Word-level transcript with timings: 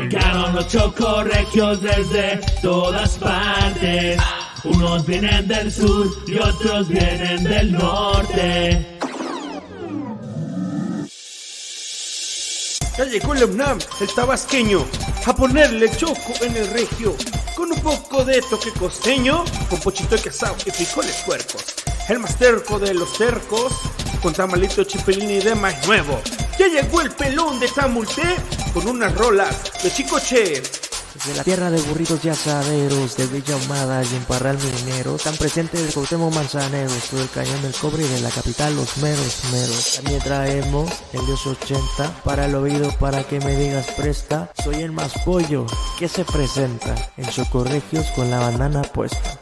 Llegaron 0.00 0.54
los 0.54 0.68
chocorregios 0.68 1.82
desde 1.82 2.40
todas 2.60 3.18
partes. 3.18 4.20
Unos 4.64 5.04
vienen 5.06 5.48
del 5.48 5.72
sur 5.72 6.06
y 6.26 6.38
otros 6.38 6.88
vienen 6.88 7.44
del 7.44 7.72
norte. 7.72 8.98
Ya 12.96 13.04
llegó 13.06 13.34
el 13.34 13.44
UNAM, 13.44 13.78
el 14.00 14.14
tabasqueño, 14.14 14.84
a 15.24 15.34
ponerle 15.34 15.90
choco 15.96 16.34
en 16.42 16.54
el 16.56 16.68
regio, 16.68 17.16
con 17.56 17.72
un 17.72 17.80
poco 17.80 18.22
de 18.22 18.42
toque 18.42 18.70
costeño, 18.72 19.44
con 19.70 19.80
pochito 19.80 20.14
de 20.14 20.22
casado 20.22 20.56
y 20.66 20.70
frijoles 20.70 21.22
puercos. 21.24 21.74
El 22.08 22.18
más 22.18 22.36
terco 22.36 22.78
de 22.78 22.92
los 22.92 23.16
cercos, 23.16 23.72
con 24.22 24.34
tamalito 24.34 24.84
chipilín 24.84 25.30
y 25.30 25.38
de 25.40 25.54
más 25.54 25.86
nuevo. 25.86 26.20
Ya 26.58 26.68
llegó 26.68 27.00
el 27.00 27.10
pelón 27.12 27.58
de 27.60 27.68
Tamulté, 27.68 28.36
con 28.72 28.88
unas 28.88 29.14
rolas 29.14 29.82
de 29.82 29.90
chicoche. 29.90 30.62
Desde 31.14 31.34
la 31.36 31.44
tierra 31.44 31.70
de 31.70 31.80
burritos 31.82 32.24
y 32.24 32.30
asaderos, 32.30 33.16
de 33.18 33.26
Villa 33.26 33.54
Ahumada 33.54 34.02
y 34.02 34.16
en 34.16 34.24
Parral 34.24 34.56
Minero, 34.58 35.16
tan 35.16 35.36
presente 35.36 35.78
el 35.78 35.92
Cuauhtémoc 35.92 36.34
Manzaneros, 36.34 37.04
todo 37.10 37.22
el 37.22 37.28
cañón 37.28 37.60
del 37.60 37.74
cobre 37.74 38.02
y 38.02 38.08
de 38.08 38.20
la 38.20 38.30
capital 38.30 38.74
los 38.74 38.96
meros 38.96 39.42
meros. 39.52 39.96
También 39.96 40.20
traemos 40.22 40.90
el 41.12 41.26
Dios 41.26 41.46
80 41.46 42.22
para 42.24 42.46
el 42.46 42.54
oído 42.54 42.90
para 42.98 43.24
que 43.24 43.40
me 43.40 43.54
digas 43.56 43.88
presta, 43.94 44.50
soy 44.64 44.76
el 44.76 44.92
más 44.92 45.12
pollo 45.24 45.66
que 45.98 46.08
se 46.08 46.24
presenta 46.24 46.94
en 47.18 47.30
Socorregios 47.30 48.06
con 48.12 48.30
la 48.30 48.38
banana 48.38 48.80
puesta. 48.80 49.38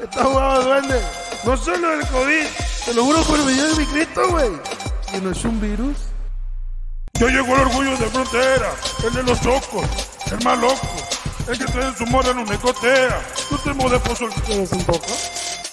Está 0.00 0.24
jugado, 0.24 0.62
duende. 0.62 1.00
No 1.44 1.56
solo 1.56 1.92
el 1.92 2.06
COVID, 2.06 2.46
te 2.84 2.94
lo 2.94 3.04
juro 3.04 3.22
por 3.24 3.40
el 3.40 3.46
video 3.46 3.68
de 3.68 3.76
mi 3.76 3.86
Cristo, 3.86 4.30
güey. 4.30 4.50
¿Y 5.12 5.20
no 5.20 5.32
es 5.32 5.44
un 5.44 5.60
virus? 5.60 6.09
Yo 7.20 7.28
llegó 7.28 7.54
el 7.54 7.60
orgullo 7.60 7.90
de 7.98 8.06
frontera, 8.06 8.74
el 9.04 9.12
de 9.12 9.22
los 9.24 9.38
chocos, 9.42 9.84
el 10.32 10.42
más 10.42 10.58
loco, 10.58 10.88
el 11.48 11.58
que 11.58 11.66
trae 11.66 11.94
su 11.94 12.06
mora 12.06 12.30
en 12.30 12.38
una 12.38 12.54
ecotea. 12.54 13.20
Tú 13.50 13.58
te. 13.58 13.74
¿Quieres 14.46 14.72
un 14.72 14.84
poco? 14.84 15.06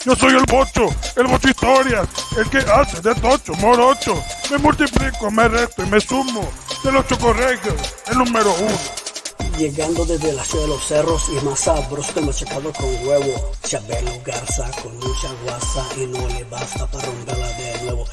Yo 0.03 0.13
soy 0.17 0.35
el 0.35 0.43
bocho, 0.43 0.93
el 1.15 1.27
bocho 1.27 1.47
historias, 1.47 2.05
el 2.37 2.49
que 2.49 2.57
hace 2.57 2.99
de 2.99 3.15
tocho, 3.15 3.53
morocho. 3.61 4.21
Me 4.51 4.57
multiplico, 4.57 5.31
me 5.31 5.47
resto 5.47 5.83
y 5.83 5.89
me 5.89 6.01
sumo. 6.01 6.51
De 6.83 6.91
los 6.91 7.07
chocorregios, 7.07 7.75
el 8.07 8.17
número 8.17 8.53
uno. 8.59 9.57
Llegando 9.57 10.03
desde 10.03 10.33
la 10.33 10.43
ciudad 10.43 10.65
de 10.65 10.69
los 10.69 10.85
cerros 10.85 11.29
y 11.29 11.45
más 11.45 11.61
sabroso 11.61 12.13
que 12.13 12.21
machacado 12.21 12.73
con 12.73 13.07
huevo. 13.07 13.51
Chabelo 13.63 14.11
Garza 14.25 14.69
con 14.83 14.97
mucha 14.97 15.29
guasa 15.45 15.87
y 15.95 16.07
no 16.07 16.27
le 16.27 16.43
basta 16.43 16.85
para 16.87 17.05
romperla 17.05 17.47
de 17.53 17.83
nuevo. 17.83 18.05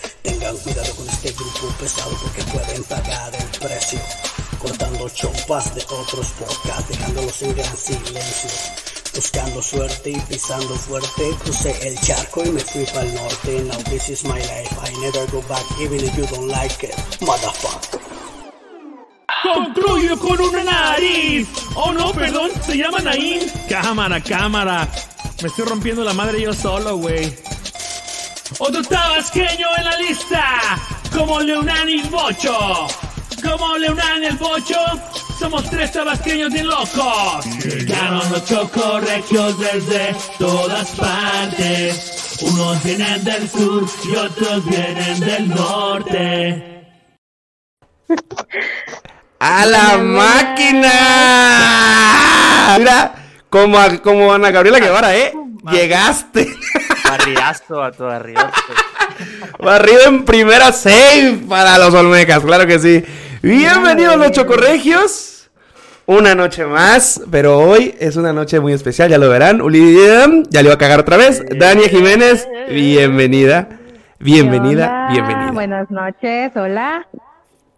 Tengan 0.45 0.63
cuidado 0.63 0.95
con 0.97 1.09
este 1.09 1.33
grupo 1.33 1.75
pesado 1.81 2.11
porque 2.23 2.43
pueden 2.43 2.85
pagar 2.85 3.33
el 3.35 3.61
precio. 3.61 3.99
Cortando 4.59 5.09
chompas 5.09 5.75
de 5.75 5.83
otros 5.85 6.27
podcasts, 6.39 6.89
dejándolos 6.91 7.41
en 7.41 7.57
gran 7.57 7.75
silencio. 7.75 8.51
Buscando 9.15 9.63
suerte 9.63 10.11
y 10.11 10.21
pisando 10.21 10.75
fuerte, 10.75 11.35
crucé 11.43 11.89
el 11.89 11.99
charco 11.99 12.45
y 12.45 12.51
me 12.51 12.61
fui 12.61 12.85
para 12.85 13.07
el 13.07 13.15
norte. 13.15 13.63
Now 13.63 13.83
this 13.85 14.11
is 14.11 14.25
my 14.25 14.39
life, 14.39 14.77
I 14.83 14.93
never 15.01 15.27
go 15.33 15.41
back 15.49 15.65
even 15.81 16.05
if 16.05 16.15
you 16.15 16.27
don't 16.27 16.49
like 16.49 16.89
it, 16.89 16.95
motherfucker. 17.23 18.01
Concluyo 19.43 20.19
con 20.19 20.39
una 20.39 20.63
nariz. 20.63 21.49
Oh 21.75 21.91
no, 21.91 22.13
perdón, 22.13 22.51
se 22.67 22.77
llama 22.77 22.99
Naín. 22.99 23.51
Cámara, 23.67 24.23
cámara. 24.23 24.87
Me 25.41 25.49
estoy 25.49 25.65
rompiendo 25.65 26.05
la 26.05 26.13
madre 26.13 26.43
yo 26.43 26.53
solo, 26.53 26.99
güey. 26.99 27.35
Otro 28.59 28.83
tabasqueño 28.83 29.67
en 29.79 29.85
la 29.85 29.97
lista. 29.99 30.45
Como 31.15 31.41
Leonán 31.41 31.89
y 31.89 32.03
Bocho. 32.03 32.87
Como 33.43 33.77
Leonán 33.79 34.23
y 34.23 34.27
el 34.27 34.37
Bocho. 34.37 34.79
Somos 35.39 35.69
tres 35.71 35.93
tabasqueños 35.93 36.53
bien 36.53 36.67
locos. 36.69 37.45
Llegaron 37.65 38.31
los 38.31 38.45
chocorregios 38.45 39.59
desde 39.59 40.15
todas 40.39 40.89
partes. 40.91 42.39
Unos 42.43 42.83
vienen 42.83 43.23
del 43.25 43.49
sur 43.49 43.85
y 44.05 44.17
otros 44.17 44.65
vienen 44.67 45.21
del 45.21 45.49
norte. 45.49 46.71
¡A 49.41 49.67
la 49.67 49.97
máquina! 49.99 50.91
Mira, 52.79 53.15
como, 53.51 53.79
a- 53.79 53.99
como 53.99 54.33
Ana 54.33 54.51
Gabriela 54.51 54.79
Guevara, 54.79 55.15
¿eh? 55.17 55.33
Llegaste. 55.71 56.49
Barriazo 57.09 57.83
a 57.83 57.93
tu 57.93 58.05
barriazo. 58.05 58.49
Barrido 59.59 60.01
en 60.07 60.25
primera 60.25 60.73
save 60.73 61.41
para 61.49 61.79
los 61.79 61.95
Olmecas, 61.95 62.41
claro 62.41 62.67
que 62.67 62.79
sí. 62.79 63.05
Bienvenidos 63.43 64.17
los 64.17 64.33
Chocorregios. 64.33 65.51
Una 66.07 66.35
noche 66.35 66.67
más, 66.67 67.21
pero 67.31 67.59
hoy 67.59 67.95
es 67.99 68.17
una 68.17 68.33
noche 68.33 68.61
muy 68.61 68.73
especial, 68.75 69.09
ya 69.09 69.17
lo 69.19 69.29
verán. 69.31 69.63
Uli, 69.63 69.97
ya 70.51 70.61
le 70.61 70.67
iba 70.67 70.75
a 70.75 70.79
cagar 70.79 71.01
otra 71.01 71.17
vez. 71.17 71.43
Dania 71.59 71.89
Jiménez, 71.89 72.47
bienvenida. 72.69 73.69
Bienvenida, 74.19 74.87
Hola, 74.87 75.09
bienvenida. 75.13 75.51
Buenas 75.53 75.91
noches, 75.91 76.53
hola. 76.57 77.07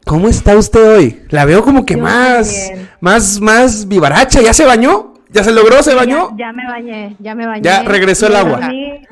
¿Cómo 0.04 0.28
está 0.28 0.56
usted 0.56 0.97
hoy? 0.97 1.22
La 1.31 1.44
veo 1.44 1.62
como 1.65 1.84
que 1.84 1.94
Yo 1.94 2.00
más, 2.03 2.48
bien. 2.53 2.88
más, 3.00 3.41
más 3.41 3.88
vivaracha. 3.88 4.41
¿Ya 4.41 4.53
se 4.54 4.65
bañó? 4.65 5.15
¿Ya 5.36 5.44
se 5.44 5.52
logró? 5.52 5.82
¿Se 5.82 5.94
bañó? 5.94 6.30
Ya, 6.30 6.47
ya 6.47 6.52
me 6.54 6.66
bañé, 6.66 7.16
ya 7.19 7.34
me 7.34 7.47
bañé. 7.47 7.62
Ya 7.62 7.82
regresó 7.82 8.26
el 8.28 8.36
agua. 8.36 8.58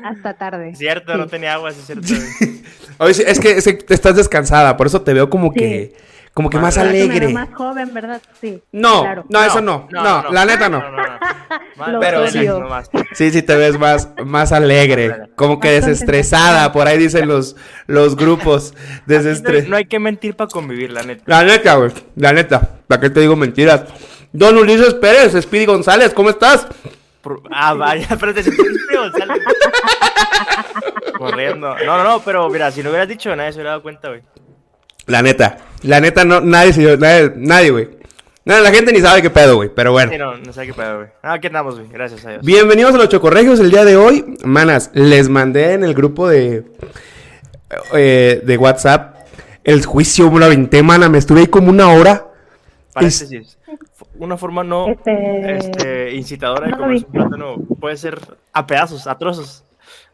hasta 0.03 0.33
tarde. 0.33 0.73
Cierto, 0.75 1.11
Sí. 1.13 1.17
no 1.19 1.27
tenía 1.27 1.53
agua, 1.53 1.71
sí 1.71 1.79
es 1.81 1.85
cierto. 1.85 2.07
Sí, 2.07 3.23
es 3.27 3.39
que, 3.39 3.51
es 3.51 3.63
que 3.63 3.85
estás 3.93 4.15
descansada, 4.15 4.75
por 4.75 4.87
eso 4.87 5.01
te 5.03 5.13
veo 5.13 5.29
como 5.29 5.51
Sí. 5.53 5.59
que, 5.59 5.93
como 6.33 6.49
que 6.49 6.57
más 6.57 6.75
que 6.75 6.81
veo 6.83 6.89
alegre. 6.89 7.27
más 7.29 7.49
joven, 7.53 7.93
¿verdad? 7.93 8.19
Sí. 8.41 8.59
No, 8.71 9.01
claro. 9.01 9.25
no, 9.29 9.43
eso 9.43 9.61
no, 9.61 9.87
no, 9.91 10.31
la 10.31 10.45
neta 10.45 10.67
no. 10.67 10.83
Más- 11.77 11.89
pero 11.99 12.27
sí, 12.27 12.45
no 12.47 12.61
más. 12.61 12.89
Sí, 13.13 13.29
sí 13.31 13.41
te 13.43 13.55
ves 13.55 13.77
más, 13.77 14.09
más 14.25 14.51
alegre, 14.51 15.29
como 15.35 15.59
que 15.59 15.75
Más 15.79 15.85
desestresada, 15.85 16.71
por 16.71 16.87
ahí 16.87 16.97
dicen 16.97 17.27
los, 17.27 17.55
los 17.85 18.15
grupos, 18.15 18.73
desestres. 19.05 19.67
No 19.69 19.75
hay 19.75 19.85
que 19.85 19.99
mentir 19.99 20.35
para 20.35 20.49
convivir, 20.49 20.91
la 20.91 21.03
neta. 21.03 21.21
La 21.27 21.43
neta, 21.43 21.75
güey, 21.75 21.91
la 22.15 22.33
neta, 22.33 22.79
¿para 22.87 22.99
qué 23.01 23.09
te 23.11 23.19
digo 23.19 23.35
mentiras? 23.35 23.83
Don 24.37 24.57
Ulises 24.57 24.93
Pérez, 24.95 25.31
Speedy 25.41 25.65
González, 25.65 26.13
¿cómo 26.13 26.29
estás? 26.29 26.67
Ah, 27.51 27.73
vaya, 27.73 28.07
pero 28.19 28.33
te 28.33 28.43
sentiste 28.43 28.97
González. 28.97 29.41
Corriendo. 31.17 31.73
No, 31.85 31.97
no, 31.97 32.03
no, 32.03 32.19
pero 32.19 32.49
mira, 32.49 32.69
si 32.69 32.83
lo 32.83 32.89
hubieras 32.89 33.07
dicho, 33.07 33.33
nadie 33.33 33.51
se 33.53 33.57
hubiera 33.59 33.71
dado 33.71 33.81
cuenta, 33.83 34.09
güey. 34.09 34.21
La 35.07 35.21
neta, 35.21 35.57
la 35.83 36.01
neta, 36.01 36.25
no, 36.25 36.41
nadie, 36.41 36.73
se 36.73 36.81
dio- 36.81 36.97
nadie, 36.97 37.31
nadie, 37.37 37.71
güey. 37.71 37.89
No, 38.43 38.59
la 38.59 38.71
gente 38.71 38.91
ni 38.91 38.99
sabe 38.99 39.21
qué 39.21 39.29
pedo, 39.29 39.55
güey, 39.55 39.69
pero 39.73 39.93
bueno. 39.93 40.11
Sí, 40.11 40.17
no, 40.17 40.35
no 40.37 40.51
sé 40.51 40.65
qué 40.65 40.73
pedo, 40.73 40.97
güey. 40.97 41.07
Ah, 41.23 41.33
aquí 41.33 41.47
andamos, 41.47 41.75
güey. 41.75 41.87
Gracias 41.89 42.25
a 42.25 42.31
Dios. 42.31 42.41
Bienvenidos 42.45 42.93
a 42.93 42.97
los 42.97 43.07
Chocorregios 43.09 43.59
el 43.61 43.71
día 43.71 43.85
de 43.85 43.95
hoy. 43.95 44.35
Manas, 44.43 44.91
les 44.93 45.29
mandé 45.29 45.73
en 45.73 45.83
el 45.85 45.93
grupo 45.93 46.27
de, 46.27 46.65
eh, 47.93 48.41
de 48.43 48.57
WhatsApp 48.57 49.15
el 49.63 49.83
juicio, 49.85 50.29
me 50.29 50.39
lo 50.39 50.45
aventé, 50.45 50.83
mana. 50.83 51.07
Me 51.07 51.19
estuve 51.19 51.39
ahí 51.39 51.47
como 51.47 51.69
una 51.69 51.87
hora. 51.89 52.27
Paréntesis. 52.93 53.57
Una 54.17 54.37
forma 54.37 54.63
no 54.63 54.87
Este- 54.87 55.57
este, 55.57 56.15
incitadora 56.15 56.65
de 56.65 56.71
no 56.71 56.77
lo 56.77 56.83
comer 56.83 56.97
vi. 56.99 57.05
un 57.05 57.11
plátano 57.11 57.55
puede 57.79 57.97
ser 57.97 58.19
a 58.53 58.65
pedazos, 58.67 59.07
a 59.07 59.17
trozos. 59.17 59.63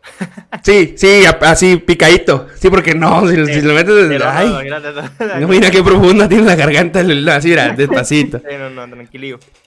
Sí, 0.63 0.95
sí, 0.97 1.23
así 1.41 1.77
picadito. 1.77 2.47
Sí, 2.55 2.69
porque 2.69 2.93
no, 2.93 3.27
si, 3.27 3.35
si 3.45 3.61
lo 3.61 3.73
metes. 3.73 3.93
Pero 4.09 4.25
no, 4.25 4.31
ay, 4.31 4.49
no, 4.49 4.59
grande, 4.59 4.91
no, 4.93 5.39
no, 5.39 5.47
mira 5.47 5.71
qué 5.71 5.81
profunda 5.83 6.27
tiene 6.27 6.43
la 6.43 6.55
garganta. 6.55 6.99
Así, 7.35 7.49
mira, 7.49 7.69
despacito. 7.69 8.39
Sí, 8.39 8.55
no, 8.57 8.69
no. 8.85 8.95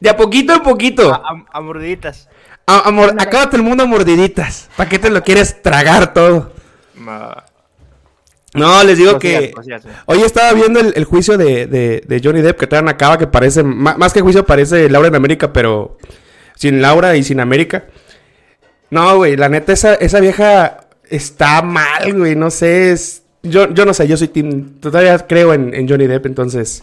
De 0.00 0.10
a 0.10 0.16
poquito 0.16 0.52
en 0.54 0.60
poquito. 0.60 1.12
A, 1.12 1.16
a- 1.16 1.44
a 1.52 1.60
mordiditas. 1.60 2.28
A- 2.66 2.88
acábate 3.18 3.56
el 3.56 3.62
mundo 3.62 3.84
a 3.84 3.86
mordiditas. 3.86 4.68
¿Para 4.76 4.88
qué 4.88 4.98
te 4.98 5.10
lo 5.10 5.22
quieres 5.22 5.62
tragar 5.62 6.12
todo? 6.12 6.52
Ma- 6.96 7.44
No, 8.54 8.82
les 8.84 8.96
digo 8.98 9.18
que 9.18 9.52
hoy 10.06 10.22
estaba 10.22 10.52
viendo 10.52 10.80
el, 10.80 10.92
el 10.96 11.04
juicio 11.04 11.36
de, 11.36 11.66
de- 11.66 12.02
de 12.06 12.20
Johnny 12.22 12.40
Depp 12.40 12.58
que 12.58 12.82
no 12.82 12.88
acaba, 12.90 13.18
que 13.18 13.26
parece, 13.26 13.62
más 13.62 14.12
que 14.12 14.20
juicio 14.20 14.46
parece 14.46 14.88
Laura 14.88 15.08
en 15.08 15.16
América, 15.16 15.52
pero 15.52 15.98
sin 16.54 16.80
Laura 16.80 17.16
y 17.16 17.24
sin 17.24 17.40
América. 17.40 17.84
No, 18.90 19.16
güey, 19.16 19.36
la 19.36 19.48
neta, 19.48 19.72
esa, 19.72 19.94
esa 19.94 20.20
vieja 20.20 20.86
está 21.10 21.62
mal, 21.62 22.12
güey, 22.16 22.36
no 22.36 22.50
sé, 22.50 22.92
es- 22.92 23.22
yo, 23.42 23.68
yo 23.74 23.84
no 23.84 23.92
sé, 23.92 24.06
yo 24.08 24.16
soy 24.16 24.28
team, 24.28 24.78
todavía 24.80 25.18
creo 25.26 25.52
en, 25.52 25.74
en 25.74 25.88
Johnny 25.88 26.06
Depp, 26.06 26.26
entonces... 26.26 26.82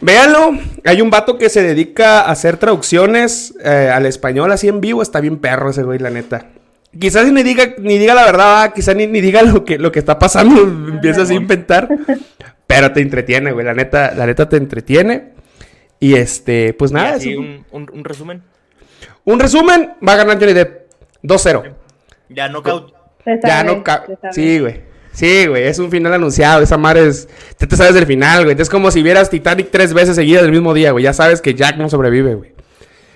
Véanlo, 0.00 0.50
hay 0.84 1.00
un 1.00 1.08
vato 1.08 1.38
que 1.38 1.48
se 1.48 1.62
dedica 1.62 2.22
a 2.22 2.32
hacer 2.32 2.56
traducciones 2.56 3.54
eh, 3.64 3.90
al 3.94 4.06
español 4.06 4.50
así 4.50 4.66
en 4.68 4.80
vivo, 4.80 5.00
está 5.02 5.20
bien 5.20 5.38
perro 5.38 5.70
ese 5.70 5.84
güey, 5.84 6.00
la 6.00 6.10
neta. 6.10 6.46
Quizás 6.98 7.30
ni 7.32 7.42
diga, 7.42 7.74
ni 7.78 7.98
diga 7.98 8.14
la 8.14 8.24
verdad, 8.24 8.72
quizás 8.74 8.94
ni, 8.96 9.06
ni 9.06 9.20
diga 9.20 9.42
lo 9.42 9.64
que, 9.64 9.78
lo 9.78 9.90
que 9.92 9.98
está 9.98 10.18
pasando, 10.18 10.60
empieza 10.92 11.22
así 11.22 11.34
a 11.34 11.36
inventar. 11.36 11.88
Pero 12.66 12.92
te 12.92 13.00
entretiene, 13.00 13.52
güey, 13.52 13.64
la 13.66 13.74
neta, 13.74 14.14
la 14.14 14.26
neta 14.26 14.48
te 14.48 14.56
entretiene. 14.56 15.32
Y 16.00 16.14
este, 16.14 16.74
pues 16.74 16.90
Y 16.90 16.94
nada, 16.94 17.14
así 17.14 17.30
eso. 17.32 17.40
un, 17.40 17.64
un, 17.70 17.90
un 17.92 18.04
resumen. 18.04 18.42
Un 19.24 19.40
resumen, 19.40 19.92
va 20.06 20.12
a 20.14 20.16
ganar 20.16 20.38
Johnny 20.38 20.52
Depp 20.52 20.90
2-0. 21.22 21.74
Ya 22.28 22.48
no 22.48 22.62
caut. 22.62 22.92
Se 23.24 23.38
Ya 23.42 23.58
sabe, 23.60 23.76
no 23.76 23.82
ca- 23.84 24.04
se 24.06 24.16
sabe. 24.16 24.32
Sí, 24.34 24.58
güey. 24.58 24.80
Sí, 25.12 25.46
güey, 25.46 25.62
es 25.64 25.78
un 25.78 25.90
final 25.90 26.12
anunciado. 26.12 26.60
Esa 26.62 26.76
madre 26.76 27.06
es. 27.06 27.28
Tú 27.58 27.66
te 27.66 27.76
sabes 27.76 27.94
del 27.94 28.04
final, 28.06 28.44
güey. 28.44 28.56
Es 28.60 28.68
como 28.68 28.90
si 28.90 29.02
vieras 29.02 29.30
Titanic 29.30 29.68
tres 29.70 29.94
veces 29.94 30.16
seguidas 30.16 30.42
del 30.42 30.50
mismo 30.50 30.74
día, 30.74 30.90
güey. 30.90 31.04
Ya 31.04 31.12
sabes 31.12 31.40
que 31.40 31.54
Jack 31.54 31.76
no 31.76 31.88
sobrevive, 31.88 32.34
güey. 32.34 32.52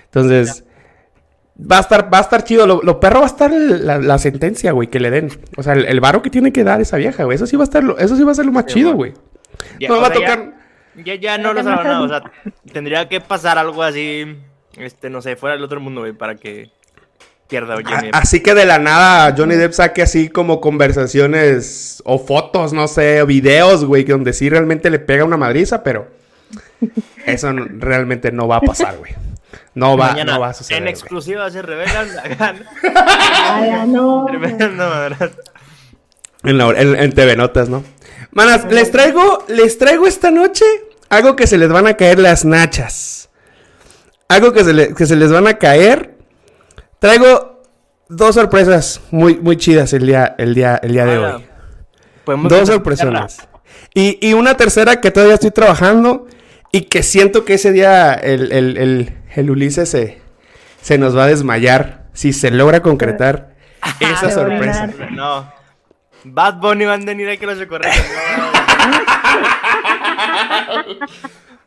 Entonces. 0.05 0.63
Va 1.59 1.77
a 1.77 1.81
estar, 1.81 2.13
va 2.13 2.19
a 2.19 2.21
estar 2.21 2.43
chido. 2.43 2.65
Lo, 2.65 2.81
lo 2.83 2.99
perro 2.99 3.19
va 3.19 3.25
a 3.25 3.29
estar 3.29 3.51
el- 3.51 3.85
la, 3.85 3.97
la 3.97 4.17
sentencia, 4.17 4.71
güey, 4.71 4.87
que 4.87 4.99
le 4.99 5.09
den. 5.11 5.29
O 5.57 5.63
sea, 5.63 5.73
el, 5.73 5.85
el 5.85 5.99
varo 5.99 6.21
que 6.21 6.29
tiene 6.29 6.53
que 6.53 6.63
dar 6.63 6.79
esa 6.79 6.97
vieja, 6.97 7.23
güey. 7.25 7.35
Eso 7.35 7.45
sí 7.47 7.55
va 7.57 7.63
a 7.63 7.65
estar, 7.65 7.83
lo- 7.83 7.97
eso 7.97 8.15
sí 8.15 8.23
va 8.23 8.31
a 8.31 8.35
ser 8.35 8.45
lo 8.45 8.51
más 8.53 8.65
chido, 8.65 8.93
güey. 8.93 9.13
Ya, 9.79 9.89
No 9.89 9.97
va 9.99 10.07
a 10.07 10.11
sea, 10.11 10.15
tocar. 10.15 10.53
Ya, 11.03 11.15
ya 11.15 11.37
no 11.37 11.53
los 11.53 11.65
habrá 11.65 11.83
nada, 11.83 12.01
o 12.01 12.07
sea, 12.09 12.23
tendría 12.73 13.07
que 13.07 13.21
pasar 13.21 13.57
algo 13.57 13.83
así, 13.83 14.37
este, 14.77 15.09
no 15.09 15.21
sé, 15.21 15.35
fuera 15.35 15.55
del 15.55 15.63
otro 15.63 15.79
mundo, 15.79 16.01
güey, 16.01 16.13
para 16.13 16.35
que 16.35 16.71
pierda 17.47 17.75
oye, 17.75 17.85
A- 18.11 18.17
Así 18.17 18.41
que 18.41 18.53
de 18.53 18.65
la 18.65 18.79
nada 18.79 19.33
Johnny 19.37 19.55
Depp 19.55 19.71
saque 19.73 20.01
así 20.01 20.27
como 20.29 20.59
conversaciones 20.61 22.01
o 22.05 22.19
fotos, 22.19 22.73
no 22.73 22.87
sé, 22.87 23.21
o 23.21 23.25
videos, 23.25 23.85
güey, 23.85 24.03
que 24.05 24.11
donde 24.11 24.33
sí 24.33 24.49
realmente 24.49 24.89
le 24.89 24.99
pega 24.99 25.23
una 25.25 25.37
madriza, 25.37 25.83
pero 25.83 26.07
eso 27.25 27.53
no- 27.53 27.65
realmente 27.79 28.31
no 28.31 28.47
va 28.47 28.57
a 28.57 28.61
pasar, 28.61 28.97
güey. 28.97 29.13
No 29.73 29.97
va, 29.97 30.09
Mañana, 30.11 30.33
no 30.33 30.39
va 30.41 30.49
a 30.49 30.53
suceder. 30.53 30.81
en 30.81 30.87
exclusiva 30.87 31.49
se 31.49 31.61
revelan 31.61 32.07
Ay, 33.45 33.87
no. 33.87 34.25
En, 36.43 36.57
la- 36.57 36.69
en- 36.69 36.95
en 36.95 37.11
TV 37.13 37.35
Notas, 37.35 37.69
¿no? 37.69 37.83
Manas, 38.31 38.65
les 38.71 38.91
traigo, 38.91 39.43
les 39.47 39.77
traigo 39.77 40.07
esta 40.07 40.31
noche 40.31 40.65
algo 41.09 41.35
que 41.35 41.47
se 41.47 41.57
les 41.57 41.69
van 41.69 41.87
a 41.87 41.95
caer 41.95 42.19
las 42.19 42.45
nachas. 42.45 43.29
Algo 44.27 44.53
que 44.53 44.63
se, 44.63 44.73
le- 44.73 44.93
que 44.93 45.05
se 45.05 45.15
les 45.15 45.31
van 45.31 45.47
a 45.47 45.55
caer. 45.57 46.15
Traigo 46.99 47.63
dos 48.07 48.35
sorpresas 48.35 49.01
muy, 49.11 49.37
muy 49.39 49.57
chidas 49.57 49.91
el 49.93 50.05
día, 50.05 50.35
el 50.37 50.53
día, 50.53 50.79
el 50.83 50.91
día 50.91 51.05
de 51.05 51.17
Hola. 51.17 51.35
hoy. 51.37 51.45
Podemos 52.25 52.49
Dos 52.51 52.67
sorpresonas. 52.69 53.47
Y, 53.95 54.19
y 54.27 54.33
una 54.33 54.55
tercera 54.55 55.01
que 55.01 55.09
todavía 55.09 55.35
estoy 55.35 55.51
trabajando 55.51 56.27
y 56.71 56.81
que 56.81 57.01
siento 57.01 57.43
que 57.43 57.55
ese 57.55 57.71
día 57.71 58.13
el, 58.13 58.51
el- 58.51 58.77
el- 58.77 59.13
el 59.35 59.49
Ulises 59.51 59.89
se, 59.89 60.19
se 60.81 60.97
nos 60.97 61.15
va 61.17 61.23
a 61.25 61.27
desmayar 61.27 62.05
si 62.13 62.33
se 62.33 62.51
logra 62.51 62.81
concretar 62.81 63.55
esa 63.99 64.29
sorpresa. 64.31 64.89
No. 65.11 65.51
Bad 66.25 66.55
Bunny 66.59 66.85
van 66.85 67.03
a 67.03 67.05
venir 67.05 67.29
a 67.29 67.37
que 67.37 67.45
los 67.45 67.57
socorren. 67.57 67.91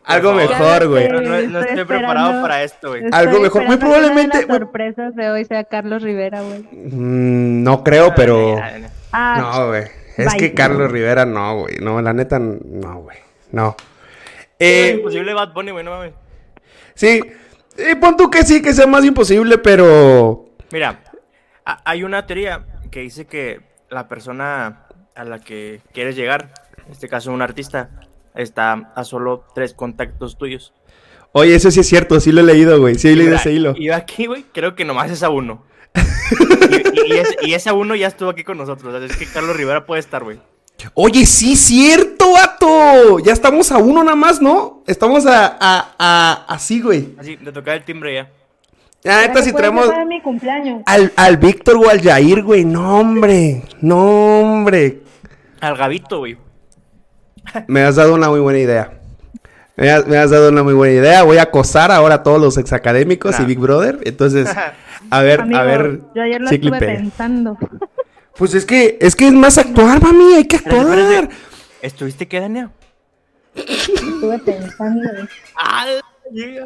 Algo 0.04 0.32
mejor, 0.32 0.88
güey. 0.88 1.08
No, 1.08 1.20
no, 1.20 1.28
no 1.30 1.36
Estoy 1.60 1.62
estoy 1.62 1.84
preparado 1.84 2.42
para 2.42 2.64
esto, 2.64 2.88
güey. 2.90 3.04
Algo 3.12 3.38
mejor. 3.40 3.62
Muy 3.64 3.78
que 3.78 3.84
una 3.84 3.94
de 3.94 4.00
probablemente- 4.00 4.46
Las 4.46 4.58
sorpresas 4.58 5.14
de 5.14 5.30
hoy 5.30 5.44
sea 5.44 5.62
Carlos 5.64 6.02
Rivera, 6.02 6.42
güey. 6.42 6.62
Mm, 6.72 7.62
no 7.62 7.84
creo, 7.84 8.12
pero... 8.14 8.56
Ah, 9.12 9.36
No, 9.38 9.68
güey. 9.68 9.84
Es 10.16 10.26
Bye. 10.26 10.36
que 10.38 10.54
Carlos 10.54 10.90
Rivera 10.90 11.24
no, 11.24 11.60
güey. 11.60 11.76
No, 11.80 12.02
la 12.02 12.12
neta, 12.12 12.38
no, 12.40 12.96
güey. 13.02 13.16
No. 13.52 13.76
Es 14.58 14.90
Eh, 14.90 14.94
imposible 14.96 15.32
Bad 15.34 15.52
Bunny, 15.52 15.70
güey, 15.70 15.84
no 15.84 15.92
mames. 15.92 16.12
sí. 16.94 17.20
Eh, 17.78 17.96
pon 17.96 18.16
tú 18.16 18.30
que 18.30 18.44
sí, 18.44 18.60
que 18.62 18.74
sea 18.74 18.86
más 18.86 19.04
imposible, 19.04 19.58
pero... 19.58 20.46
Mira, 20.70 21.02
ha- 21.64 21.80
hay 21.84 22.02
una 22.04 22.26
teoría 22.26 22.66
que 22.90 23.00
dice 23.00 23.26
que 23.26 23.60
la 23.90 24.08
persona 24.08 24.86
a 25.14 25.24
la 25.24 25.38
que 25.40 25.80
quieres 25.92 26.16
llegar, 26.16 26.52
en 26.86 26.92
este 26.92 27.08
caso 27.08 27.32
un 27.32 27.42
artista, 27.42 27.90
está 28.34 28.92
a 28.94 29.04
solo 29.04 29.44
tres 29.54 29.74
contactos 29.74 30.36
tuyos. 30.38 30.72
Oye, 31.32 31.54
eso 31.54 31.70
sí 31.70 31.80
es 31.80 31.88
cierto. 31.88 32.20
Sí 32.20 32.30
lo 32.32 32.42
he 32.42 32.44
leído, 32.44 32.78
güey. 32.78 32.96
Sí 32.96 33.08
he 33.08 33.16
leído 33.16 33.30
Mira, 33.30 33.40
ese 33.40 33.52
hilo. 33.52 33.74
Y 33.76 33.86
yo 33.86 33.94
aquí, 33.96 34.26
güey, 34.26 34.44
creo 34.52 34.74
que 34.74 34.84
nomás 34.84 35.10
es 35.10 35.22
a 35.22 35.30
uno. 35.30 35.64
y, 35.94 36.98
y- 37.12 37.14
y 37.14 37.18
ese, 37.18 37.36
y 37.42 37.54
ese 37.54 37.70
a 37.70 37.72
uno 37.74 37.94
ya 37.94 38.06
estuvo 38.08 38.28
aquí 38.30 38.44
con 38.44 38.58
nosotros. 38.58 38.94
o 38.94 38.98
sea, 38.98 39.06
es 39.06 39.16
que 39.16 39.26
Carlos 39.26 39.56
Rivera 39.56 39.86
puede 39.86 40.00
estar, 40.00 40.24
güey. 40.24 40.38
Oye, 40.94 41.26
sí, 41.26 41.56
cierto, 41.56 42.32
vato. 42.32 43.18
Ya 43.20 43.32
estamos 43.32 43.70
a 43.72 43.78
uno 43.78 44.02
nada 44.02 44.16
más, 44.16 44.40
¿no? 44.40 44.82
Estamos 44.86 45.26
a, 45.26 45.56
a, 45.60 45.94
a, 45.98 46.44
así, 46.48 46.80
güey. 46.80 47.10
Así, 47.18 47.36
de 47.36 47.52
tocar 47.52 47.76
el 47.76 47.84
timbre 47.84 48.14
ya. 48.14 48.30
Ya, 49.04 49.26
neta, 49.26 49.42
si 49.42 49.52
traemos 49.52 49.86
para 49.88 50.04
mi 50.04 50.20
cumpleaños. 50.20 50.82
al, 50.86 51.12
al 51.16 51.36
Víctor 51.36 51.76
o 51.76 51.88
al 51.90 52.00
Jair, 52.00 52.42
güey. 52.42 52.64
No, 52.64 53.00
hombre. 53.00 53.62
No, 53.80 54.40
hombre. 54.40 55.00
Al 55.60 55.76
Gavito, 55.76 56.18
güey. 56.18 56.36
Me 57.66 57.82
has 57.82 57.96
dado 57.96 58.14
una 58.14 58.28
muy 58.28 58.38
buena 58.40 58.60
idea. 58.60 58.92
Me 59.76 59.90
has, 59.90 60.06
me 60.06 60.16
has 60.18 60.30
dado 60.30 60.50
una 60.50 60.62
muy 60.62 60.74
buena 60.74 60.94
idea. 60.94 61.22
Voy 61.24 61.38
a 61.38 61.42
acosar 61.42 61.90
ahora 61.90 62.16
a 62.16 62.22
todos 62.22 62.40
los 62.40 62.58
exacadémicos 62.58 63.36
y 63.38 63.42
Nah. 63.42 63.48
Big 63.48 63.58
Brother. 63.58 63.98
Entonces, 64.04 64.48
a 65.10 65.22
ver, 65.22 65.40
Amigo, 65.40 65.58
a 65.58 65.62
ver. 65.64 66.00
yo 66.14 66.22
ayer 66.22 66.40
lo 66.40 66.52
y 66.52 66.54
estuve 66.54 66.78
pensando. 66.78 67.58
Pues 68.36 68.54
es 68.54 68.64
que, 68.64 68.98
es 69.00 69.14
que 69.14 69.26
es 69.26 69.32
más 69.32 69.58
actuar, 69.58 70.02
mami. 70.02 70.34
Hay 70.34 70.44
que 70.46 70.56
actuar. 70.56 70.98
espérate. 70.98 71.34
¿Estuviste 71.82 72.26
qué, 72.28 72.40
Daniel? 72.40 72.68
Estuve 73.54 74.38
pensando. 74.38 75.10
Ah, 75.56 75.84
yeah. 76.32 76.64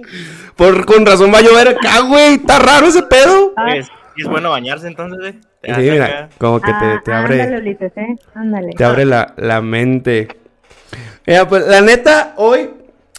Por, 0.55 0.85
con 0.87 1.05
razón 1.05 1.33
va 1.35 1.39
a 1.39 1.43
llover 1.43 1.69
acá, 1.69 2.01
güey. 2.01 2.35
Está 2.35 2.59
raro 2.59 2.87
ese 2.87 3.03
pedo. 3.03 3.53
Pues, 3.55 3.89
y 4.17 4.23
es 4.23 4.29
bueno 4.29 4.51
bañarse 4.51 4.87
entonces. 4.87 5.35
Te 5.63 5.75
Sí, 5.75 5.81
mira, 5.91 6.05
acá. 6.05 6.29
como 6.39 6.61
que 6.61 6.71
te, 6.71 6.73
Ah, 6.79 7.03
te 7.05 7.13
Ándale, 7.13 7.43
abre, 7.43 7.59
Ulises, 7.59 7.93
¿eh? 7.97 8.17
Ándale. 8.35 8.73
te 8.77 8.85
abre 8.85 9.05
la, 9.05 9.35
la 9.37 9.61
mente. 9.61 10.29
Mira, 11.27 11.49
pues 11.49 11.67
la 11.67 11.81
neta, 11.81 12.35
hoy 12.37 12.71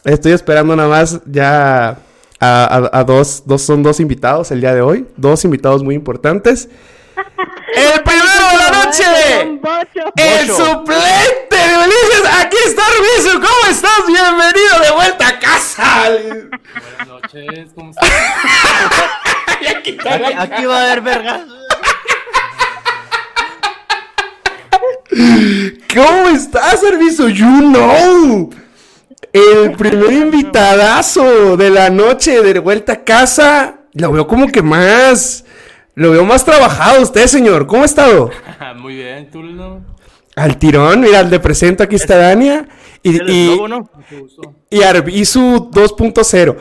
estoy 0.06 0.32
esperando 0.32 0.74
nada 0.76 0.88
más 0.88 1.20
ya 1.26 1.90
a, 1.90 1.98
a- 2.40 2.90
a 3.00 3.04
dos, 3.04 3.44
dos, 3.46 3.62
son 3.64 3.84
dos 3.84 4.00
invitados 4.00 4.50
el 4.52 4.62
día 4.62 4.74
de 4.74 4.82
hoy. 4.82 5.06
Dos 5.18 5.44
invitados 5.44 5.84
muy 5.84 5.96
importantes. 5.96 6.70
¡El 7.18 8.04
primero 8.04 8.48
de 8.52 8.58
la 8.58 8.84
noche! 8.84 9.42
¡El 9.42 9.58
Bocho. 9.58 10.56
suplente 10.56 11.56
de 11.56 11.78
Ulises! 11.78 12.24
¡Aquí 12.40 12.58
está 12.66 12.84
Arbizu! 12.86 13.40
¿Cómo 13.40 13.72
estás? 13.72 14.06
¡Bienvenido 14.08 14.80
de 14.84 14.92
vuelta 14.92 15.28
a 15.28 15.40
casa! 15.40 16.10
Buenas 16.10 17.08
noches, 17.08 17.70
¿cómo 17.74 17.92
estás? 17.92 18.10
Aquí, 19.78 19.98
aquí 20.38 20.66
va 20.66 20.78
a 20.78 20.84
haber 20.84 21.02
vergas. 21.02 21.42
¿Cómo 25.94 26.30
estás, 26.30 26.84
Arbizu? 26.84 27.30
You 27.30 27.46
know. 27.46 28.50
El 29.34 29.72
primer 29.74 30.14
invitadazo 30.14 31.58
de 31.58 31.70
la 31.72 31.90
noche 31.90 32.44
de 32.44 32.60
vuelta 32.60 32.94
a 32.94 33.04
casa. 33.04 33.80
Lo 33.94 34.12
veo 34.12 34.28
como 34.28 34.48
que 34.48 34.62
más. 34.62 35.44
Lo 35.98 36.12
veo 36.12 36.24
más 36.26 36.46
trabajado 36.46 37.02
usted, 37.02 37.26
señor. 37.26 37.66
¿Cómo 37.66 37.82
ha 37.82 37.86
estado? 37.86 38.30
Muy 38.78 38.96
bien, 38.98 39.32
tú 39.32 39.42
no. 39.42 39.84
Al 40.36 40.58
tirón, 40.58 41.02
mira, 41.02 41.24
le 41.24 41.40
presento, 41.40 41.82
aquí 41.84 41.96
está 41.96 42.18
Dania. 42.18 42.68
Y, 43.02 43.16
y, 43.32 43.50
eslobo, 43.50 43.68
¿no? 43.68 43.90
Y 44.70 44.84
Arbizu 44.84 45.72
2.0. 45.72 46.56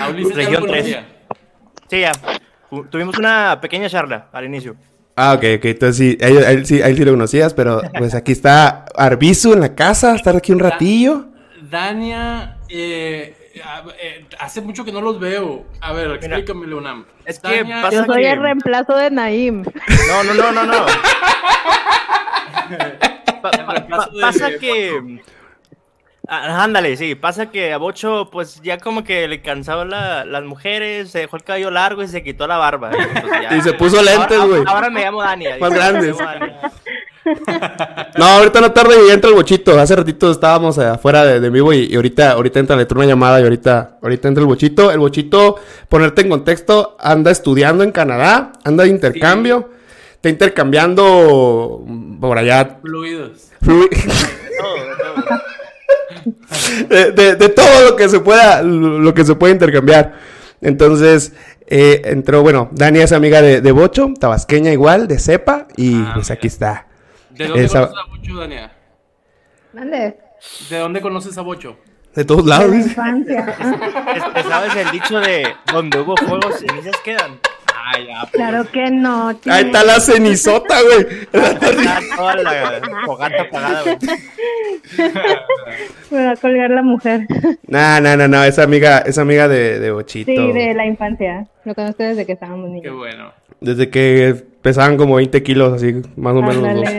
A 0.00 0.08
Ulises 0.10 0.32
ya 0.36 0.42
Región 0.42 0.62
lo 0.62 0.68
tres. 0.72 0.82
conocía. 0.82 1.06
Sí, 1.88 2.00
ya. 2.00 2.12
Tu- 2.68 2.84
Tuvimos 2.90 3.16
una 3.18 3.58
pequeña 3.60 3.88
charla 3.88 4.28
al 4.32 4.44
inicio. 4.44 4.76
Ah, 5.16 5.32
ok, 5.34 5.44
ok. 5.56 5.64
Entonces 5.64 5.96
sí, 5.96 6.18
a 6.22 6.26
él, 6.28 6.44
a 6.44 6.50
él 6.50 6.66
sí, 6.66 6.82
a 6.82 6.88
él 6.88 6.96
sí 6.98 7.04
lo 7.04 7.12
conocías, 7.12 7.54
pero 7.54 7.80
pues 7.96 8.14
aquí 8.14 8.32
está 8.32 8.84
Arbizu 8.94 9.54
en 9.54 9.60
la 9.60 9.74
casa, 9.74 10.14
estar 10.14 10.36
aquí 10.36 10.52
un 10.52 10.58
ratillo. 10.58 11.28
Dania, 11.70 12.58
eh, 12.68 13.35
hace 14.38 14.60
mucho 14.60 14.84
que 14.84 14.92
no 14.92 15.00
los 15.00 15.18
veo. 15.20 15.64
A 15.80 15.92
ver, 15.92 16.10
explícame, 16.12 16.66
Leonam. 16.66 17.04
Es 17.24 17.38
que 17.38 17.64
pasa- 17.64 17.90
Yo 17.90 18.04
soy 18.04 18.22
que- 18.22 18.32
el 18.32 18.40
reemplazo 18.40 18.96
de 18.96 19.10
Naim. 19.10 19.64
No, 20.08 20.24
no, 20.24 20.34
no, 20.34 20.52
no, 20.52 20.64
no. 20.64 20.86
Pa- 23.42 23.50
pa- 23.50 23.72
reemplazo 23.74 24.08
pa- 24.10 24.14
de- 24.14 24.20
pasa 24.20 24.50
que. 24.58 25.20
Ah, 26.28 26.64
ándale, 26.64 26.96
sí. 26.96 27.14
Pasa 27.14 27.50
que 27.52 27.72
a 27.72 27.76
Bocho, 27.78 28.28
pues 28.32 28.60
ya 28.62 28.78
como 28.78 29.04
que 29.04 29.28
le 29.28 29.42
cansaban 29.42 29.90
la- 29.90 30.24
las 30.24 30.42
mujeres, 30.42 31.12
se 31.12 31.20
dejó 31.20 31.36
el 31.36 31.44
cabello 31.44 31.70
largo 31.70 32.02
y 32.02 32.08
se 32.08 32.24
quitó 32.24 32.48
la 32.48 32.56
barba. 32.56 32.90
Entonces, 32.90 33.42
ya- 33.42 33.56
Y 33.56 33.60
se 33.62 33.72
puso 33.74 34.02
lentes, 34.02 34.40
güey. 34.40 34.64
Ahora, 34.66 34.90
me 34.90 35.02
llamo 35.02 35.22
Dania. 35.22 35.56
Más 35.60 35.70
grandes. 35.72 36.16
No, 38.18 38.24
ahorita 38.24 38.60
no 38.60 38.72
tarde 38.72 38.94
y 39.08 39.10
entra 39.12 39.28
el 39.30 39.36
bochito. 39.36 39.78
Hace 39.78 39.94
ratito 39.96 40.30
estábamos 40.30 40.78
eh, 40.78 40.84
afuera 40.86 41.24
de, 41.24 41.38
de 41.40 41.50
vivo 41.50 41.72
y, 41.72 41.84
y 41.86 41.96
ahorita, 41.96 42.32
ahorita 42.32 42.60
entra, 42.60 42.76
le 42.76 42.82
entró 42.82 42.98
una 42.98 43.06
llamada 43.08 43.40
y 43.40 43.42
ahorita, 43.42 43.98
ahorita 44.02 44.28
entra 44.28 44.40
el 44.42 44.46
bochito. 44.46 44.90
El 44.90 44.98
bochito, 45.00 45.56
ponerte 45.88 46.22
en 46.22 46.28
contexto, 46.30 46.96
anda 47.00 47.30
estudiando 47.30 47.84
en 47.84 47.92
Canadá, 47.92 48.52
anda 48.64 48.84
de 48.84 48.90
intercambio, 48.90 49.68
está 50.14 50.28
intercambiando 50.30 51.84
por 52.20 52.38
allá 52.38 52.78
Fluidos. 53.60 54.00
de, 56.88 57.12
de- 57.12 57.36
de 57.36 57.48
todo 57.50 57.90
lo 57.90 57.96
que 57.96 58.08
se 58.08 58.20
pueda, 58.20 58.62
lo 58.62 59.12
que 59.14 59.24
se 59.24 59.34
puede 59.34 59.52
intercambiar. 59.52 60.14
Entonces, 60.60 61.32
eh, 61.66 62.02
entró, 62.06 62.42
bueno, 62.42 62.68
Dani 62.72 63.00
es 63.00 63.12
amiga 63.12 63.42
de, 63.42 63.60
de 63.60 63.72
Bocho, 63.72 64.12
tabasqueña 64.18 64.72
igual, 64.72 65.06
de 65.06 65.18
cepa, 65.18 65.66
y 65.76 65.96
Ah, 65.96 66.12
pues 66.14 66.30
aquí 66.30 66.46
está. 66.46 66.86
¿De 67.36 67.46
dónde 67.48 67.64
Esa- 67.64 67.86
conoces 67.88 67.98
a 68.04 68.10
Bocho, 68.10 68.40
Dania? 68.40 68.72
Mande. 69.72 70.16
¿De 70.70 70.78
dónde 70.78 71.00
conoces 71.00 71.38
a 71.38 71.42
Bocho? 71.42 71.76
De 72.14 72.24
todos 72.24 72.44
De 72.44 72.50
lados. 72.50 72.70
la 72.70 72.76
infancia. 72.76 73.56
Es- 74.16 74.24
es- 74.36 74.46
¿Sabes 74.46 74.76
el 74.76 74.90
dicho 74.90 75.20
de 75.20 75.46
donde 75.72 76.00
hubo 76.00 76.16
fuego, 76.16 76.50
cenizas 76.52 76.96
quedan? 77.04 77.38
Ay, 77.88 78.06
ya, 78.06 78.20
pues. 78.22 78.32
Claro 78.32 78.64
que 78.72 78.90
no. 78.90 79.28
Ahí 79.28 79.36
chingada. 79.40 79.60
está 79.60 79.84
la 79.84 80.00
cenizota, 80.00 80.76
güey. 80.82 81.06
Está 81.32 82.00
toda 82.16 82.34
la 82.36 82.80
fogata 83.04 83.42
apagada, 83.42 83.82
güey. 83.82 83.96
Me 86.10 86.24
va 86.24 86.30
a 86.32 86.36
colgar 86.36 86.70
la 86.70 86.82
mujer. 86.82 87.26
No, 87.68 88.00
no, 88.00 88.16
no, 88.16 88.28
no, 88.28 88.44
esa 88.44 88.62
amiga, 88.62 88.98
esa 89.00 89.22
amiga 89.22 89.46
de, 89.48 89.78
de 89.78 89.90
Bochito. 89.90 90.30
Sí, 90.32 90.52
de 90.52 90.74
la 90.74 90.86
infancia. 90.86 91.46
Lo 91.64 91.74
conozco 91.74 92.02
desde 92.02 92.24
que 92.26 92.32
estábamos 92.32 92.66
Qué 92.66 92.72
niños. 92.74 92.96
bueno. 92.96 93.32
Desde 93.60 93.90
que 93.90 94.34
pesaban 94.62 94.96
como 94.96 95.16
20 95.16 95.42
kilos, 95.42 95.72
así, 95.72 95.94
más 96.16 96.34
o 96.34 96.42
menos 96.42 96.56
los 96.56 96.74
dos. 96.74 96.90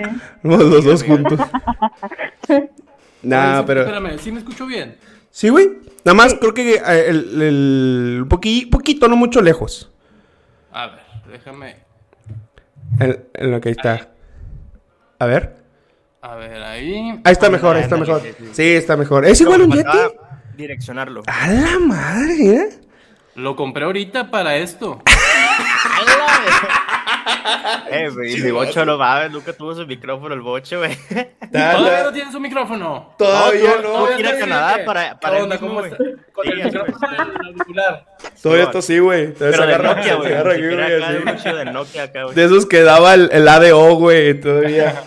Los 0.72 0.84
dos 0.86 1.04
juntos. 1.04 1.40
Nah, 3.24 3.64
pero... 3.66 3.82
Espérame, 3.82 4.18
¿sí 4.20 4.32
me 4.32 4.40
escucho 4.40 4.66
bien? 4.68 4.96
Sí, 5.32 5.50
güey. 5.50 5.70
Nada 6.06 6.14
más 6.16 6.36
creo 6.36 6.54
que 6.54 6.76
eh, 6.76 7.10
el, 7.10 7.42
el 7.42 8.26
poqui- 8.30 8.70
poquito, 8.70 9.08
no 9.08 9.16
mucho 9.16 9.42
lejos. 9.42 9.92
A 10.72 10.88
ver, 10.88 11.00
déjame. 11.32 11.76
En, 13.00 13.26
en 13.34 13.52
lo 13.52 13.60
que 13.60 13.70
ahí 13.70 13.76
está. 13.78 14.10
A 15.20 15.26
ver. 15.26 15.56
A 16.22 16.36
ver, 16.36 16.62
ahí. 16.64 17.20
Ahí 17.24 17.32
está 17.34 17.50
mejor, 17.50 17.76
ahí 17.76 17.84
está 17.84 17.98
mejor. 17.98 18.22
Sí, 18.54 18.64
está 18.76 18.96
mejor. 18.96 19.26
¿Es 19.26 19.42
igual 19.42 19.64
un 19.64 19.72
Yeti? 19.72 19.98
Direccionarlo. 20.56 21.24
A 21.26 21.48
la 21.52 21.80
madre, 21.80 22.36
¿eh? 22.56 22.70
Lo 23.36 23.56
compré 23.56 23.84
ahorita 23.86 24.32
para 24.32 24.56
esto. 24.58 25.02
Eh, 27.90 28.10
güey, 28.14 28.42
mi 28.42 28.52
bocho 28.52 28.86
no 28.86 28.98
va, 28.98 29.28
nunca 29.30 29.54
tuvo 29.54 29.74
su 29.74 29.86
micrófono 29.86 30.34
el 30.34 30.42
bocho, 30.42 30.80
güey. 30.80 30.98
Todavía 31.52 32.04
no 32.04 32.12
tiene 32.12 32.32
su 32.32 32.40
micrófono. 32.40 33.14
Todavía 33.18 33.78
No, 33.78 33.82
no. 33.82 33.90
Tuvo 34.06 34.08
que 34.16 34.20
ir 34.20 34.28
a 34.28 34.40
Canadá 34.40 34.78
para, 34.86 35.20
para 35.20 35.38
¿Qué 35.38 35.44
el 35.44 35.50
mismo. 35.50 35.82
Con 36.34 36.46
Sí, 36.46 36.52
el 36.52 36.64
micrófono 36.66 37.08
auricular. 37.46 38.06
Todavía 38.42 38.64
esto 38.66 38.82
sí, 38.82 39.00
güey. 39.00 39.34
Todavía 39.34 39.58
se 39.58 39.64
Pero 39.64 39.68
de 39.68 39.76
agarra, 39.76 39.96
Nokia, 39.96 40.12
se 40.12 40.16
güey. 40.16 40.34
agarra 40.34 40.54
ni 40.54 40.64
aquí, 40.64 42.20
güey, 42.24 42.36
de 42.36 42.46
esos 42.46 42.66
que 42.66 42.82
daba 42.82 43.14
el, 43.14 43.48
ADO, 43.48 43.96
güey, 43.96 44.40
todavía. 44.40 45.04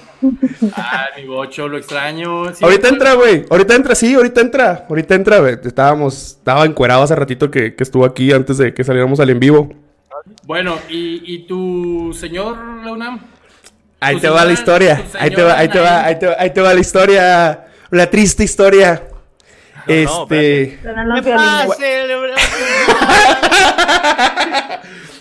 Ah, 0.75 1.09
mi 1.17 1.27
bocho, 1.27 1.67
lo 1.69 1.79
extraño. 1.79 2.55
Sí, 2.55 2.63
ahorita 2.65 2.89
entra, 2.89 3.15
güey. 3.15 3.45
Ahorita 3.49 3.75
entra, 3.75 3.95
sí, 3.95 4.15
ahorita 4.15 4.41
entra. 4.43 4.87
Ahorita 4.89 5.15
entra, 5.15 5.39
güey. 5.39 5.57
Estábamos, 5.65 6.37
estaba 6.39 6.65
encuerado 6.67 7.03
hace 7.03 7.15
ratito 7.17 7.51
que, 7.51 7.75
que 7.75 7.83
estuvo 7.83 8.05
aquí 8.05 8.33
antes 8.33 8.59
de 8.59 8.75
que 8.75 8.85
saliéramos 8.85 9.19
al 9.21 9.31
en 9.31 9.41
vivo. 9.41 9.71
Bueno, 10.45 10.79
¿y, 10.89 11.23
y 11.35 11.47
tu 11.47 12.13
señor 12.19 12.57
Leonam? 12.85 13.21
Ahí 14.01 14.19
te 14.19 14.29
va 14.29 14.45
la 14.45 14.53
historia. 14.53 15.03
Ahí 15.19 15.31
te 15.31 15.43
va, 15.43 15.59
ahí 15.59 15.69
te 15.69 15.79
va, 15.79 16.05
ahí 16.05 16.19
te 16.19 16.27
va, 16.27 16.37
ahí 16.39 16.51
te 16.53 16.61
va 16.61 16.75
la 16.75 16.81
historia. 16.81 17.67
La 17.91 18.09
triste 18.09 18.45
historia. 18.45 19.03
no, 19.87 19.95
este. 19.95 20.79
No. 20.85 20.95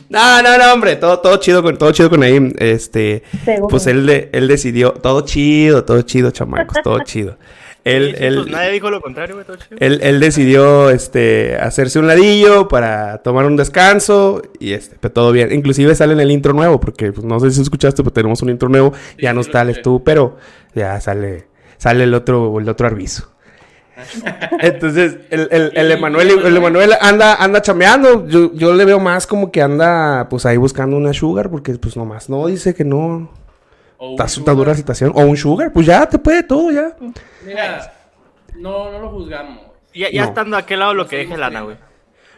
No, 0.09 0.41
no, 0.41 0.57
no, 0.57 0.73
hombre, 0.73 0.95
todo, 0.95 1.19
todo 1.19 1.37
chido 1.37 1.61
con, 1.61 1.77
todo 1.77 1.91
chido 1.91 2.09
con 2.09 2.21
Naim. 2.21 2.51
Este, 2.57 3.21
Seguro. 3.45 3.67
pues 3.67 3.85
él, 3.85 4.07
de- 4.07 4.29
él 4.33 4.47
decidió, 4.47 4.93
todo 4.93 5.21
chido, 5.21 5.85
todo 5.85 6.01
chido, 6.01 6.31
chamacos, 6.31 6.77
todo 6.83 6.97
chido. 7.03 7.37
Él, 7.85 8.11
Sí, 8.11 8.15
sí, 8.17 8.23
él, 8.25 8.35
pues 8.35 8.47
nadie 8.47 8.71
dijo 8.71 8.91
lo 8.91 9.01
contrario, 9.01 9.37
él, 9.79 9.99
él 10.03 10.19
decidió, 10.19 10.89
este, 10.89 11.55
hacerse 11.55 11.97
un 11.97 12.07
ladillo 12.07 12.67
para 12.67 13.19
tomar 13.19 13.45
un 13.45 13.55
descanso 13.55 14.41
y 14.59 14.73
este, 14.73 14.97
pero 14.99 15.13
todo 15.13 15.31
bien. 15.31 15.51
Inclusive 15.53 15.95
sale 15.95 16.13
en 16.13 16.19
el 16.19 16.31
intro 16.31 16.53
nuevo, 16.53 16.79
porque 16.79 17.11
pues, 17.11 17.25
no 17.25 17.39
sé 17.39 17.51
si 17.51 17.61
escuchaste, 17.61 18.03
pero 18.03 18.13
tenemos 18.13 18.41
un 18.41 18.49
intro 18.49 18.69
nuevo. 18.69 18.93
ya 19.17 19.33
no 19.33 19.41
está 19.41 19.61
el 19.61 19.81
tú, 19.81 20.03
pero 20.03 20.37
ya 20.75 20.99
sale, 20.99 21.47
sale 21.77 22.03
el 22.03 22.13
otro, 22.13 22.59
el 22.59 22.67
otro 22.67 22.87
arbizo. 22.87 23.29
Entonces, 24.59 25.17
el, 25.29 25.47
el, 25.51 25.71
el 25.75 25.89
¿Y 25.89 25.93
Emanuel, 25.93 26.29
el 26.29 26.45
el 26.45 26.57
Emanuel 26.57 26.93
anda, 27.01 27.35
anda 27.35 27.61
chameando. 27.61 28.27
Yo, 28.27 28.53
yo 28.53 28.73
le 28.73 28.85
veo 28.85 28.99
más 28.99 29.27
como 29.27 29.51
que 29.51 29.61
anda, 29.61 30.27
pues 30.29 30.45
ahí 30.45 30.57
buscando 30.57 30.97
una 30.97 31.13
sugar, 31.13 31.49
porque 31.49 31.73
pues 31.73 31.97
nomás 31.97 32.29
no, 32.29 32.47
dice 32.47 32.73
que 32.73 32.83
no. 32.85 33.29
O 34.01 34.07
un 34.07 34.11
Está, 34.13 34.23
está 34.25 34.35
sugar. 34.35 34.55
dura 34.55 34.71
la 34.71 34.77
situación. 34.77 35.11
O 35.13 35.21
un 35.21 35.35
sugar, 35.37 35.71
pues 35.73 35.85
ya 35.85 36.05
te 36.07 36.17
puede 36.17 36.41
todo, 36.43 36.71
ya. 36.71 36.95
Mira, 37.45 37.93
no, 38.55 38.89
no 38.91 38.99
lo 38.99 39.09
juzgamos. 39.11 39.59
Ya, 39.93 40.09
ya 40.09 40.21
No. 40.23 40.27
estando 40.29 40.55
a 40.55 40.59
aquel 40.61 40.79
lado 40.79 40.93
lo 40.93 41.05
que 41.07 41.17
deje 41.17 41.35
lana, 41.37 41.61
güey. 41.61 41.75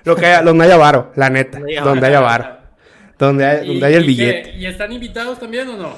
Lo 0.03 0.15
que 0.15 0.25
haya, 0.25 0.41
donde 0.41 0.65
haya 0.65 0.77
varo, 0.77 1.11
la 1.15 1.29
neta. 1.29 1.59
Donde 1.83 2.07
haya 2.07 2.19
varo. 2.19 2.57
Donde 3.19 3.45
haya, 3.45 3.63
¿Y- 3.63 3.67
donde 3.67 3.85
haya 3.85 3.97
el 3.97 4.05
billete. 4.05 4.51
qué? 4.53 4.57
¿Y 4.57 4.65
están 4.65 4.91
invitados 4.91 5.39
también 5.39 5.69
o 5.69 5.77
no? 5.77 5.93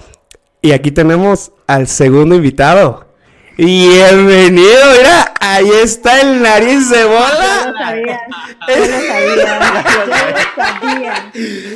Y 0.62 0.74
aquí 0.74 0.92
tenemos 0.92 1.54
al 1.68 1.88
segundo 1.88 2.36
invitado. 2.36 3.08
Bienvenido, 3.56 4.80
mira, 4.98 5.34
ahí 5.40 5.70
está 5.84 6.20
el 6.22 6.42
nariz 6.42 6.90
de 6.90 7.02
Yo 7.02 7.08
bola. 7.10 7.72
lo 7.72 7.78
sabía. 7.78 8.20
Yo 8.68 8.76
lo 8.78 8.86
sabía. 8.86 9.84
Yo 9.86 10.06
lo 10.06 10.56
sabía. 10.56 11.32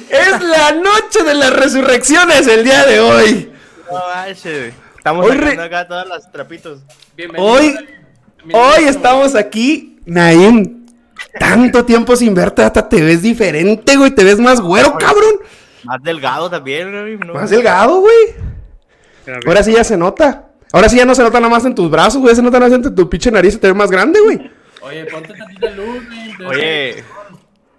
Es 0.10 0.42
la 0.42 0.72
noche 0.74 1.24
de 1.26 1.34
las 1.36 1.54
resurrecciones 1.54 2.48
el 2.48 2.64
día 2.66 2.86
de 2.86 3.00
hoy. 3.00 3.52
No, 3.92 4.00
manches, 4.16 4.44
güey. 4.60 4.74
Estamos 4.98 5.26
Hoy 5.26 5.38
re- 5.38 5.62
acá 5.62 5.88
todas 5.88 6.08
las 6.08 6.32
trapitos. 6.32 6.82
Bienvenido. 7.16 7.52
Hoy, 7.52 7.76
hoy 8.54 8.84
estamos 8.86 9.36
aquí, 9.36 10.00
Naim. 10.06 10.86
Tanto 11.40 11.86
tiempo 11.86 12.16
sin 12.16 12.34
verte, 12.36 12.64
hasta 12.64 12.88
te 12.90 13.02
ves 13.02 13.22
diferente, 13.22 13.96
güey. 13.96 14.12
Te 14.12 14.24
ves 14.24 14.40
más 14.40 14.60
güero, 14.60 14.98
cabrón. 14.98 15.36
Más 15.84 16.02
delgado 16.04 16.50
también, 16.50 16.92
güey. 16.92 17.18
¿no? 17.18 17.34
Más 17.34 17.50
delgado, 17.50 18.00
güey. 18.02 18.36
Ahora 19.46 19.64
sí 19.64 19.74
ya 19.74 19.84
se 19.84 19.98
nota. 19.98 20.50
Ahora 20.74 20.90
sí 20.90 20.98
ya 20.98 21.06
no 21.06 21.16
se 21.16 21.24
nota 21.24 21.40
nada 21.40 21.50
más 21.52 21.66
en 21.66 21.74
tus 21.76 21.90
brazos, 21.90 22.22
güey. 22.22 22.36
Se 22.36 22.42
nota 22.42 22.60
nada 22.60 22.70
más 22.78 22.86
en 22.86 22.96
tu 22.96 23.10
pinche 23.10 23.32
nariz 23.32 23.56
y 23.56 23.58
te 23.58 23.68
ves 23.68 23.76
más 23.76 23.90
grande, 23.90 24.20
güey. 24.20 24.52
Oye, 24.82 25.06
ponte 25.06 25.34
tantita 25.34 25.70
luz, 25.72 26.04
güey. 26.38 26.48
Oye, 26.48 27.04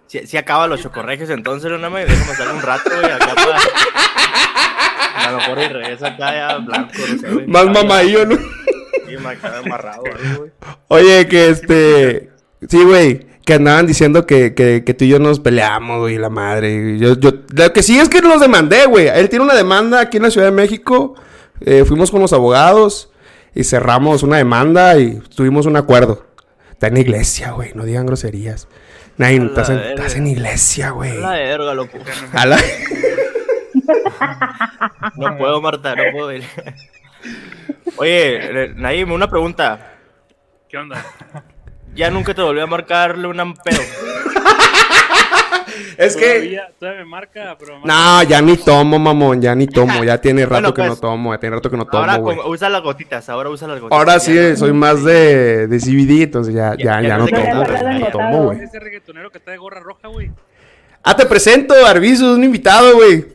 si, 0.06 0.26
si 0.26 0.36
acaba 0.36 0.66
los 0.66 0.80
chocorregios 0.80 1.30
entonces, 1.30 1.70
no 1.70 1.90
me 1.90 2.06
déjame 2.06 2.34
salir 2.34 2.54
un 2.54 2.62
rato, 2.62 2.90
güey, 2.90 3.12
acá 3.12 3.34
para... 3.34 3.58
A 5.28 5.32
lo 5.32 5.38
mejor 5.38 5.58
y 5.58 5.68
regresa 5.68 6.06
acá 6.08 6.32
ya 6.34 6.58
blanco, 6.58 6.92
no 7.08 7.18
sé. 7.18 7.46
Más 7.46 7.66
mamadillo, 7.66 8.26
¿no? 8.26 8.36
Sí, 8.36 9.16
me 9.22 9.28
acaba 9.30 9.58
amarrado, 9.58 10.02
güey. 10.02 10.50
Oye, 10.88 11.26
que 11.28 11.48
este. 11.50 12.30
Sí, 12.68 12.82
güey. 12.82 13.26
Que 13.44 13.54
andaban 13.54 13.86
diciendo 13.86 14.26
que, 14.26 14.52
que, 14.54 14.84
que 14.84 14.92
tú 14.92 15.04
y 15.06 15.08
yo 15.08 15.18
nos 15.18 15.40
peleamos, 15.40 16.00
güey, 16.00 16.18
la 16.18 16.28
madre. 16.28 16.98
Yo, 16.98 17.14
yo, 17.18 17.30
lo 17.54 17.72
que 17.72 17.82
sí 17.82 17.98
es 17.98 18.10
que 18.10 18.20
los 18.20 18.40
demandé, 18.40 18.84
güey. 18.84 19.08
Él 19.08 19.30
tiene 19.30 19.44
una 19.46 19.54
demanda 19.54 20.00
aquí 20.00 20.18
en 20.18 20.24
la 20.24 20.30
Ciudad 20.30 20.48
de 20.48 20.52
México. 20.52 21.14
Eh, 21.60 21.84
fuimos 21.86 22.10
con 22.10 22.20
los 22.20 22.32
abogados 22.34 23.10
y 23.54 23.64
cerramos 23.64 24.22
una 24.22 24.36
demanda 24.36 24.98
y 24.98 25.18
tuvimos 25.34 25.64
un 25.64 25.76
acuerdo. 25.76 26.26
Está 26.70 26.88
en 26.88 26.98
iglesia, 26.98 27.52
güey. 27.52 27.72
No 27.74 27.84
digan 27.84 28.04
groserías. 28.04 28.68
Nain, 29.16 29.42
A 29.42 29.46
estás 29.46 29.70
en, 29.70 29.78
estás 29.78 30.14
en 30.16 30.26
iglesia, 30.26 30.90
güey. 30.90 31.18
La 31.18 31.30
verga, 31.30 31.72
loco. 31.74 31.98
A 32.34 32.44
la- 32.46 32.60
No 35.16 35.36
puedo, 35.36 35.60
Marta, 35.60 35.94
no 35.94 36.02
puedo 36.12 36.32
ir. 36.32 36.44
Oye, 37.96 38.72
Naim, 38.76 39.10
una 39.12 39.28
pregunta. 39.28 39.94
¿Qué 40.68 40.76
onda? 40.78 41.04
Ya 41.94 42.10
nunca 42.10 42.34
te 42.34 42.42
volví 42.42 42.60
a 42.60 42.66
marcarle 42.66 43.26
un 43.26 43.54
pedo. 43.64 43.80
Es 45.96 46.16
que. 46.16 46.60
Todavía, 46.78 47.00
me 47.00 47.04
marca, 47.04 47.56
pero... 47.58 47.80
No, 47.84 48.22
ya 48.22 48.40
ni 48.40 48.56
tomo, 48.56 48.98
mamón. 49.00 49.42
Ya 49.42 49.54
ni 49.56 49.66
tomo. 49.66 50.04
Ya 50.04 50.20
tiene 50.20 50.42
rato 50.42 50.54
Bueno, 50.54 50.74
que 50.74 50.82
pues, 50.82 50.90
no 50.90 50.96
tomo. 50.96 51.34
Ya 51.34 51.40
tiene 51.40 51.56
rato 51.56 51.70
que 51.70 51.76
no 51.76 51.86
Ahora 51.90 52.16
tomo, 52.16 52.36
con- 52.36 52.52
usa 52.52 52.68
las 52.68 52.82
gotitas, 52.82 53.28
ahora 53.28 53.50
usa 53.50 53.66
las 53.66 53.80
gotitas. 53.80 53.98
Ahora 53.98 54.12
ya 54.18 54.20
sí, 54.20 54.56
soy 54.56 54.72
más 54.72 55.02
de, 55.02 55.66
de 55.66 55.78
CBD, 55.78 56.22
entonces 56.22 56.54
ya, 56.54 56.74
ya, 56.76 56.84
Ya- 56.84 57.02
ya, 57.02 57.08
ya 57.08 57.18
no 57.18 57.26
tomo, 57.26 57.64
tan 57.64 58.00
no 58.00 58.06
tomo, 58.08 58.44
güey. 58.44 58.60
Ese 58.62 58.78
reggaetonero 58.78 59.30
que 59.30 59.38
está 59.38 59.50
de 59.50 59.56
gorra 59.56 59.80
roja, 59.80 60.06
güey. 60.08 60.30
Ah, 61.02 61.16
te 61.16 61.26
presento, 61.26 61.74
Arbizu, 61.86 62.34
un 62.34 62.44
invitado, 62.44 62.94
güey. 62.94 63.26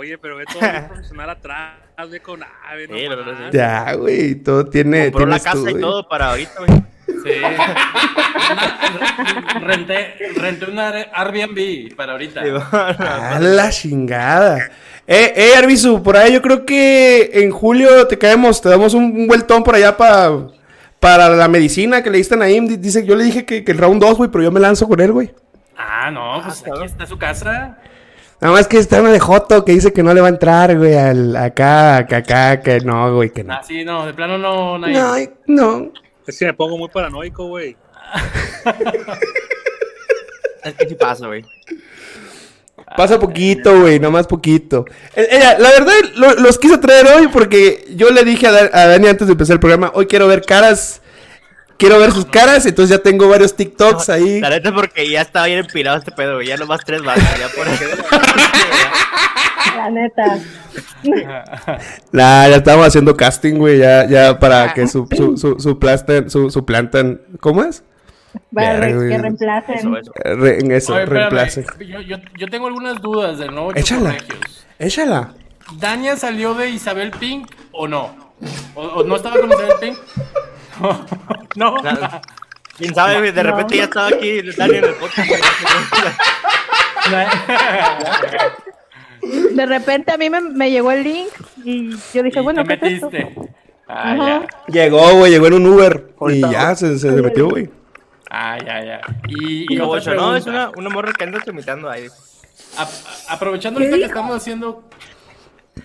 Oye, 0.00 0.16
pero 0.16 0.36
ve 0.36 0.46
todo 0.46 0.60
bien 0.60 0.86
profesional 0.88 1.28
atrás, 1.28 1.72
ve 2.10 2.20
con 2.20 2.40
ave, 2.42 2.88
no 2.88 2.96
Sí. 2.96 3.04
Ya, 3.52 3.92
güey, 3.92 4.34
todo 4.36 4.64
tiene, 4.64 5.12
Compró 5.12 5.26
la 5.26 5.38
casa 5.38 5.52
tú, 5.52 5.68
y 5.68 5.78
todo 5.78 6.08
para 6.08 6.30
ahorita, 6.30 6.52
güey. 6.66 6.82
Sí. 7.06 7.32
Renté, 9.60 10.14
renté 10.36 10.70
una 10.70 10.88
Airbnb 11.12 11.94
para 11.94 12.12
ahorita. 12.12 12.40
A 13.36 13.40
la 13.40 13.68
chingada. 13.70 14.70
Eh, 15.06 15.34
eh, 15.36 15.50
Arbizu, 15.58 16.02
por 16.02 16.16
ahí 16.16 16.32
yo 16.32 16.40
creo 16.40 16.64
que 16.64 17.30
en 17.34 17.50
julio 17.50 18.06
te 18.06 18.16
caemos, 18.16 18.62
te 18.62 18.70
damos 18.70 18.94
un, 18.94 19.04
un 19.04 19.26
vueltón 19.26 19.62
por 19.62 19.74
allá 19.74 19.96
pa- 19.98 20.46
para 20.98 21.28
la 21.28 21.46
medicina 21.48 22.02
que 22.02 22.08
le 22.10 22.16
diste 22.18 22.36
a 22.36 22.38
Naim. 22.38 22.66
Di- 22.68 22.76
Dice, 22.78 23.04
yo 23.04 23.16
le 23.16 23.24
dije 23.24 23.44
que, 23.44 23.64
que 23.64 23.72
el 23.72 23.76
round 23.78 24.00
2, 24.00 24.16
güey, 24.16 24.30
pero 24.30 24.44
yo 24.44 24.50
me 24.50 24.60
lanzo 24.60 24.88
con 24.88 24.98
él, 25.00 25.12
güey. 25.12 25.30
Ah, 25.76 26.10
no, 26.10 26.40
pues 26.44 26.62
aquí 26.66 26.84
está 26.86 27.04
su 27.06 27.18
casa. 27.18 27.76
Nada 28.40 28.54
más 28.54 28.66
que 28.68 28.78
está 28.78 29.00
una 29.00 29.12
de 29.12 29.20
Joto 29.20 29.64
que 29.64 29.72
dice 29.72 29.92
que 29.92 30.02
no 30.02 30.14
le 30.14 30.20
va 30.22 30.28
a 30.28 30.30
entrar, 30.30 30.76
güey, 30.78 30.94
al, 30.96 31.36
acá, 31.36 31.98
acá, 31.98 32.16
acá, 32.18 32.60
que 32.62 32.80
no, 32.80 33.14
güey, 33.14 33.30
que 33.30 33.44
no. 33.44 33.52
Ah, 33.52 33.62
sí, 33.62 33.84
no, 33.84 34.06
de 34.06 34.14
plano 34.14 34.38
no, 34.38 34.78
Naim. 34.78 34.94
No, 35.46 35.76
no. 35.78 35.92
Es 36.26 36.38
que 36.38 36.46
me 36.46 36.54
pongo 36.54 36.78
muy 36.78 36.88
paranoico, 36.88 37.46
güey. 37.46 37.76
Es 40.64 40.74
que 40.74 40.88
sí 40.88 40.94
pasa, 40.94 41.26
güey. 41.26 41.42
Pasa 42.96 43.18
poquito, 43.18 43.80
güey, 43.80 43.98
nomás 43.98 44.26
poquito. 44.26 44.84
Eh, 45.14 45.26
eh, 45.30 45.40
la 45.58 45.70
verdad, 45.70 45.92
lo- 46.16 46.34
los 46.34 46.58
quise 46.58 46.76
traer 46.78 47.06
hoy 47.06 47.28
porque 47.28 47.86
yo 47.96 48.10
le 48.10 48.24
dije 48.24 48.46
a, 48.46 48.52
Da- 48.52 48.70
a 48.72 48.86
Dani 48.88 49.08
antes 49.08 49.26
de 49.26 49.32
empezar 49.32 49.54
el 49.54 49.60
programa, 49.60 49.90
hoy 49.94 50.06
quiero 50.06 50.26
ver 50.28 50.42
caras 50.42 51.00
quiero 51.80 51.98
ver 51.98 52.12
sus 52.12 52.26
caras, 52.26 52.64
entonces 52.66 52.96
ya 52.96 53.02
tengo 53.02 53.26
varios 53.28 53.56
TikToks 53.56 54.10
ahí. 54.10 54.40
La 54.40 54.50
neta, 54.50 54.72
porque 54.72 55.10
ya 55.10 55.22
estaba 55.22 55.46
bien 55.46 55.60
empilado 55.60 55.96
este 55.98 56.12
pedo, 56.12 56.34
güey. 56.36 56.46
Ya 56.46 56.56
nomás 56.58 56.80
tres 56.84 57.02
más. 57.02 57.16
Ya 57.16 57.48
por 57.48 57.66
La 59.76 59.90
neta. 59.90 60.38
Nah, 62.12 62.48
ya 62.48 62.56
estamos 62.56 62.86
haciendo 62.86 63.16
casting, 63.16 63.54
güey, 63.54 63.78
ya, 63.78 64.06
ya 64.06 64.38
para 64.38 64.74
que 64.74 64.86
su, 64.86 65.08
su, 65.16 65.36
su, 65.38 65.58
su, 65.58 65.78
planten, 65.78 66.28
su, 66.30 66.50
su 66.50 66.64
plantan, 66.64 67.22
¿cómo 67.40 67.64
es? 67.64 67.82
Para 68.54 68.78
Verga, 68.78 69.08
que 69.08 69.18
reemplacen. 69.18 69.76
Eso, 69.78 69.96
eso. 69.96 70.12
Re- 70.14 70.60
en 70.60 70.70
eso, 70.72 70.92
Oye, 70.92 71.02
espérame, 71.04 71.30
reemplace. 71.30 71.64
Yo, 71.80 72.00
yo, 72.02 72.16
yo 72.38 72.48
tengo 72.48 72.66
algunas 72.66 73.00
dudas 73.00 73.38
del 73.38 73.52
nuevo 73.52 73.72
Échala. 73.74 74.16
Chocorregios. 74.18 74.66
Échala. 74.78 75.34
¿Dania 75.78 76.16
salió 76.16 76.54
de 76.54 76.68
Isabel 76.68 77.10
Pink 77.12 77.50
o 77.72 77.88
no? 77.88 78.34
¿O, 78.74 78.82
o 78.82 79.04
no 79.04 79.16
estaba 79.16 79.40
con 79.40 79.48
Isabel 79.50 79.72
Pink? 79.80 79.98
no. 81.56 81.74
Quién 82.76 82.94
sabe, 82.94 83.32
de 83.32 83.42
repente 83.42 83.76
ya 83.76 83.84
estaba 83.84 84.08
aquí 84.08 84.42
Dani 84.56 84.76
en 84.78 84.84
el 84.84 84.94
podcast. 84.94 85.30
De 89.22 89.66
repente 89.66 90.12
a 90.12 90.16
mí 90.16 90.30
me, 90.30 90.40
me 90.40 90.70
llegó 90.70 90.90
el 90.92 91.02
link 91.04 91.28
y 91.64 91.90
yo 92.14 92.22
dije, 92.22 92.40
Y 92.40 92.42
bueno, 92.42 92.64
te 92.64 92.78
¿qué 92.78 92.86
es 92.86 92.92
esto? 92.94 93.10
metiste. 93.10 93.50
Ah, 93.86 94.16
ya. 94.16 94.46
Llegó, 94.72 95.14
güey, 95.16 95.30
llegó 95.32 95.48
en 95.48 95.54
un 95.54 95.66
Uber. 95.66 96.10
Y 96.28 96.40
ya 96.40 96.74
se, 96.74 96.98
se, 96.98 97.14
se 97.14 97.22
metió, 97.22 97.48
güey. 97.48 97.68
Ah, 98.30 98.56
ya, 98.64 98.84
ya. 98.84 99.00
Y, 99.28 99.78
ocho, 99.80 100.14
no, 100.14 100.36
es 100.36 100.46
una, 100.46 100.70
una 100.76 100.88
morra 100.88 101.12
que 101.12 101.24
anda 101.24 101.40
tramitando 101.40 101.90
ahí. 101.90 102.06
A- 102.78 103.34
aprovechando 103.34 103.80
ahorita 103.80 103.98
que 103.98 104.04
estamos 104.04 104.36
haciendo. 104.36 104.84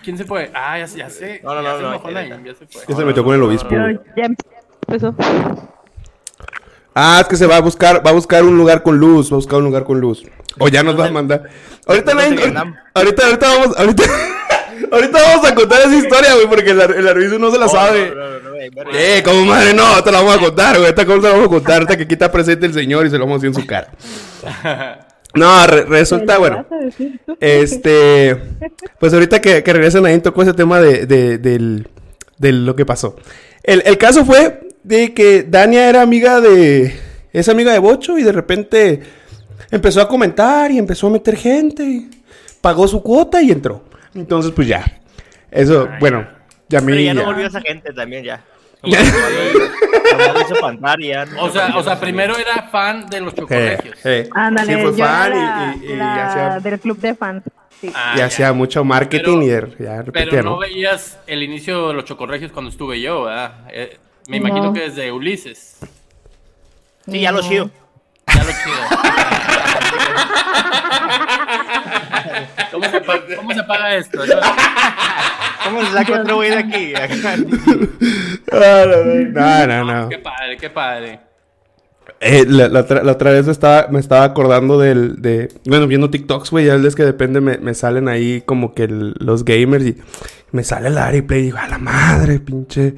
¿Quién 0.02 0.16
se 0.16 0.24
fue? 0.24 0.50
Ah, 0.54 0.78
ya, 0.78 0.86
sé- 0.86 0.98
ya 0.98 1.10
sé. 1.10 1.40
No, 1.42 1.54
no, 1.54 1.62
ya 1.62 1.72
no, 1.72 1.78
se 2.00 2.12
no, 2.12 2.22
ya. 2.22 2.40
ya 2.42 2.54
se 2.54 2.66
fue. 2.66 2.82
Ya 2.88 2.96
se 2.96 3.04
metió 3.04 3.24
con 3.24 3.34
el 3.34 3.42
obispo. 3.42 3.68
Ya 4.16 4.28
empezó. 4.86 5.14
Ah, 6.94 7.18
es 7.20 7.28
que 7.28 7.36
se 7.36 7.46
va 7.46 7.56
a 7.56 7.60
buscar, 7.60 8.04
va 8.04 8.10
a 8.10 8.14
buscar 8.14 8.42
un 8.42 8.56
lugar 8.56 8.82
con 8.82 8.96
luz, 8.98 9.30
va 9.30 9.34
a 9.34 9.36
buscar 9.36 9.58
un 9.58 9.64
lugar 9.66 9.84
con 9.84 10.00
luz. 10.00 10.24
O 10.58 10.68
ya 10.68 10.82
nos 10.82 10.98
va 10.98 11.06
a 11.06 11.10
mandar. 11.10 11.42
Ahorita, 11.86 12.14
Vietnam. 12.14 12.74
ahorita, 12.94 13.26
ahorita 13.26 13.46
vamos, 13.48 13.76
ahorita, 13.76 14.02
ahorita 14.92 15.18
vamos 15.22 15.50
a 15.50 15.54
contar 15.54 15.80
esa 15.80 15.94
historia, 15.94 16.34
güey, 16.34 16.46
porque 16.46 16.70
el, 16.70 16.80
el 16.80 17.08
Arbizu 17.08 17.38
no 17.38 17.50
se 17.50 17.58
la 17.58 17.68
sabe. 17.68 18.14
Güey, 18.50 18.70
verga. 18.70 18.90
Eh, 18.94 19.22
como 19.22 19.44
madre, 19.44 19.74
no, 19.74 20.02
te 20.02 20.10
la 20.10 20.20
vamos 20.22 20.36
a 20.36 20.40
contar, 20.40 20.76
güey. 20.78 20.88
Esta 20.88 21.04
cosa 21.04 21.20
la 21.28 21.30
vamos 21.32 21.46
a 21.46 21.50
contar. 21.50 21.74
Ahorita 21.74 21.96
que 21.98 22.04
aquí 22.04 22.14
está 22.14 22.32
presente 22.32 22.64
el 22.64 22.72
señor 22.72 23.04
y 23.06 23.10
se 23.10 23.18
lo 23.18 23.26
vamos 23.26 23.42
a 23.42 23.46
decir 23.46 23.54
en 23.56 23.62
su 23.62 23.66
cara. 23.66 23.88
No, 25.34 25.66
re- 25.66 25.82
resulta, 25.84 26.32
¿Qué 26.34 26.38
bueno. 26.38 26.66
Este, 27.40 28.40
pues 28.98 29.12
ahorita 29.12 29.42
que, 29.42 29.62
que 29.62 29.72
regresan 29.74 30.06
ahí 30.06 30.18
tocó 30.20 30.40
ese 30.42 30.54
tema 30.54 30.80
de, 30.80 31.04
de, 31.04 31.36
del, 31.36 31.88
de 32.38 32.52
lo 32.52 32.74
que 32.74 32.86
pasó. 32.86 33.16
El, 33.62 33.82
el 33.84 33.98
caso 33.98 34.24
fue 34.24 34.65
de 34.86 35.12
que 35.12 35.42
Dania 35.42 35.88
era 35.88 36.02
amiga 36.02 36.40
de, 36.40 36.96
es 37.32 37.48
amiga 37.48 37.72
de 37.72 37.80
Bocho 37.80 38.16
y 38.18 38.22
de 38.22 38.30
repente 38.32 39.02
empezó 39.70 40.00
a 40.00 40.06
comentar 40.08 40.70
y 40.70 40.78
empezó 40.78 41.08
a 41.08 41.10
meter 41.10 41.36
gente, 41.36 42.02
pagó 42.60 42.86
su 42.86 43.02
cuota 43.02 43.42
y 43.42 43.50
entró. 43.50 43.82
Entonces, 44.14 44.52
pues 44.52 44.68
ya. 44.68 44.84
Eso, 45.50 45.88
bueno, 45.98 46.26
ya 46.68 46.80
mí 46.80 46.92
Pero 46.92 47.00
ya 47.02 47.14
no 47.14 47.24
volvió 47.24 47.46
esa 47.48 47.60
gente 47.60 47.92
también, 47.92 48.22
ya. 48.24 48.44
O 51.40 51.50
sea, 51.50 51.76
o 51.76 51.82
sea, 51.82 51.98
primero 51.98 52.36
era 52.38 52.68
fan 52.70 53.06
de 53.06 53.20
los 53.20 53.32
Eh, 53.32 53.36
chocorregios. 53.36 53.98
eh. 54.04 54.28
Ándale, 54.32 54.74
Sí, 54.76 54.80
fue 54.82 54.96
yo 54.96 55.04
fan 55.04 55.32
era 55.32 55.74
y, 55.82 55.84
y- 55.86 55.92
y 55.92 55.96
la 55.96 56.26
hacía, 56.28 56.60
del 56.70 56.80
club 56.80 56.98
de 56.98 57.14
fans. 57.14 57.42
Sí. 57.80 57.90
Ah, 57.94 58.14
y 58.16 58.20
hacía 58.20 58.52
mucho 58.52 58.84
marketing 58.84 59.40
Pero- 59.40 59.42
y 59.42 59.48
de- 59.48 59.84
ya 59.84 60.02
repetía, 60.02 60.30
Pero 60.30 60.42
no 60.44 60.50
¿no? 60.52 60.58
veías 60.58 61.18
el 61.26 61.42
inicio 61.42 61.88
de 61.88 61.94
los 61.94 62.04
chocorregios 62.04 62.52
cuando 62.52 62.70
estuve 62.70 63.00
yo, 63.00 63.24
¿verdad? 63.24 63.52
Eh, 63.70 63.98
me 64.28 64.38
No. 64.40 64.48
imagino 64.48 64.72
que 64.72 64.80
desde 64.80 65.12
Ulises. 65.12 65.76
Sí, 67.06 67.20
ya 67.20 67.32
lo 67.32 67.40
chido. 67.42 67.70
Ya 68.34 68.42
lo 68.44 68.50
chido. 68.50 69.86
¿Cómo 72.72 72.84
se, 72.90 73.00
pa- 73.00 73.20
cómo 73.36 73.54
se 73.54 73.62
paga 73.64 73.94
esto? 73.96 74.26
no? 74.26 74.34
¿Cómo 75.64 75.84
se 75.84 75.92
saca 75.92 76.20
otro 76.22 76.36
güey 76.36 76.50
de 76.50 76.56
aquí? 76.58 76.92
Ah, 78.52 78.84
no, 78.86 79.66
no, 79.66 79.84
no, 79.84 80.02
no. 80.02 80.08
Qué 80.08 80.18
padre, 80.18 80.56
qué 80.58 80.70
padre. 80.70 81.20
Eh, 82.20 82.44
la, 82.48 82.68
la 82.68 82.80
otra, 82.80 83.02
la 83.02 83.12
otra 83.12 83.32
vez 83.32 83.44
me 83.46 83.52
estaba, 83.52 83.88
me 83.88 83.98
estaba 83.98 84.24
acordando 84.24 84.78
del, 84.78 85.20
de, 85.20 85.48
bueno, 85.66 85.86
viendo 85.86 86.08
TikToks, 86.10 86.50
güey, 86.50 86.66
ya 86.66 86.76
ves 86.76 86.94
que 86.94 87.02
depende, 87.04 87.40
me, 87.40 87.58
me 87.58 87.74
salen 87.74 88.08
ahí 88.08 88.42
como 88.42 88.72
que 88.74 88.84
el- 88.84 89.14
los 89.18 89.44
gamers 89.44 89.84
y 89.84 89.96
me 90.52 90.62
sale 90.62 90.88
el 90.88 90.96
Ari 90.98 91.22
Play 91.22 91.40
y 91.40 91.44
digo, 91.46 91.58
a 91.58 91.66
la 91.68 91.78
madre, 91.78 92.38
pinche, 92.38 92.94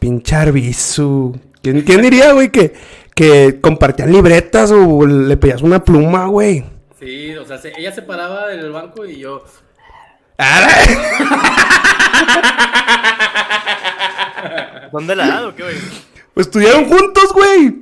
pinche 0.00 0.34
Arbizu. 0.34 1.38
¿Quién, 1.62 1.82
quién 1.82 2.02
diría, 2.02 2.32
güey, 2.32 2.50
que, 2.50 2.72
que 3.14 3.60
compartían 3.60 4.10
libretas 4.12 4.72
o 4.72 5.06
le 5.06 5.36
pedías 5.36 5.62
una 5.62 5.84
pluma, 5.84 6.26
güey? 6.26 6.64
Sí, 6.98 7.36
o 7.36 7.46
sea, 7.46 7.58
se- 7.58 7.72
ella 7.78 7.92
se 7.92 8.02
paraba 8.02 8.48
del 8.48 8.72
banco 8.72 9.06
y 9.06 9.18
yo. 9.20 9.44
¿Dónde 14.92 15.16
la 15.16 15.24
ha 15.24 15.28
dado? 15.28 15.54
¿Qué, 15.54 15.62
güey? 15.62 15.76
Pues 16.34 16.46
estudiaron 16.46 16.84
juntos, 16.86 17.32
güey. 17.32 17.74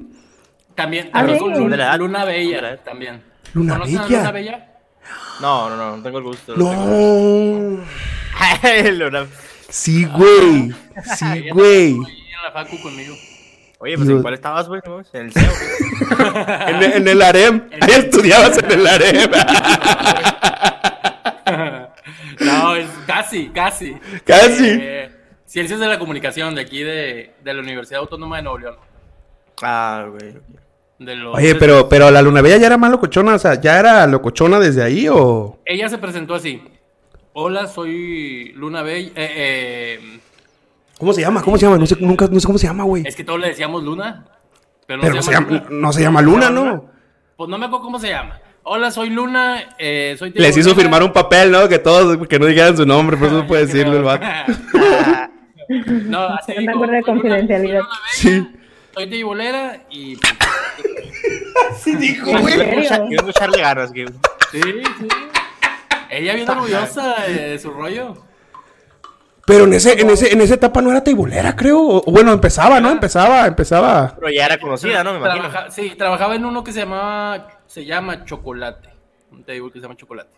También, 0.75 1.11
también 1.11 1.39
sí. 1.39 1.45
con 1.45 1.71
¿De 1.71 1.77
la 1.77 1.97
Luna? 1.97 1.97
Luna 1.97 2.19
¿De 2.21 2.27
la 2.27 2.33
Bella, 2.61 2.77
también. 2.85 3.23
Luna 3.55 3.75
¿Conocen 3.75 3.99
a 3.99 4.03
Bella. 4.05 4.19
Luna 4.19 4.33
Bella? 4.33 4.69
No, 5.41 5.71
no, 5.71 5.77
no, 5.77 5.97
no 5.97 6.03
tengo 6.03 6.19
el 6.19 6.25
gusto. 6.25 6.55
No. 6.57 6.73
Luna- 8.93 9.27
Sí, 9.69 10.05
güey. 10.05 10.71
Sí, 11.17 11.51
güey. 11.53 11.91
estuvo 11.91 12.07
ahí 12.07 12.25
en 12.37 12.43
la 12.45 12.53
facu 12.53 12.81
conmigo. 12.83 13.15
Oye, 13.81 13.97
pues 13.97 14.09
¿en 14.09 14.23
cuál 14.23 14.35
estabas, 14.35 14.67
güey? 14.69 14.81
En 15.13 15.27
el 15.27 15.33
CEO, 15.33 15.51
güey. 15.51 16.69
En, 16.69 16.83
el- 16.83 16.93
en 16.95 17.09
el 17.09 17.23
AREM. 17.23 17.69
Ahí 17.81 17.91
estudiabas 17.93 18.59
en 18.59 18.71
el 18.73 18.87
AREM. 18.87 19.31
No, 22.41 22.77
es 22.77 22.89
casi, 23.07 23.49
casi. 23.49 23.97
Casi. 24.25 24.65
Eh, 24.81 25.11
Ciencias 25.45 25.81
de 25.81 25.87
la 25.89 25.99
Comunicación 25.99 26.55
de 26.55 26.61
aquí 26.61 26.83
de, 26.83 27.35
de 27.43 27.55
la 27.55 27.61
Universidad 27.63 28.01
Autónoma 28.01 28.37
de 28.37 28.43
Nuevo 28.43 28.59
León. 28.59 28.77
Ah, 29.63 30.07
güey. 30.11 30.35
Los- 30.99 31.37
Oye, 31.37 31.55
pero, 31.55 31.89
pero 31.89 32.11
la 32.11 32.23
Luna 32.23 32.43
Bella 32.43 32.59
ya 32.59 32.67
era 32.67 32.77
más 32.77 32.91
locochona, 32.91 33.35
o 33.35 33.39
sea, 33.39 33.55
¿ya 33.61 33.79
era 33.79 34.07
locochona 34.07 34.59
desde 34.59 34.83
ahí 34.83 35.09
o...? 35.09 35.59
Ella 35.65 35.89
se 35.89 35.99
presentó 35.99 36.35
así. 36.35 36.63
Hola, 37.41 37.69
soy 37.69 38.53
Luna 38.57 38.83
Bella. 38.83 39.13
Eh, 39.15 39.31
eh, 40.01 40.21
¿Cómo 40.99 41.13
se 41.13 41.21
llama? 41.21 41.41
¿Cómo 41.41 41.57
se 41.57 41.67
llama? 41.67 41.79
No 41.79 41.87
sé, 41.87 41.95
nunca, 42.01 42.27
no 42.27 42.41
sé 42.41 42.47
cómo 42.49 42.59
se 42.59 42.67
llama, 42.67 42.83
güey. 42.83 43.05
es 43.07 43.15
que 43.15 43.23
todos 43.23 43.39
le 43.39 43.47
decíamos 43.47 43.85
Luna. 43.85 44.25
Pero 44.89 44.97
no, 44.97 45.03
Pero 45.03 45.15
no 45.15 45.23
se 45.23 45.31
llama, 45.31 45.65
no 45.71 45.93
se 45.93 46.03
llama 46.03 46.21
Luna, 46.21 46.51
¿no? 46.51 46.91
Pues 47.37 47.49
no 47.49 47.57
me 47.57 47.67
acuerdo 47.67 47.85
cómo 47.85 48.01
se 48.01 48.09
llama. 48.09 48.41
Hola, 48.65 48.91
soy 48.91 49.11
Luna. 49.11 49.77
Eh, 49.79 50.17
soy 50.19 50.33
Les 50.35 50.57
hizo 50.57 50.75
firmar 50.75 51.05
un 51.05 51.13
papel, 51.13 51.53
¿no? 51.53 51.69
Que 51.69 51.79
todos, 51.79 52.27
que 52.27 52.41
no 52.41 52.47
dijeran 52.47 52.77
su 52.77 52.85
nombre, 52.85 53.17
por 53.17 53.29
eso 53.29 53.37
no 53.37 53.47
puede 53.47 53.67
decirlo 53.67 53.99
el 53.99 54.03
vato. 54.03 54.27
no, 56.07 56.27
así 56.31 56.55
de 56.55 56.63
Luna- 56.63 57.03
confidencialidad. 57.03 57.83
soy 58.15 58.31
Luna 58.33 58.43
Bella, 58.43 58.49
Sí. 58.49 58.49
Soy 58.95 59.07
de 59.07 59.23
bolera 59.23 59.81
y. 59.91 60.19
Sí 61.79 61.95
dijo, 61.95 62.31
güey. 62.37 62.61
a 62.61 63.07
echarle 63.29 63.61
ganas, 63.61 63.93
güey. 63.93 64.07
Sí, 64.51 64.61
sí. 64.63 65.09
Ella 66.11 66.35
bien 66.35 66.49
orgullosa 66.49 67.17
de, 67.27 67.49
de 67.51 67.59
su 67.59 67.71
rollo. 67.71 68.15
Pero 69.47 69.65
en 69.65 69.73
ese, 69.73 69.99
en 69.99 70.11
ese, 70.11 70.31
en 70.33 70.41
esa 70.43 70.55
etapa 70.55 70.83
no 70.83 70.91
era 70.91 71.03
teibolera, 71.03 71.57
creo. 71.57 71.81
O, 71.81 72.03
o 72.07 72.13
bueno, 72.13 72.33
empezaba, 72.33 72.81
¿no? 72.81 72.91
Empezaba, 72.91 73.47
empezaba. 73.47 74.15
Pero 74.17 74.31
ya 74.31 74.45
era 74.47 74.59
conocida, 74.61 75.03
¿no? 75.03 75.13
Me 75.13 75.19
imagino. 75.21 75.49
Trabaja- 75.49 75.71
sí, 75.71 75.95
trabajaba 75.97 76.35
en 76.37 76.45
uno 76.45 76.63
que 76.63 76.73
se 76.73 76.81
llamaba. 76.81 77.49
Se 77.67 77.85
llama 77.85 78.25
Chocolate. 78.25 78.91
Un 79.33 79.45
table 79.45 79.71
que 79.73 79.79
se 79.79 79.83
llama 79.83 79.97
Chocolate. 79.97 80.31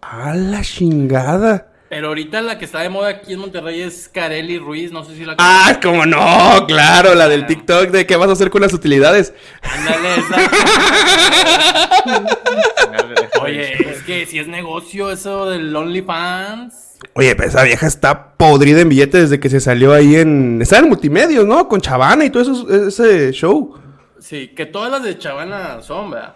A 0.00 0.34
la 0.34 0.62
chingada. 0.62 1.72
Pero 1.88 2.08
ahorita 2.08 2.42
la 2.42 2.58
que 2.58 2.66
está 2.66 2.80
de 2.80 2.90
moda 2.90 3.08
aquí 3.08 3.32
en 3.32 3.38
Monterrey 3.40 3.80
es 3.80 4.10
Kareli 4.12 4.58
Ruiz. 4.58 4.92
No 4.92 5.04
sé 5.04 5.16
si 5.16 5.24
la 5.24 5.36
Ah, 5.38 5.78
cómo 5.82 6.04
no, 6.04 6.66
claro, 6.66 7.14
la 7.14 7.28
del 7.28 7.46
TikTok 7.46 7.88
de 7.88 8.06
qué 8.06 8.16
vas 8.16 8.28
a 8.28 8.32
hacer 8.32 8.50
con 8.50 8.60
las 8.60 8.74
utilidades. 8.74 9.32
Ándale, 9.62 10.08
esa. 10.16 10.36
Oye, 13.42 13.90
es 13.90 14.02
que 14.02 14.26
si 14.26 14.38
es 14.38 14.48
negocio 14.48 15.10
eso 15.10 15.48
del 15.48 15.74
OnlyFans. 15.74 16.98
Oye, 17.14 17.34
pero 17.36 17.48
esa 17.48 17.62
vieja 17.62 17.86
está 17.86 18.34
podrida 18.34 18.80
en 18.80 18.88
billetes 18.88 19.22
desde 19.30 19.40
que 19.40 19.48
se 19.48 19.60
salió 19.60 19.92
ahí 19.94 20.16
en. 20.16 20.60
Está 20.60 20.78
en 20.78 20.88
multimedios, 20.88 21.46
¿no? 21.46 21.68
Con 21.68 21.80
Chavana 21.80 22.24
y 22.24 22.30
todo 22.30 22.42
eso, 22.42 22.88
ese 22.88 23.32
show. 23.32 23.74
Sí, 24.20 24.48
que 24.48 24.66
todas 24.66 24.90
las 24.90 25.02
de 25.02 25.16
Chavana 25.18 25.80
son, 25.80 26.10
¿verdad? 26.10 26.34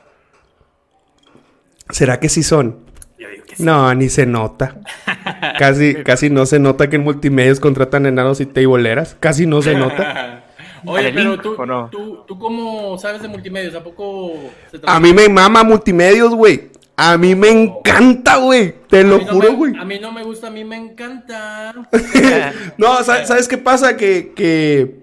¿Será 1.91 2.19
que 2.21 2.29
sí 2.29 2.43
son? 2.43 2.79
Yo 3.23 3.29
digo 3.31 3.45
que 3.47 3.57
sí. 3.57 3.63
No, 3.63 3.95
ni 3.95 4.09
se 4.09 4.27
nota. 4.27 4.77
Casi, 5.59 5.95
casi 5.95 6.31
no 6.31 6.47
se 6.47 6.59
nota 6.59 6.89
que 6.91 6.97
en 6.97 7.03
multimedios 7.05 7.61
contratan 7.61 8.07
enanos 8.07 8.41
y 8.41 8.47
teiboleras. 8.47 9.17
Casi 9.21 9.47
no 9.47 9.63
se 9.63 9.75
nota. 9.75 10.45
Oye, 10.85 11.07
¿Al 11.09 11.15
pero 11.15 11.31
link 11.33 11.43
tú, 11.43 11.67
no? 11.67 11.89
tú, 11.91 12.25
tú 12.27 12.39
cómo 12.39 12.99
sabes 12.99 13.23
de 13.23 13.29
multimedios, 13.29 13.75
¿a 13.77 13.85
poco 13.85 14.33
se 14.71 14.81
A 14.85 14.99
mí 14.99 15.13
me 15.13 15.29
mama 15.29 15.63
multimedios, 15.63 16.35
güey. 16.35 16.71
A 16.97 17.17
mí 17.17 17.35
me 17.37 17.51
encanta, 17.51 18.37
güey. 18.39 18.75
Te 18.89 19.05
lo 19.05 19.19
no 19.19 19.27
juro, 19.27 19.51
me- 19.53 19.57
güey. 19.57 19.77
A 19.79 19.85
mí 19.85 19.99
no 20.01 20.11
me 20.13 20.25
gusta, 20.25 20.49
a 20.49 20.51
mí 20.51 20.65
me 20.65 20.77
encanta. 20.77 21.73
No, 22.79 23.03
¿sabes, 23.05 23.29
sabes 23.29 23.47
qué 23.49 23.59
pasa? 23.59 23.97
Que, 23.97 24.33
que, 24.35 25.01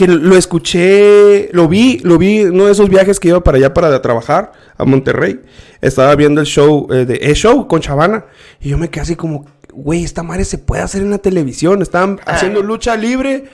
que 0.00 0.06
lo 0.06 0.34
escuché, 0.34 1.50
lo 1.52 1.68
vi, 1.68 1.98
lo 1.98 2.16
vi 2.16 2.38
en 2.38 2.54
uno 2.54 2.64
de 2.64 2.72
esos 2.72 2.88
viajes 2.88 3.20
que 3.20 3.28
iba 3.28 3.44
para 3.44 3.58
allá 3.58 3.74
para 3.74 4.00
trabajar 4.00 4.52
a 4.78 4.86
Monterrey. 4.86 5.40
Estaba 5.82 6.16
viendo 6.16 6.40
el 6.40 6.46
show 6.46 6.88
eh, 6.90 7.04
de 7.04 7.16
E 7.20 7.34
Show 7.34 7.68
con 7.68 7.82
Chavana 7.82 8.24
y 8.62 8.70
yo 8.70 8.78
me 8.78 8.88
quedé 8.88 9.02
así 9.02 9.14
como, 9.14 9.44
güey, 9.74 10.02
esta 10.02 10.22
madre 10.22 10.46
se 10.46 10.56
puede 10.56 10.80
hacer 10.80 11.02
en 11.02 11.10
la 11.10 11.18
televisión. 11.18 11.82
Estaban 11.82 12.18
haciendo 12.24 12.62
lucha 12.62 12.96
libre 12.96 13.44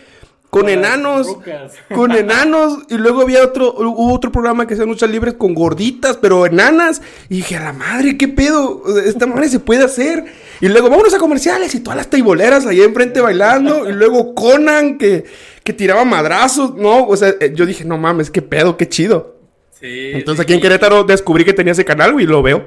con 0.49 0.69
enanos, 0.69 1.27
rucas. 1.27 1.73
con 1.95 2.13
enanos 2.13 2.79
y 2.91 2.95
luego 2.97 3.23
había 3.23 3.43
otro 3.43 3.75
hubo 3.77 4.15
otro 4.15 4.31
programa 4.31 4.69
que 4.69 4.75
hacía 4.75 4.87
luchas 4.87 5.11
libres 5.11 5.35
con 5.35 5.53
gorditas, 5.53 6.17
pero 6.17 6.47
enanas 6.47 7.03
y 7.29 7.39
dije, 7.39 7.57
"A 7.57 7.65
la 7.65 7.73
madre, 7.73 8.17
qué 8.17 8.29
pedo, 8.29 8.85
esta 9.05 9.27
madre 9.27 9.49
se 9.49 9.59
puede 9.59 9.83
hacer." 9.83 10.25
Y 10.61 10.69
luego 10.69 10.91
vámonos 10.91 11.13
a 11.13 11.19
comerciales 11.19 11.75
y 11.75 11.81
todas 11.81 11.97
las 11.97 12.09
teiboleras 12.09 12.67
ahí 12.67 12.83
enfrente 12.83 13.21
bailando 13.21 13.89
y 13.89 13.93
luego 13.93 14.33
Conan 14.33 14.97
que 14.97 15.25
que 15.67 15.75
tiraba 15.75 16.05
madrazos, 16.07 16.75
no, 16.75 17.07
o 17.07 17.15
sea, 17.17 17.35
eh, 17.41 17.53
yo 17.55 17.67
dije, 17.67 17.85
"No 17.85 17.99
mames, 17.99 18.31
qué 18.31 18.41
pedo, 18.41 18.79
qué 18.79 18.89
chido." 18.89 19.37
Sí. 19.73 20.13
Entonces 20.15 20.39
sí, 20.39 20.43
aquí 20.45 20.55
en. 20.55 20.61
Querétaro 20.63 21.05
descubrí 21.05 21.45
que 21.45 21.53
tenía 21.53 21.73
ese 21.73 21.85
canal, 21.85 22.13
güey, 22.15 22.25
y 22.25 22.29
lo 22.29 22.41
veo. 22.43 22.65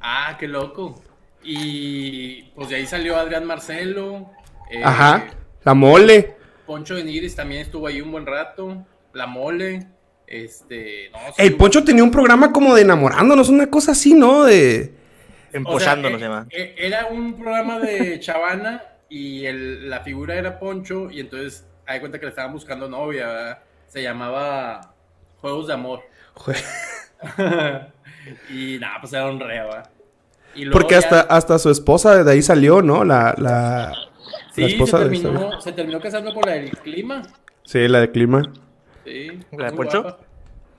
Ah, 0.00 0.36
qué 0.40 0.48
loco. 0.48 1.00
Y 1.44 2.42
pues 2.54 2.68
de 2.68 2.76
ahí 2.76 2.86
salió 2.86 3.16
Adrián 3.16 3.44
Marcelo. 3.44 4.30
eh, 4.70 4.80
Ajá. 4.84 5.26
La 5.64 5.74
mole. 5.74 6.34
Poncho 6.66 6.94
de 6.96 7.04
Nigris 7.04 7.34
también 7.36 7.62
estuvo 7.62 7.86
ahí 7.86 8.00
un 8.00 8.10
buen 8.12 8.26
rato. 8.26 8.84
La 9.12 9.26
mole. 9.26 9.86
Este. 10.26 11.10
No, 11.10 11.18
sí, 11.34 11.42
El 11.42 11.54
Poncho 11.56 11.82
tenía 11.84 12.04
un 12.04 12.10
programa 12.10 12.52
como 12.52 12.74
de 12.74 12.82
enamorándonos, 12.82 13.48
una 13.48 13.68
cosa 13.70 13.92
así, 13.92 14.12
¿no? 14.14 14.44
De 14.44 14.92
o 15.64 15.80
sea, 15.80 15.94
eh, 15.94 16.02
se 16.02 16.18
llama. 16.18 16.46
eh, 16.50 16.74
Era 16.76 17.06
un 17.06 17.34
programa 17.34 17.78
de 17.78 18.20
Chavana 18.20 18.82
y 19.08 19.46
el- 19.46 19.88
la 19.88 20.00
figura 20.00 20.34
era 20.36 20.58
Poncho. 20.58 21.10
Y 21.10 21.20
entonces, 21.20 21.64
hay 21.88 22.00
cuenta 22.00 22.18
que 22.18 22.26
le 22.26 22.30
estaban 22.30 22.52
buscando 22.52 22.88
novia. 22.88 23.26
¿verdad? 23.26 23.58
Se 23.88 24.02
llamaba 24.02 24.94
Juegos 25.40 25.66
de 25.66 25.72
Amor. 25.74 26.02
y 28.50 28.78
nada, 28.78 28.98
pues 29.00 29.12
era 29.12 29.26
un 29.26 29.40
reo. 29.40 29.68
¿verdad? 29.68 29.90
Y 30.54 30.64
luego 30.64 30.78
Porque 30.78 30.92
ya- 30.94 30.98
hasta, 30.98 31.20
hasta 31.22 31.58
su 31.58 31.70
esposa 31.70 32.22
de 32.22 32.30
ahí 32.32 32.42
salió, 32.42 32.82
¿no? 32.82 33.04
La, 33.04 33.34
la, 33.38 33.92
Sí, 34.54 34.62
la 34.62 34.66
esposa 34.68 34.98
se, 34.98 35.04
de 35.04 35.10
terminó, 35.10 35.60
se 35.60 35.72
terminó 35.72 36.00
casando 36.00 36.34
por 36.34 36.48
el 36.48 36.70
clima. 36.78 37.22
Sí, 37.64 37.86
la 37.88 38.00
de 38.00 38.10
clima. 38.10 38.42
Sí. 39.04 39.40
¿La 39.52 39.70
de 39.70 39.76
Poncho? 39.76 40.18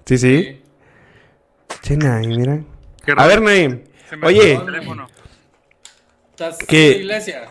Sí, 0.05 0.17
sí. 0.17 0.43
Sí. 0.43 0.61
Che, 1.81 1.97
Naim, 1.97 2.29
mira. 2.35 2.59
A 3.17 3.27
ver, 3.27 3.41
Naim. 3.41 3.83
Se 4.09 4.17
me 4.17 4.27
Oye, 4.27 4.53
apagó 4.55 4.67
el 4.69 4.73
teléfono. 4.75 5.07
¿Estás 6.31 6.57
¿Qué? 6.59 6.87
en 6.87 6.91
la 6.93 6.97
iglesia? 7.03 7.49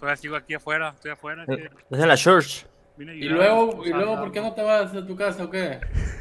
Todavía 0.00 0.16
sigo 0.16 0.34
aquí 0.36 0.54
afuera, 0.54 0.92
estoy 0.96 1.10
afuera. 1.12 1.44
Es 1.46 1.98
en 2.00 2.08
la 2.08 2.16
church. 2.16 2.64
Y 2.98 3.28
luego, 3.28 3.84
y 3.84 3.90
luego, 3.92 4.16
¿por 4.18 4.32
qué 4.32 4.40
no 4.40 4.52
te 4.54 4.62
vas 4.62 4.92
a 4.94 5.06
tu 5.06 5.14
casa 5.14 5.44
o 5.44 5.50
qué? 5.50 5.78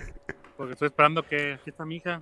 Porque 0.58 0.74
estoy 0.74 0.88
esperando 0.88 1.24
que 1.24 1.54
aquí 1.54 1.70
está 1.70 1.86
mi 1.86 1.96
hija. 1.96 2.22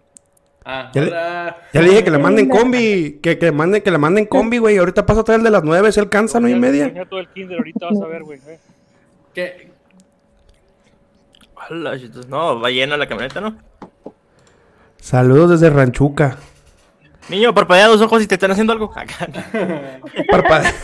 Ah, 0.64 0.92
Ya 0.94 1.02
le- 1.02 1.10
ya 1.12 1.56
le 1.82 1.90
dije 1.90 2.04
que 2.04 2.12
le 2.12 2.18
manden 2.20 2.48
combi. 2.50 3.20
Que, 3.22 3.38
que, 3.40 3.52
manden, 3.52 3.82
que 3.82 3.90
le 3.90 3.98
manden 3.98 4.26
combi, 4.26 4.58
güey. 4.60 4.78
Ahorita 4.78 5.06
paso 5.06 5.22
a 5.22 5.24
traer 5.24 5.40
el 5.40 5.46
de 5.46 5.50
las 5.52 5.64
nueve. 5.64 5.92
Si 5.92 6.00
alcanza, 6.00 6.40
no 6.40 6.48
y 6.48 6.56
media. 6.56 6.86
tenía 6.88 7.06
todo 7.06 7.20
el 7.20 7.28
kinder, 7.30 7.58
ahorita 7.58 7.88
vas 7.90 8.02
a 8.02 8.06
ver, 8.08 8.24
güey. 8.24 8.40
eh. 8.48 8.60
¿Qué? 9.34 9.72
Hola, 11.70 11.98
chitos. 11.98 12.28
No, 12.28 12.60
va 12.60 12.70
llena 12.70 12.98
la 12.98 13.08
camioneta, 13.08 13.42
¿no? 13.42 13.58
Saludos 14.98 15.50
desde 15.52 15.70
Ranchuca. 15.74 16.38
Niño, 17.30 17.54
parpadea 17.54 17.88
los 17.88 18.02
ojos 18.02 18.22
y 18.24 18.28
te 18.28 18.36
están 18.36 18.52
haciendo 18.52 18.74
algo. 18.74 18.92
Acá. 18.96 19.28
Parpadea. 20.32 20.74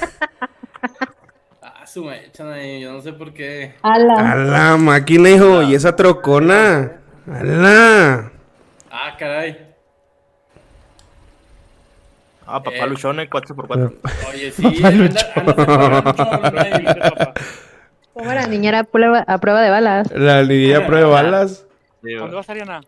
Ah, 1.62 1.86
su 1.88 2.04
mecha, 2.06 2.52
ahí, 2.54 2.82
yo 2.82 2.92
no 2.94 3.02
sé 3.02 3.14
por 3.14 3.34
qué. 3.34 3.76
A 3.82 3.94
Ala. 3.94 4.36
la 4.36 4.78
máquina, 4.78 5.30
hijo. 5.30 5.62
Y 5.64 5.76
esa 5.76 5.96
trocona. 5.96 7.00
Ala. 7.32 8.32
Ah, 8.92 9.16
caray. 9.18 9.70
Ah, 12.46 12.62
papá 12.62 12.76
Eh. 12.78 12.88
luchón, 12.88 13.18
4x4. 13.18 13.94
Oye, 14.34 14.52
sí, 14.52 14.66
anda, 14.84 15.22
anda 15.36 15.54
separando 15.56 16.94
de- 16.94 17.10
papá. 17.10 17.34
¿Cómo 18.14 18.32
era 18.32 18.46
niñera 18.46 18.80
a 18.80 18.84
prueba, 18.84 19.24
a 19.26 19.38
prueba 19.40 19.62
de 19.62 19.70
balas? 19.70 20.12
La 20.12 20.44
Lidia 20.44 20.86
prueba 20.86 21.08
balas. 21.10 21.66
Sí, 22.04 22.14
¿Dónde 22.14 22.34
va. 22.34 22.40
vas, 22.42 22.50
Ariana? 22.50 22.82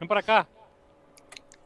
Ven 0.00 0.08
para 0.08 0.20
acá. 0.20 0.46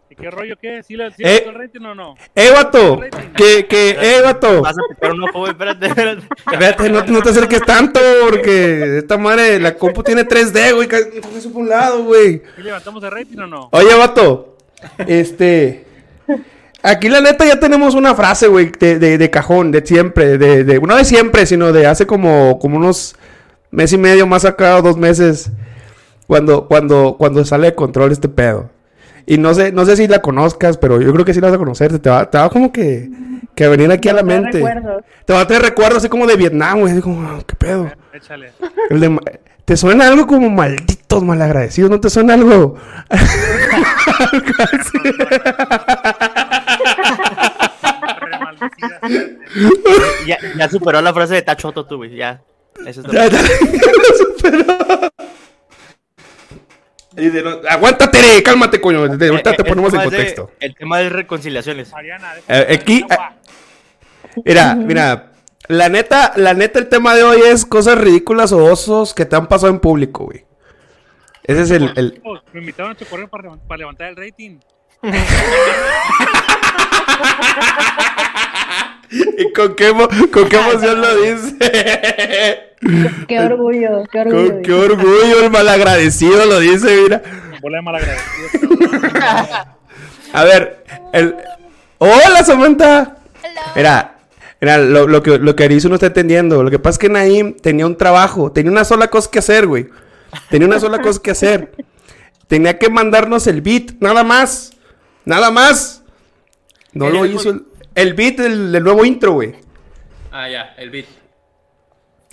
¿Y 0.08 0.14
qué 0.14 0.30
rollo 0.30 0.54
qué? 0.60 0.82
¿Sí 0.82 0.96
le 0.96 1.10
sí 1.10 1.22
Eh. 1.24 1.44
el 1.48 1.54
rating 1.54 1.80
o 1.84 1.94
no? 1.94 2.14
¡Eh, 2.34 2.50
vato! 2.54 3.00
Que, 3.36 3.66
que, 3.66 3.90
eh, 3.90 4.22
vato. 4.22 4.62
Vas 4.62 4.76
a 4.78 4.94
picar 4.94 5.12
un 5.12 5.24
ojo, 5.24 5.40
güey, 5.40 5.50
espérate, 5.52 5.86
espérate. 5.86 6.22
Espérate, 6.52 6.88
no, 6.90 7.04
no 7.04 7.22
te 7.22 7.30
acerques 7.30 7.62
tanto, 7.62 7.98
porque 8.28 8.98
esta 8.98 9.18
madre, 9.18 9.58
la 9.58 9.74
compu 9.74 10.02
tiene 10.04 10.24
3D, 10.24 10.74
güey. 10.74 10.88
Coge 10.88 11.38
eso 11.38 11.52
por 11.52 11.62
un 11.62 11.68
lado, 11.68 12.04
güey. 12.04 12.42
¿Sí 12.54 12.62
levantamos 12.62 13.02
el 13.02 13.10
rating 13.10 13.38
o 13.38 13.46
no? 13.46 13.68
Oye, 13.72 13.94
vato. 13.96 14.56
Este. 15.06 15.84
Aquí 16.82 17.08
la 17.08 17.20
neta 17.20 17.44
ya 17.44 17.58
tenemos 17.58 17.94
una 17.94 18.14
frase, 18.14 18.46
güey, 18.46 18.70
de, 18.78 19.00
de, 19.00 19.18
de 19.18 19.30
cajón, 19.30 19.72
de 19.72 19.84
siempre, 19.84 20.38
de, 20.38 20.62
de, 20.62 20.78
no 20.80 20.94
de 20.94 21.04
siempre, 21.04 21.44
sino 21.46 21.72
de 21.72 21.86
hace 21.86 22.06
como, 22.06 22.60
como 22.60 22.76
unos 22.76 23.16
mes 23.72 23.92
y 23.92 23.98
medio 23.98 24.24
más 24.28 24.44
acá, 24.44 24.76
o 24.76 24.82
dos 24.82 24.96
meses, 24.96 25.50
cuando, 26.28 26.68
cuando, 26.68 27.16
cuando 27.18 27.44
sale 27.44 27.68
de 27.68 27.74
control 27.74 28.12
este 28.12 28.28
pedo. 28.28 28.70
Y 29.26 29.38
no 29.38 29.54
sé, 29.54 29.72
no 29.72 29.84
sé 29.84 29.96
si 29.96 30.06
la 30.06 30.20
conozcas, 30.20 30.78
pero 30.78 31.00
yo 31.00 31.12
creo 31.12 31.24
que 31.24 31.34
sí 31.34 31.40
la 31.40 31.48
vas 31.48 31.56
a 31.56 31.58
conocer. 31.58 31.98
Te 31.98 32.10
va, 32.10 32.30
te 32.30 32.38
va 32.38 32.48
como 32.48 32.72
que, 32.72 33.10
que 33.54 33.68
venir 33.68 33.90
aquí 33.90 34.08
a 34.08 34.14
la 34.14 34.22
mente. 34.22 34.58
recuerdos. 34.58 35.02
Te 35.24 35.32
va 35.32 35.40
a 35.40 35.46
tener 35.46 35.62
recuerdos 35.62 35.98
así 35.98 36.08
como 36.08 36.26
de 36.26 36.36
Vietnam, 36.36 36.80
güey. 36.80 36.92
Así 36.92 37.02
como, 37.02 37.26
ah, 37.28 37.38
¿qué 37.46 37.56
pedo? 37.56 37.90
Échale. 38.12 38.52
El 38.90 39.00
de 39.00 39.08
ma- 39.10 39.20
¿Te 39.64 39.76
suena 39.76 40.06
algo 40.06 40.28
como 40.28 40.48
malditos 40.48 41.24
malagradecidos? 41.24 41.90
¿No 41.90 42.00
te 42.00 42.08
suena 42.08 42.34
algo? 42.34 42.76
Ya, 50.26 50.38
ya 50.56 50.68
superó 50.68 51.00
la 51.00 51.12
frase 51.14 51.34
de 51.34 51.42
Tachoto, 51.42 51.86
tú, 51.86 51.96
güey. 51.98 52.16
Ya. 52.16 52.40
Eso 52.86 53.00
es 53.00 53.06
lo 53.06 53.12
Ya, 53.12 53.26
ya, 53.28 53.40
lo 53.42 54.18
superó. 54.18 55.10
Y 57.16 57.26
no, 57.28 57.60
aguántate, 57.68 58.42
cálmate, 58.42 58.80
coño. 58.80 59.08
De- 59.08 59.28
Ahorita 59.28 59.50
Eh, 59.50 59.54
te 59.56 59.62
el 59.62 59.68
ponemos 59.68 59.92
en 59.94 60.00
tema 60.00 60.04
es 60.04 60.10
de- 60.10 60.16
contexto. 60.16 60.50
el 60.60 60.74
tema 60.74 60.98
de 60.98 61.08
reconciliaciones. 61.08 61.90
Eh, 62.48 62.78
aquí, 62.80 63.04
Mira, 64.44 64.74
mira. 64.74 65.32
La 65.68 65.88
neta, 65.88 66.32
la 66.36 66.54
neta, 66.54 66.78
el 66.78 66.88
tema 66.88 67.14
de 67.14 67.24
hoy 67.24 67.40
es 67.44 67.64
cosas 67.64 67.98
ridículas 67.98 68.52
o 68.52 68.62
osos 68.64 69.14
que 69.14 69.24
te 69.24 69.34
han 69.34 69.46
pasado 69.48 69.72
en 69.72 69.80
público, 69.80 70.24
güey. 70.26 70.44
Ese 71.42 71.62
es 71.62 71.70
el, 71.72 71.92
el- 71.96 72.20
Oh, 72.24 72.38
Me 72.52 72.60
invitaron 72.60 72.92
a 72.92 72.94
tu 72.94 73.04
correo 73.06 73.26
para, 73.28 73.44
levan- 73.44 73.60
para 73.66 73.78
levantar 73.78 74.08
el 74.10 74.16
rating. 74.16 74.58
¿Y 79.10 79.52
con 79.52 79.74
qué, 79.76 79.92
con 80.32 80.48
qué 80.48 80.56
emoción 80.56 81.00
lo 81.00 81.16
dice? 81.16 82.65
Qué 83.26 83.40
orgullo, 83.40 84.04
qué 84.10 84.20
orgullo. 84.20 84.52
Con 84.52 84.62
qué 84.62 84.72
orgullo 84.72 85.44
el 85.44 85.50
malagradecido 85.50 86.44
lo 86.46 86.60
dice, 86.60 87.02
mira. 87.02 87.22
Bola 87.60 87.78
de 87.78 87.82
malagradecido. 87.82 88.68
A 90.32 90.44
ver, 90.44 90.84
el... 91.12 91.34
¡Hola, 91.98 92.44
Samantha! 92.44 93.16
Mira, 93.74 94.16
mira, 94.60 94.78
lo, 94.78 95.06
lo 95.06 95.22
que, 95.22 95.38
lo 95.38 95.56
que 95.56 95.64
Arizo 95.64 95.88
no 95.88 95.94
está 95.94 96.06
entendiendo. 96.08 96.62
Lo 96.62 96.70
que 96.70 96.78
pasa 96.78 96.94
es 96.94 96.98
que 96.98 97.08
Naim 97.08 97.56
tenía 97.56 97.86
un 97.86 97.96
trabajo. 97.96 98.52
Tenía 98.52 98.70
una 98.70 98.84
sola 98.84 99.08
cosa 99.08 99.30
que 99.30 99.38
hacer, 99.38 99.66
güey. 99.66 99.88
Tenía 100.50 100.68
una 100.68 100.78
sola 100.78 101.00
cosa 101.00 101.22
que 101.22 101.30
hacer. 101.30 101.72
Tenía 102.48 102.78
que 102.78 102.90
mandarnos 102.90 103.46
el 103.46 103.62
beat, 103.62 103.92
nada 104.00 104.22
más. 104.22 104.72
Nada 105.24 105.50
más. 105.50 106.02
No 106.92 107.08
lo 107.08 107.24
hizo 107.24 107.50
el, 107.50 107.64
el 107.94 108.14
beat 108.14 108.36
del, 108.36 108.72
del 108.72 108.84
nuevo 108.84 109.04
intro, 109.04 109.32
güey. 109.32 109.54
Ah, 110.30 110.48
ya, 110.48 110.74
el 110.76 110.90
beat. 110.90 111.06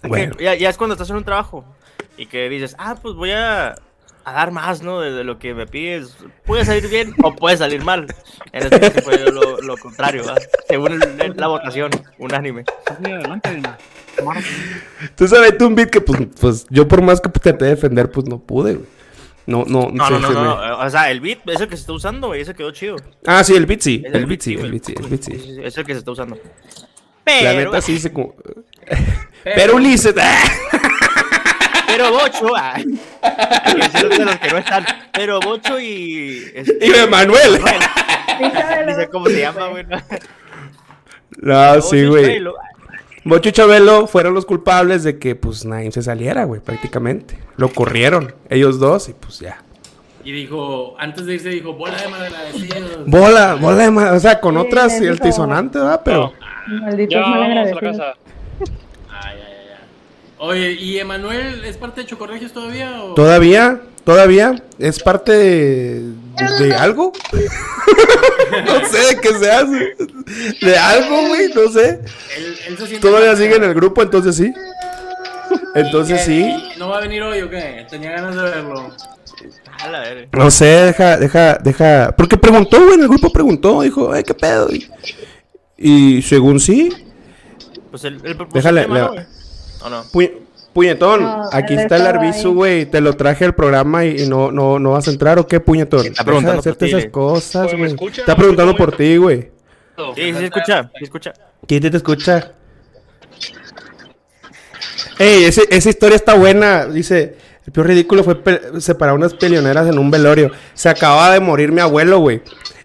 Bueno. 0.07 0.35
Ya, 0.39 0.55
ya 0.55 0.69
es 0.69 0.77
cuando 0.77 0.93
estás 0.93 1.09
en 1.09 1.15
un 1.17 1.23
trabajo 1.23 1.65
y 2.17 2.25
que 2.27 2.49
dices, 2.49 2.75
ah, 2.77 2.95
pues 3.01 3.15
voy 3.15 3.31
a, 3.31 3.75
a 4.25 4.31
dar 4.33 4.51
más, 4.51 4.81
¿no? 4.81 4.99
De, 5.01 5.11
de 5.11 5.23
lo 5.23 5.39
que 5.39 5.53
me 5.53 5.65
pides. 5.67 6.15
Puede 6.45 6.65
salir 6.65 6.87
bien 6.89 7.13
o 7.23 7.33
puede 7.35 7.57
salir 7.57 7.83
mal. 7.83 8.07
En 8.51 8.63
este 8.63 8.79
caso 8.79 9.01
fue 9.01 9.17
lo, 9.31 9.61
lo 9.61 9.77
contrario, 9.77 10.23
¿va? 10.27 10.35
Según 10.67 10.93
el- 11.01 11.33
la 11.37 11.47
votación, 11.47 11.89
unánime. 12.19 12.65
Tú 15.15 15.27
sabes, 15.27 15.57
tú 15.57 15.67
un 15.67 15.75
beat 15.75 15.89
que, 15.89 16.01
pues, 16.01 16.21
pues, 16.39 16.65
yo 16.69 16.87
por 16.87 17.01
más 17.01 17.19
que 17.21 17.29
traté 17.29 17.65
de 17.65 17.71
defender, 17.71 18.11
pues 18.11 18.27
no 18.27 18.39
pude, 18.39 18.75
güey. 18.75 18.85
No, 19.45 19.65
no, 19.67 19.89
No, 19.91 20.09
no, 20.09 20.19
no, 20.19 20.29
me- 20.29 20.35
no, 20.35 20.77
O 20.79 20.89
sea, 20.89 21.11
el 21.11 21.19
beat, 21.19 21.39
ese 21.49 21.67
que 21.67 21.75
se 21.75 21.81
está 21.81 21.93
usando, 21.93 22.27
güey, 22.27 22.41
ese 22.41 22.53
quedó 22.53 22.71
chido. 22.71 22.95
Ah, 23.25 23.43
sí, 23.43 23.55
el 23.55 23.65
beat 23.65 23.81
sí. 23.81 24.01
Es 24.05 24.13
El 24.13 24.25
beat 24.25 24.41
sí, 24.41 24.53
el 24.53 24.71
beat 24.71 24.83
sí, 24.85 24.93
el 24.97 25.07
beat 25.07 25.21
sí. 25.23 25.57
Es 25.63 25.77
el 25.77 25.85
que 25.85 25.93
se 25.93 25.99
está 25.99 26.11
usando. 26.11 26.37
La 27.25 27.53
neta 27.53 27.81
sí 27.81 27.99
se 27.99 28.11
Pero 29.43 29.76
Ulises... 29.76 30.13
pero 31.88 32.12
Bocho, 32.12 32.56
ay, 32.56 32.86
de 32.86 34.26
los 34.26 34.36
que 34.38 34.50
no 34.50 34.58
están. 34.58 34.86
Pero 35.12 35.39
Bocho 35.41 35.80
y. 35.80 36.52
este, 36.56 36.78
Y 36.88 36.91
Emanuel. 36.91 37.60
Dice 38.88 39.10
cómo 39.12 39.28
se 39.28 39.41
llama, 39.41 39.67
güey. 39.67 39.86
No, 41.41 41.67
Bocho 41.76 41.82
sí, 41.82 42.06
güey. 42.06 42.26
Suelo, 42.26 42.56
Bocho 43.26 43.50
y 43.50 43.52
Chabelo 43.52 44.08
fueron 44.08 44.34
los 44.34 44.46
culpables 44.46 45.04
de 45.04 45.17
que, 45.19 45.36
pues, 45.36 45.65
Naim 45.65 45.91
se 45.91 46.02
saliera, 46.02 46.43
güey, 46.46 46.62
prácticamente. 46.62 47.38
Lo 47.58 47.69
corrieron, 47.69 48.34
ellos 48.50 48.80
dos, 48.80 49.08
y 49.10 49.13
pues 49.13 49.39
ya. 49.39 49.58
Y 50.26 50.32
dijo, 50.32 50.96
antes 51.00 51.26
de 51.26 51.36
irse, 51.36 51.50
dijo, 51.50 51.74
bola 51.74 51.98
de 52.02 52.08
malagradecidos. 52.08 53.06
Bola, 53.08 53.56
bola 53.56 53.78
de 53.84 53.91
ma- 53.91 54.12
O 54.13 54.19
sea, 54.19 54.39
con 54.39 54.56
Sí, 54.56 54.62
otras 54.62 54.93
el 55.02 55.19
tisonante, 55.19 55.78
¿verdad? 55.80 56.02
Pero. 56.04 56.34
Malditos 56.67 57.13
Ya, 57.13 57.19
vámonos 57.22 57.46
a 57.46 57.48
la 57.50 57.56
malagradecidos. 57.56 57.98
casa. 57.98 58.13
Ay, 59.09 59.35
ay, 59.35 59.41
ay, 59.41 59.67
ay. 59.71 59.87
Oye, 60.37 60.71
¿y 60.73 60.99
Emanuel 60.99 61.63
es 61.65 61.77
parte 61.77 62.01
de 62.01 62.07
Chocorregios 62.07 62.51
todavía? 62.53 63.03
O... 63.03 63.13
Todavía, 63.13 63.81
todavía 64.03 64.61
es 64.79 65.01
parte 65.01 65.31
de, 65.31 66.13
de 66.59 66.75
algo. 66.75 67.13
no 68.65 68.85
sé 68.87 69.15
de 69.15 69.21
qué 69.21 69.33
se 69.33 69.51
hace. 69.51 69.95
De 70.61 70.77
algo, 70.77 71.27
güey, 71.27 71.53
no 71.53 71.71
sé. 71.71 72.01
Él, 72.37 72.57
él 72.67 72.77
se 72.77 72.87
siente 72.87 73.07
Todavía 73.07 73.35
sigue 73.35 73.55
en 73.55 73.63
el 73.63 73.73
grupo, 73.73 74.01
entonces 74.01 74.35
sí. 74.35 74.53
Entonces 75.75 76.27
¿Y 76.27 76.31
sí. 76.31 76.73
¿No 76.77 76.89
va 76.89 76.97
a 76.97 77.01
venir 77.01 77.21
hoy 77.23 77.41
o 77.41 77.49
qué? 77.49 77.85
Tenía 77.89 78.11
ganas 78.11 78.35
de 78.35 78.41
verlo. 78.41 78.91
No 80.31 80.51
sé, 80.51 80.65
deja, 80.65 81.17
deja, 81.17 81.55
deja. 81.55 82.13
Porque 82.15 82.37
preguntó, 82.37 82.81
güey, 82.81 82.95
en 82.95 83.01
el 83.01 83.07
grupo 83.09 83.31
preguntó, 83.31 83.81
dijo, 83.81 84.11
ay, 84.13 84.23
qué 84.23 84.33
pedo. 84.33 84.69
Y, 84.71 84.89
y 85.77 86.21
según 86.21 86.59
sí, 86.59 86.89
Pues 87.93 88.03
el, 88.06 88.15
el 88.25 88.36
propuso 88.36 88.58
Déjale, 88.58 88.82
el 88.82 88.88
tema, 88.88 88.95
le- 88.97 89.01
¿no, 89.06 89.12
güey? 89.13 89.25
¿O 89.84 89.89
no? 89.89 90.03
Pu- 90.06 90.32
puñetón, 90.73 91.21
No, 91.21 91.49
aquí 91.51 91.73
él 91.73 91.82
está 91.82 91.97
el 91.97 92.08
arbizu, 92.08 92.53
güey. 92.56 92.88
Te 92.88 93.01
lo 93.01 93.13
traje 93.13 93.45
al 93.45 93.53
programa 93.53 94.03
y, 94.03 94.23
y 94.23 94.27
no, 94.27 94.51
no, 94.51 94.79
no 94.79 94.91
vas 94.93 95.08
a 95.08 95.12
entrar 95.12 95.38
o 95.38 95.45
qué, 95.45 95.60
puñetón. 95.60 95.99
Está 96.08 96.10
Deja 96.10 96.23
de 96.23 96.25
preguntando 96.25 96.62
por 96.63 96.71
hacerte 96.71 96.86
ti, 96.88 96.91
esas 96.91 97.12
cosas, 97.12 97.73
¿me 97.73 97.93
güey. 97.93 98.10
Está 98.17 98.36
preguntando 98.36 98.73
¿Me 98.73 98.79
escucha 98.79 98.86
por 98.91 98.97
ti, 98.97 99.17
güey. 99.17 99.51
Sí, 100.15 100.34
sí, 100.34 100.43
escucha, 100.45 100.89
sí, 100.97 101.03
escucha. 101.03 101.34
¿Quién 101.67 101.82
te 101.91 101.95
escucha? 101.95 102.51
Ey, 105.19 105.43
ese- 105.45 105.67
esa 105.69 105.89
historia 105.89 106.15
está 106.15 106.34
buena. 106.36 106.86
Dice, 106.88 107.38
el 107.65 107.71
peor 107.71 107.88
ridículo 107.88 108.23
fue 108.23 108.41
pe- 108.41 108.82
separar 108.82 109.13
unas 109.15 109.34
peleoneras 109.36 109.88
en 109.88 109.99
un 109.99 110.10
velorio. 110.10 110.51
Se 110.73 110.89
acaba 110.89 111.32
de 111.32 111.39
morir 111.39 111.71
mi 111.71 111.82
abuelo, 111.82 112.19
güey. 112.19 112.41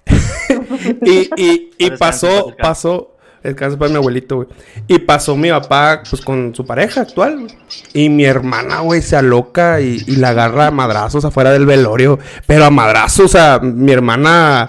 y 1.03 1.31
y, 1.37 1.71
y 1.79 1.91
Descansa, 1.91 2.29
pasó, 2.59 3.17
pasó, 3.39 3.49
descansa 3.49 3.79
para 3.79 3.91
mi 3.91 3.97
abuelito, 3.97 4.37
güey. 4.37 4.49
Y 4.87 4.99
pasó 5.01 5.37
mi 5.37 5.51
papá, 5.51 6.03
pues, 6.09 6.23
con 6.23 6.55
su 6.55 6.67
pareja 6.67 7.03
actual, 7.03 7.41
güey. 7.41 7.55
Y 7.93 8.09
mi 8.09 8.25
hermana, 8.25 8.81
güey, 8.81 9.03
se 9.03 9.17
aloca 9.17 9.81
y, 9.81 9.99
la 10.17 10.31
agarra 10.31 10.69
a 10.69 10.71
madrazos 10.71 11.25
afuera 11.25 11.51
del 11.53 11.67
velorio. 11.67 12.19
Pero 12.47 12.65
a 12.65 12.71
madrazos, 12.71 13.27
o 13.27 13.29
sea, 13.29 13.59
mi 13.61 13.93
hermana... 13.93 14.67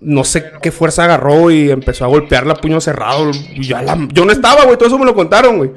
No 0.00 0.24
sé 0.24 0.50
qué 0.62 0.72
fuerza 0.72 1.04
agarró 1.04 1.50
y 1.50 1.70
empezó 1.70 2.06
a 2.06 2.08
golpearla 2.08 2.54
a 2.54 2.56
puño 2.56 2.80
cerrado. 2.80 3.30
Y 3.54 3.64
ya 3.64 3.82
la- 3.82 4.08
yo 4.12 4.24
no 4.24 4.32
estaba, 4.32 4.64
güey. 4.64 4.78
Todo 4.78 4.88
eso 4.88 4.98
me 4.98 5.04
lo 5.04 5.14
contaron, 5.14 5.58
güey. 5.58 5.72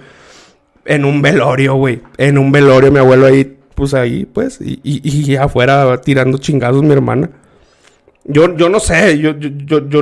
En 0.86 1.04
un 1.04 1.22
velorio, 1.22 1.76
güey. 1.76 2.02
En 2.18 2.38
un 2.38 2.50
velorio, 2.50 2.90
mi 2.90 3.00
abuelo 3.00 3.26
ahí, 3.26 3.58
pues 3.76 3.94
ahí, 3.94 4.24
pues. 4.26 4.60
Y, 4.62 5.36
afuera 5.36 6.00
tirando 6.00 6.38
chingados 6.38 6.84
mi 6.84 6.94
hermana. 6.94 7.30
Yo, 8.24 8.56
yo 8.56 8.70
no 8.70 8.80
sé, 8.80 9.20
yo, 9.20 9.38
yo, 9.38 9.50
yo, 9.66 9.90
yo 9.90 10.02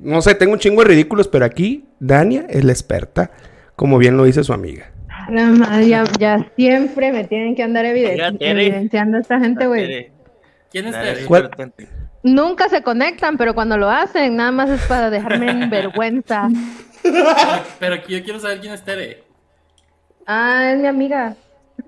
no 0.00 0.22
sé, 0.22 0.34
tengo 0.34 0.52
un 0.52 0.58
chingo 0.58 0.82
de 0.82 0.88
ridículos, 0.88 1.28
pero 1.28 1.44
aquí 1.44 1.86
Dania 2.00 2.46
es 2.48 2.64
la 2.64 2.72
experta, 2.72 3.30
como 3.76 3.98
bien 3.98 4.16
lo 4.16 4.24
dice 4.24 4.44
su 4.44 4.52
amiga. 4.52 4.90
Nada 5.30 5.50
más, 5.50 5.86
ya, 5.86 6.04
ya 6.18 6.46
siempre 6.56 7.12
me 7.12 7.24
tienen 7.24 7.54
que 7.54 7.62
andar 7.62 7.84
eviden- 7.84 8.16
Ya, 8.16 8.32
Tere. 8.32 8.66
evidenciando 8.66 9.18
a 9.18 9.20
esta 9.20 9.38
gente, 9.40 9.66
güey. 9.66 9.86
Tere, 9.86 10.12
¿Quién 10.70 10.86
es. 10.86 10.94
Tere. 11.26 11.26
Nunca 12.22 12.68
se 12.68 12.82
conectan, 12.82 13.36
pero 13.36 13.54
cuando 13.54 13.76
lo 13.76 13.90
hacen, 13.90 14.36
nada 14.36 14.50
más 14.52 14.70
es 14.70 14.80
para 14.86 15.10
dejarme 15.10 15.50
en 15.50 15.70
vergüenza. 15.70 16.48
Pero 17.78 17.96
yo 18.08 18.22
quiero 18.24 18.40
saber 18.40 18.60
quién 18.60 18.72
es 18.74 18.82
Tere. 18.84 19.22
Ah, 20.26 20.72
es 20.72 20.78
mi 20.80 20.86
amiga. 20.86 21.36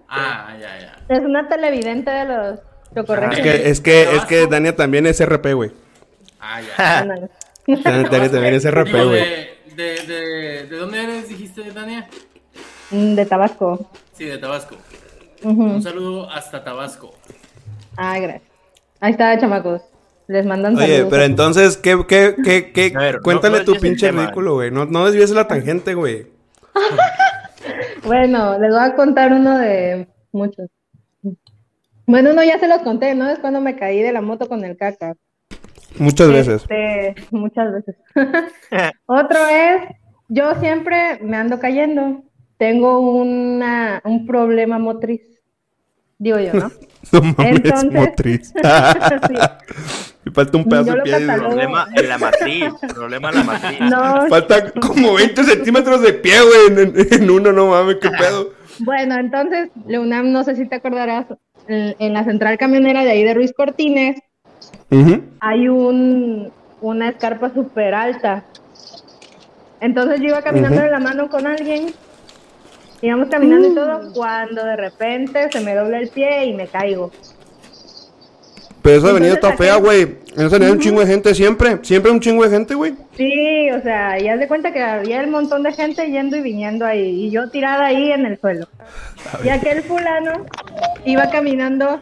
Ah, 0.08 0.54
ya, 0.60 0.78
ya. 0.78 0.96
Es 1.14 1.20
una 1.20 1.48
televidente 1.48 2.10
de 2.10 2.24
los 2.24 2.54
Es 2.58 2.60
chocorregios. 2.94 3.40
que, 3.40 3.68
es 3.70 3.80
que, 3.80 4.02
es 4.16 4.24
que 4.26 4.46
Dania 4.46 4.74
también 4.76 5.06
es 5.06 5.20
RP, 5.24 5.52
güey. 5.54 5.72
Ah, 6.40 6.60
ya. 6.60 7.28
Ándale. 7.84 8.08
Dania 8.08 8.30
también 8.30 8.54
es 8.54 8.64
RP, 8.64 8.86
Digo, 8.92 9.08
güey. 9.08 9.20
de, 9.20 9.50
de, 9.76 10.06
de, 10.06 10.66
¿De 10.66 10.76
dónde 10.76 11.02
eres, 11.02 11.28
dijiste, 11.28 11.70
Dania? 11.72 12.08
Mm, 12.90 13.14
De 13.14 13.26
Tabasco. 13.26 13.90
Sí, 14.12 14.24
de 14.26 14.38
Tabasco. 14.38 14.76
Un 15.42 15.82
saludo 15.82 16.28
hasta 16.30 16.62
Tabasco. 16.62 17.14
Ah, 17.96 18.18
gracias. 18.18 18.42
Ahí 19.00 19.12
está, 19.12 19.38
chamacos. 19.38 19.82
Les 20.28 20.44
mandan 20.46 20.76
Oye, 20.76 20.86
saludos. 20.86 21.08
pero 21.10 21.22
entonces, 21.24 21.76
¿qué, 21.76 21.98
qué, 22.06 22.36
qué, 22.44 22.72
qué? 22.72 22.90
Ver, 22.96 23.16
no- 23.16 23.22
Cuéntale 23.22 23.58
no 23.60 23.64
tu 23.64 23.74
pinche 23.76 24.10
ridículo, 24.12 24.54
güey. 24.54 24.70
No, 24.70 24.84
no 24.84 25.06
desvíes 25.06 25.30
la 25.30 25.48
tangente, 25.48 25.94
güey. 25.94 26.26
Bueno, 28.04 28.58
les 28.58 28.70
voy 28.70 28.80
a 28.82 28.94
contar 28.94 29.32
uno 29.32 29.58
de 29.58 30.08
muchos. 30.32 30.68
Bueno, 32.06 32.30
uno 32.30 32.42
ya 32.42 32.58
se 32.58 32.66
los 32.66 32.80
conté, 32.80 33.14
¿no? 33.14 33.28
Es 33.28 33.38
cuando 33.38 33.60
me 33.60 33.76
caí 33.76 34.02
de 34.02 34.12
la 34.12 34.20
moto 34.22 34.48
con 34.48 34.64
el 34.64 34.76
caca. 34.76 35.14
Muchas 35.98 36.28
veces. 36.28 36.62
Este, 36.62 37.14
muchas 37.30 37.72
veces. 37.72 37.96
Otro 39.06 39.38
es, 39.48 39.82
yo 40.28 40.54
siempre 40.60 41.18
me 41.22 41.36
ando 41.36 41.58
cayendo. 41.58 42.22
Tengo 42.58 43.00
una, 43.00 44.00
un 44.04 44.26
problema 44.26 44.78
motriz. 44.78 45.22
Digo 46.18 46.38
yo, 46.38 46.52
¿no? 46.54 46.70
No 47.12 47.22
mames, 47.22 47.56
Entonces- 47.56 47.92
motriz. 47.92 48.52
Sí. 49.28 49.34
Me 50.22 50.32
falta 50.32 50.58
un 50.58 50.64
pedazo 50.66 50.90
Yo 50.90 50.96
de 50.96 51.02
pie. 51.02 51.26
Problema 51.34 51.88
en 51.96 52.08
la 52.08 52.18
matriz. 52.18 52.72
Problema 52.94 53.30
en 53.30 53.34
la 53.36 53.44
matriz. 53.44 53.80
No, 53.80 54.28
Falta 54.28 54.70
como 54.72 55.14
20 55.14 55.44
centímetros 55.44 56.02
de 56.02 56.12
pie, 56.12 56.34
güey, 56.42 56.66
en, 56.82 56.94
en- 56.94 57.14
en 57.22 57.30
uno, 57.30 57.52
no 57.52 57.68
mames, 57.68 57.96
qué 58.02 58.10
pedo. 58.10 58.52
Bueno, 58.80 59.14
entonces, 59.18 59.70
Leonam, 59.86 60.30
no 60.30 60.44
sé 60.44 60.56
si 60.56 60.66
te 60.68 60.76
acordarás, 60.76 61.24
en, 61.68 61.96
en 61.98 62.12
la 62.12 62.24
central 62.24 62.58
camionera 62.58 63.02
de 63.02 63.10
ahí 63.12 63.24
de 63.24 63.32
Ruiz 63.32 63.52
Cortines 63.54 64.16
Hay 65.40 65.68
un, 65.68 66.50
una 66.80 67.08
escarpa 67.10 67.52
súper 67.54 67.94
alta. 67.94 68.44
Entonces 69.80 70.20
yo 70.20 70.26
iba 70.28 70.42
caminando 70.42 70.76
Ujú. 70.76 70.84
de 70.84 70.90
la 70.90 71.00
mano 71.00 71.30
con 71.30 71.46
alguien, 71.46 71.94
íbamos 73.00 73.28
caminando 73.28 73.68
y 73.68 73.74
todo, 73.74 74.12
cuando 74.12 74.64
de 74.64 74.76
repente 74.76 75.50
se 75.50 75.60
me 75.60 75.74
dobla 75.74 75.98
el 75.98 76.08
pie 76.08 76.44
y 76.46 76.52
me 76.52 76.66
caigo. 76.66 77.10
Pero 78.82 78.98
esa 78.98 79.10
avenida 79.10 79.34
está 79.34 79.56
fea, 79.56 79.76
güey. 79.76 80.02
En 80.36 80.46
esa 80.46 80.56
avenida 80.56 80.66
hay 80.68 80.72
un 80.72 80.80
chingo 80.80 81.00
de 81.00 81.06
gente 81.06 81.34
siempre. 81.34 81.78
Siempre 81.82 82.10
un 82.10 82.20
chingo 82.20 82.44
de 82.44 82.50
gente, 82.50 82.74
güey. 82.74 82.94
Sí, 83.14 83.70
o 83.72 83.82
sea, 83.82 84.18
y 84.18 84.26
haz 84.28 84.38
de 84.38 84.48
cuenta 84.48 84.72
que 84.72 84.82
había 84.82 85.20
el 85.20 85.28
montón 85.28 85.62
de 85.62 85.72
gente 85.72 86.10
yendo 86.10 86.36
y 86.36 86.40
viniendo 86.40 86.86
ahí, 86.86 87.26
y 87.26 87.30
yo 87.30 87.50
tirada 87.50 87.86
ahí 87.86 88.10
en 88.10 88.24
el 88.24 88.40
suelo. 88.40 88.68
Y 89.44 89.50
aquel 89.50 89.82
fulano 89.82 90.46
iba 91.04 91.28
caminando, 91.28 92.00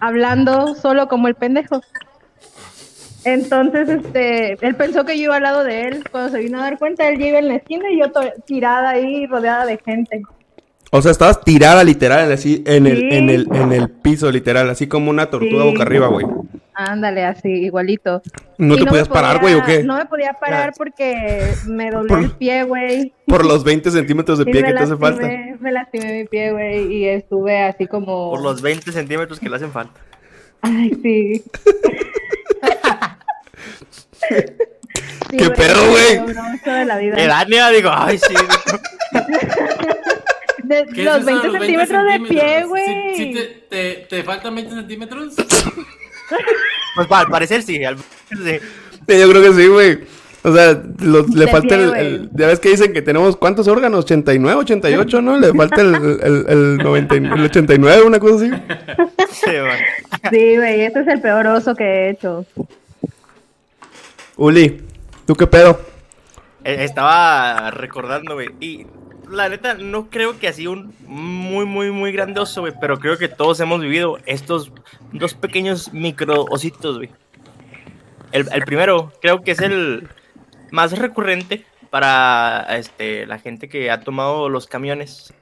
hablando 0.00 0.74
solo 0.74 1.06
como 1.08 1.28
el 1.28 1.36
pendejo. 1.36 1.80
Entonces, 3.24 3.88
este, 3.88 4.52
él 4.66 4.74
pensó 4.76 5.04
que 5.04 5.16
yo 5.18 5.24
iba 5.24 5.36
al 5.36 5.42
lado 5.42 5.64
de 5.64 5.82
él. 5.88 6.04
Cuando 6.10 6.30
se 6.30 6.38
vino 6.38 6.58
a 6.58 6.62
dar 6.62 6.78
cuenta, 6.78 7.08
él 7.08 7.18
ya 7.18 7.26
iba 7.26 7.38
en 7.38 7.48
la 7.48 7.56
esquina 7.56 7.90
y 7.90 7.98
yo 8.00 8.06
tirada 8.46 8.90
ahí, 8.90 9.26
rodeada 9.26 9.66
de 9.66 9.78
gente. 9.84 10.22
O 10.92 11.00
sea, 11.02 11.12
estabas 11.12 11.40
tirada 11.42 11.84
literal, 11.84 12.32
así, 12.32 12.64
en 12.66 12.86
el, 12.86 13.12
en 13.12 13.30
el, 13.30 13.46
en 13.54 13.72
el 13.72 13.88
piso, 13.90 14.30
literal, 14.32 14.68
así 14.70 14.88
como 14.88 15.10
una 15.10 15.30
tortuga 15.30 15.62
Sí. 15.62 15.70
boca 15.70 15.82
arriba, 15.82 16.08
güey. 16.08 16.26
Ándale, 16.74 17.24
así, 17.24 17.48
igualito. 17.48 18.22
¿No 18.58 18.74
Y 18.74 18.78
te 18.78 18.84
me 18.84 18.90
podías 18.90 19.08
parar, 19.08 19.38
güey, 19.40 19.54
o 19.54 19.62
qué? 19.64 19.84
No 19.84 19.96
me 19.98 20.06
podía 20.06 20.32
parar 20.32 20.72
porque 20.76 21.52
me 21.68 21.90
doblé 21.90 22.08
Por- 22.08 22.18
el 22.24 22.30
pie, 22.32 22.64
güey. 22.64 23.12
Por 23.26 23.44
los 23.44 23.62
20 23.62 23.90
centímetros 23.90 24.38
de 24.38 24.46
pie 24.46 24.64
que 24.64 24.72
te 24.72 24.78
hace 24.78 24.96
falta. 24.96 25.20
lastimé, 25.22 25.56
me 25.60 25.72
lastimé 25.72 26.18
mi 26.22 26.24
pie, 26.26 26.52
güey, 26.52 26.92
y 26.92 27.06
estuve 27.06 27.62
así 27.62 27.86
como... 27.86 28.30
Por 28.30 28.42
los 28.42 28.60
20 28.62 28.90
centímetros 28.90 29.38
que 29.38 29.48
le 29.48 29.56
hacen 29.56 29.70
falta. 29.70 30.00
Ay, 30.62 30.90
sí. 31.02 31.44
Sí, 34.28 35.36
¿Qué 35.36 35.50
pedo, 35.50 35.88
güey? 35.90 36.34
de 37.14 37.26
Dania, 37.26 37.68
digo, 37.70 37.90
ay, 37.92 38.18
sí. 38.18 38.34
De 40.64 40.86
¿Qué 40.94 41.00
es 41.00 41.04
los 41.06 41.16
eso 41.18 41.26
de 41.26 41.32
20 41.58 41.58
centímetros 41.58 42.04
de 42.12 42.20
pie, 42.28 42.64
güey. 42.64 42.84
¿Sí, 42.86 43.14
sí 43.16 43.32
te, 43.34 43.44
te, 43.68 44.06
te 44.08 44.22
faltan 44.22 44.54
20 44.54 44.74
centímetros? 44.74 45.34
Pues 46.96 47.08
al 47.10 47.26
parecer 47.28 47.62
sí. 47.62 47.82
Al 47.84 47.96
parecer 47.96 48.60
sí. 49.08 49.18
Yo 49.18 49.30
creo 49.30 49.42
que 49.42 49.52
sí, 49.52 49.66
güey. 49.68 49.98
O 50.42 50.54
sea, 50.54 50.80
los- 51.00 51.28
le 51.34 51.44
De 51.46 51.50
falta 51.50 51.68
pie, 51.76 51.84
el, 51.84 51.88
güey. 51.90 52.06
el- 52.06 52.30
Ya 52.34 52.46
ves 52.46 52.60
que 52.60 52.70
dicen 52.70 52.92
que 52.92 53.02
tenemos 53.02 53.36
cuántos 53.36 53.68
órganos? 53.68 54.04
89, 54.04 54.60
88, 54.60 55.20
¿no? 55.22 55.38
Le 55.38 55.52
falta 55.52 55.80
el, 55.82 55.94
el, 56.22 56.44
el, 56.48 56.76
90 56.78 57.14
y- 57.14 57.18
el 57.18 57.44
89, 57.44 58.02
una 58.02 58.18
cosa 58.18 58.36
así. 58.36 58.50
Sí, 59.32 59.50
man. 59.50 59.78
Sí, 60.30 60.56
güey, 60.56 60.80
este 60.82 61.00
es 61.00 61.06
el 61.08 61.20
peor 61.20 61.46
oso 61.48 61.74
que 61.74 61.84
he 61.84 62.10
hecho. 62.10 62.46
Uli, 64.40 64.80
¿tú 65.26 65.34
qué 65.34 65.46
pedo? 65.46 65.78
Eh, 66.64 66.84
Estaba 66.84 67.70
recordando, 67.70 68.32
güey. 68.32 68.48
Y 68.58 68.86
la 69.28 69.50
neta, 69.50 69.74
no 69.74 70.08
creo 70.08 70.38
que 70.38 70.48
así 70.48 70.66
un 70.66 70.94
muy, 71.06 71.66
muy, 71.66 71.90
muy 71.90 72.10
grande 72.10 72.40
oso, 72.40 72.62
güey. 72.62 72.72
Pero 72.80 72.98
creo 72.98 73.18
que 73.18 73.28
todos 73.28 73.60
hemos 73.60 73.82
vivido 73.82 74.16
estos 74.24 74.72
dos 75.12 75.34
pequeños 75.34 75.92
micro 75.92 76.44
ositos, 76.44 76.96
güey. 76.96 77.10
El, 78.32 78.48
el 78.50 78.64
primero, 78.64 79.12
creo 79.20 79.42
que 79.42 79.50
es 79.50 79.60
el 79.60 80.08
más 80.70 80.98
recurrente. 80.98 81.66
para 81.90 82.66
este, 82.78 83.26
la 83.26 83.38
gente 83.40 83.68
que 83.68 83.90
ha 83.90 84.00
tomado 84.00 84.48
los 84.48 84.66
camiones 84.66 85.34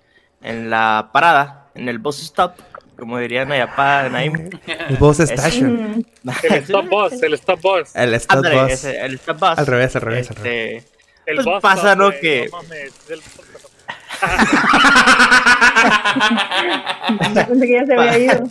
en 0.43 0.71
la 0.71 1.11
parada, 1.13 1.71
en 1.77 1.89
el 1.89 1.99
bus 2.01 2.21
stop, 2.21 2.55
como 2.99 3.19
dirían 3.19 3.53
allá 3.53 3.75
para 3.77 4.09
Naim. 4.09 4.51
El 4.67 4.97
bus 4.97 5.21
Es- 5.21 5.31
station. 5.31 6.05
El 6.43 6.55
stop 6.65 6.89
boss, 6.89 7.23
el 7.23 7.35
stop 7.35 7.61
boss. 7.61 7.95
El 7.95 8.15
stop 8.15 8.45
bus. 8.45 8.73
ese, 8.73 9.01
el 9.01 9.15
stop 9.15 9.39
bus. 9.39 9.59
Al 9.59 9.67
revés, 9.67 9.95
al 9.97 10.03
revés, 10.03 10.31
al 10.31 10.37
revés. 10.37 10.83
Este, 10.83 10.99
El 11.27 11.37
pues 11.37 11.47
bus 11.47 11.61
pasa, 11.63 11.95
¿no? 11.95 12.11
Que 12.11 12.49
no 12.51 12.57
mames, 12.63 12.93
el- 13.09 13.21
pensé 17.47 17.67
que 17.67 17.73
ya 17.73 17.87
se 17.87 17.95
había 17.95 18.19
ido. 18.35 18.49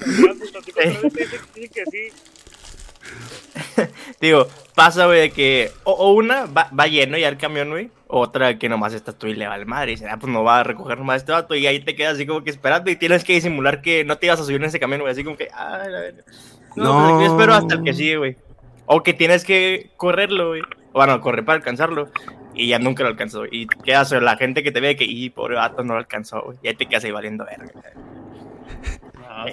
Digo, 4.22 4.48
pasa, 4.76 5.06
güey, 5.06 5.22
de 5.22 5.32
que 5.32 5.72
o, 5.84 5.92
o 5.92 6.14
una 6.14 6.46
va, 6.46 6.70
va 6.78 6.88
lleno 6.88 7.18
ya 7.18 7.28
el 7.28 7.38
camión, 7.38 7.70
güey, 7.70 7.90
o 8.08 8.20
otra 8.22 8.58
que 8.58 8.70
nomás 8.70 8.94
estás 8.94 9.18
tú 9.18 9.28
y 9.28 9.34
le 9.36 9.48
va 9.48 9.54
al 9.56 9.66
madre 9.66 9.92
y 9.92 9.96
dice, 9.96 10.08
ah, 10.10 10.18
pues 10.20 10.32
no 10.32 10.44
va 10.44 10.60
a 10.60 10.64
recoger 10.64 10.98
nomás 10.98 11.18
este 11.18 11.32
vato 11.32 11.56
y 11.56 11.68
ahí 11.68 11.80
te 11.80 11.96
quedas 11.96 12.16
así 12.16 12.26
como 12.26 12.44
que 12.44 12.50
esperando 12.50 12.90
y 12.90 12.96
tienes 12.96 13.24
que 13.24 13.34
disimular 13.34 13.82
que 13.82 14.04
no 14.04 14.18
te 14.18 14.28
ibas 14.28 14.40
a 14.40 14.44
subir 14.44 14.58
en 14.62 14.66
ese 14.68 14.80
camión, 14.80 15.02
güey, 15.02 15.12
así 15.12 15.24
como 15.24 15.38
que, 15.38 15.50
ah, 15.54 15.84
la 15.90 16.00
verga. 16.00 16.24
No, 16.76 16.84
No. 16.84 17.00
pues 17.00 17.16
aquí 17.16 17.26
espero 17.32 17.54
hasta 17.54 17.76
el 17.76 17.84
que 17.84 17.94
sigue, 17.94 18.18
güey. 18.18 18.38
O 18.86 19.04
que 19.04 19.14
tienes 19.14 19.44
que 19.44 19.90
correrlo, 19.98 20.50
güey. 20.50 20.62
Bueno, 20.94 21.20
correr 21.22 21.44
para 21.44 21.58
alcanzarlo. 21.58 22.10
Y 22.54 22.68
ya 22.70 22.80
nunca 22.80 23.04
lo 23.04 23.10
alcanzó. 23.10 23.46
Y 23.46 23.68
quedas, 23.68 24.12
o 24.14 24.20
la 24.22 24.38
gente 24.38 24.64
que 24.64 24.72
te 24.72 24.80
ve 24.80 24.96
que, 24.96 25.04
y 25.04 25.30
pobre 25.30 25.56
vato, 25.56 25.84
no 25.84 25.94
lo 25.94 26.00
alcanzó, 26.00 26.42
güey. 26.42 26.58
Y 26.64 26.70
ahí 26.70 26.76
te 26.76 26.86
quedas 26.86 27.04
ahí 27.04 27.12
valiendo 27.12 27.46
verga. 27.46 27.72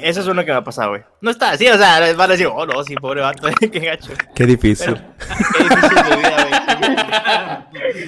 Eso 0.01 0.20
es 0.20 0.27
uno 0.27 0.44
que 0.44 0.51
me 0.51 0.57
ha 0.59 0.64
pasado, 0.64 0.90
güey. 0.90 1.03
No 1.20 1.31
está 1.31 1.51
así, 1.51 1.66
o 1.68 1.77
sea, 1.77 2.01
van 2.14 2.31
a 2.31 2.33
decir, 2.33 2.47
oh, 2.53 2.64
no, 2.66 2.83
sí, 2.85 2.94
pobre 2.94 3.20
vato, 3.20 3.49
qué 3.61 3.81
gacho. 3.81 4.12
Qué 4.35 4.47
difícil. 4.47 4.94
Qué 5.57 5.62
difícil 5.64 5.97
de 6.11 6.16
vida, 6.16 6.37
güey. 6.49 8.05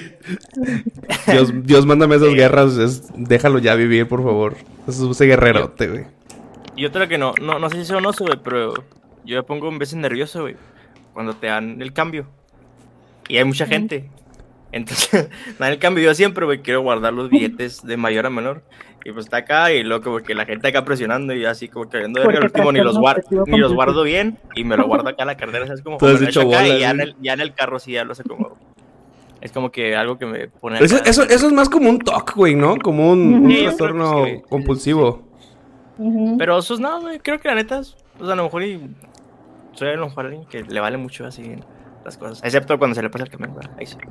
Dios, 1.27 1.51
Dios, 1.63 1.85
mándame 1.85 2.15
esas 2.15 2.33
guerras. 2.33 2.77
es- 2.77 3.03
déjalo 3.15 3.59
ya 3.59 3.75
vivir, 3.75 4.07
por 4.07 4.23
favor. 4.23 4.55
Es 4.87 4.99
ese 4.99 5.25
guerrerote, 5.25 5.87
güey. 5.87 6.05
Y 6.75 6.85
otra 6.85 7.07
que 7.07 7.17
no, 7.17 7.33
no, 7.41 7.59
no 7.59 7.69
sé 7.69 7.77
si 7.77 7.85
sea 7.85 7.97
un 7.97 8.05
oso, 8.05 8.25
güey, 8.25 8.39
pero 8.43 8.73
yo 9.25 9.35
me 9.37 9.43
pongo 9.43 9.67
un 9.67 9.79
veces 9.79 9.95
nervioso, 9.95 10.41
güey, 10.41 10.55
cuando 11.13 11.35
te 11.35 11.47
dan 11.47 11.81
el 11.81 11.93
cambio. 11.93 12.27
Y 13.27 13.37
hay 13.37 13.43
mucha 13.43 13.65
gente. 13.65 14.09
Entonces, 14.77 15.29
me 15.59 15.65
dan 15.65 15.73
el 15.73 15.79
cambio. 15.79 16.03
Yo 16.03 16.13
siempre, 16.15 16.45
güey, 16.45 16.61
quiero 16.61 16.81
guardar 16.81 17.13
los 17.13 17.29
billetes 17.29 17.81
de 17.85 17.97
mayor 17.97 18.25
a 18.25 18.29
menor. 18.29 18.63
Y 19.05 19.11
pues 19.13 19.25
está 19.25 19.37
acá 19.37 19.71
y 19.71 19.83
luego 19.83 20.03
como 20.03 20.17
que 20.19 20.35
la 20.35 20.45
gente 20.45 20.67
acá 20.67 20.83
presionando 20.83 21.33
y 21.33 21.45
así 21.45 21.69
como 21.69 21.87
que 21.89 21.97
viendo 21.99 22.21
Porque 22.21 22.39
el 22.39 22.43
último 22.43 22.71
ni 22.73 22.79
los, 22.79 22.95
trastorno 22.95 23.01
guar- 23.07 23.17
obsesivo 23.19 23.43
ni 23.47 23.57
los 23.57 23.73
guardo 23.73 24.03
bien 24.03 24.37
y 24.53 24.65
me 24.65 24.75
lo 24.75 24.85
guardo 24.85 25.07
acá 25.07 25.23
en 25.23 25.27
la 25.27 25.37
cartera, 25.37 25.65
¿sabes? 25.65 25.81
Como, 25.81 25.97
bola, 25.97 26.67
y 26.67 26.79
ya 26.79 26.89
en, 26.91 26.99
el, 26.99 27.15
ya 27.21 27.33
en 27.33 27.39
el 27.39 27.53
carro 27.53 27.79
sí 27.79 27.93
ya 27.93 28.03
lo 28.03 28.13
sé 28.15 28.23
como... 28.23 28.57
Es 29.39 29.51
como 29.53 29.71
que 29.71 29.95
algo 29.95 30.17
que 30.17 30.25
me 30.25 30.47
pone... 30.49 30.79
Eso, 30.83 30.97
eso, 31.05 31.23
eso 31.23 31.47
es 31.47 31.53
más 31.53 31.69
como 31.69 31.89
un 31.89 31.99
TOC, 31.99 32.33
güey, 32.35 32.55
¿no? 32.55 32.75
Como 32.77 33.11
un, 33.11 33.45
un 33.45 33.51
Sí, 33.51 33.61
trastorno 33.63 34.25
sí, 34.25 34.41
compulsivo. 34.49 35.25
Ujú. 35.99 36.35
Pero 36.37 36.57
osos 36.57 36.79
no, 36.81 36.99
güey, 36.99 37.19
creo 37.19 37.39
que 37.39 37.47
la 37.47 37.55
neta, 37.55 37.79
es- 37.79 37.95
o 38.19 38.25
sea, 38.25 38.33
a 38.33 38.35
lo 38.35 38.43
mejor 38.43 38.63
y 38.63 38.81
soy 39.73 39.89
a 39.89 39.93
lo 39.95 40.07
mejor 40.07 40.25
alguien 40.25 40.45
que 40.49 40.63
le 40.63 40.79
vale 40.81 40.97
mucho 40.97 41.25
así 41.25 41.43
las 42.07 42.17
cosas. 42.17 42.43
Excepto 42.43 42.77
cuando 42.79 42.95
se 42.95 43.01
le 43.01 43.09
pasa 43.09 43.25
el 43.25 43.29
camión, 43.29 43.53
¿verdad? 43.53 43.71
Ahí 43.77 43.85
sí. 43.85 43.97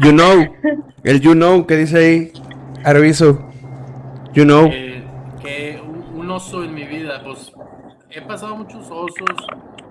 You 0.00 0.12
know. 0.12 0.46
El 1.02 1.20
you 1.20 1.32
know, 1.32 1.66
¿qué 1.66 1.76
dice 1.76 1.98
ahí? 1.98 2.32
Arviso. 2.84 3.50
You 4.32 4.44
know. 4.44 4.68
Eh, 4.72 5.02
que 5.42 5.80
un, 5.84 6.20
un 6.20 6.30
oso 6.30 6.62
en 6.62 6.72
mi 6.72 6.84
vida, 6.84 7.20
pues 7.24 7.52
he 8.10 8.22
pasado 8.22 8.56
muchos 8.56 8.86
osos. 8.88 9.36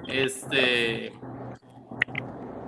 Este, 0.08 1.12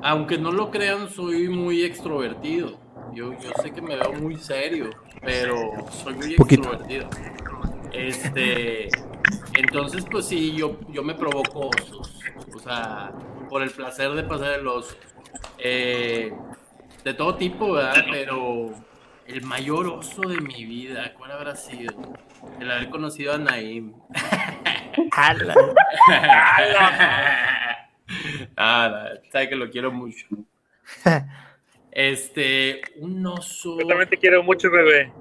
aunque 0.03 0.37
no 0.37 0.51
lo 0.51 0.69
crean, 0.69 1.09
soy 1.09 1.47
muy 1.47 1.83
extrovertido. 1.83 2.77
Yo, 3.13 3.31
yo 3.39 3.51
sé 3.63 3.71
que 3.71 3.81
me 3.81 3.95
veo 3.95 4.11
muy 4.13 4.35
serio, 4.35 4.89
pero 5.21 5.55
soy 5.91 6.13
muy 6.15 6.35
Poquito. 6.35 6.73
extrovertido. 6.73 7.07
Este, 7.93 8.89
entonces, 9.57 10.05
pues 10.11 10.25
sí, 10.25 10.53
yo, 10.57 10.77
yo 10.91 11.03
me 11.03 11.13
provoco 11.15 11.69
osos. 11.69 12.19
O 12.53 12.59
sea, 12.59 13.11
por 13.49 13.61
el 13.61 13.69
placer 13.69 14.11
de 14.11 14.23
pasar 14.23 14.59
el 14.59 14.67
oso. 14.67 14.95
Eh, 15.57 16.33
de 17.03 17.13
todo 17.13 17.35
tipo, 17.35 17.73
¿verdad? 17.73 18.05
Pero 18.11 18.71
el 19.25 19.41
mayor 19.43 19.87
oso 19.87 20.21
de 20.21 20.41
mi 20.41 20.65
vida, 20.65 21.13
¿cuál 21.17 21.31
habrá 21.31 21.55
sido? 21.55 21.93
El 22.59 22.71
haber 22.71 22.89
conocido 22.89 23.33
a 23.33 23.37
Naim. 23.37 23.93
¡Hala! 25.11 25.55
Ah, 28.57 29.09
sabe 29.31 29.49
que 29.49 29.55
lo 29.55 29.69
quiero 29.69 29.91
mucho. 29.91 30.25
Este, 31.91 32.81
un 32.97 33.25
oso. 33.25 33.79
Yo 33.79 33.87
también 33.87 34.09
te 34.09 34.17
quiero 34.17 34.43
mucho, 34.43 34.69
bebé. 34.71 35.11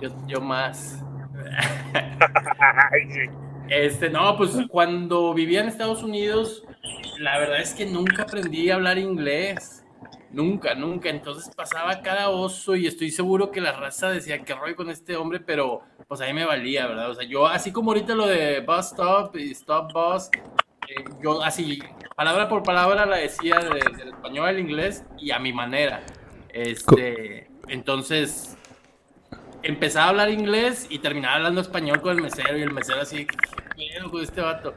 Yo, 0.00 0.10
yo 0.26 0.40
más. 0.40 1.02
Este, 3.68 4.10
no, 4.10 4.36
pues 4.36 4.50
cuando 4.68 5.32
vivía 5.34 5.60
en 5.60 5.68
Estados 5.68 6.02
Unidos, 6.02 6.64
la 7.18 7.38
verdad 7.38 7.60
es 7.60 7.74
que 7.74 7.86
nunca 7.86 8.22
aprendí 8.24 8.70
a 8.70 8.74
hablar 8.74 8.98
inglés. 8.98 9.80
Nunca, 10.30 10.74
nunca. 10.74 11.08
Entonces 11.10 11.54
pasaba 11.54 12.02
cada 12.02 12.28
oso 12.30 12.74
y 12.74 12.86
estoy 12.86 13.10
seguro 13.10 13.50
que 13.52 13.60
la 13.60 13.72
raza 13.72 14.10
decía 14.10 14.42
que 14.42 14.54
rollo 14.54 14.74
con 14.76 14.90
este 14.90 15.16
hombre, 15.16 15.38
pero 15.40 15.82
pues 16.08 16.20
a 16.20 16.26
mí 16.26 16.32
me 16.32 16.44
valía, 16.44 16.86
¿verdad? 16.88 17.10
O 17.10 17.14
sea, 17.14 17.24
yo 17.24 17.46
así 17.46 17.70
como 17.72 17.92
ahorita 17.92 18.14
lo 18.14 18.26
de 18.26 18.60
bus 18.60 18.86
stop 18.86 19.36
y 19.36 19.52
stop 19.52 19.92
bus, 19.92 20.28
eh, 20.88 21.04
yo 21.22 21.40
así, 21.42 21.78
palabra 22.16 22.48
por 22.48 22.64
palabra 22.64 23.06
la 23.06 23.16
decía 23.18 23.58
de- 23.60 23.96
del 23.96 24.08
español 24.08 24.48
al 24.48 24.58
inglés 24.58 25.04
y 25.18 25.30
a 25.30 25.38
mi 25.38 25.52
manera. 25.52 26.02
Este, 26.52 27.48
entonces 27.68 28.56
empezaba 29.64 30.06
a 30.06 30.08
hablar 30.10 30.30
inglés 30.30 30.86
y 30.90 30.98
terminaba 31.00 31.36
hablando 31.36 31.60
español 31.60 32.00
con 32.00 32.16
el 32.16 32.22
mesero 32.22 32.56
y 32.56 32.62
el 32.62 32.72
mesero 32.72 33.00
así, 33.00 33.26
¿qué 33.26 33.36
pedo 33.98 34.10
con 34.10 34.22
este 34.22 34.40
vato? 34.40 34.74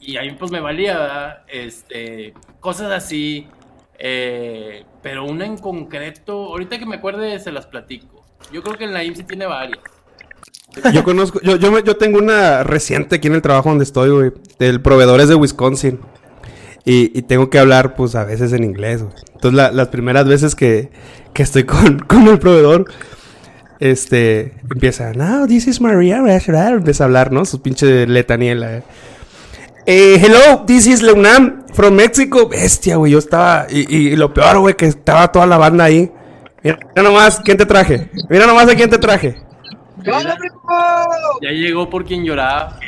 Y 0.00 0.16
a 0.16 0.22
mí 0.22 0.32
pues 0.38 0.50
me 0.50 0.60
valía. 0.60 1.42
Este, 1.48 2.32
cosas 2.60 2.90
así. 2.92 3.48
eh, 3.98 4.84
pero 5.02 5.24
una 5.24 5.44
en 5.46 5.58
concreto, 5.58 6.32
ahorita 6.46 6.78
que 6.78 6.86
me 6.86 6.96
acuerde 6.96 7.38
se 7.40 7.50
las 7.52 7.66
platico. 7.66 8.24
Yo 8.52 8.62
creo 8.62 8.76
que 8.78 8.84
en 8.84 8.92
la 8.92 9.02
IMSS 9.04 9.26
tiene 9.26 9.46
varias. 9.46 9.80
Yo 10.92 11.02
conozco, 11.02 11.40
yo, 11.42 11.56
yo, 11.56 11.76
yo 11.80 11.96
tengo 11.96 12.18
una 12.18 12.62
reciente 12.62 13.16
aquí 13.16 13.26
en 13.26 13.34
el 13.34 13.42
trabajo 13.42 13.68
donde 13.70 13.84
estoy, 13.84 14.10
güey. 14.10 14.32
Del 14.58 14.80
proveedor 14.80 15.20
es 15.20 15.28
de 15.28 15.34
Wisconsin. 15.34 16.00
Y, 16.84 17.16
y 17.18 17.22
tengo 17.22 17.50
que 17.50 17.58
hablar, 17.58 17.94
pues, 17.96 18.14
a 18.14 18.24
veces 18.24 18.52
en 18.52 18.62
inglés, 18.64 19.02
güey. 19.02 19.14
Entonces, 19.34 19.56
la- 19.56 19.72
las 19.72 19.88
primeras 19.88 20.26
veces 20.26 20.54
que, 20.54 20.90
que 21.34 21.42
estoy 21.42 21.64
con, 21.64 21.98
con 22.06 22.28
el 22.28 22.38
proveedor, 22.38 22.84
este, 23.80 24.54
empieza, 24.70 25.12
no, 25.12 25.46
this 25.46 25.66
is 25.66 25.80
Maria, 25.80 26.18
empieza 26.18 27.04
a 27.04 27.06
hablar, 27.06 27.32
¿no? 27.32 27.44
Su 27.44 27.62
pinche 27.62 28.06
letaniela. 28.06 28.82
Eh, 29.86 30.20
hello, 30.20 30.64
this 30.66 30.86
is 30.86 31.02
Leonam 31.02 31.64
from 31.72 31.94
Mexico. 31.94 32.48
Bestia, 32.48 32.96
güey, 32.96 33.12
yo 33.12 33.18
estaba, 33.18 33.66
y, 33.70 33.96
y 33.96 34.16
lo 34.16 34.34
peor, 34.34 34.58
güey, 34.58 34.74
que 34.74 34.86
estaba 34.86 35.32
toda 35.32 35.46
la 35.46 35.56
banda 35.56 35.84
ahí. 35.84 36.12
Mira 36.62 36.78
nomás, 36.96 37.40
¿quién 37.40 37.56
te 37.56 37.64
traje? 37.64 38.10
Mira 38.28 38.46
nomás 38.46 38.68
a 38.68 38.74
quién 38.74 38.90
te 38.90 38.98
traje. 38.98 39.36
Ya 41.40 41.50
llegó 41.50 41.88
por 41.88 42.04
quien 42.04 42.24
lloraba. 42.24 42.78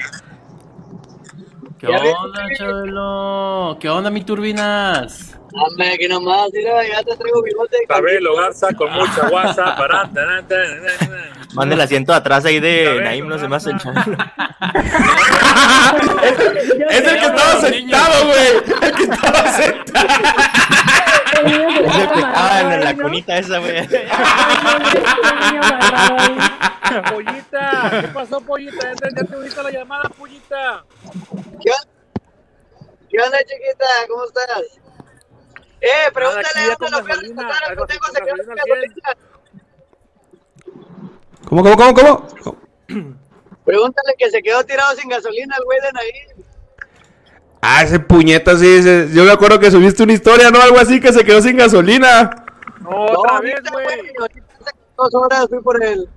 ¿Qué 1.79 1.87
onda, 1.87 2.47
Chabelo? 2.59 3.79
¿Qué 3.81 3.89
onda, 3.89 4.11
mi 4.11 4.23
turbinas? 4.23 5.30
Hombre, 5.53 5.99
que 5.99 6.09
nomás, 6.09 6.49
mira, 6.53 6.87
ya 6.87 7.03
te 7.03 7.17
traigo 7.17 7.43
bigote. 7.43 7.77
Sabelo 7.89 8.37
Garza 8.37 8.69
con 8.75 8.93
mucha 8.93 9.29
guasa. 9.29 9.77
para. 9.79 10.09
Manda 11.55 11.75
el 11.75 11.81
asiento 11.81 12.13
atrás 12.13 12.45
ahí 12.45 12.61
de 12.61 13.01
Naim, 13.03 13.27
no 13.27 13.39
se 13.39 13.49
me 13.49 13.57
hace 13.57 13.71
el 13.71 13.79
chabelo. 13.79 14.17
Es 16.91 17.07
el 17.07 17.19
que 17.19 17.27
estaba 17.27 17.61
sentado, 17.61 18.27
güey. 18.27 18.49
El 18.83 18.93
que 18.95 19.03
estaba 19.03 19.53
sentado. 19.53 20.07
Es 21.35 21.97
el 21.97 22.09
que 22.11 22.19
estaba 22.21 22.61
en 22.61 22.85
la 22.85 22.95
cunita 22.97 23.39
esa, 23.39 23.59
güey. 23.59 23.89
Pollita, 27.13 28.01
¿qué 28.01 28.09
pasó, 28.09 28.41
Pollita? 28.41 28.93
Ya 28.93 29.25
te, 29.25 29.63
la 29.63 29.71
llamada, 29.71 30.09
Pollita. 30.11 30.85
¿Qué 33.11 33.17
onda, 33.21 33.39
chiquita? 33.39 33.87
¿Cómo 34.09 34.25
estás? 34.25 34.80
Eh, 35.81 36.11
pregúntale 36.13 36.47
a 36.47 36.51
al 36.51 36.77
cien. 36.77 37.35
gasolina. 37.35 37.49
¿Cómo, 41.47 41.63
cómo, 41.63 41.77
cómo, 41.77 41.95
cómo? 41.95 42.57
Pregúntale 43.65 44.15
que 44.19 44.31
se 44.31 44.43
quedó 44.43 44.65
tirado 44.65 44.95
sin 44.97 45.09
gasolina 45.09 45.57
el 45.59 45.65
güey 45.65 45.79
de 45.81 45.93
Naim. 45.93 46.45
Ah, 47.63 47.83
ese 47.83 48.01
puñeta, 48.01 48.57
sí. 48.57 48.67
ese- 48.67 49.11
Yo 49.13 49.25
me 49.25 49.33
acuerdo 49.33 49.59
que 49.61 49.71
subiste 49.71 50.03
una 50.03 50.13
historia, 50.15 50.51
¿no? 50.51 50.61
Algo 50.61 50.79
así 50.79 50.99
que 51.01 51.13
se 51.13 51.25
quedó 51.25 51.41
sin 51.41 51.57
gasolina. 51.57 52.45
Otra 52.85 53.35
no, 53.35 53.41
vez, 53.43 53.61
güey. 53.71 53.85
ahorita 54.19 54.25
hace 54.61 54.71
dos 54.97 55.15
horas 55.15 55.47
fui 55.49 55.61
por 55.63 55.83
él. 55.85 56.09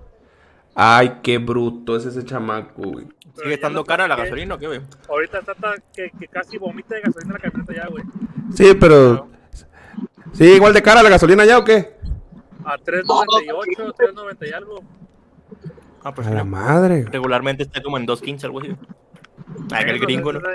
Ay, 0.76 1.20
qué 1.22 1.38
bruto 1.38 1.96
es 1.98 2.06
ese 2.06 2.26
chamaco, 2.26 2.82
güey. 2.82 3.08
¿Sigue 3.36 3.56
estando 3.56 3.84
cara 3.84 4.08
la 4.08 4.16
gasolina 4.16 4.56
o 4.56 4.58
qué, 4.60 4.68
güey? 4.68 4.82
Ahorita 5.10 5.40
está 5.40 5.54
tan- 5.56 5.84
que, 5.94 6.10
que 6.20 6.28
casi 6.28 6.58
vomita 6.58 6.96
de 6.96 7.02
gasolina 7.02 7.34
la 7.34 7.40
camioneta 7.40 7.74
ya, 7.74 7.88
güey. 7.90 8.04
Sí, 8.56 8.74
pero. 8.80 9.28
Sí, 10.34 10.46
igual 10.46 10.74
de 10.74 10.82
cara 10.82 11.04
la 11.04 11.10
gasolina 11.10 11.46
ya 11.46 11.58
o 11.60 11.64
qué? 11.64 11.96
A 12.66 12.78
3.98, 12.78 13.94
3.90 13.96 14.50
y 14.50 14.54
algo. 14.54 14.84
Ah, 16.04 16.14
pues 16.14 16.28
A 16.28 16.32
sí, 16.32 16.36
la 16.36 16.44
madre. 16.44 17.06
Regularmente 17.12 17.64
está 17.64 17.82
como 17.82 17.98
en 17.98 18.06
2.15 18.08 18.44
algo 18.46 18.60
así. 18.62 18.76
Ah, 19.72 19.84
que 19.84 19.92
el 19.92 20.00
gringo, 20.00 20.34
¿no? 20.34 20.40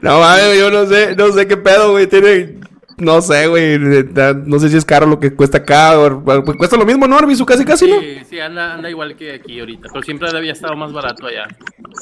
No 0.00 0.20
mames, 0.20 0.58
yo 0.58 0.70
no 0.70 0.86
sé, 0.86 1.14
no 1.16 1.30
sé 1.32 1.46
qué 1.46 1.56
pedo, 1.56 1.92
güey. 1.92 2.06
Tiene. 2.06 2.58
No 2.98 3.20
sé, 3.22 3.46
güey. 3.46 3.78
No 3.78 4.58
sé 4.58 4.68
si 4.70 4.76
es 4.76 4.84
caro 4.84 5.06
lo 5.06 5.20
que 5.20 5.34
cuesta 5.34 5.58
acá. 5.58 5.98
o- 6.00 6.24
pues 6.24 6.56
cuesta 6.56 6.76
lo 6.76 6.84
mismo, 6.86 7.06
¿no, 7.06 7.16
Arbizu? 7.18 7.46
Casi, 7.46 7.64
casi, 7.64 7.88
¿no? 7.90 8.00
Sí, 8.00 8.18
sí, 8.28 8.40
anda, 8.40 8.74
anda 8.74 8.90
igual 8.90 9.14
que 9.16 9.34
aquí 9.34 9.60
ahorita, 9.60 9.88
pero 9.92 10.02
siempre 10.02 10.28
había 10.28 10.52
estado 10.52 10.74
más 10.76 10.92
barato 10.92 11.26
allá. 11.26 11.46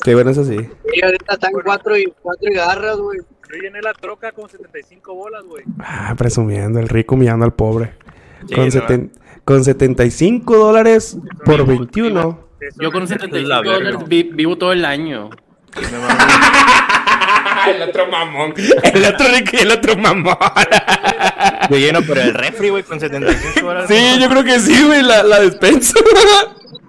Qué 0.02 0.14
bueno 0.14 0.30
es 0.30 0.38
así. 0.38 0.56
Y 0.94 1.04
ahorita 1.04 1.34
están 1.34 1.52
cuatro 1.64 1.96
y 1.98 2.12
cuatro 2.22 2.48
y 2.50 2.54
garras, 2.54 2.96
güey. 2.96 3.18
Yo 3.50 3.56
llené 3.62 3.80
la 3.82 3.92
troca 3.94 4.32
con 4.32 4.48
75 4.48 5.14
bolas, 5.14 5.44
güey. 5.44 5.64
Ah, 5.78 6.14
presumiendo, 6.16 6.80
el 6.80 6.88
rico 6.88 7.14
humillando 7.14 7.44
al 7.44 7.52
pobre. 7.54 7.92
Sí, 8.48 8.54
con, 8.54 8.64
no. 8.66 8.70
seten- 8.70 9.10
con 9.44 9.64
75 9.64 10.56
dólares 10.56 11.16
por 11.44 11.64
21. 11.66 12.40
Eso 12.60 12.76
Yo 12.82 12.90
con 12.92 13.02
me- 13.02 13.06
75 13.08 13.48
la 13.48 13.60
verga. 13.60 13.74
dólares 13.78 14.00
vi- 14.08 14.30
vivo 14.32 14.56
todo 14.58 14.72
el 14.72 14.84
año. 14.84 15.30
el 17.68 17.82
otro 17.82 18.06
mamón. 18.08 18.54
El 18.82 19.04
otro 19.04 19.26
rico 19.28 19.50
y 19.52 19.56
el 19.58 19.70
otro 19.70 19.96
mamón. 19.96 20.36
Yo 21.70 21.76
lleno 21.78 22.02
por 22.02 22.18
el 22.18 22.32
refri, 22.34 22.70
güey, 22.70 22.82
con 22.82 22.98
75 23.00 23.66
horas. 23.66 23.88
Sí, 23.88 24.18
yo 24.20 24.28
creo 24.28 24.44
que 24.44 24.60
sí, 24.60 24.84
güey, 24.84 25.02
la, 25.02 25.22
la 25.24 25.40
despensa. 25.40 25.98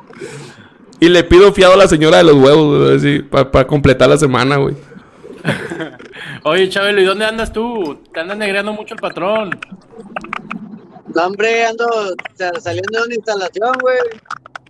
y 0.99 1.09
le 1.09 1.23
pido 1.23 1.51
fiado 1.53 1.73
a 1.73 1.77
la 1.77 1.87
señora 1.87 2.17
de 2.17 2.23
los 2.25 2.35
huevos, 2.35 2.77
güey, 2.79 2.95
así, 2.97 3.19
para 3.21 3.65
completar 3.65 4.07
la 4.09 4.17
semana, 4.17 4.57
güey. 4.57 4.75
Oye, 6.43 6.69
Chabelo, 6.69 7.01
¿y 7.01 7.05
dónde 7.05 7.25
andas 7.25 7.51
tú? 7.51 7.99
Te 8.13 8.19
andas 8.19 8.37
negreando 8.37 8.73
mucho 8.73 8.93
el 8.93 8.99
patrón. 9.01 9.51
No, 11.13 11.25
hombre, 11.25 11.65
ando 11.65 11.85
sa- 12.35 12.59
saliendo 12.59 12.99
de 12.99 13.05
una 13.05 13.15
instalación, 13.15 13.71
güey. 13.81 13.97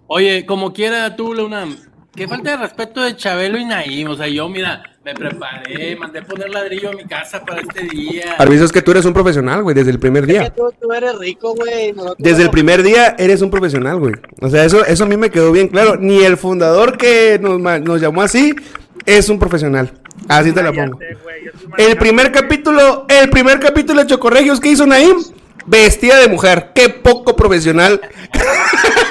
Oye, 0.08 0.46
como 0.46 0.72
quiera 0.74 1.16
tú, 1.16 1.34
Luna, 1.34 1.68
qué 2.16 2.28
falta 2.28 2.52
de 2.52 2.58
respeto 2.58 3.02
de 3.02 3.16
Chabelo 3.16 3.58
y 3.58 3.66
Naim. 3.66 4.10
O 4.10 4.16
sea, 4.16 4.28
yo, 4.28 4.48
mira, 4.48 4.82
me 5.04 5.14
preparé, 5.14 5.96
mandé 5.98 6.22
poner 6.22 6.50
ladrillo 6.50 6.90
a 6.90 6.94
mi 6.94 7.04
casa 7.06 7.44
para 7.44 7.62
este 7.62 7.82
día. 7.84 8.36
Arviso, 8.38 8.64
es 8.66 8.72
que 8.72 8.82
tú 8.82 8.92
eres 8.92 9.06
un 9.06 9.14
profesional, 9.14 9.64
güey, 9.64 9.76
desde 9.76 9.92
el 9.92 10.00
primer 10.00 10.24
Es 10.24 10.28
que 10.28 10.34
día. 10.40 10.54
tú, 10.54 10.70
tú 10.82 10.92
eres 10.94 11.18
rico, 11.20 11.54
güey. 11.56 11.94
Desde 12.18 12.44
el 12.44 12.50
primer 12.50 12.82
día 12.84 13.16
eres 13.20 13.42
un 13.42 13.52
profesional, 13.52 14.00
güey. 14.00 14.14
O 14.42 14.50
sea, 14.50 14.64
eso, 14.64 14.86
eso 14.86 15.04
a 15.04 15.08
mí 15.08 15.18
me 15.18 15.30
quedó 15.30 15.52
bien 15.52 15.68
claro. 15.68 15.98
Ni 15.98 16.20
el 16.24 16.38
fundador 16.38 16.98
que 16.98 17.38
nos, 17.42 17.60
nos 17.60 18.00
llamó 18.02 18.22
así 18.22 18.56
es 19.06 19.28
un 19.30 19.40
profesional. 19.40 19.92
Así 20.28 20.52
te 20.52 20.64
la 20.64 20.74
pongo. 20.74 21.00
El 21.78 21.98
primer 21.98 22.32
capítulo, 22.32 23.06
el 23.08 23.30
primer 23.30 23.60
capítulo 23.60 24.02
de 24.02 24.08
Chocorregios 24.08 24.60
que 24.60 24.70
hizo 24.70 24.86
Naim, 24.86 25.18
vestida 25.66 26.18
de 26.18 26.28
mujer. 26.28 26.72
Qué 26.74 26.90
poco 26.90 27.36
profesional. 27.36 28.02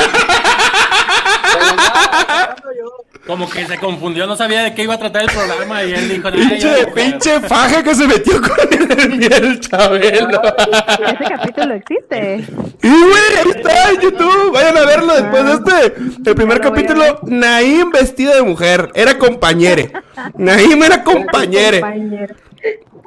Como 3.26 3.50
que 3.50 3.66
se 3.66 3.76
confundió, 3.78 4.26
no 4.26 4.36
sabía 4.36 4.62
de 4.62 4.74
qué 4.74 4.84
iba 4.84 4.94
a 4.94 4.98
tratar 4.98 5.22
el 5.22 5.28
programa 5.30 5.82
y 5.82 5.92
él 5.92 6.08
dijo, 6.08 6.28
"Ay, 6.28 6.38
yo 6.38 6.48
Pinche, 6.48 6.68
mujer". 6.68 6.94
pinche 6.94 7.40
faja 7.40 7.82
que 7.82 7.94
se 7.94 8.06
metió 8.06 8.40
con 8.40 9.00
el, 9.00 9.32
el 9.32 9.60
Chabelo. 9.60 10.42
Ese 10.42 11.24
capítulo 11.28 11.74
existe. 11.74 12.44
Y 12.82 12.88
güey, 12.88 13.36
ahí 13.44 13.50
está 13.56 13.90
en 13.90 14.00
YouTube. 14.00 14.52
Vayan 14.52 14.76
a 14.76 14.84
verlo 14.86 15.14
después 15.14 15.44
de 15.44 15.52
este. 15.54 16.30
El 16.30 16.34
primer 16.36 16.60
capítulo, 16.60 17.18
Naim 17.24 17.90
vestida 17.90 18.36
de 18.36 18.42
mujer. 18.42 18.90
Era 18.94 19.18
compañere. 19.18 19.90
Naim 20.36 20.80
era 20.82 21.02
compañere. 21.02 21.80
Compañero. 21.80 22.34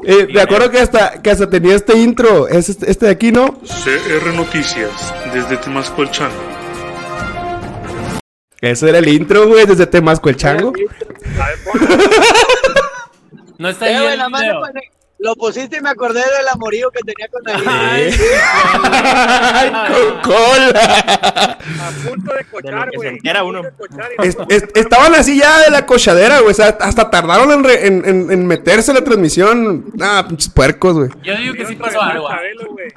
Eh, 0.05 0.27
me 0.33 0.41
acuerdo 0.41 0.69
que 0.71 0.79
hasta, 0.79 1.21
que 1.21 1.29
hasta 1.31 1.49
tenía 1.49 1.75
este 1.75 1.97
intro. 1.97 2.47
Es 2.47 2.69
este, 2.69 2.89
este 2.91 3.05
de 3.05 3.11
aquí, 3.13 3.31
¿no? 3.31 3.59
CR 3.61 4.33
Noticias, 4.33 5.13
desde 5.33 5.57
Temascolchano. 5.57 6.58
Ese 8.61 8.89
era 8.89 8.97
el 8.99 9.07
intro, 9.07 9.47
güey, 9.47 9.65
desde 9.65 9.87
Temasco 9.87 10.29
el 10.29 10.35
Chango. 10.37 10.73
No 13.57 13.67
está 13.69 13.85
ahí 13.85 13.93
güey, 13.99 14.13
el 14.13 14.21
video. 14.31 14.61
lo 15.19 15.35
pusiste 15.35 15.77
y 15.77 15.81
me 15.81 15.89
acordé 15.89 16.21
del 16.21 16.47
amorío 16.49 16.89
que 16.91 16.99
tenía 17.01 17.27
con 17.27 17.43
Naim. 17.43 17.65
¡Ay, 18.93 19.69
con 19.69 20.21
cola! 20.21 21.57
A 21.81 22.07
punto 22.07 22.33
de 22.35 22.45
cochar, 22.45 22.89
güey. 22.95 23.09
entera 23.09 23.41
A 23.41 23.43
uno. 23.43 23.61
Es- 24.23 24.37
es- 24.47 24.63
estaban 24.75 25.13
así 25.15 25.37
ya 25.39 25.59
de 25.65 25.71
la 25.71 25.85
cochadera, 25.85 26.39
güey. 26.39 26.51
O 26.51 26.53
sea, 26.53 26.67
hasta 26.79 27.09
tardaron 27.09 27.51
en, 27.51 27.63
re- 27.65 27.85
en, 27.87 28.07
en- 28.07 28.31
en 28.31 28.47
meterse 28.47 28.91
en 28.91 28.95
la 28.95 29.03
transmisión. 29.03 29.91
Ah, 29.99 30.23
pinches 30.25 30.47
puercos, 30.53 30.93
güey. 30.95 31.09
Yo 31.21 31.35
digo 31.35 31.53
que 31.55 31.65
sí 31.65 31.75
pasó 31.75 32.01
algo. 32.01 32.29
a 32.29 32.35
Chabelo, 32.37 32.71
güey. 32.71 32.87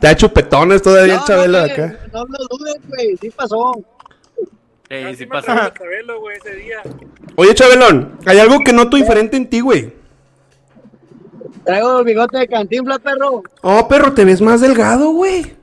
Te 0.00 0.08
ha 0.08 0.16
chupetones 0.16 0.82
todavía 0.82 1.14
el 1.14 1.24
Chabelo 1.24 1.58
acá. 1.58 1.96
no 2.12 2.24
lo 2.24 2.38
dudes, 2.58 2.76
güey. 2.88 3.16
Sí 3.20 3.30
pasó. 3.30 3.72
Sí, 4.90 4.96
Así 4.96 5.16
sí 5.18 5.26
de 5.26 5.40
Chabelo, 5.40 6.18
güey, 6.18 6.36
ese 6.36 6.56
día. 6.56 6.82
Oye, 7.36 7.54
Chabelón, 7.54 8.18
hay 8.26 8.40
algo 8.40 8.64
que 8.64 8.72
noto 8.72 8.96
diferente 8.96 9.36
en 9.36 9.48
ti, 9.48 9.60
güey. 9.60 9.94
Traigo 11.64 12.02
bigote 12.02 12.38
de 12.38 12.48
cantinflas, 12.48 12.98
perro. 12.98 13.44
Oh, 13.62 13.86
perro, 13.86 14.12
te 14.12 14.24
ves 14.24 14.40
más 14.40 14.60
delgado, 14.60 15.12
güey. 15.12 15.54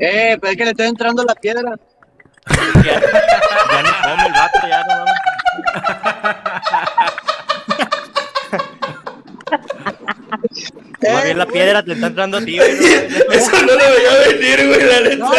Eh, 0.00 0.38
pero 0.40 0.52
es 0.52 0.56
que 0.56 0.64
le 0.64 0.70
estoy 0.70 0.86
entrando 0.86 1.22
la 1.24 1.34
piedra. 1.34 1.78
Ya, 2.84 3.00
ya 3.00 3.82
no 3.82 3.90
come 4.02 4.26
el 4.26 4.32
vato, 4.32 4.58
ya 4.68 4.82
no 4.82 5.04
mames. 5.04 5.20
Más 11.10 11.24
bien 11.24 11.38
la 11.38 11.46
piedra 11.46 11.82
te 11.82 11.92
está 11.92 12.06
entrando 12.08 12.38
a 12.38 12.44
ti, 12.44 12.56
güey. 12.56 12.70
Eso 12.70 13.50
no 13.52 13.72
lo 13.72 13.76
veía 13.76 14.32
venir, 14.32 14.68
güey, 14.68 14.80
la 14.86 15.16
No, 15.16 15.30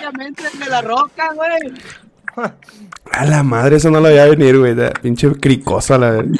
que 0.00 0.18
me 0.18 0.26
entren 0.26 0.58
de 0.58 0.66
la 0.66 0.82
roca, 0.82 1.32
güey. 1.34 2.50
A 3.12 3.24
la 3.24 3.42
madre, 3.42 3.76
eso 3.76 3.90
no 3.90 4.00
lo 4.00 4.08
veía 4.08 4.26
venir, 4.26 4.58
güey. 4.58 4.74
Pinche 5.02 5.30
cricosa, 5.32 5.98
la 5.98 6.10
verdad. 6.10 6.32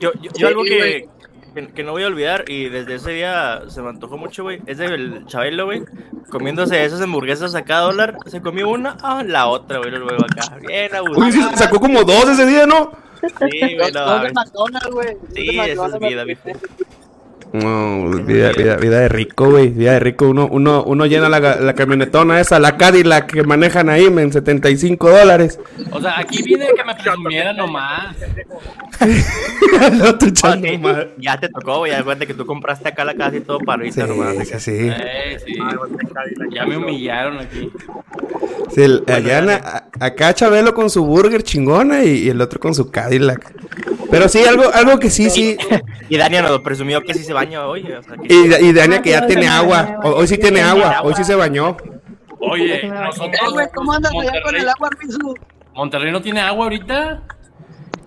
Yo, 0.00 0.12
yo, 0.20 0.30
yo 0.36 0.48
algo 0.48 0.64
que, 0.64 1.08
que, 1.54 1.68
que 1.68 1.84
no 1.84 1.92
voy 1.92 2.02
a 2.02 2.06
olvidar 2.06 2.44
y 2.48 2.68
desde 2.68 2.96
ese 2.96 3.12
día 3.12 3.62
se 3.68 3.82
me 3.82 3.90
antojó 3.90 4.16
mucho, 4.16 4.42
güey, 4.42 4.60
es 4.66 4.78
del 4.78 5.26
Chabelo, 5.26 5.66
güey, 5.66 5.84
comiéndose 6.30 6.84
esas 6.84 7.00
hamburguesas 7.00 7.54
a 7.54 7.62
cada 7.62 7.82
dólar, 7.82 8.16
se 8.26 8.40
comió 8.40 8.68
una, 8.68 8.96
ah, 9.02 9.22
la 9.24 9.46
otra, 9.46 9.78
güey, 9.78 9.90
luego 9.90 10.24
acá, 10.24 10.56
bien 10.58 10.94
a 10.94 11.02
Uy, 11.02 11.30
sí, 11.30 11.40
sacó 11.54 11.78
como 11.78 12.02
dos 12.02 12.28
ese 12.30 12.46
día, 12.46 12.66
¿no? 12.66 12.92
Sí, 13.50 13.76
güey, 13.76 13.92
no, 13.92 14.20
de. 14.20 14.32
McDonald's, 14.32 14.90
güey. 14.90 15.16
Sí, 15.34 15.48
esa 15.58 15.86
es 15.86 15.98
vida, 15.98 16.24
viejo. 16.24 16.42
No, 17.52 18.08
vida, 18.24 18.52
vida, 18.56 18.76
vida 18.76 19.00
de 19.00 19.08
rico, 19.08 19.50
güey. 19.50 19.68
Vida 19.68 19.92
de 19.92 20.00
rico. 20.00 20.26
Uno, 20.28 20.48
uno, 20.50 20.82
uno 20.84 21.04
llena 21.06 21.28
la, 21.28 21.38
la 21.56 21.74
camionetona 21.74 22.40
esa, 22.40 22.58
la 22.58 22.76
Cadillac 22.78 23.30
que 23.30 23.42
manejan 23.42 23.90
ahí 23.90 24.04
en 24.06 24.32
75 24.32 25.10
dólares. 25.10 25.60
O 25.90 26.00
sea, 26.00 26.18
aquí 26.18 26.42
vine 26.42 26.66
que 26.74 26.84
me 26.84 26.94
presumiera 26.94 27.52
nomás. 27.52 28.16
Ah, 30.44 30.56
madre. 30.80 31.14
ya 31.18 31.38
te 31.38 31.48
tocó, 31.48 31.78
güey, 31.78 31.92
ya 31.92 32.02
cuenta 32.04 32.26
que 32.26 32.34
tú 32.34 32.44
compraste 32.46 32.88
acá 32.88 33.04
la 33.04 33.14
casa 33.14 33.36
y 33.36 33.40
todo 33.40 33.58
para 33.58 33.78
ahorita 33.82 34.02
Sí, 34.04 34.08
nomás. 34.08 34.36
sí, 34.48 34.60
sí. 34.60 34.70
Eh, 34.90 35.38
sí. 35.44 35.54
Ya 36.52 36.66
me 36.66 36.76
humillaron 36.76 37.38
aquí. 37.38 37.70
Sí, 38.74 38.82
el- 38.82 39.02
allá 39.08 39.88
a- 39.98 40.04
acá 40.06 40.34
Chabelo 40.34 40.74
con 40.74 40.90
su 40.90 41.04
burger 41.04 41.42
chingona 41.42 42.04
y, 42.04 42.24
y 42.24 42.28
el 42.28 42.40
otro 42.40 42.60
con 42.60 42.74
su 42.74 42.90
Cadillac. 42.90 43.52
Pero 44.10 44.28
sí, 44.28 44.40
algo, 44.44 44.64
algo 44.72 44.98
que 44.98 45.10
sí, 45.10 45.30
sí. 45.30 45.56
Y 46.08 46.16
Dania 46.18 46.42
nos 46.42 46.60
presumió 46.60 47.00
que 47.02 47.14
sí 47.14 47.24
se 47.24 47.32
baña 47.44 47.66
hoy, 47.66 47.82
o 47.92 48.02
sea, 48.02 48.16
que... 48.16 48.34
Y, 48.34 48.66
y 48.68 48.72
Dania 48.72 49.02
que 49.02 49.10
ya 49.10 49.18
Ah, 49.18 49.26
tiene 49.26 49.48
agua. 49.48 49.98
Hoy, 50.02 50.12
hoy 50.16 50.26
sí 50.26 50.38
tiene 50.38 50.58
sí, 50.60 50.68
agua. 50.68 50.90
agua. 50.90 51.02
Hoy 51.08 51.14
sí 51.16 51.24
se 51.24 51.34
bañó. 51.34 51.76
Oye, 52.40 52.86
Eh, 52.86 52.88
nosotros. 52.88 53.68
¿cómo 53.74 53.92
andas 53.92 54.12
allá 54.12 54.30
con 54.42 54.54
Monterrey, 54.54 54.62
el 54.62 54.68
agua? 54.68 54.90
Monterrey 55.74 56.12
no 56.12 56.20
tiene 56.22 56.40
agua 56.40 56.64
ahorita. 56.64 57.22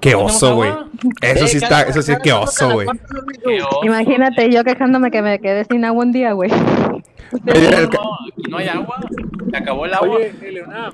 Qué 0.01 0.11
¿No 0.11 0.17
tenemos 0.17 0.35
oso, 0.35 0.55
güey. 0.55 0.69
agua? 0.69 0.87
Eso 1.21 1.47
sí 1.47 1.55
Eh, 1.57 1.59
está, 1.63 1.81
eso 1.83 2.01
sí, 2.01 2.11
rato 2.11 2.23
te 2.23 2.33
oso, 2.33 2.69
güey. 2.73 2.87
Imagínate 3.83 4.51
yo 4.51 4.63
quejándome 4.63 5.09
que 5.11 5.21
me 5.21 5.39
quedé 5.39 5.65
sin 5.65 5.85
agua 5.85 6.03
un 6.03 6.11
día, 6.11 6.33
güey. 6.33 6.51
No, 7.31 7.51
aquí 7.51 8.49
no 8.49 8.57
hay 8.57 8.67
agua. 8.67 8.97
Se 9.51 9.57
acabó 9.57 9.85
el 9.85 9.93
agua. 9.93 10.17
Oye, 10.17 10.33
Eleonam, 10.41 10.93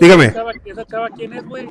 Dígame, 0.00 0.24
¿esa 0.26 0.34
chava, 0.34 0.52
esa 0.64 0.84
chava 0.86 1.08
quién 1.10 1.32
es, 1.34 1.44
güey? 1.44 1.68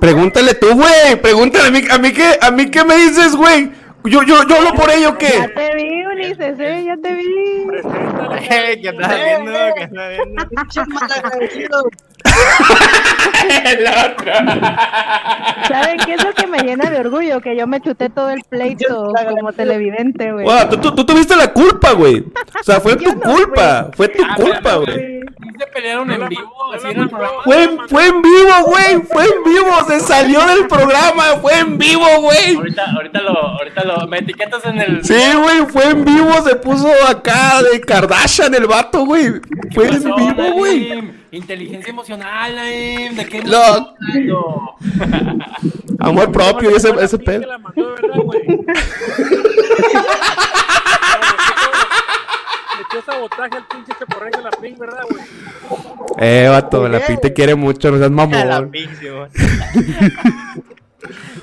pregúntale 0.00 0.54
tú, 0.54 0.66
güey. 0.74 1.20
Pregúntale 1.20 1.68
a 1.68 1.70
mí, 1.70 1.80
a 1.90 1.98
mí 1.98 2.12
qué, 2.12 2.38
a 2.40 2.50
mí 2.50 2.70
qué 2.70 2.84
me 2.84 2.96
dices, 2.96 3.36
güey. 3.36 3.70
Yo, 4.04 4.22
yo, 4.22 4.42
yo 4.48 4.56
hablo 4.56 4.72
por 4.74 4.90
ello, 4.90 5.10
Ya 5.10 5.18
¿qué? 5.18 5.48
te 5.54 5.74
vi, 5.74 6.06
Ulises, 6.06 6.58
eh, 6.60 6.84
ya 6.86 6.96
te 6.96 7.14
vi. 7.14 7.66
¿Qué 8.48 8.72
estás 8.88 9.14
viendo? 9.24 9.52
¿Qué 9.74 9.82
estás 9.82 10.08
viendo? 10.10 11.82
El 13.64 13.86
otro. 13.86 14.32
¿Saben 15.68 15.96
qué 16.04 16.14
es 16.14 16.24
lo 16.24 16.32
que 16.34 16.46
me 16.46 16.58
llena 16.58 16.90
de 16.90 17.00
orgullo? 17.00 17.40
Que 17.40 17.56
yo 17.56 17.66
me 17.66 17.80
chuté 17.80 18.08
todo 18.10 18.30
el 18.30 18.42
pleito 18.48 19.12
como 19.30 19.52
televidente, 19.52 20.32
güey. 20.32 20.44
Wow, 20.44 20.68
tú, 20.70 20.76
tú- 20.78 20.94
tú 20.94 21.04
tuviste 21.06 21.36
la 21.36 21.52
culpa, 21.52 21.92
güey. 21.92 22.20
O 22.20 22.62
sea, 22.64 22.80
fue 22.80 22.96
tu 22.96 23.18
culpa. 23.20 23.90
Fue 23.96 24.08
tu 24.08 24.22
culpa, 24.36 24.74
güey. 24.76 25.18
Se 25.58 25.66
pelearon 25.66 26.10
en 26.10 26.28
vivo, 26.28 26.52
así 26.74 26.86
en 26.88 27.00
el 27.00 27.08
programa. 27.08 27.42
Fue, 27.44 27.62
en- 27.64 27.88
fue 27.88 28.06
en 28.06 28.22
vivo, 28.22 28.52
güey. 28.66 29.02
Fue 29.10 29.24
en 29.24 29.44
vivo. 29.44 29.76
Se 29.88 30.00
salió 30.00 30.40
del 30.46 30.66
programa. 30.66 31.22
Fue 31.40 31.58
en 31.58 31.78
vivo, 31.78 32.06
güey. 32.20 32.56
Ahorita, 32.56 32.84
ahorita 32.94 33.20
lo, 33.22 33.36
ahorita 33.36 33.84
lo, 33.84 34.06
me 34.08 34.18
etiquetas 34.18 34.64
en 34.66 34.80
el. 34.80 35.04
Sí, 35.04 35.14
güey. 35.36 35.66
Fue 35.68 35.84
en 35.90 36.04
vivo. 36.04 36.32
Se 36.44 36.54
puso 36.56 36.88
acá 37.08 37.62
de 37.62 37.80
Kardashian 37.80 38.54
el 38.54 38.66
vato, 38.66 39.04
güey. 39.04 39.32
Fue 39.74 39.88
en 39.88 40.02
vivo, 40.04 40.52
güey. 40.54 41.17
Inteligencia 41.30 41.90
emocional, 41.90 42.54
Naim. 42.56 43.14
¿De 43.16 43.26
qué 43.26 43.42
No. 43.42 43.58
hablando? 43.62 44.74
Amor 46.00 46.32
propio 46.32 46.70
ese, 46.76 46.90
ese 47.00 47.18
pedo. 47.18 47.46
Metió 52.78 53.02
sabotaje 53.06 53.56
al 53.56 53.66
pinche 53.66 53.92
chaporrejo 53.98 54.38
de 54.38 54.42
la 54.44 54.50
ping, 54.50 54.74
¿verdad, 54.78 55.02
güey? 55.10 55.22
Eh, 56.18 56.48
vato. 56.48 56.88
La 56.88 57.04
pi 57.04 57.16
te 57.20 57.32
quiere 57.32 57.54
mucho. 57.54 57.90
No 57.90 57.98
seas 57.98 58.10
La 58.10 58.16
mamón. 58.16 58.70
güey. 58.70 58.88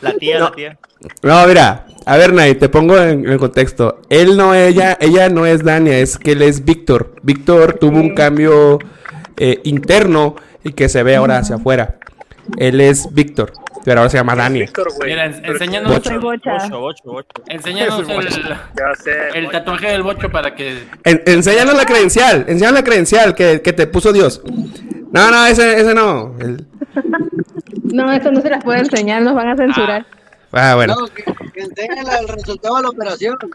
La 0.02 0.14
tía, 0.14 0.40
la 0.40 0.52
tía. 0.52 0.78
No, 1.22 1.48
mira, 1.48 1.86
a 2.06 2.18
ver, 2.18 2.34
Nay, 2.34 2.56
te 2.56 2.70
pongo 2.70 2.98
en, 2.98 3.30
en 3.30 3.38
contexto. 3.38 4.02
Él 4.10 4.36
no, 4.38 4.54
ella, 4.54 4.98
ella 5.00 5.30
no 5.30 5.46
es 5.46 5.64
Dania, 5.64 5.98
es 6.00 6.18
que 6.18 6.32
él 6.34 6.42
es 6.42 6.66
Víctor. 6.66 7.16
Víctor 7.24 7.78
tuvo 7.80 7.98
un 8.00 8.14
cambio 8.16 8.80
eh, 9.38 9.60
interno 9.64 10.36
y 10.64 10.74
que 10.74 10.90
se 10.90 11.04
ve 11.04 11.16
ahora 11.16 11.38
hacia 11.40 11.56
afuera. 11.58 11.96
Él 12.58 12.80
es 12.80 13.12
Víctor, 13.14 13.54
pero 13.84 14.00
ahora 14.02 14.10
se 14.10 14.18
llama 14.18 14.36
Dania. 14.36 14.70
Mira, 15.04 15.26
en- 15.26 15.44
enséñanos. 15.46 15.92
Bocho. 15.94 16.20
Bocho, 16.20 16.52
bocho, 16.80 17.04
bocho. 17.06 17.28
Enséñanos 17.48 18.08
el, 18.08 18.30
sé. 18.32 19.12
el 19.34 19.50
tatuaje 19.50 19.88
del 19.88 20.04
bocho 20.04 20.30
para 20.32 20.54
que. 20.56 20.84
En- 21.04 21.24
enséñanos 21.26 21.76
la 21.76 21.86
credencial, 21.86 22.46
enséñanos 22.48 22.80
la 22.80 22.84
credencial 22.84 23.34
que, 23.36 23.62
que 23.62 23.74
te 23.74 23.88
puso 23.88 24.14
Dios. 24.14 24.42
No, 25.12 25.32
no, 25.32 25.46
ese, 25.48 25.80
ese 25.80 25.94
no. 25.96 26.36
El- 26.40 26.66
No, 27.84 28.12
eso 28.12 28.32
no 28.32 28.42
se 28.42 28.50
las 28.50 28.64
puedo 28.64 28.78
enseñar, 28.80 29.22
nos 29.22 29.34
van 29.36 29.48
a 29.50 29.56
censurar. 29.56 30.06
ah, 30.52 30.76
bueno. 30.76 30.96
No, 31.00 31.08
que, 31.08 31.24
que 31.54 31.62
enseñen 31.62 32.06
el 32.20 32.28
resultado 32.28 32.76
de 32.78 32.82
la 32.84 32.90
operación. 32.90 33.38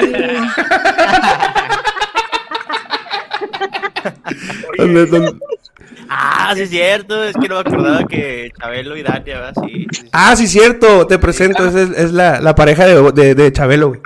¿Dónde- 4.78 5.06
dónde- 5.06 5.36
Ah, 6.12 6.52
sí 6.56 6.62
es 6.62 6.70
cierto, 6.70 7.22
es 7.22 7.36
que 7.36 7.48
no 7.48 7.54
me 7.56 7.60
acordaba 7.60 8.04
que 8.04 8.50
Chabelo 8.60 8.96
y 8.96 9.02
Dania, 9.02 9.40
¿verdad? 9.40 9.54
Sí, 9.64 9.86
sí, 9.92 10.00
sí. 10.02 10.08
Ah, 10.12 10.34
sí, 10.34 10.46
cierto, 10.48 11.06
te 11.06 11.18
presento, 11.20 11.64
es, 11.66 11.74
es 11.74 12.12
la, 12.12 12.40
la 12.40 12.54
pareja 12.56 12.84
de, 12.86 13.12
de, 13.12 13.34
de 13.36 13.52
Chabelo, 13.52 13.88
güey. 13.90 14.00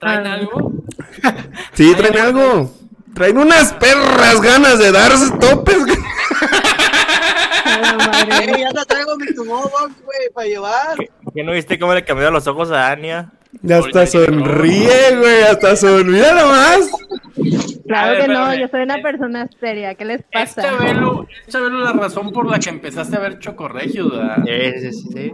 ¿Traen 0.00 0.26
algo? 0.26 0.72
Sí, 1.74 1.94
traen 1.96 2.18
algo. 2.18 2.70
Traen 3.14 3.38
unas 3.38 3.72
perras 3.74 4.40
ganas 4.42 4.78
de 4.78 4.92
darse 4.92 5.30
topes. 5.38 5.78
güey. 5.86 5.96
Ey, 8.40 8.60
ya 8.62 8.70
te 8.70 8.84
traigo 8.86 9.16
mi 9.16 9.34
tumor, 9.34 9.70
güey, 9.70 10.30
para 10.34 10.46
llevar. 10.46 10.96
¿Qué 11.34 11.42
no 11.42 11.52
viste 11.52 11.78
cómo 11.78 11.94
le 11.94 12.04
cambió 12.04 12.30
los 12.30 12.46
ojos 12.46 12.70
a 12.70 12.76
Dania? 12.76 13.32
Ya 13.62 13.78
hasta 13.78 14.06
sonríe, 14.06 15.16
güey, 15.18 15.42
hasta 15.42 15.76
sonríe 15.76 16.32
nomás. 16.32 16.90
Claro 17.86 18.12
ver, 18.12 18.22
que 18.22 18.28
no, 18.28 18.34
espérame. 18.34 18.60
yo 18.60 18.68
soy 18.68 18.82
una 18.82 19.02
persona 19.02 19.48
seria, 19.60 19.94
¿qué 19.94 20.04
les 20.04 20.20
Es 20.20 20.26
pasa? 20.32 20.62
Chabelo, 20.62 21.26
es 21.46 21.52
Chabelo 21.52 21.80
la 21.80 21.92
razón 21.92 22.32
por 22.32 22.50
la 22.50 22.58
que 22.58 22.70
empezaste 22.70 23.16
a 23.16 23.20
ver 23.20 23.38
Chocorregios, 23.38 24.10
¿verdad? 24.10 24.42
Sí, 24.44 24.90
sí, 24.90 25.08
sí. 25.12 25.32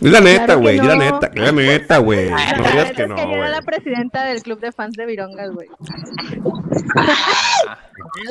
Di 0.00 0.10
la 0.10 0.20
neta, 0.20 0.46
Claro 0.46 0.60
que 0.60 0.62
güey, 0.62 0.80
di 0.80 0.86
la 0.86 0.96
neta, 0.96 1.30
la 1.34 1.52
neta, 1.52 1.98
güey. 1.98 2.30
No 2.30 2.36
digas 2.36 2.92
que 2.92 3.02
es 3.02 3.08
no, 3.08 3.16
que 3.16 3.22
yo 3.22 3.34
era 3.34 3.48
la 3.48 3.62
presidenta 3.62 4.24
del 4.24 4.42
club 4.42 4.60
de 4.60 4.72
fans 4.72 4.94
de 4.96 5.06
Virongas, 5.06 5.50
güey. 5.52 5.68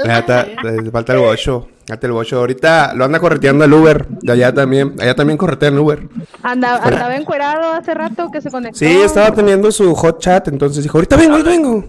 Ya 0.06 0.20
está, 0.20 0.46
te 0.62 0.92
falta 0.92 1.14
el 1.14 1.20
bocho, 1.20 1.68
falta 1.88 2.08
el 2.08 2.14
bocho. 2.14 2.38
Ahorita 2.40 2.94
lo 2.94 3.06
anda 3.06 3.20
correteando 3.20 3.66
el 3.66 3.74
Uber, 3.74 4.08
de 4.08 4.32
allá 4.32 4.54
también, 4.54 4.96
allá 5.00 5.16
también 5.16 5.38
corretean 5.38 5.74
el 5.74 5.80
Uber. 5.80 6.08
Andaba, 6.44 6.84
andaba 6.84 7.16
encuerado 7.16 7.74
hace 7.74 7.94
rato 7.94 8.30
que 8.32 8.42
se 8.42 8.50
conectó. 8.52 8.78
Sí, 8.80 8.86
estaba 9.02 9.32
teniendo 9.34 9.72
su 9.72 9.94
hot 9.96 10.20
chat, 10.20 10.48
entonces 10.48 10.84
dijo, 10.84 10.98
ahorita 10.98 11.16
vengo, 11.16 11.32
ahorita 11.34 11.50
vengo. 11.50 11.86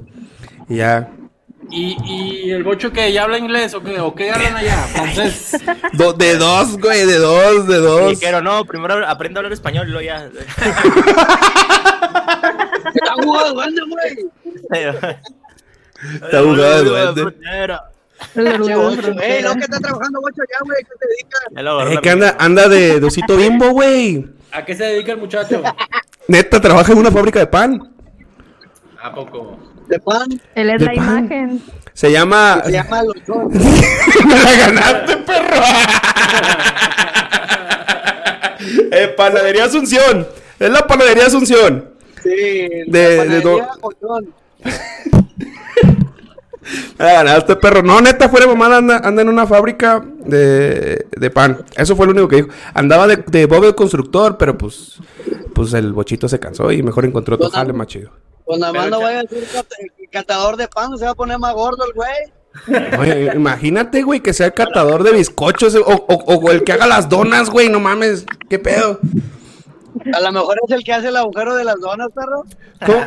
Y 0.68 0.76
ya, 0.76 1.10
¿Y, 1.70 1.96
y 2.04 2.50
el 2.50 2.64
bocho 2.64 2.90
que 2.92 3.12
ya 3.12 3.24
habla 3.24 3.36
inglés 3.36 3.74
o 3.74 3.82
qué, 3.82 4.00
o 4.00 4.14
qué 4.14 4.30
hablan 4.30 4.56
allá? 4.56 4.74
Francés. 4.94 5.52
do- 5.92 6.14
de 6.14 6.36
dos, 6.36 6.78
güey, 6.78 7.04
de 7.04 7.18
dos, 7.18 7.66
de 7.68 7.76
Y 7.76 7.82
dos. 7.82 8.18
quiero, 8.18 8.40
no, 8.40 8.64
primero 8.64 9.06
aprende 9.06 9.38
a 9.38 9.40
hablar 9.40 9.52
español 9.52 9.86
y 9.86 9.90
luego 9.92 10.06
ya. 10.06 10.30
Está 16.14 16.42
jugando, 16.42 17.14
de. 17.14 17.22
Ey, 18.34 19.42
lo 19.42 19.54
que 19.54 19.60
está 19.60 19.78
trabajando, 19.80 20.20
Bocho, 20.20 20.42
ya, 20.50 20.58
güey, 20.64 20.78
¿qué 20.82 20.94
te 20.98 21.06
dedicas? 21.06 21.92
Eh, 21.92 21.98
que 22.02 22.10
anda, 22.10 22.36
anda 22.38 22.68
de 22.68 22.98
dosito 23.00 23.36
bimbo, 23.36 23.70
güey. 23.70 24.26
¿A 24.52 24.64
qué 24.64 24.74
se 24.74 24.84
dedica 24.84 25.12
el 25.12 25.18
muchacho? 25.18 25.62
Neta, 26.26 26.60
trabaja 26.60 26.92
en 26.92 26.98
una 26.98 27.10
fábrica 27.10 27.38
de 27.38 27.46
pan. 27.46 27.94
¿A 29.00 29.14
poco? 29.14 29.58
De 29.86 29.98
pan. 30.00 30.28
Él 30.54 30.70
es 30.70 30.80
De 30.80 30.86
la 30.86 30.92
pan. 30.94 31.04
imagen. 31.24 31.62
Se 31.94 32.10
llama... 32.12 32.62
Se 32.64 32.72
llama 32.72 33.02
Los 33.02 33.24
Dos. 33.26 33.52
Me 34.26 34.34
la 34.34 34.56
ganaste, 34.66 35.16
perro. 35.18 35.62
eh, 38.90 39.08
panadería 39.16 39.64
Asunción. 39.64 40.26
Es 40.58 40.70
la 40.70 40.86
panadería 40.86 41.26
Asunción. 41.26 41.90
Sí, 42.22 42.30
De- 42.30 43.16
la 43.16 43.24
de 43.24 43.40
panadería 43.40 43.40
do- 43.40 43.60
La 46.98 47.12
ganaste, 47.14 47.56
perro. 47.56 47.82
No, 47.82 48.00
neta, 48.00 48.28
fuera 48.28 48.46
de 48.46 48.52
mamada, 48.52 48.76
anda, 48.78 48.98
anda 49.04 49.22
en 49.22 49.28
una 49.28 49.46
fábrica 49.46 50.04
de, 50.24 51.06
de 51.16 51.30
pan. 51.30 51.64
Eso 51.76 51.96
fue 51.96 52.06
lo 52.06 52.12
único 52.12 52.28
que 52.28 52.36
dijo. 52.36 52.48
Andaba 52.74 53.06
de, 53.06 53.16
de 53.16 53.46
Bob 53.46 53.64
el 53.64 53.74
constructor, 53.74 54.36
pero 54.36 54.56
pues, 54.58 54.98
pues 55.54 55.72
el 55.74 55.92
bochito 55.92 56.28
se 56.28 56.38
cansó 56.38 56.70
y 56.72 56.82
mejor 56.82 57.04
encontró 57.04 57.36
otro 57.36 57.50
jale 57.50 57.72
más 57.72 57.86
chido. 57.86 58.10
Pues 58.44 58.58
nada 58.60 58.72
más 58.72 58.90
no 58.90 58.98
ya- 59.00 59.04
vaya 59.04 59.18
a 59.20 59.22
decir 59.22 59.46
cat- 59.52 59.66
catador 60.10 60.56
de 60.56 60.68
pan, 60.68 60.96
se 60.98 61.04
va 61.04 61.10
a 61.12 61.14
poner 61.14 61.38
más 61.38 61.54
gordo 61.54 61.84
el 61.86 61.92
güey. 61.92 62.98
Oye, 62.98 63.32
imagínate, 63.36 64.02
güey, 64.02 64.20
que 64.20 64.32
sea 64.32 64.46
el 64.46 64.54
catador 64.54 65.02
de 65.04 65.12
bizcochos 65.12 65.74
o, 65.74 65.80
o- 65.86 66.34
o 66.34 66.50
el 66.50 66.64
que 66.64 66.72
haga 66.72 66.86
las 66.86 67.08
donas, 67.08 67.50
güey. 67.50 67.68
No 67.68 67.78
mames, 67.78 68.24
qué 68.48 68.58
pedo. 68.58 68.98
A 70.14 70.20
lo 70.20 70.32
mejor 70.32 70.56
es 70.66 70.74
el 70.74 70.84
que 70.84 70.92
hace 70.92 71.08
el 71.08 71.16
agujero 71.16 71.54
de 71.54 71.64
las 71.64 71.80
donas, 71.80 72.08
perro. 72.14 72.44
¿Cómo, 72.86 72.98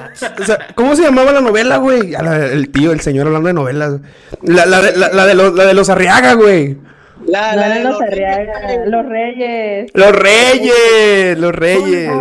o 0.42 0.44
sea, 0.46 0.68
¿cómo 0.76 0.96
se 0.96 1.04
llamaba 1.04 1.32
la 1.32 1.42
novela, 1.42 1.78
güey? 1.78 2.12
La- 2.12 2.46
el 2.48 2.70
tío, 2.70 2.92
el 2.92 3.00
señor 3.02 3.28
hablando 3.28 3.48
de 3.48 3.54
novelas. 3.54 3.94
La, 4.42 4.66
la, 4.66 4.82
de- 4.82 4.98
la, 4.98 5.10
la 5.10 5.26
de, 5.26 5.36
los, 5.36 5.54
la 5.54 5.66
de 5.66 5.74
los 5.74 5.90
Arriaga, 5.90 6.34
güey. 6.34 6.78
La, 7.28 7.56
de 7.76 7.84
los 7.84 8.02
Arriaga, 8.02 8.54
los 8.88 9.06
Reyes. 9.06 9.92
Los 9.94 10.12
Reyes, 10.12 11.38
los 11.38 11.54
Reyes. 11.54 12.12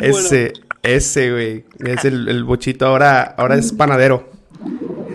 Ese, 0.00 0.52
ese, 0.82 1.30
güey. 1.30 1.64
Es 1.84 2.04
el, 2.04 2.28
el 2.28 2.44
bochito 2.44 2.86
ahora, 2.86 3.34
ahora 3.36 3.56
es 3.56 3.72
panadero. 3.72 4.30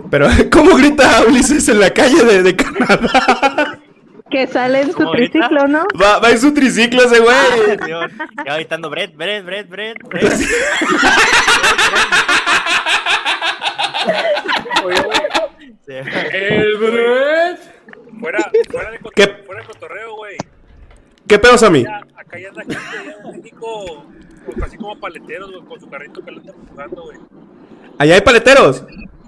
Pero, 0.09 0.27
¿cómo 0.51 0.75
grita 0.77 1.23
Ulises 1.27 1.67
en 1.69 1.79
la 1.79 1.89
calle 1.89 2.23
de, 2.23 2.43
de 2.43 2.55
Canadá? 2.55 3.76
Que 4.29 4.45
sale 4.47 4.81
en 4.81 4.91
su 4.91 5.11
triciclo, 5.11 5.67
¿no? 5.67 5.85
Va, 6.01 6.19
va 6.19 6.31
en 6.31 6.39
su 6.39 6.53
triciclo 6.53 7.03
ese 7.03 7.19
güey. 7.19 7.77
Señor, 7.79 8.11
Ya 8.45 8.51
va 8.51 8.55
gritando 8.55 8.89
Brett, 8.89 9.15
Brett, 9.15 9.45
Brett, 9.45 9.69
Brett. 9.69 9.97
Brett. 10.03 10.33
El 15.87 16.77
Brett. 16.77 17.59
Fuera, 18.19 18.51
fuera, 18.71 18.91
de, 18.91 18.99
coto- 18.99 19.11
¿Qué? 19.15 19.27
fuera 19.45 19.61
de 19.61 19.67
cotorreo, 19.67 20.15
güey. 20.15 20.37
¿Qué 21.27 21.37
pedos 21.39 21.61
a 21.63 21.69
mí? 21.69 21.83
Ya, 21.83 22.01
Acá 22.17 22.39
ya 22.39 22.49
anda 22.49 22.61
gente 22.63 23.19
en 23.23 23.37
México, 23.41 24.05
pues, 24.45 24.61
así 24.63 24.77
como 24.77 24.99
paleteros, 24.99 25.51
güey, 25.51 25.63
con 25.65 25.79
su 25.79 25.89
carrito 25.89 26.23
que 26.25 26.31
lo 26.31 26.39
andan 26.39 26.55
empujando, 26.55 27.03
güey. 27.03 27.17
Allá 27.99 28.15
hay 28.15 28.21
paleteros. 28.21 28.83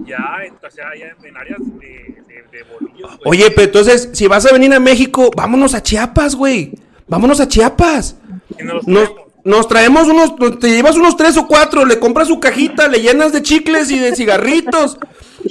Ya, 0.06 0.18
o 0.66 0.72
sea, 0.72 0.86
ya 0.98 1.14
en, 1.28 1.38
áreas 1.38 1.60
de, 1.80 2.24
de, 2.28 2.58
de 2.58 2.64
bolillos, 2.72 3.18
güey. 3.24 3.42
Oye, 3.42 3.52
pero 3.52 3.66
entonces, 3.66 4.10
si 4.14 4.28
vas 4.28 4.46
a 4.46 4.54
venir 4.54 4.74
a 4.74 4.80
México, 4.80 5.30
vámonos 5.36 5.74
a 5.74 5.84
Chiapas, 5.84 6.36
güey. 6.36 6.72
Vámonos 7.08 7.40
a 7.40 7.48
Chiapas. 7.48 8.16
Y 8.58 8.64
nos 8.64 8.76
los 8.76 8.88
Nos, 8.88 9.10
traemos. 9.10 9.26
nos 9.46 9.68
traemos 9.68 10.08
unos, 10.08 10.60
te 10.60 10.70
llevas 10.70 10.96
unos 10.96 11.18
tres 11.18 11.38
o 11.38 11.48
cuatro, 11.48 11.86
le 11.86 12.00
compras 12.00 12.28
su 12.30 12.40
cajita, 12.40 12.88
le 12.88 13.02
llenas 13.02 13.34
de 13.34 13.42
chicles 13.42 13.92
y 13.92 14.00
de 14.00 14.16
cigarritos. 14.16 14.98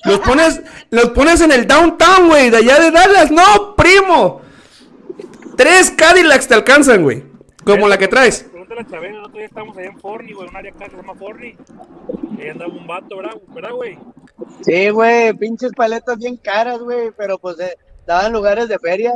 Los 0.04 0.20
pones, 0.20 0.60
los 0.90 1.10
pones 1.10 1.40
en 1.40 1.52
el 1.52 1.66
downtown, 1.66 2.28
güey, 2.28 2.50
de 2.50 2.58
allá 2.58 2.78
de 2.80 2.90
Dallas. 2.90 3.30
No, 3.30 3.74
primo. 3.76 4.42
Tres 5.56 5.90
Cadillacs 5.90 6.46
te 6.48 6.54
alcanzan, 6.54 7.02
güey. 7.02 7.24
Como 7.64 7.88
la 7.88 7.98
que 7.98 8.08
traes. 8.08 8.46
Pregúntale 8.68 8.82
la 8.82 8.88
Chabela, 8.88 9.18
el 9.18 9.24
otro 9.24 9.36
día 9.38 9.46
estábamos 9.46 9.76
allá 9.78 9.88
en 9.88 9.98
Forni, 10.00 10.32
güey, 10.32 10.48
un 10.48 10.56
área 10.56 10.70
acá 10.72 10.84
que 10.84 10.90
se 10.90 10.96
llama 10.98 11.14
Forni. 11.14 11.56
Y 12.38 12.42
ahí 12.42 12.48
andaba 12.50 12.72
un 12.72 12.86
vato, 12.86 13.16
¿verdad, 13.16 13.36
¿verdad, 13.48 13.72
güey? 13.72 13.98
Sí, 14.62 14.90
güey, 14.90 15.32
pinches 15.34 15.72
paletas 15.72 16.18
bien 16.18 16.36
caras, 16.36 16.78
güey, 16.78 17.10
pero 17.16 17.38
pues 17.38 17.58
eh, 17.60 17.76
daban 18.06 18.32
lugares 18.32 18.68
de 18.68 18.78
feria. 18.78 19.14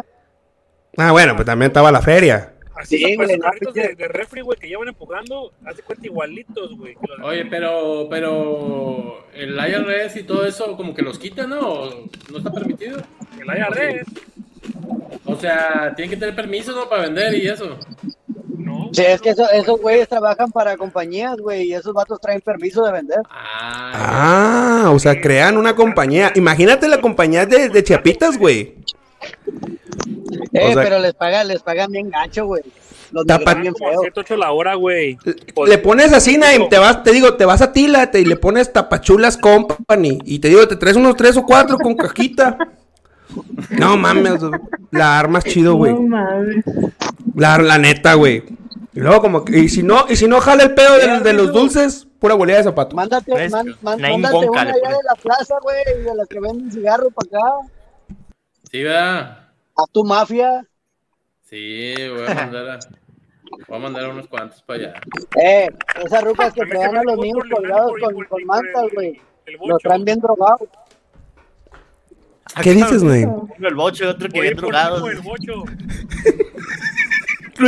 Ah, 0.97 1.13
bueno, 1.13 1.35
pues 1.37 1.47
también 1.47 1.71
estaba 1.71 1.93
la 1.93 2.01
feria. 2.03 2.55
Así 2.75 2.97
Sí, 2.99 3.17
güey, 3.17 3.37
no, 3.37 3.73
de, 3.73 3.95
de 3.95 4.09
refri, 4.09 4.41
güey, 4.41 4.59
que 4.59 4.67
llevan 4.69 4.89
empujando, 4.89 5.53
hace 5.67 5.83
cuenta 5.83 6.07
igualitos, 6.07 6.77
güey. 6.77 6.95
de- 6.95 7.25
Oye, 7.25 7.45
pero, 7.47 8.07
pero 8.11 9.27
el 9.35 9.55
IRS 9.57 10.17
y 10.19 10.23
todo 10.25 10.47
eso 10.47 10.75
como 10.77 10.95
que 10.95 11.03
los 11.03 11.19
quitan, 11.19 11.51
¿no? 11.51 11.61
¿O 11.61 11.91
¿No 12.31 12.39
está 12.39 12.51
permitido? 12.51 12.99
El 13.39 13.47
IRS, 13.47 14.07
O 15.27 15.37
sea, 15.37 15.93
tienen 15.95 16.11
que 16.11 16.17
tener 16.17 16.35
permiso, 16.35 16.73
¿no? 16.73 16.89
Para 16.89 17.03
vender 17.03 17.35
y 17.35 17.47
eso. 17.47 17.79
Sí, 18.93 19.03
es 19.07 19.21
que 19.21 19.31
eso- 19.31 19.51
esos 19.51 19.81
güeyes 19.81 20.09
trabajan 20.09 20.51
para 20.53 20.77
compañías, 20.77 21.37
güey, 21.39 21.65
y 21.69 21.75
esos 21.75 21.93
vatos 21.95 22.21
traen 22.21 22.41
permiso 22.41 22.85
de 22.85 22.93
vender. 22.93 23.21
Ah, 23.31 24.83
Ah, 24.85 24.91
o 24.91 24.99
sea, 24.99 25.21
crean 25.21 25.57
una 25.57 25.75
compañía. 25.77 26.33
Imagínate 26.35 26.89
la 26.89 27.01
compañía 27.01 27.47
de, 27.47 27.69
de 27.69 27.85
Chiapitas, 27.85 28.37
güey. 28.37 28.75
Eh, 30.53 30.69
O 30.71 30.73
sea- 30.75 30.83
pero 30.83 30.99
les 30.99 31.15
pagan, 31.15 31.47
les 31.49 31.63
pagan 31.63 31.91
bien 31.91 32.11
gacho, 32.11 32.47
güey. 32.47 32.63
Los 33.13 33.27
Tapa- 33.27 33.55
bien 33.55 33.75
feo. 33.77 34.01
108 34.01 34.37
la 34.37 34.53
hora, 34.53 34.75
güey. 34.75 35.19
Le 35.67 35.79
pones 35.79 36.13
así, 36.13 36.39
Naim, 36.39 36.69
te 36.71 36.79
vas, 36.79 37.03
te 37.05 37.13
digo, 37.13 37.35
te 37.35 37.45
vas 37.45 37.61
a 37.61 37.73
Tila, 37.73 38.11
te, 38.11 38.21
y 38.21 38.25
le 38.25 38.37
pones 38.37 38.73
Tapachulas 38.73 39.37
Company. 39.37 40.19
Y 40.25 40.39
te 40.39 40.49
digo, 40.49 40.67
te 40.67 40.77
traes 40.77 40.97
unos 40.97 41.15
tres 41.17 41.37
o 41.37 41.45
cuatro 41.45 41.77
con 41.79 41.95
cajita. 41.95 42.57
No 43.71 43.97
mames, 43.97 44.41
la 44.91 45.19
armas 45.19 45.45
chido, 45.45 45.75
güey. 45.75 45.93
No 45.93 46.03
mames. 46.03 46.65
La, 47.37 47.59
la 47.59 47.79
neta, 47.79 48.15
güey. 48.15 48.43
Y 48.95 49.01
luego 49.01 49.21
como 49.23 49.45
que, 49.45 49.59
y 49.59 49.69
si 49.69 49.83
no, 49.83 50.05
y 50.09 50.17
si 50.17 50.27
no 50.29 50.41
jala 50.41 50.65
el 50.65 50.75
pedo 50.75 50.97
de, 50.99 51.21
de 51.21 51.33
los 51.33 51.53
dulces, 51.53 52.07
pura 52.19 52.35
bolilla 52.35 52.59
de 52.59 52.65
zapato. 52.65 52.95
Mándate, 52.95 53.33
man- 53.49 53.75
man- 53.81 54.01
mándate 54.01 54.37
una 54.49 54.61
allá 54.61 54.73
de 54.75 54.81
la 55.09 55.15
plaza, 55.21 55.55
güey, 55.63 56.05
de 56.05 56.15
las 56.15 56.29
que 56.29 56.41
venden 56.41 56.71
cigarro 56.71 57.09
para 57.11 57.39
acá. 57.39 57.69
sí, 58.71 58.83
¿verdad? 58.83 59.39
A 59.77 59.85
tu 59.91 60.05
mafia. 60.05 60.67
Sí, 61.49 61.95
voy 62.11 62.27
a 62.27 62.35
mandar 62.35 62.69
a, 62.69 62.79
voy 63.69 63.77
a 63.77 63.81
mandar 63.81 64.05
a 64.05 64.09
unos 64.11 64.27
cuantos 64.29 64.61
para 64.63 64.79
allá. 64.79 64.95
Eh, 65.43 65.69
esas 66.05 66.23
rucas 66.25 66.53
que 66.53 66.67
traen 66.67 66.97
a 66.99 67.03
los 67.03 67.17
niños 67.19 67.45
colgados 67.51 67.93
con, 67.99 68.25
con 68.25 68.45
mantas, 68.45 68.85
el- 68.85 68.95
güey. 68.95 69.21
Los 69.67 69.83
traen 69.83 70.05
bien 70.05 70.19
drogados. 70.21 70.69
¿Qué 72.63 72.73
dices? 72.73 73.01
Uno 73.03 73.49
el 73.59 73.75
bocho 73.75 74.05
y 74.05 74.09
otro 74.09 74.29
que 74.29 74.41
bien 74.41 74.55
tipo 74.57 74.69
el 75.09 75.21
bocho. 75.21 75.65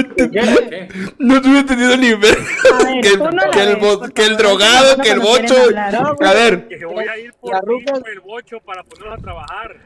¿Qué? 0.03 0.88
No 1.18 1.40
tuve 1.40 1.59
entendido 1.61 1.97
ni 1.97 2.14
ver. 2.14 2.38
Que, 3.03 3.16
no 3.16 3.28
el, 3.28 3.76
ves, 3.76 4.11
que 4.14 4.24
el 4.24 4.36
drogado, 4.36 4.97
que 4.99 5.11
el 5.11 5.18
no 5.18 5.24
bocho. 5.24 5.62
hablar, 5.62 5.92
¿no, 5.92 6.26
A 6.26 6.32
ver. 6.32 6.68
Que 6.68 6.84
voy 6.84 7.05
a 7.07 7.18
ir 7.18 7.32
por 7.34 7.55
el 8.09 8.20
bocho 8.20 8.61
para 8.61 8.82
ponerlos 8.82 9.18
a 9.18 9.22
trabajar. 9.22 9.76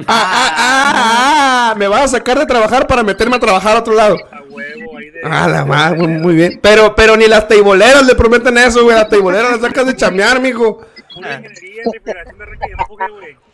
Ah, 0.00 0.04
ah, 0.08 0.54
ah, 0.56 1.70
ah, 1.70 1.74
me 1.78 1.88
vas 1.88 2.02
a 2.02 2.08
sacar 2.08 2.38
de 2.38 2.44
trabajar 2.44 2.86
para 2.86 3.02
meterme 3.02 3.36
a 3.36 3.40
trabajar 3.40 3.76
a 3.76 3.80
otro 3.80 3.94
lado. 3.94 4.16
A 4.30 4.42
huevo, 4.42 4.98
ahí 4.98 5.10
de. 5.10 5.20
Ah, 5.24 5.48
la 5.48 5.64
madre, 5.64 5.96
muy, 5.96 6.08
muy 6.08 6.34
bien. 6.34 6.60
Pero, 6.62 6.94
pero 6.94 7.16
ni 7.16 7.26
las 7.26 7.48
teiboleras 7.48 8.04
le 8.06 8.14
prometen 8.14 8.58
eso, 8.58 8.84
güey. 8.84 8.94
Las 8.94 9.08
teiboleras 9.08 9.52
las 9.52 9.60
sacas 9.60 9.86
de 9.86 9.96
chamear, 9.96 10.40
mijo. 10.40 10.86
Ingeniería, 11.16 11.82
de 12.04 13.08
güey. 13.10 13.45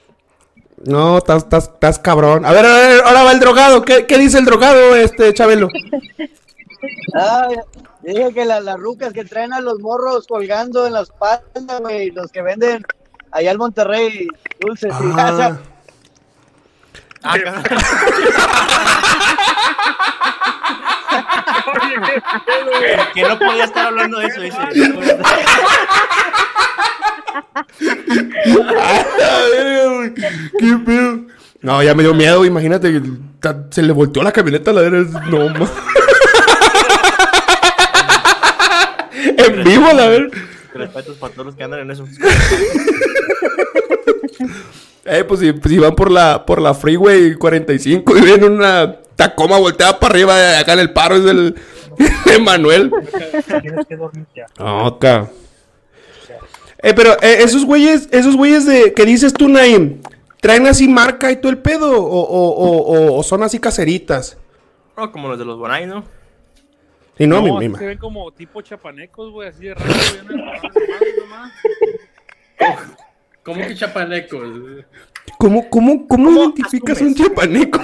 No, 0.85 1.19
estás, 1.19 1.45
estás, 1.45 1.65
estás 1.65 1.99
cabrón. 1.99 2.45
A 2.45 2.53
ver, 2.53 2.67
a 2.67 2.75
ver, 2.75 3.03
ahora 3.05 3.23
va 3.23 3.33
el 3.33 3.41
drogado. 3.41 3.83
¿Qué, 3.85 4.07
qué 4.07 4.19
dice 4.19 4.39
el 4.39 4.45
drogado, 4.45 4.97
este, 4.97 5.33
Chabelo? 5.33 5.69
Ah, 7.15 7.49
dije 8.03 8.33
que 8.35 8.45
la- 8.45 8.61
las 8.61 8.77
rucas 8.79 9.13
que 9.13 9.25
traen 9.25 9.53
a 9.53 9.61
los 9.61 9.79
morros 9.79 10.27
colgando 10.27 10.87
en 10.87 10.95
la 10.95 11.03
espalda, 11.03 11.79
güey, 11.81 12.11
los 12.11 12.31
que 12.33 12.43
venden 12.43 12.83
allá 13.31 13.53
en 13.53 13.59
Monterrey 13.59 14.27
dulces 14.61 14.93
y 15.01 15.05
Ah, 15.17 15.57
Ah, 17.35 17.35
qué 17.39 17.45
pedo, 22.47 22.79
güey. 22.79 23.13
que 23.15 23.23
no 23.23 23.39
podía 23.39 23.65
estar 23.65 23.87
hablando 23.87 24.19
de 24.19 24.27
eso, 24.27 24.41
dice. 24.41 24.59
ver, 29.55 30.15
qué 30.59 30.79
pedo. 30.85 31.21
No, 31.61 31.83
ya 31.83 31.95
me 31.95 32.03
dio 32.03 32.15
miedo, 32.15 32.45
imagínate. 32.45 33.01
Se 33.71 33.83
le 33.83 33.93
volteó 33.93 34.23
la 34.23 34.33
camioneta 34.33 34.71
a 34.71 34.75
la 34.75 34.81
verga. 34.83 35.21
No, 35.31 35.49
ma. 35.49 35.71
En 39.15 39.65
vivo, 39.65 39.87
la 39.93 40.09
verga. 40.09 40.39
Respetos 40.75 41.17
para 41.17 41.33
todos 41.33 41.47
los 41.47 41.55
que 41.55 41.65
andan 41.65 41.81
en 41.81 41.91
eso. 41.91 42.07
Eh, 45.05 45.25
pues 45.25 45.41
si, 45.41 45.53
pues, 45.53 45.75
si 45.75 45.81
van 45.81 45.97
por 45.97 46.13
la, 46.13 46.47
por 46.47 46.61
la 46.61 46.75
Freeway 46.75 47.35
45 47.35 48.17
y 48.19 48.21
ven 48.21 48.45
una 48.45 48.99
Tacoma 49.17 49.59
volteada 49.59 49.99
para 49.99 50.15
arriba, 50.15 50.39
eh, 50.39 50.57
acá 50.59 50.75
en 50.75 50.79
el 50.79 50.93
paro 50.93 51.17
es 51.17 51.25
el 51.25 51.57
Emanuel. 52.33 52.93
Tienes 53.61 53.87
que 53.87 53.97
dormir 53.97 54.27
ya. 54.35 54.47
No, 54.61 54.87
acá. 54.87 55.29
Eh, 56.83 56.93
pero 56.95 57.13
eh, 57.23 57.39
esos 57.43 57.65
güeyes, 57.65 58.09
esos 58.11 58.37
güeyes 58.37 58.67
de 58.67 58.93
que 58.93 59.05
dices 59.05 59.33
tú, 59.33 59.49
Naim, 59.49 60.01
¿traen 60.41 60.67
así 60.67 60.89
marca 60.89 61.31
y 61.31 61.37
todo 61.37 61.51
el 61.51 61.59
pedo? 61.59 61.91
¿O, 62.03 62.21
o, 62.21 62.49
o, 62.49 62.77
o- 62.79 63.19
o 63.19 63.23
son 63.23 63.43
así 63.43 63.59
caseritas? 63.61 64.37
No, 64.97 65.11
como 65.13 65.29
los 65.29 65.39
de 65.39 65.45
los 65.45 65.59
Bonai, 65.59 65.87
¿no? 65.87 66.05
Y 67.19 67.27
no, 67.27 67.37
No, 67.37 67.43
mi 67.43 67.59
mima. 67.61 67.79
se 67.79 67.87
ven 67.87 67.99
como 67.99 68.33
tipo 68.33 68.61
chapanecos, 68.63 69.31
güey, 69.31 69.49
así 69.49 69.67
de 69.67 69.75
raro. 69.75 69.93
¿Cómo 73.45 73.67
que 73.67 73.75
chapanecos? 73.75 74.49
¿Cómo, 75.39 75.69
cómo, 75.69 76.07
cómo 76.07 76.31
identificas 76.31 77.01
un 77.01 77.15
chapaneco? 77.15 77.81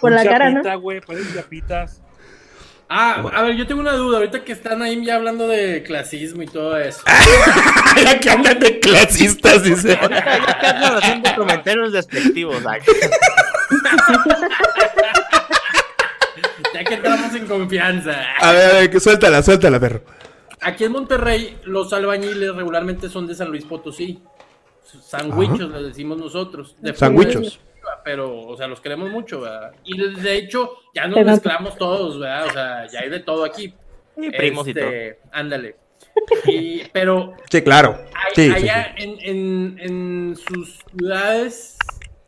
Por 0.00 0.12
la 0.12 0.24
cara, 0.24 0.50
¿no? 0.50 0.56
chapita, 0.56 0.74
güey, 0.76 1.00
parecen 1.00 1.34
chapitas. 1.34 2.02
Ah, 2.88 3.24
a 3.34 3.42
ver, 3.42 3.56
yo 3.56 3.66
tengo 3.66 3.80
una 3.80 3.94
duda. 3.94 4.18
Ahorita 4.18 4.44
que 4.44 4.52
están 4.52 4.80
ahí 4.80 5.04
ya 5.04 5.16
hablando 5.16 5.48
de 5.48 5.82
clasismo 5.82 6.42
y 6.42 6.46
todo 6.46 6.78
eso. 6.78 7.02
ya 8.04 8.20
que 8.20 8.30
andan 8.30 8.60
de 8.60 8.78
clasistas, 8.78 9.64
dice. 9.64 9.88
Ya 9.88 10.08
que 10.58 10.66
andan 10.66 10.96
haciendo 10.96 11.34
comentarios 11.36 11.92
despectivos. 11.92 12.62
Ya 16.74 16.84
que 16.84 16.94
entramos 16.94 17.34
en 17.34 17.46
confianza. 17.46 18.12
A 18.38 18.52
ver, 18.52 18.70
a 18.70 18.74
ver, 18.74 18.90
que 18.90 19.00
suéltala, 19.00 19.42
suéltala, 19.42 19.80
perro. 19.80 20.02
Aquí 20.60 20.84
en 20.84 20.92
Monterrey, 20.92 21.56
los 21.64 21.90
albañiles 21.94 22.54
regularmente 22.54 23.08
son 23.08 23.26
de 23.26 23.34
San 23.34 23.48
Luis 23.48 23.64
Potosí. 23.64 24.22
Sandwichos, 25.02 25.70
les 25.70 25.84
decimos 25.84 26.18
nosotros. 26.18 26.76
De 26.80 26.94
Sandwichos. 26.94 27.60
Pero, 28.04 28.46
o 28.46 28.56
sea, 28.56 28.66
los 28.68 28.80
queremos 28.80 29.10
mucho, 29.10 29.40
¿verdad? 29.40 29.72
Y 29.84 29.96
de- 30.20 30.36
hecho, 30.36 30.70
ya 30.94 31.06
nos 31.08 31.24
mezclamos 31.24 31.76
todos, 31.76 32.18
¿verdad? 32.20 32.46
O 32.46 32.50
sea, 32.52 32.86
ya 32.86 33.00
hay 33.00 33.10
de 33.10 33.20
todo 33.20 33.44
aquí. 33.44 33.74
Y 34.16 34.30
primos 34.30 34.66
y 34.68 34.74
todo. 34.74 34.84
Este, 34.84 35.18
Ándale. 35.32 35.76
Y, 36.46 36.82
pero 36.92 37.34
Sí, 37.50 37.62
claro. 37.62 37.98
Hay- 38.14 38.32
Sí, 38.34 38.46
sí, 38.48 38.52
allá 38.54 38.94
En, 38.96 39.16
en, 39.20 39.78
en 39.80 40.36
sus 40.36 40.78
ciudades, 40.96 41.76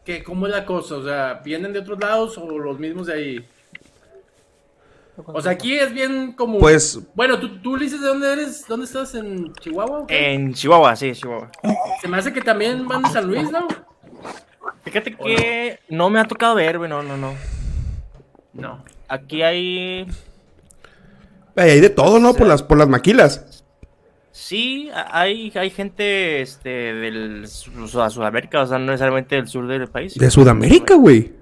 ¿qué, 0.04 0.22
¿cómo 0.22 0.46
es 0.46 0.52
la 0.52 0.64
cosa? 0.66 0.96
O 0.96 1.04
sea, 1.04 1.40
¿vienen 1.44 1.72
de 1.72 1.78
otros 1.80 1.98
lados 1.98 2.36
o 2.38 2.58
los 2.58 2.78
mismos 2.78 3.06
de 3.06 3.14
ahí? 3.14 3.46
O 5.26 5.40
sea, 5.40 5.52
aquí 5.52 5.76
es 5.76 5.92
bien 5.92 6.32
común. 6.32 6.60
Pues- 6.60 7.00
Bueno, 7.14 7.38
¿tú, 7.40 7.58
tú 7.60 7.76
dices 7.76 8.00
de 8.00 8.06
dónde 8.06 8.32
eres? 8.32 8.64
¿Dónde 8.68 8.86
estás? 8.86 9.14
¿En 9.16 9.52
Chihuahua? 9.54 10.00
o 10.00 10.06
qué? 10.06 10.32
En 10.32 10.54
Chihuahua, 10.54 10.94
sí, 10.94 11.12
Chihuahua. 11.12 11.50
Se 12.00 12.06
me 12.08 12.18
hace 12.18 12.32
que 12.32 12.40
también 12.40 12.86
van 12.86 13.02
de 13.02 13.08
San 13.10 13.26
Luis, 13.26 13.50
¿no? 13.50 13.66
Fíjate 14.84 15.16
que 15.16 15.78
no 15.88 16.10
me 16.10 16.20
ha 16.20 16.24
tocado 16.24 16.54
ver, 16.54 16.78
güey, 16.78 16.88
no, 16.90 17.02
no, 17.02 17.16
no. 17.16 17.34
No. 18.52 18.84
Aquí 19.08 19.42
hay. 19.42 20.06
Ay, 21.56 21.70
hay 21.70 21.80
de 21.80 21.90
todo, 21.90 22.18
¿no? 22.18 22.34
Por 22.34 22.46
las, 22.46 22.62
por 22.62 22.78
las 22.78 22.88
maquilas. 22.88 23.64
Sí, 24.30 24.88
hay, 25.10 25.52
hay 25.56 25.70
gente 25.70 26.40
este, 26.42 26.68
del 26.68 27.44
o 27.44 27.88
sea, 27.88 28.08
Sudamérica, 28.08 28.62
o 28.62 28.66
sea, 28.66 28.78
no 28.78 28.86
necesariamente 28.86 29.34
del 29.34 29.48
sur 29.48 29.66
del 29.66 29.88
país. 29.88 30.14
De 30.14 30.30
Sudamérica, 30.30 30.94
güey. 30.94 31.32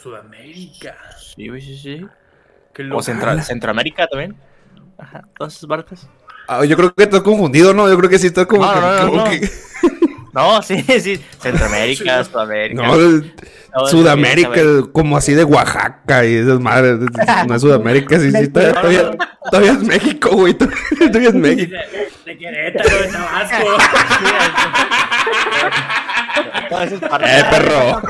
Sudamérica. 0.00 0.94
Sí, 1.18 1.48
güey, 1.48 1.62
sí, 1.62 1.78
sí. 1.78 2.06
Qué 2.74 2.90
O 2.92 3.02
Centroamérica 3.02 4.06
también. 4.06 4.36
Ajá, 4.98 5.26
todas 5.38 5.56
esas 5.56 5.66
partes. 5.68 6.06
Ah, 6.46 6.64
yo 6.64 6.76
creo 6.76 6.94
que 6.94 7.04
estás 7.04 7.22
confundido, 7.22 7.72
¿no? 7.72 7.88
Yo 7.88 7.96
creo 7.96 8.10
que 8.10 8.18
sí 8.18 8.26
estás 8.26 8.46
como, 8.46 8.66
No, 8.66 8.74
que- 8.74 8.80
no, 8.80 8.92
no, 8.92 9.06
como 9.08 9.24
no. 9.24 9.30
que- 9.30 9.48
No, 10.34 10.60
sí, 10.62 10.82
sí. 11.00 11.20
Centroamérica, 11.40 12.24
Sudamérica. 12.24 12.82
No, 12.86 13.86
Sudamérica, 13.86 14.50
como 14.92 15.16
así 15.16 15.32
de 15.34 15.44
Oaxaca 15.44 16.24
y 16.26 16.34
esas 16.36 16.60
madres. 16.60 16.98
No 17.46 17.54
es 17.54 17.60
Sudamérica, 17.62 18.18
sí, 18.20 18.30
sí, 18.32 18.48
todavía, 18.48 18.74
todavía, 18.80 19.10
todavía 19.50 19.72
es 19.72 19.82
México, 19.82 20.30
güey. 20.32 20.54
Todavía 20.54 21.28
es 21.28 21.34
México. 21.34 21.72
De, 21.72 22.32
de 22.32 22.38
Querétaro, 22.38 22.96
de 22.98 23.08
Tabasco. 23.08 23.66
Eh, 27.24 27.44
perro. 27.50 28.02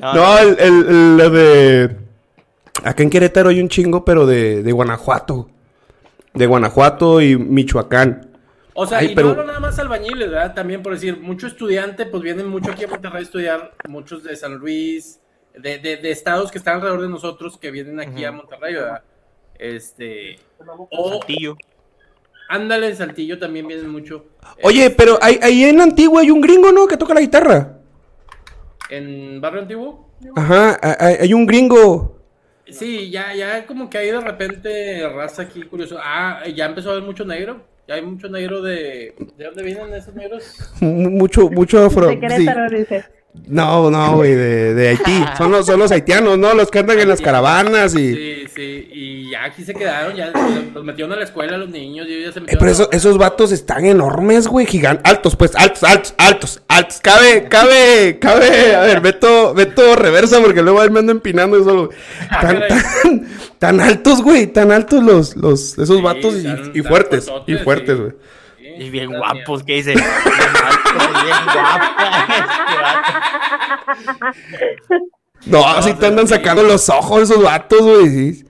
No, 0.00 0.14
No, 0.14 0.38
el, 0.38 0.56
el, 0.58 1.20
el- 1.20 1.32
de. 1.32 1.96
Acá 2.82 3.02
en 3.02 3.10
Querétaro 3.10 3.50
hay 3.50 3.60
un 3.60 3.68
chingo, 3.68 4.04
pero 4.04 4.26
de, 4.26 4.62
de 4.62 4.72
Guanajuato. 4.72 5.48
De 6.34 6.46
Guanajuato 6.46 7.20
y 7.20 7.36
Michoacán. 7.36 8.30
O 8.74 8.86
sea, 8.86 8.98
Ay, 8.98 9.12
y 9.12 9.14
pero- 9.14 9.28
no 9.28 9.32
hablo 9.34 9.44
nada 9.46 9.60
más 9.60 9.78
albañiles, 9.78 10.30
¿verdad? 10.30 10.52
También 10.54 10.82
por 10.82 10.92
decir, 10.94 11.18
mucho 11.20 11.46
estudiante, 11.46 12.06
pues 12.06 12.22
vienen 12.22 12.48
mucho 12.48 12.72
aquí 12.72 12.84
a 12.84 12.88
Monterrey 12.88 13.20
a 13.20 13.22
estudiar, 13.22 13.74
muchos 13.88 14.24
de 14.24 14.34
San 14.36 14.56
Luis, 14.56 15.20
de, 15.54 15.78
de, 15.78 15.96
de 15.96 16.10
estados 16.10 16.50
que 16.50 16.58
están 16.58 16.76
alrededor 16.76 17.02
de 17.02 17.08
nosotros 17.08 17.56
que 17.56 17.70
vienen 17.70 18.00
aquí 18.00 18.24
a 18.24 18.32
Monterrey, 18.32 18.74
¿verdad? 18.74 19.02
Este. 19.56 20.40
O, 20.90 21.10
Saltillo. 21.10 21.56
ándale, 22.48 22.88
en 22.88 22.96
Saltillo 22.96 23.38
también 23.38 23.68
vienen 23.68 23.88
mucho. 23.88 24.26
Oye, 24.64 24.90
pero 24.90 25.18
ahí, 25.22 25.38
ahí 25.40 25.62
en 25.64 25.80
Antigua 25.80 26.22
hay 26.22 26.30
un 26.32 26.40
gringo, 26.40 26.72
¿no? 26.72 26.88
Que 26.88 26.96
toca 26.96 27.14
la 27.14 27.20
guitarra. 27.20 27.78
En 28.90 29.40
Barrio 29.40 29.62
Antiguo. 29.62 30.08
Ajá, 30.36 30.78
hay, 30.98 31.16
hay 31.20 31.34
un 31.34 31.46
gringo. 31.46 32.18
Sí, 32.66 33.10
ya, 33.10 33.34
ya 33.34 33.66
como 33.66 33.88
que 33.90 33.98
hay 33.98 34.10
de 34.10 34.20
repente 34.20 35.08
raza 35.08 35.42
aquí 35.42 35.62
curioso. 35.62 35.98
Ah, 36.02 36.42
ya 36.52 36.66
empezó 36.66 36.88
a 36.88 36.92
haber 36.94 37.04
mucho 37.04 37.24
negro. 37.24 37.62
Ya 37.86 37.94
hay 37.96 38.02
mucho 38.02 38.28
negro 38.28 38.62
de. 38.62 39.14
¿De 39.36 39.44
dónde 39.44 39.62
vienen 39.62 39.92
esos 39.94 40.14
negros? 40.14 40.56
mu- 40.80 41.10
Mucho, 41.10 41.50
mucho 41.50 41.84
afro. 41.84 42.06
De 42.06 42.14
sí. 42.14 42.20
Querétaro, 42.20 42.68
dice. 42.76 43.04
No, 43.46 43.90
no, 43.90 44.16
güey, 44.16 44.34
de, 44.34 44.72
de 44.74 44.88
Haití. 44.90 45.24
Son 45.36 45.50
los, 45.52 45.66
son 45.66 45.78
los 45.78 45.90
haitianos, 45.90 46.38
¿no? 46.38 46.54
Los 46.54 46.70
que 46.70 46.78
andan 46.78 46.98
en 46.98 47.08
las 47.08 47.20
caravanas 47.20 47.94
y... 47.94 48.14
Sí, 48.14 48.44
sí, 48.54 48.88
y 48.90 49.30
ya 49.30 49.44
aquí 49.44 49.62
se 49.64 49.74
quedaron, 49.74 50.14
ya 50.16 50.32
los- 50.72 50.82
metieron 50.84 51.12
a 51.12 51.16
la 51.16 51.24
escuela 51.24 51.58
los 51.58 51.68
niños, 51.68 52.06
y 52.08 52.14
ellos 52.14 52.34
ya 52.34 52.40
se 52.40 52.50
Eh, 52.50 52.56
pero 52.58 52.70
eso- 52.70 52.88
esos 52.90 53.18
vatos 53.18 53.52
están 53.52 53.84
enormes, 53.84 54.46
güey, 54.46 54.64
gigantes, 54.66 55.02
altos, 55.12 55.36
pues, 55.36 55.54
altos, 55.56 55.82
altos, 55.84 56.14
altos, 56.16 56.62
altos. 56.68 57.00
Cabe, 57.02 57.46
cabe, 57.50 58.18
cabe. 58.18 58.74
A 58.76 58.80
ver, 58.80 59.00
Beto, 59.02 59.52
Beto 59.52 59.94
reversa 59.96 60.40
porque 60.40 60.62
luego 60.62 60.80
ahí 60.80 60.88
me 60.88 61.00
ando 61.00 61.12
empinando 61.12 61.58
y 61.60 61.64
solo. 61.64 61.90
Tan, 62.30 62.60
caray. 62.60 62.68
tan, 63.02 63.28
tan 63.58 63.80
altos, 63.80 64.22
güey, 64.22 64.46
tan 64.46 64.72
altos 64.72 65.02
los, 65.02 65.36
los, 65.36 65.76
esos 65.76 65.96
Sí, 65.96 66.02
vatos 66.02 66.34
y, 66.36 66.44
tan- 66.44 66.70
y 66.72 66.80
tan 66.80 66.90
fuertes, 66.90 67.30
y 67.46 67.54
fuertes, 67.56 67.98
sí. 67.98 68.14
Y 68.78 68.90
bien 68.90 69.12
guapos, 69.16 69.62
¿qué 69.64 69.74
dice? 69.74 69.92
Bien 69.94 70.04
guapos. 71.54 71.88
No, 75.46 75.66
así 75.66 75.92
te 75.94 76.06
andan 76.06 76.26
sacando 76.26 76.62
los 76.62 76.88
ojos 76.88 77.22
esos 77.30 77.42
vatos, 77.42 77.80
güey. 77.82 78.08
sí. 78.08 78.44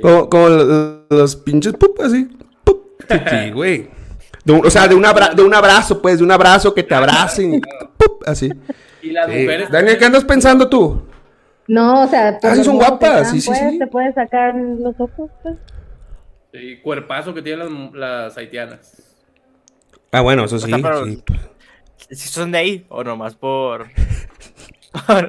Como, 0.00 0.28
como 0.30 0.48
los, 0.48 0.98
los 1.10 1.36
pinches 1.36 1.74
pup, 1.74 2.00
así. 2.00 2.28
pup. 2.64 3.00
Sí, 3.08 3.16
sí, 3.30 3.50
güey. 3.50 3.90
De 4.44 4.52
un- 4.52 4.66
o 4.66 4.70
sea, 4.70 4.88
de 4.88 4.94
un, 4.94 5.04
abra- 5.04 5.34
de 5.34 5.42
un 5.42 5.52
abrazo, 5.54 6.00
pues, 6.00 6.18
de 6.18 6.24
un 6.24 6.30
abrazo 6.30 6.72
que 6.74 6.82
te 6.82 6.94
abracen. 6.94 7.60
pup, 7.98 8.22
así. 8.26 8.50
Y 9.02 9.10
las 9.10 9.26
Sí. 9.30 9.32
mujeres. 9.42 9.70
Daniel, 9.70 9.98
¿qué 9.98 10.04
andas 10.06 10.24
pensando 10.24 10.68
tú? 10.68 11.02
No, 11.66 12.04
o 12.04 12.08
sea, 12.08 12.38
Ah, 12.42 12.50
sí 12.52 12.56
los 12.58 12.66
son 12.66 12.78
que 12.78 12.84
guapas, 12.86 13.30
sí, 13.30 13.40
sí, 13.42 13.48
pues, 13.48 13.58
sí. 13.58 13.78
Te 13.78 13.86
puedes 13.86 14.14
sacar 14.14 14.54
los 14.54 14.94
ojos, 14.98 15.30
pues. 15.42 15.56
Y 16.54 16.76
cuerpazo 16.78 17.34
que 17.34 17.42
tienen 17.42 17.90
las, 17.92 17.92
las 17.94 18.38
haitianas. 18.38 19.07
Ah, 20.12 20.20
bueno, 20.22 20.44
eso 20.44 20.58
sí. 20.58 20.66
sea, 20.66 20.78
pero- 20.82 21.04
sí. 21.06 21.22
¿Si 22.10 22.28
son 22.28 22.52
de 22.52 22.58
ahí 22.58 22.86
o 22.88 23.04
nomás 23.04 23.34
por. 23.34 23.86
por, 25.06 25.28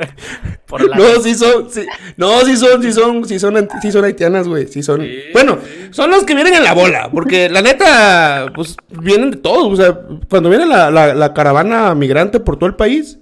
por 0.66 0.90
la. 0.90 0.96
No, 0.98 1.20
sí 1.22 1.36
son, 1.36 1.70
sí- 1.70 1.86
no, 2.18 2.40
sí 2.42 2.56
son, 2.56 2.82
sí 2.82 2.94
son, 2.94 3.26
sí 3.26 3.40
son, 3.40 3.68
sí 3.82 3.92
son 3.92 4.06
haitianas, 4.06 4.48
güey, 4.48 4.68
sí 4.68 4.82
son. 4.82 5.02
Sí, 5.02 5.20
bueno, 5.34 5.58
sí. 5.62 5.88
son 5.92 6.10
los 6.12 6.24
que 6.24 6.34
vienen 6.36 6.54
en 6.56 6.64
la 6.64 6.74
bola, 6.74 7.10
porque 7.12 7.50
la 7.50 7.62
neta, 7.62 8.52
pues, 8.56 8.78
vienen 8.90 9.32
de 9.32 9.38
todos, 9.38 9.74
o 9.74 9.76
sea, 9.76 10.00
cuando 10.30 10.50
viene 10.50 10.66
la, 10.66 10.90
la, 10.90 11.14
la 11.14 11.34
caravana 11.34 11.94
migrante 11.96 12.40
por 12.40 12.58
todo 12.58 12.68
el 12.70 12.76
país, 12.76 13.20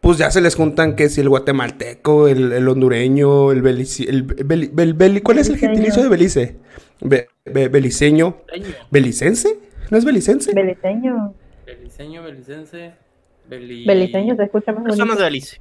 pues 0.00 0.18
ya 0.18 0.30
se 0.30 0.40
les 0.42 0.54
juntan 0.54 0.94
que 0.96 1.08
si 1.08 1.20
el 1.22 1.28
guatemalteco, 1.30 2.28
el, 2.28 2.52
el 2.52 2.68
hondureño, 2.68 3.52
el 3.52 3.62
belice, 3.62 4.04
el 4.04 4.26
beli- 4.26 4.70
bel- 4.70 4.94
beli- 4.96 5.22
¿cuál 5.22 5.38
es 5.38 5.48
el 5.48 5.56
gentilicio 5.56 6.02
de 6.02 6.08
Belice? 6.10 6.56
Be- 7.00 7.28
be- 7.46 7.68
beliceño, 7.68 8.36
Beliceño, 8.52 8.76
¿belicense? 8.90 9.58
¿No 9.92 9.98
es 9.98 10.06
belicense? 10.06 10.54
Beliceño. 10.54 11.34
beliceño, 11.66 12.22
belicense. 12.22 12.94
Beli... 13.46 13.84
Beliceño 13.84 14.34
se 14.36 14.44
escucha 14.44 14.72
más 14.72 14.84
Personas 14.84 15.18
de 15.18 15.24
Belice. 15.24 15.60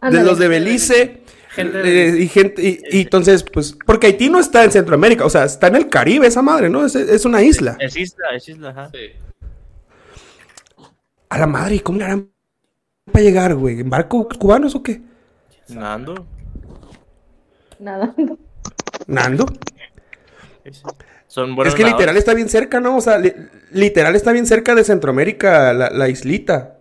de 0.00 0.22
los 0.24 0.38
de 0.38 0.48
Belice. 0.48 1.20
Gente 1.50 1.80
eh, 1.80 2.12
de- 2.12 2.20
y 2.22 2.28
gente, 2.28 2.62
y, 2.62 2.80
y 2.90 3.00
entonces, 3.02 3.42
pues, 3.42 3.76
porque 3.84 4.06
Haití 4.06 4.30
no 4.30 4.38
está 4.38 4.64
en 4.64 4.70
Centroamérica, 4.72 5.26
o 5.26 5.28
sea, 5.28 5.44
está 5.44 5.66
en 5.66 5.76
el 5.76 5.90
Caribe 5.90 6.26
esa 6.28 6.40
madre, 6.40 6.70
¿no? 6.70 6.86
Es, 6.86 6.94
es 6.94 7.26
una 7.26 7.42
isla. 7.42 7.76
Es 7.78 7.94
isla, 7.94 8.24
es 8.34 8.48
isla, 8.48 8.70
ajá. 8.70 8.90
Sí. 8.90 9.10
A 11.28 11.38
la 11.38 11.46
madre, 11.46 11.74
¿y 11.74 11.80
cómo 11.80 11.98
le 11.98 12.04
harán 12.06 12.30
para 13.12 13.22
llegar, 13.22 13.54
güey? 13.54 13.80
¿En 13.80 13.90
barco 13.90 14.26
cubanos 14.38 14.74
o 14.74 14.82
qué? 14.82 15.02
Nando. 15.68 16.26
Nada. 17.78 18.14
¿Nando? 19.06 19.44
Son 21.28 21.54
buenos 21.54 21.74
es 21.74 21.78
que 21.78 21.84
literal 21.84 22.16
está 22.16 22.34
bien 22.34 22.48
cerca, 22.48 22.80
¿no? 22.80 22.96
O 22.96 23.00
sea, 23.00 23.18
li- 23.18 23.34
literal 23.70 24.16
está 24.16 24.32
bien 24.32 24.46
cerca 24.46 24.74
de 24.74 24.82
Centroamérica, 24.82 25.72
la, 25.72 25.90
la 25.90 26.08
islita. 26.08 26.78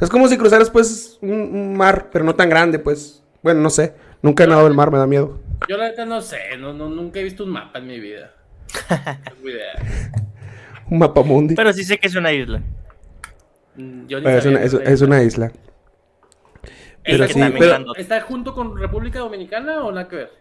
Es 0.00 0.08
como 0.10 0.28
si 0.28 0.36
cruzaras, 0.36 0.70
pues, 0.70 1.18
un, 1.22 1.30
un 1.30 1.76
mar, 1.76 2.08
pero 2.12 2.24
no 2.24 2.34
tan 2.34 2.48
grande, 2.50 2.78
pues. 2.78 3.22
Bueno, 3.42 3.60
no 3.60 3.70
sé. 3.70 3.94
Nunca 4.22 4.44
he 4.44 4.46
nadado 4.46 4.66
el 4.66 4.74
mar, 4.74 4.90
me 4.90 4.98
da 4.98 5.06
miedo. 5.06 5.38
Yo 5.68 5.76
la 5.76 5.88
neta 5.88 6.04
no 6.04 6.20
sé, 6.20 6.56
no, 6.58 6.72
no, 6.72 6.88
nunca 6.88 7.20
he 7.20 7.22
visto 7.22 7.44
un 7.44 7.50
mapa 7.50 7.78
en 7.78 7.86
mi 7.86 8.00
vida. 8.00 8.32
No 8.90 8.96
tengo 9.34 9.48
idea. 9.48 9.72
Un 10.90 10.98
mapa 10.98 11.22
mundi. 11.22 11.54
Pero 11.54 11.72
sí 11.72 11.84
sé 11.84 11.98
que 11.98 12.06
es 12.08 12.14
una 12.14 12.32
isla. 12.32 12.60
Mm, 13.76 14.06
Yo 14.06 14.20
ni 14.20 14.28
es, 14.28 14.44
una, 14.46 14.62
es, 14.62 14.74
es 14.74 15.00
una 15.02 15.22
isla. 15.22 15.52
Pero 17.04 17.26
que 17.26 17.32
sí, 17.34 17.40
pero-. 17.58 17.94
¿Está 17.96 18.20
junto 18.22 18.54
con 18.54 18.76
República 18.76 19.18
Dominicana 19.20 19.84
o 19.84 19.92
nada 19.92 20.08
que 20.08 20.16
ver? 20.16 20.32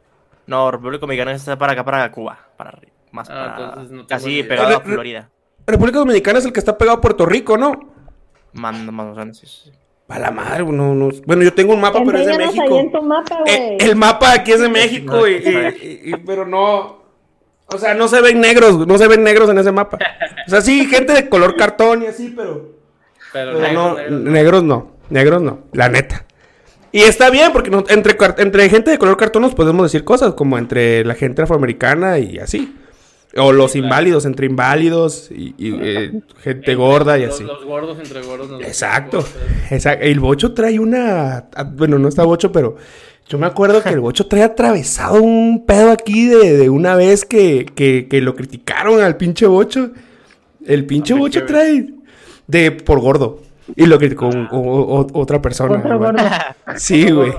No, 0.47 0.71
República 0.71 1.01
Dominicana 1.01 1.33
está 1.33 1.57
para 1.57 1.73
acá, 1.73 1.83
para 1.85 2.11
Cuba. 2.11 2.39
Para 2.57 2.71
arriba. 2.71 2.91
Más 3.15 3.29
Ah, 3.29 3.55
para. 3.55 3.65
entonces 3.69 3.91
no 3.91 4.29
idea. 4.29 4.47
pegado 4.49 4.77
a 4.77 4.81
Florida. 4.81 5.29
República 5.65 5.99
Dominicana 5.99 6.39
es 6.39 6.45
el 6.45 6.53
que 6.53 6.59
está 6.59 6.77
pegado 6.77 6.97
a 6.97 7.01
Puerto 7.01 7.25
Rico, 7.25 7.57
¿no? 7.57 7.71
Manda 8.53 8.91
más 8.91 9.15
o 9.15 9.19
menos. 9.19 9.37
sí, 9.37 9.47
sí. 9.47 9.71
A 10.07 10.19
la 10.19 10.29
madre, 10.29 10.63
no, 10.65 10.93
no. 10.93 11.09
Bueno, 11.25 11.41
yo 11.43 11.51
tengo 11.53 11.73
un 11.73 11.81
mapa, 11.81 11.99
pero 12.05 12.19
es 12.19 12.27
de 12.27 12.37
México. 12.37 12.63
ahí 12.75 12.77
en 12.79 12.91
tu 12.91 13.01
mapa, 13.01 13.39
Eh, 13.47 13.77
el 13.79 13.95
mapa 13.95 14.33
aquí 14.33 14.51
es 14.51 14.59
de 14.59 14.69
México, 14.69 15.27
y, 15.27 15.31
y- 15.33 15.37
y- 15.37 16.11
y- 16.11 16.17
pero 16.17 16.45
no. 16.45 17.03
O 17.67 17.77
sea, 17.79 17.95
no 17.95 18.07
se 18.07 18.21
ven 18.21 18.39
negros, 18.39 18.85
no 18.85 18.97
se 18.99 19.07
ven 19.07 19.23
negros 19.23 19.49
en 19.49 19.57
ese 19.57 19.71
mapa. 19.71 19.97
O 20.45 20.49
sea, 20.49 20.61
sí, 20.61 20.85
gente 20.89 21.13
de 21.13 21.27
color 21.27 21.55
cartón 21.55 22.03
y 22.03 22.05
así, 22.05 22.31
pero. 22.35 22.75
Pero, 23.33 23.53
pero 23.53 23.59
negro, 23.59 23.73
no, 23.73 23.95
negro. 23.95 24.19
negros 24.19 24.63
no, 24.63 24.91
negros 25.09 25.41
no, 25.41 25.59
la 25.73 25.89
neta. 25.89 26.25
Y 26.91 27.01
está 27.01 27.29
bien, 27.31 27.51
porque 27.51 27.71
no- 27.71 27.83
entre, 27.89 28.15
entre 28.37 28.69
gente 28.69 28.91
de 28.91 28.99
color 28.99 29.17
cartón 29.17 29.41
nos 29.41 29.55
podemos 29.55 29.83
decir 29.91 30.05
cosas, 30.05 30.35
como 30.35 30.57
entre 30.59 31.03
la 31.03 31.15
gente 31.15 31.41
afroamericana 31.41 32.19
y 32.19 32.37
así. 32.37 32.75
O 33.37 33.51
los 33.51 33.75
inválidos, 33.75 34.25
entre 34.25 34.45
inválidos 34.45 35.29
y, 35.29 35.53
y, 35.57 35.77
eh, 35.81 36.21
gente 36.41 36.73
gorda 36.75 37.17
y 37.19 37.25
Los- 37.25 37.35
así. 37.35 37.43
Los, 37.43 37.65
gordos 37.65 37.97
entre 37.99 38.21
gordos. 38.21 38.61
Exacto. 38.61 39.25
Exacto. 39.69 40.05
El 40.05 40.19
bocho 40.21 40.53
trae 40.53 40.79
una. 40.79 41.49
ah, 41.53 41.63
Bueno, 41.63 41.99
no 41.99 42.07
está 42.07 42.23
bocho, 42.23 42.51
pero 42.53 42.77
yo 43.27 43.37
me 43.37 43.45
acuerdo 43.47 43.83
que 43.83 43.89
el 43.89 43.99
bocho 43.99 44.27
trae 44.27 44.43
atravesado 44.43 45.21
un 45.21 45.65
pedo 45.65 45.91
aquí 45.91 46.27
de, 46.27 46.55
de 46.57 46.69
una 46.69 46.95
vez 46.95 47.25
que, 47.25 47.65
que, 47.75 48.07
que 48.09 48.21
lo 48.21 48.35
criticaron 48.35 49.01
al 49.01 49.17
pinche 49.17 49.47
bocho. 49.47 49.91
El 50.65 50.85
pinche 50.85 51.13
Ah, 51.13 51.17
bocho 51.17 51.45
trae 51.45 51.89
de 52.47 52.71
por 52.71 53.01
gordo. 53.01 53.41
Y 53.75 53.85
lo 53.87 53.97
criticó 53.97 54.27
un- 54.27 54.47
o- 54.49 54.59
o- 54.59 55.07
otra 55.19 55.41
persona. 55.41 55.75
Gordo. 55.77 56.13
Sí, 56.77 57.11
güey. 57.11 57.33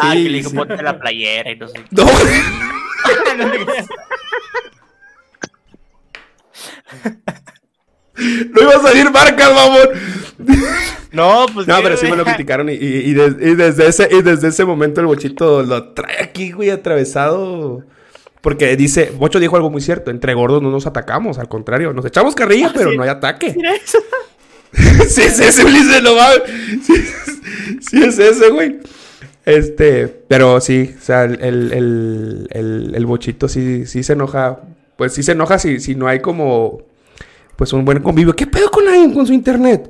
ah, 0.00 0.14
Sí, 0.14 0.24
que 0.24 0.30
le 0.30 0.38
dijo 0.38 0.50
sí. 0.50 0.56
ponte 0.56 0.82
la 0.82 0.98
playera 0.98 1.52
y 1.52 1.56
no 1.56 1.68
sé. 1.68 1.74
qué. 1.74 1.84
No. 1.92 2.04
No 8.52 8.62
iba 8.62 8.74
a 8.74 8.80
salir 8.82 9.10
marcas, 9.12 9.54
mamón. 9.54 9.88
No, 11.12 11.46
pues. 11.54 11.68
No, 11.68 11.76
¿qué, 11.76 11.82
pero 11.84 11.96
sí 11.96 12.06
me 12.10 12.16
lo 12.16 12.24
criticaron 12.24 12.68
y, 12.68 12.72
y- 12.72 13.10
y 13.10 13.14
des- 13.14 13.36
y 13.40 13.54
desde 13.54 13.86
ese, 13.86 14.08
y 14.10 14.22
desde 14.22 14.48
ese 14.48 14.64
momento 14.64 15.00
el 15.00 15.06
bochito 15.06 15.62
lo 15.62 15.92
trae 15.92 16.20
aquí, 16.22 16.50
güey, 16.50 16.70
atravesado. 16.70 17.84
Porque 18.40 18.76
dice, 18.76 19.12
Bocho 19.16 19.38
dijo 19.40 19.54
algo 19.56 19.70
muy 19.70 19.80
cierto, 19.80 20.10
entre 20.10 20.34
gordos 20.34 20.62
no 20.62 20.70
nos 20.70 20.86
atacamos, 20.86 21.38
al 21.38 21.48
contrario, 21.48 21.92
nos 21.92 22.04
echamos 22.06 22.34
carrilla, 22.34 22.72
pero 22.74 22.90
sí. 22.90 22.96
no 22.96 23.02
hay 23.04 23.08
ataque. 23.08 23.52
Mira 23.56 23.74
eso. 23.76 23.98
sí, 25.08 25.22
es 25.22 25.38
ese, 25.40 25.64
Ulises, 25.64 26.02
no 26.02 26.14
mames. 26.16 26.42
Sí, 26.84 26.94
sí 27.80 28.02
es 28.02 28.18
ese, 28.18 28.50
güey. 28.50 28.78
Este, 29.44 30.08
pero 30.08 30.60
sí, 30.60 30.94
o 31.00 31.04
sea, 31.04 31.22
el, 31.24 31.40
el, 31.40 31.72
el, 31.72 32.48
el- 32.50 32.92
el 32.96 33.06
bochito 33.06 33.48
sí, 33.48 33.86
sí 33.86 34.02
se 34.02 34.14
enoja. 34.14 34.60
Pues 34.98 35.14
sí 35.14 35.22
se 35.22 35.30
enoja 35.30 35.60
si, 35.60 35.78
si 35.78 35.94
no 35.94 36.08
hay 36.08 36.18
como, 36.18 36.82
pues 37.54 37.72
un 37.72 37.84
buen 37.84 38.02
convivio. 38.02 38.34
¿Qué 38.34 38.48
pedo 38.48 38.68
con 38.68 38.88
alguien 38.88 39.14
con 39.14 39.24
su 39.28 39.32
internet? 39.32 39.88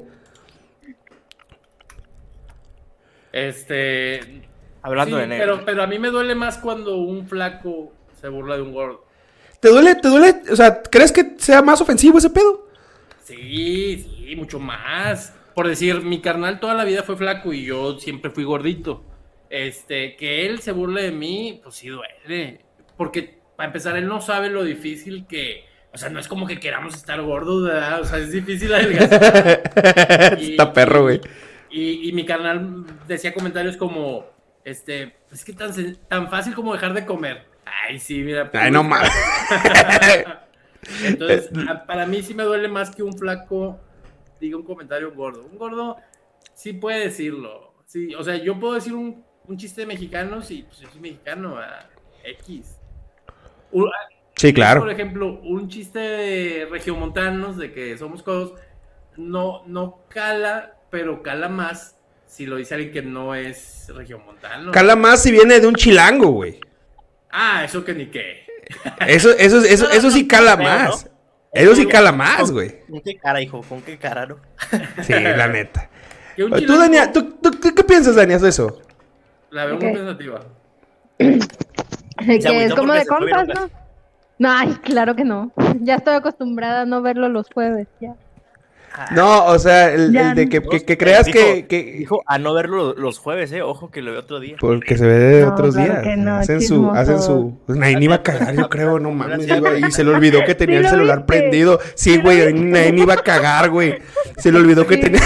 Este. 3.33 4.43
Hablando 4.83 5.17
sí, 5.17 5.23
de 5.23 5.27
negro. 5.29 5.55
Pero, 5.55 5.65
pero 5.65 5.83
a 5.83 5.87
mí 5.87 5.99
me 5.99 6.09
duele 6.09 6.35
más 6.35 6.59
cuando 6.59 6.99
un 6.99 7.27
flaco 7.27 7.91
se 8.21 8.29
burla 8.29 8.57
de 8.57 8.63
un 8.63 8.75
gordo. 8.75 9.07
¿Te 9.61 9.71
duele, 9.71 9.95
te 9.95 10.09
duele? 10.09 10.43
O 10.53 10.57
sea, 10.57 10.83
¿crees 10.83 11.11
que 11.11 11.37
sea 11.39 11.63
más 11.63 11.81
ofensivo 11.81 12.19
ese 12.19 12.29
pedo? 12.29 12.69
Sí, 13.25 14.05
sí, 14.27 14.37
mucho 14.37 14.61
más. 14.61 15.33
Por 15.55 15.69
decir, 15.69 16.03
mi 16.03 16.21
carnal 16.21 16.61
toda 16.61 16.75
la 16.75 16.85
vida 16.85 17.03
fue 17.03 17.17
flaco 17.17 17.55
y 17.55 17.65
yo 17.65 17.99
siempre 17.99 18.31
fui 18.31 18.45
gordito. 18.45 19.05
este, 19.49 20.17
que 20.17 20.45
él 20.47 20.61
se 20.61 20.73
burle 20.73 21.03
de 21.05 21.13
mí, 21.13 21.61
pues 21.63 21.77
sí 21.77 21.89
duele. 21.89 22.61
Porque, 22.97 23.38
para 23.59 23.67
empezar, 23.67 23.97
él 23.97 24.07
no 24.07 24.21
sabe 24.21 24.51
lo 24.51 24.63
difícil 24.63 25.27
que. 25.27 25.65
O 25.93 25.99
sea, 25.99 26.11
no 26.11 26.21
es 26.21 26.29
como 26.29 26.47
que 26.47 26.61
queramos 26.61 26.95
estar 26.95 27.21
gordos, 27.23 27.65
¿verdad? 27.65 28.03
O 28.03 28.05
sea, 28.05 28.19
es 28.21 28.31
difícil 28.31 28.73
adelgazar. 28.73 30.39
Y- 30.39 30.53
Está 30.53 30.73
perro, 30.73 31.03
güey. 31.03 31.21
Y, 31.71 32.09
y 32.09 32.13
mi 32.13 32.25
canal 32.25 32.85
decía 33.09 33.35
comentarios 33.35 33.77
como, 33.77 34.27
este, 34.65 35.17
es 35.33 35.45
que 35.45 35.53
tan, 35.55 35.73
tan 36.07 36.31
fácil 36.31 36.55
como 36.55 36.73
dejar 36.73 36.95
de 36.95 37.05
comer. 37.05 37.47
Ay, 37.65 37.99
sí, 37.99 38.21
mira. 38.21 38.49
Ay, 38.53 38.71
no 38.71 38.85
mames. 38.85 39.11
Entonces, 41.05 41.51
para 41.89 42.07
mí 42.07 42.23
sí 42.23 42.35
me 42.35 42.45
duele 42.45 42.69
más 42.69 42.95
que 42.95 43.03
un 43.03 43.13
flaco 43.19 43.81
diga 44.41 44.57
un 44.57 44.63
comentario 44.63 45.11
gordo. 45.13 45.45
Un 45.51 45.59
gordo 45.59 45.97
sí 46.55 46.75
puede 46.75 47.01
decirlo. 47.01 47.75
Sí, 47.87 48.15
o 48.15 48.23
sea, 48.23 48.37
yo 48.37 48.61
puedo 48.61 48.75
decir 48.75 48.93
un, 48.95 49.25
un 49.47 49.57
chiste 49.57 49.81
de 49.81 49.89
mexicanos 49.89 50.49
y 50.53 50.63
pues 50.63 50.79
yo 50.79 50.89
soy 50.91 51.01
mexicano, 51.01 51.59
a 51.59 51.89
X. 52.23 52.78
Un- 53.73 53.91
Sí, 54.37 54.53
claro. 54.53 54.81
Por 54.83 54.91
ejemplo, 54.91 55.41
un 55.43 55.69
chiste 55.69 55.99
de 55.99 56.69
regiomontanos 56.71 57.57
de 57.57 57.73
que 57.73 57.99
somos 57.99 58.23
codos 58.23 58.55
no, 59.17 59.65
no 59.67 60.03
cala, 60.09 60.75
pero 60.91 61.23
cala 61.25 61.49
más 61.49 61.97
si 62.27 62.47
lo 62.47 62.55
dice 62.57 62.75
alguien 62.77 62.93
que 62.93 63.03
no 63.03 63.35
es 63.35 63.91
regiomontano. 63.93 64.71
Cala 64.71 64.95
más 64.95 65.23
si 65.25 65.33
viene 65.33 65.59
de 65.59 65.67
un 65.67 65.75
chilango, 65.75 66.29
güey. 66.29 66.61
Ah, 67.31 67.65
eso 67.65 67.85
que 67.85 67.95
ni 67.95 68.07
qué. 68.07 68.47
Eso, 69.09 69.31
eso, 69.33 69.59
eso, 69.65 69.91
eso 69.91 70.11
sí 70.13 70.29
cala 70.29 70.57
más. 70.57 71.11
Eso 71.53 71.75
sí 71.75 71.87
cala 71.87 72.13
más, 72.13 72.53
güey. 72.53 72.81
¿Con 72.89 73.01
qué 73.01 73.17
cara, 73.17 73.41
hijo? 73.43 73.63
¿Con 73.63 73.83
qué 73.83 73.99
cara, 73.99 74.25
no? 74.27 74.37
Sí, 75.03 75.15
la 75.15 75.49
neta. 75.49 75.91
Tú, 76.37 76.49
chilango- 76.49 76.79
Dania, 76.79 77.13
¿tú, 77.13 77.33
tú- 77.43 77.51
tú 77.51 77.75
qué 77.75 77.83
piensas, 77.83 78.15
Dania, 78.15 78.39
de 78.39 78.51
eso? 78.51 78.81
La 79.51 79.65
veo 79.65 79.79
muy 79.79 79.93
pensativa. 79.93 80.41
que 82.27 82.65
es 82.65 82.75
como 82.75 82.93
de 82.93 83.07
compas. 83.07 83.49
¿no? 83.49 83.71
No, 84.39 84.51
ay, 84.57 84.77
claro 84.83 85.15
que 85.17 85.25
no. 85.25 85.53
Ya 85.81 85.97
estoy 85.97 86.15
acostumbrada 86.15 86.83
a 86.83 86.87
no 86.87 87.03
verlo 87.03 87.29
los 87.29 87.49
jueves. 87.53 87.87
Ya. 88.01 88.15
No, 89.15 89.45
o 89.45 89.59
sea, 89.61 89.93
el, 89.93 90.13
de 90.13 90.49
que, 90.49 90.61
que- 90.61 90.85
que 90.85 90.99
creas 90.99 91.27
Dijo- 91.27 91.39
que, 91.39 91.67
que- 91.69 91.85
Dijo 91.99 92.23
a 92.27 92.39
no 92.39 92.53
verlo 92.53 92.95
los 92.95 93.19
jueves, 93.21 93.53
eh. 93.53 93.63
Ojo 93.63 93.91
que 93.93 94.03
lo 94.03 94.11
veo 94.11 94.21
otro 94.21 94.41
día. 94.41 94.57
Porque 94.59 94.97
se 94.99 95.07
ve 95.07 95.15
de 95.19 95.43
No, 95.47 95.53
otros 95.53 95.75
claro 95.77 95.93
días. 95.93 96.03
que 96.03 96.17
no, 96.17 96.35
hacen 96.37 96.61
su, 96.63 96.91
hacen 96.91 97.23
su. 97.23 97.57
Pues 97.67 97.79
nadie 97.79 97.99
iba 98.01 98.17
a 98.17 98.23
cagar, 98.25 98.57
yo 98.57 98.69
creo, 98.69 98.99
no 98.99 99.13
mames. 99.13 99.47
Iba- 99.47 99.79
Y 99.79 99.93
se 99.93 100.03
le 100.03 100.11
olvidó 100.15 100.43
que 100.45 100.57
tenía 100.57 100.81
Sí 100.81 100.85
el 100.87 100.91
celular 100.91 101.19
viste. 101.19 101.33
prendido. 101.39 101.79
Sí, 101.95 102.19
güey, 102.21 102.53
nadie 102.55 102.95
iba 102.97 103.15
a 103.15 103.19
cagar, 103.19 103.71
güey. 103.71 103.99
Se 104.37 104.51
le 104.51 104.59
olvidó 104.59 104.85
que 104.85 104.95
Sí. 104.97 105.01
tenía. 105.03 105.21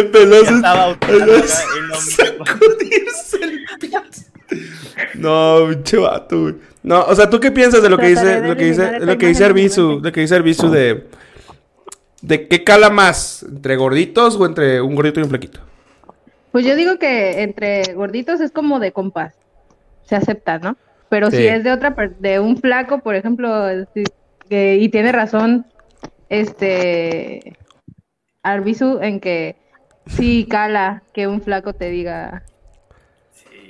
Empezó 0.00 0.42
Ya 0.44 0.50
estaba 0.56 0.84
a- 0.90 0.98
sacudirse 1.98 3.36
el 3.42 3.60
pito. 3.80 3.98
No, 5.14 5.66
pinche 5.68 5.96
vato, 5.98 6.40
güey. 6.42 6.54
No, 6.82 7.02
o 7.04 7.14
sea, 7.14 7.28
¿tú 7.28 7.40
qué 7.40 7.50
piensas 7.50 7.82
de 7.82 7.90
lo 7.90 7.98
que 7.98 8.08
dice, 8.08 8.40
lo 8.42 8.56
que 8.56 8.64
dice, 8.66 9.00
lo 9.00 9.18
que 9.18 9.26
dice 9.26 9.44
Arbizu, 9.44 10.00
lo 10.02 10.12
que 10.12 10.20
dice 10.20 10.36
Arbizu 10.36 10.70
de, 10.70 11.06
de 12.22 12.46
qué 12.48 12.62
cala 12.62 12.90
más, 12.90 13.42
entre 13.42 13.76
gorditos 13.76 14.36
o 14.36 14.46
entre 14.46 14.80
un 14.80 14.94
gordito 14.94 15.18
y 15.20 15.24
un 15.24 15.28
flequito? 15.30 15.60
Pues 16.52 16.64
yo 16.64 16.76
digo 16.76 16.98
que 16.98 17.42
entre 17.42 17.92
gorditos 17.94 18.40
es 18.40 18.52
como 18.52 18.78
de 18.78 18.92
compas. 18.92 19.34
Se 20.04 20.14
acepta, 20.14 20.58
¿no? 20.58 20.76
Pero 21.08 21.30
Sí. 21.30 21.38
si 21.38 21.46
es 21.46 21.64
de 21.64 21.72
otra, 21.72 21.94
de 22.20 22.38
un 22.40 22.56
flaco, 22.56 23.00
por 23.00 23.16
ejemplo, 23.16 23.66
si- 23.94 24.04
que- 24.48 24.76
y 24.76 24.88
tiene 24.88 25.10
razón, 25.12 25.66
este, 26.28 27.56
Arbizu, 28.42 28.98
en 29.02 29.18
que 29.20 29.56
sí 30.06 30.46
cala 30.48 31.02
que 31.12 31.26
un 31.26 31.40
flaco 31.40 31.72
te 31.74 31.90
diga 31.90 32.42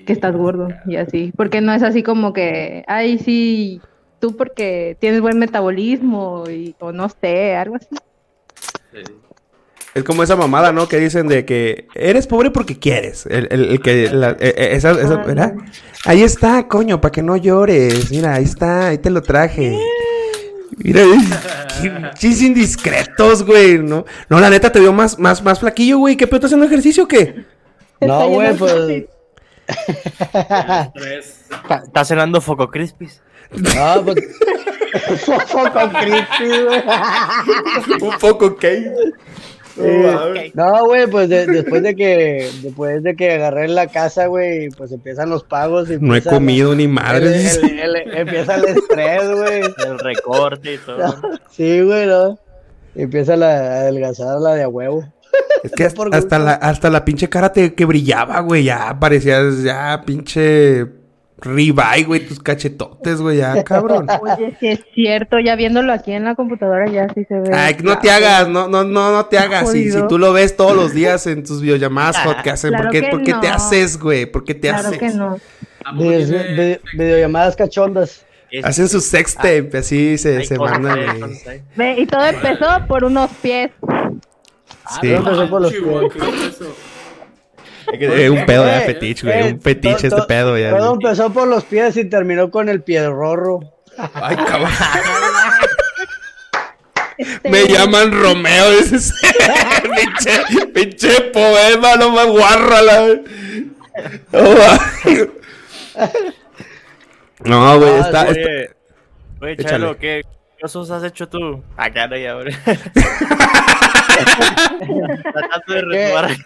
que 0.06 0.12
estás 0.12 0.36
gordo 0.36 0.68
y 0.86 0.96
así. 0.96 1.32
Porque 1.36 1.60
no 1.60 1.72
es 1.72 1.82
así 1.82 2.02
como 2.02 2.32
que, 2.32 2.84
ay, 2.86 3.18
sí, 3.18 3.80
tú 4.20 4.36
porque 4.36 4.96
tienes 5.00 5.20
buen 5.20 5.38
metabolismo 5.38 6.44
y, 6.48 6.74
o 6.78 6.92
no 6.92 7.08
sé, 7.08 7.56
algo 7.56 7.76
así. 7.76 7.88
Es 9.94 10.04
como 10.04 10.22
esa 10.22 10.36
mamada, 10.36 10.72
¿no? 10.72 10.88
Que 10.88 10.98
dicen 10.98 11.26
de 11.26 11.46
que 11.46 11.88
eres 11.94 12.26
pobre 12.26 12.50
porque 12.50 12.78
quieres. 12.78 13.24
El, 13.26 13.48
el- 13.50 13.64
el 13.70 13.80
que, 13.80 14.10
la- 14.10 14.32
eh, 14.32 14.54
eh, 14.56 14.68
esa, 14.72 14.90
esa- 14.92 15.14
Ah, 15.14 15.24
¿verdad? 15.26 15.54
Ahí 16.04 16.22
está, 16.22 16.68
coño, 16.68 17.00
para 17.00 17.12
que 17.12 17.22
no 17.22 17.36
llores. 17.36 18.10
Mira, 18.10 18.34
ahí 18.34 18.44
está, 18.44 18.88
ahí 18.88 18.98
te 18.98 19.08
lo 19.10 19.22
traje. 19.22 19.74
Mira, 20.78 21.02
chis 22.14 22.42
indiscretos, 22.42 23.44
güey, 23.44 23.78
¿no? 23.78 24.04
No, 24.28 24.40
la 24.40 24.50
neta 24.50 24.70
te 24.70 24.80
veo 24.80 24.92
más, 24.92 25.18
más, 25.18 25.42
más 25.42 25.60
flaquillo, 25.60 25.98
güey. 25.98 26.16
¿Qué 26.16 26.26
pedo 26.26 26.36
estás 26.36 26.48
haciendo 26.48 26.66
ejercicio 26.66 27.04
o 27.04 27.08
qué? 27.08 27.44
No, 28.00 28.28
güey, 28.28 28.56
pues. 28.56 29.06
Está, 31.84 32.04
cenando 32.04 32.40
Foco 32.40 32.68
Crispis. 32.68 33.22
No, 33.50 34.04
pues. 34.04 34.16
Foco 35.48 35.90
crispy, 36.00 36.48
güey. 36.64 36.82
Un 38.00 38.18
poco, 38.18 38.46
¿ok? 38.46 38.64
Eh, 39.78 40.50
No, 40.54 40.86
güey, 40.86 41.06
pues 41.06 41.28
de- 41.28 41.46
después 41.46 41.82
de 41.82 41.94
que 41.94 42.48
después 42.62 43.02
de 43.02 43.14
que 43.14 43.32
agarré 43.32 43.68
la 43.68 43.86
casa, 43.88 44.26
güey, 44.26 44.68
pues 44.70 44.90
empiezan 44.92 45.28
los 45.30 45.44
pagos. 45.44 45.90
y 45.90 45.98
No 46.00 46.14
he 46.16 46.22
comido 46.22 46.74
ni 46.74 46.84
el- 46.84 46.88
madre. 46.88 47.46
el- 47.62 47.96
el- 47.96 48.16
empieza 48.16 48.54
el 48.56 48.64
estrés, 48.64 49.30
güey. 49.30 49.60
El 49.86 49.98
recorte 49.98 50.74
y 50.74 50.78
todo. 50.78 50.98
Sí, 51.50 51.80
güey, 51.82 52.06
¿no? 52.06 52.38
Empieza 52.94 53.36
la 53.36 53.48
a 53.56 53.80
adelgazar 53.80 54.38
la 54.40 54.54
de 54.54 54.62
a 54.62 54.68
huevo. 54.68 55.04
Es 55.62 55.72
que 55.72 55.84
hasta, 55.86 56.02
hasta 56.12 56.38
la, 56.38 56.52
hasta 56.52 56.90
la 56.90 57.04
pinche 57.04 57.28
cara 57.28 57.52
te, 57.52 57.74
que 57.74 57.84
brillaba, 57.84 58.40
güey. 58.40 58.64
Ya 58.64 58.96
parecías 58.98 59.62
ya 59.62 60.02
pinche 60.06 60.86
ribeye, 61.38 62.04
güey. 62.04 62.26
Tus 62.26 62.40
cachetotes, 62.40 63.20
güey. 63.20 63.38
Ya, 63.38 63.62
cabrón. 63.64 64.06
Oye, 64.22 64.56
sí 64.60 64.68
es 64.68 64.80
cierto, 64.94 65.38
ya 65.38 65.54
viéndolo 65.56 65.92
aquí 65.92 66.12
en 66.12 66.24
la 66.24 66.34
computadora 66.34 66.88
ya 66.90 67.08
sí 67.14 67.24
se 67.28 67.34
ve. 67.40 67.54
Ay, 67.54 67.76
no 67.82 67.98
te 67.98 68.10
hagas, 68.10 68.48
no, 68.48 68.68
no, 68.68 68.84
no, 68.84 69.12
no 69.12 69.26
te 69.26 69.38
hagas. 69.38 69.70
Si, 69.70 69.90
si 69.90 70.06
tú 70.08 70.18
lo 70.18 70.32
ves 70.32 70.56
todos 70.56 70.74
los 70.74 70.92
días 70.94 71.26
en 71.26 71.44
tus 71.44 71.60
videollamadas, 71.60 72.16
hot, 72.24 72.42
¿qué 72.42 72.50
hacen? 72.50 72.70
Claro 72.70 72.84
¿Por 72.84 72.92
qué, 72.92 73.00
que 73.02 73.08
por 73.10 73.22
qué 73.22 73.32
te 73.34 73.48
no. 73.48 73.54
haces, 73.54 73.98
güey? 73.98 74.26
¿Por 74.26 74.44
qué 74.44 74.54
te 74.54 74.68
Claro 74.68 74.88
haces? 74.88 74.98
que 74.98 75.08
no. 75.10 75.38
¿A 75.84 75.92
poco 75.92 76.02
Video- 76.04 76.26
tiene- 76.26 76.44
video- 76.54 76.78
videollamadas 76.94 77.54
cachondas. 77.56 78.22
Hacen 78.62 78.88
su 78.88 79.00
sextape, 79.00 79.70
así 79.78 80.16
se, 80.18 80.44
se 80.44 80.56
mandan. 80.58 80.98
Ve, 81.74 81.94
y 81.98 82.06
todo 82.06 82.24
empezó 82.24 82.66
por 82.88 83.04
unos 83.04 83.30
pies. 83.42 83.70
Sí. 85.00 85.08
no, 85.10 85.16
empezó 85.18 85.50
por 85.50 85.62
los 85.62 85.72
pies. 85.72 85.82
¿Qué 87.98 88.24
es 88.24 88.30
un 88.30 88.44
pedo 88.46 88.66
ya 88.66 88.80
fetiche, 88.82 89.26
güey. 89.26 89.52
Un 89.52 89.60
fetiche 89.60 90.08
to- 90.10 90.16
este 90.16 90.28
pedo 90.28 90.58
ya. 90.58 90.70
Todo 90.76 90.94
güey. 90.96 91.04
empezó 91.04 91.32
por 91.32 91.46
los 91.48 91.64
pies 91.64 91.96
y 91.96 92.04
terminó 92.04 92.50
con 92.50 92.68
el 92.68 92.82
pie 92.82 93.06
rorro. 93.08 93.60
Ay, 94.14 94.36
cabrón. 94.36 94.70
Este, 97.18 97.48
Me 97.48 97.66
llaman 97.66 98.12
Romeo, 98.12 98.70
dices. 98.72 99.14
pinche, 99.96 100.66
pinche 100.74 101.20
poema, 101.32 101.96
no 101.96 102.10
más 102.10 102.26
guarra 102.26 102.82
la. 102.82 103.06
No, 107.44 107.78
güey, 107.78 107.90
Ah, 107.90 108.00
está, 108.00 108.26
Oye. 109.40 109.56
Chalo, 109.56 109.96
¿qué 109.96 110.22
cosas 110.60 110.90
has 110.90 111.04
hecho 111.04 111.28
tú? 111.28 111.62
Acá 111.76 112.06
no, 112.08 112.16
ya, 112.16 112.32
ahora. 112.32 112.50
Tratando 115.32 115.74
de 115.74 115.82
retomar. 115.82 116.36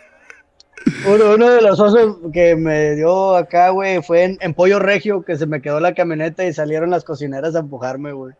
Uno, 1.07 1.35
uno 1.35 1.51
de 1.51 1.63
los 1.63 1.79
osos 1.79 2.17
que 2.33 2.57
me 2.57 2.95
dio 2.95 3.37
acá, 3.37 3.71
güey, 3.71 4.03
fue 4.03 4.25
en, 4.25 4.39
en 4.41 4.55
Pollo 4.55 4.79
Regio, 4.79 5.23
que 5.23 5.37
se 5.37 5.47
me 5.47 5.61
quedó 5.61 5.81
la 5.81 5.95
camioneta 5.95 6.45
y 6.45 6.53
salieron 6.53 6.91
las 6.91 7.05
cocineras 7.05 7.55
a 7.55 7.61
empujarme, 7.61 8.13
güey. 8.13 8.35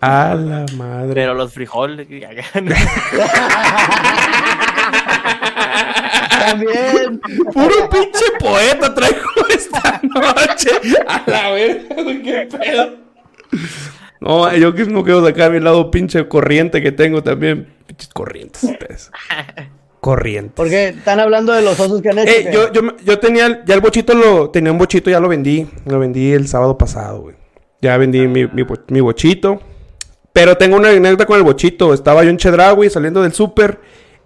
A 0.00 0.34
la 0.34 0.66
madre. 0.76 1.14
Pero 1.14 1.34
los 1.34 1.52
frijoles. 1.52 2.06
acá. 2.24 2.44
También. 6.46 7.20
Puro 7.52 7.90
pinche 7.90 8.24
poeta 8.38 8.94
traigo 8.94 9.18
esta 9.48 10.00
noche. 10.02 10.70
A 11.08 11.22
la 11.26 11.50
verga, 11.50 12.02
güey, 12.02 12.22
qué 12.22 12.48
pedo. 12.50 12.96
No, 14.20 14.54
yo 14.54 14.74
que 14.74 14.84
no 14.84 15.02
quiero 15.02 15.24
sacar 15.24 15.50
mi 15.50 15.60
lado 15.60 15.90
pinche 15.90 16.28
corriente 16.28 16.82
que 16.82 16.92
tengo 16.92 17.22
también. 17.22 17.74
Pinches 17.86 18.10
corrientes 18.10 18.62
ustedes. 18.64 19.10
Corrientes. 20.06 20.52
Porque 20.54 20.88
están 20.90 21.18
hablando 21.18 21.52
de 21.52 21.62
los 21.62 21.80
osos 21.80 22.00
que 22.00 22.10
han 22.10 22.20
hecho. 22.20 22.30
Eh, 22.30 22.48
yo, 22.52 22.72
yo, 22.72 22.80
yo 23.04 23.18
tenía, 23.18 23.64
ya 23.64 23.74
el 23.74 23.80
bochito 23.80 24.14
lo, 24.14 24.50
tenía 24.50 24.70
un 24.70 24.78
bochito, 24.78 25.10
ya 25.10 25.18
lo 25.18 25.28
vendí. 25.28 25.66
Lo 25.84 25.98
vendí 25.98 26.32
el 26.32 26.46
sábado 26.46 26.78
pasado, 26.78 27.22
güey. 27.22 27.34
Ya 27.82 27.96
vendí 27.96 28.28
mi, 28.28 28.46
mi, 28.46 28.62
bo- 28.62 28.78
mi 28.88 29.00
bochito. 29.00 29.60
Pero 30.32 30.56
tengo 30.56 30.76
una 30.76 30.90
anécdota 30.90 31.26
con 31.26 31.38
el 31.38 31.42
bochito. 31.42 31.92
Estaba 31.92 32.22
yo 32.22 32.30
en 32.30 32.36
Chedraui 32.36 32.88
saliendo 32.88 33.22
del 33.22 33.32
súper 33.32 33.80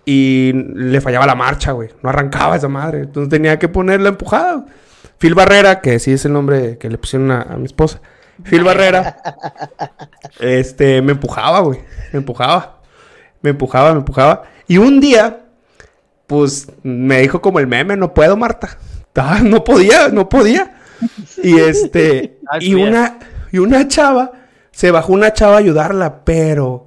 y 0.04 0.52
le 0.54 1.00
fallaba 1.00 1.24
la 1.24 1.34
marcha, 1.34 1.72
güey. 1.72 1.88
No 2.02 2.10
arrancaba 2.10 2.56
esa 2.56 2.68
madre. 2.68 3.00
Entonces 3.00 3.30
tenía 3.30 3.58
que 3.58 3.68
ponerla 3.68 4.10
empujada. 4.10 4.66
Phil 5.16 5.34
Barrera, 5.34 5.80
que 5.80 5.98
sí 5.98 6.12
es 6.12 6.26
el 6.26 6.34
nombre 6.34 6.76
que 6.76 6.90
le 6.90 6.98
pusieron 6.98 7.30
a, 7.30 7.40
a 7.42 7.56
mi 7.56 7.64
esposa. 7.64 8.02
Phil 8.44 8.64
Barrera. 8.64 9.16
este, 10.40 11.00
me 11.02 11.12
empujaba, 11.12 11.60
güey. 11.60 11.80
Me 12.12 12.18
empujaba. 12.18 12.82
Me 13.40 13.50
empujaba, 13.50 13.92
me 13.92 13.98
empujaba. 14.00 14.42
Y 14.68 14.76
un 14.78 15.00
día 15.00 15.46
pues 16.30 16.68
me 16.84 17.22
dijo 17.22 17.42
como 17.42 17.58
el 17.58 17.66
meme, 17.66 17.96
no 17.96 18.14
puedo, 18.14 18.36
Marta. 18.36 18.78
Ah, 19.16 19.40
no 19.42 19.64
podía, 19.64 20.10
no 20.10 20.28
podía. 20.28 20.76
Y 21.42 21.58
este, 21.58 22.38
y 22.60 22.74
una, 22.74 23.18
y 23.50 23.58
una 23.58 23.88
chava, 23.88 24.30
se 24.70 24.92
bajó 24.92 25.12
una 25.12 25.32
chava 25.32 25.56
a 25.56 25.58
ayudarla, 25.58 26.24
pero, 26.24 26.86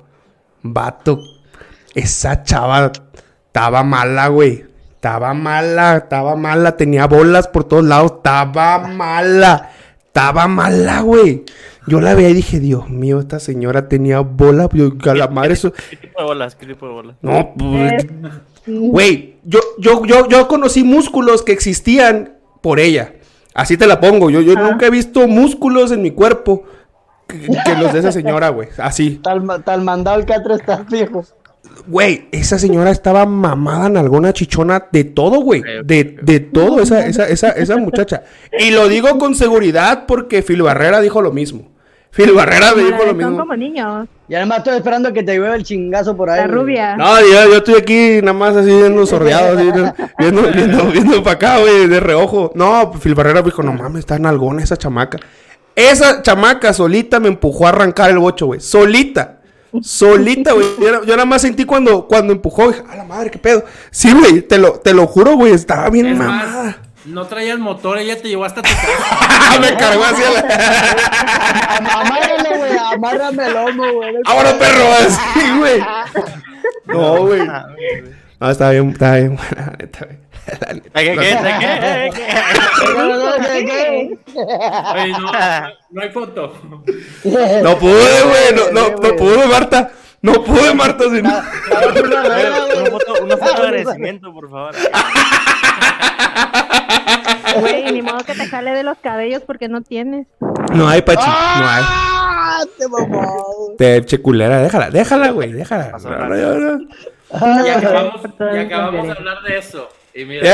vato, 0.61 1.19
esa 1.93 2.41
chava 2.43 2.93
estaba 3.47 3.83
mala, 3.83 4.29
güey. 4.29 4.63
Estaba 4.93 5.33
mala, 5.33 5.97
estaba 5.97 6.37
mala, 6.37 6.77
tenía 6.77 7.05
bolas 7.07 7.49
por 7.49 7.65
todos 7.65 7.83
lados, 7.83 8.13
estaba 8.15 8.87
mala, 8.87 9.71
estaba 10.05 10.47
mala, 10.47 11.01
güey. 11.01 11.43
Yo 11.85 11.99
la 11.99 12.15
veía 12.15 12.29
y 12.29 12.35
dije, 12.35 12.61
Dios 12.61 12.89
mío, 12.89 13.19
esta 13.19 13.41
señora 13.41 13.89
tenía 13.89 14.21
bola, 14.21 14.69
yo, 14.71 14.93
a 15.05 15.15
la 15.15 15.27
madre 15.27 15.55
eso. 15.55 15.73
¿Qué 15.89 15.97
tipo 15.97 16.21
de 16.21 16.25
bolas? 16.27 16.55
¿Qué 16.55 16.65
tipo 16.65 16.87
de 16.87 16.93
bolas? 16.93 17.17
No, 17.21 17.53
pues, 17.57 18.07
güey, 18.65 19.35
yo, 19.43 19.59
yo, 19.77 20.05
yo, 20.05 20.27
yo 20.27 20.47
conocí 20.47 20.83
músculos 20.83 21.43
que 21.43 21.51
existían 21.51 22.37
por 22.61 22.79
ella. 22.79 23.13
Así 23.53 23.77
te 23.77 23.87
la 23.87 23.99
pongo. 23.99 24.29
Yo, 24.29 24.41
yo 24.41 24.55
nunca 24.55 24.87
he 24.87 24.89
visto 24.89 25.27
músculos 25.27 25.91
en 25.91 26.01
mi 26.01 26.11
cuerpo 26.11 26.63
que, 27.27 27.39
que 27.39 27.75
los 27.75 27.93
de 27.93 27.99
esa 27.99 28.11
señora, 28.13 28.49
güey. 28.49 28.69
Así. 28.77 29.19
Tal, 29.23 29.63
tal 29.63 29.81
mandado 29.81 30.19
el 30.19 30.25
catre 30.25 30.55
está 30.55 30.85
viejo. 30.89 31.23
Güey, 31.87 32.27
esa 32.31 32.59
señora 32.59 32.91
estaba 32.91 33.25
mamada 33.25 33.87
en 33.87 33.97
alguna 33.97 34.31
chichona 34.31 34.87
de 34.91 35.03
todo, 35.03 35.41
güey. 35.41 35.61
De, 35.83 36.17
de 36.21 36.39
todo, 36.39 36.81
esa, 36.81 37.05
esa, 37.05 37.27
esa, 37.27 37.49
esa 37.49 37.77
muchacha. 37.77 38.23
Y 38.57 38.71
lo 38.71 38.87
digo 38.87 39.17
con 39.17 39.35
seguridad 39.35 40.05
porque 40.07 40.41
Phil 40.41 40.61
Barrera 40.61 41.01
dijo 41.01 41.21
lo 41.21 41.31
mismo. 41.31 41.72
Phil 42.15 42.31
Barrera 42.31 42.73
me 42.75 42.83
dijo 42.83 42.97
lo 42.99 43.05
Son 43.07 43.17
mismo. 43.17 43.37
como 43.39 43.55
niños. 43.55 44.07
Y 44.29 44.35
además 44.35 44.59
estoy 44.59 44.77
esperando 44.77 45.11
que 45.11 45.23
te 45.23 45.35
llueva 45.35 45.55
el 45.55 45.63
chingazo 45.63 46.15
por 46.15 46.29
ahí. 46.29 46.41
La 46.41 46.47
rubia. 46.47 46.95
No, 46.95 47.19
yo, 47.19 47.49
yo 47.49 47.57
estoy 47.57 47.75
aquí 47.75 48.19
nada 48.21 48.33
más 48.33 48.55
así 48.55 48.67
viendo 48.67 49.05
sordeado, 49.07 49.57
así, 49.57 49.71
viendo, 50.19 50.43
viendo, 50.53 50.83
viendo 50.91 51.23
para 51.23 51.35
acá, 51.35 51.57
güey, 51.59 51.87
de 51.87 51.99
reojo. 51.99 52.51
No, 52.55 52.91
Phil 53.01 53.15
Barrera 53.15 53.41
dijo, 53.41 53.63
no 53.63 53.73
mames, 53.73 53.99
está 54.01 54.19
nalgona 54.19 54.61
esa 54.63 54.77
chamaca. 54.77 55.17
Esa 55.75 56.21
chamaca 56.21 56.71
solita 56.71 57.19
me 57.19 57.29
empujó 57.29 57.65
a 57.65 57.69
arrancar 57.69 58.11
el 58.11 58.19
bocho, 58.19 58.45
güey. 58.45 58.59
Solita. 58.59 59.39
Solita, 59.81 60.53
güey. 60.53 60.67
Yo, 60.79 61.03
yo 61.03 61.15
nada 61.15 61.25
más 61.25 61.41
sentí 61.41 61.65
cuando, 61.65 62.07
cuando 62.07 62.31
empujó, 62.31 62.67
dije, 62.69 62.83
a 62.87 62.95
la 62.95 63.05
madre, 63.05 63.31
qué 63.31 63.39
pedo. 63.39 63.65
Sí, 63.89 64.13
güey, 64.13 64.43
te 64.43 64.59
lo, 64.59 64.73
te 64.73 64.93
lo 64.93 65.07
juro, 65.07 65.35
güey, 65.35 65.51
estaba 65.53 65.89
bien 65.89 66.05
Es 66.07 66.17
mamada. 66.17 66.63
más, 66.63 66.75
no 67.05 67.25
traías 67.27 67.59
motor, 67.59 67.97
ella 67.97 68.21
te 68.21 68.29
llevó 68.29 68.45
hasta 68.45 68.61
tu 68.61 68.69
casa. 68.69 69.59
me 69.61 69.75
cargó 69.75 70.03
así 70.03 70.23
a 70.23 70.31
la... 70.31 71.99
Amárralo, 72.01 72.57
güey. 72.57 72.77
Amárrame 72.93 73.45
el 73.47 73.53
lomo, 73.53 73.93
güey. 73.93 74.15
¡Ahora, 74.25 74.57
perro! 74.57 74.85
Así, 74.99 75.51
güey. 75.59 75.83
No, 76.85 77.17
güey. 77.25 77.41
No, 78.39 78.49
estaba 78.49 78.71
bien, 78.71 78.89
estaba 78.89 79.15
bien 79.17 79.35
buena, 79.37 79.73
neta, 79.79 80.05
güey. 80.05 80.17
¿Qué, 80.45 80.57
qué, 80.93 81.15
qué, 81.15 81.15
qué, 81.15 82.09
qué, 83.39 83.65
qué? 83.65 84.17
Oye, 84.93 85.11
no, 85.11 85.19
no, 85.19 85.31
no 85.91 86.01
hay 86.01 86.09
foto. 86.09 86.53
No 87.23 87.77
pude, 87.79 88.21
güey. 88.23 88.53
No, 88.53 88.71
no, 88.71 88.89
no 88.89 89.15
pude, 89.15 89.47
Marta. 89.47 89.91
No 90.21 90.43
pude, 90.43 90.73
Marta. 90.73 91.03
si 91.05 91.21
no- 91.21 91.29
Una 91.29 92.91
foto, 92.91 93.23
una 93.23 93.37
foto 93.37 93.61
de 93.61 93.67
agradecimiento, 93.67 94.33
por 94.33 94.49
favor. 94.49 94.75
Güey, 97.59 97.91
ni 97.91 98.01
modo 98.01 98.17
que 98.19 98.33
te 98.33 98.45
jale 98.47 98.71
de 98.71 98.83
los 98.83 98.97
cabellos 98.99 99.41
porque 99.45 99.67
no 99.67 99.81
tienes. 99.81 100.27
No 100.73 100.87
hay, 100.87 101.01
Pachi. 101.01 101.25
No 101.27 101.67
hay. 101.67 101.83
¡Ah! 101.85 102.61
Te 102.77 102.87
mamó. 102.87 103.73
Te 103.77 104.03
che 104.05 104.19
culera. 104.21 104.61
Déjala, 104.61 104.89
déjala, 104.89 105.31
güey. 105.31 105.51
Déjala. 105.53 105.91
No, 106.03 106.09
no, 106.09 106.35
no, 106.35 106.77
no. 106.77 106.87
Y 107.65 107.69
acabamos, 107.69 108.21
y 108.23 109.07
de 109.07 109.11
hablar 109.11 109.41
de 109.47 109.57
eso. 109.57 109.89
Y 110.13 110.25
mira, 110.25 110.51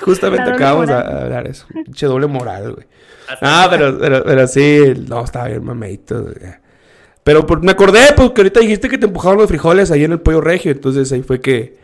Justamente 0.00 0.50
acabamos 0.50 0.86
de 0.88 0.94
hablar 0.94 1.46
eso. 1.46 1.66
Pinche 1.84 2.06
doble 2.06 2.26
moral, 2.26 2.74
güey. 2.74 2.86
Ah, 3.42 3.66
pero, 3.70 3.98
pero, 3.98 4.24
pero 4.24 4.46
sí. 4.46 4.94
No, 5.08 5.24
estaba 5.24 5.48
bien 5.48 5.64
mameito. 5.64 6.22
güey. 6.22 6.34
Pero 7.24 7.46
por- 7.46 7.62
me 7.62 7.72
acordé, 7.72 8.00
pues, 8.16 8.30
que 8.30 8.40
ahorita 8.40 8.60
dijiste 8.60 8.88
que 8.88 8.96
te 8.96 9.06
empujaron 9.06 9.38
los 9.38 9.48
frijoles 9.48 9.90
ahí 9.90 10.04
en 10.04 10.12
el 10.12 10.20
pollo 10.20 10.40
regio. 10.40 10.72
Entonces 10.72 11.12
ahí 11.12 11.22
fue 11.22 11.40
que, 11.42 11.76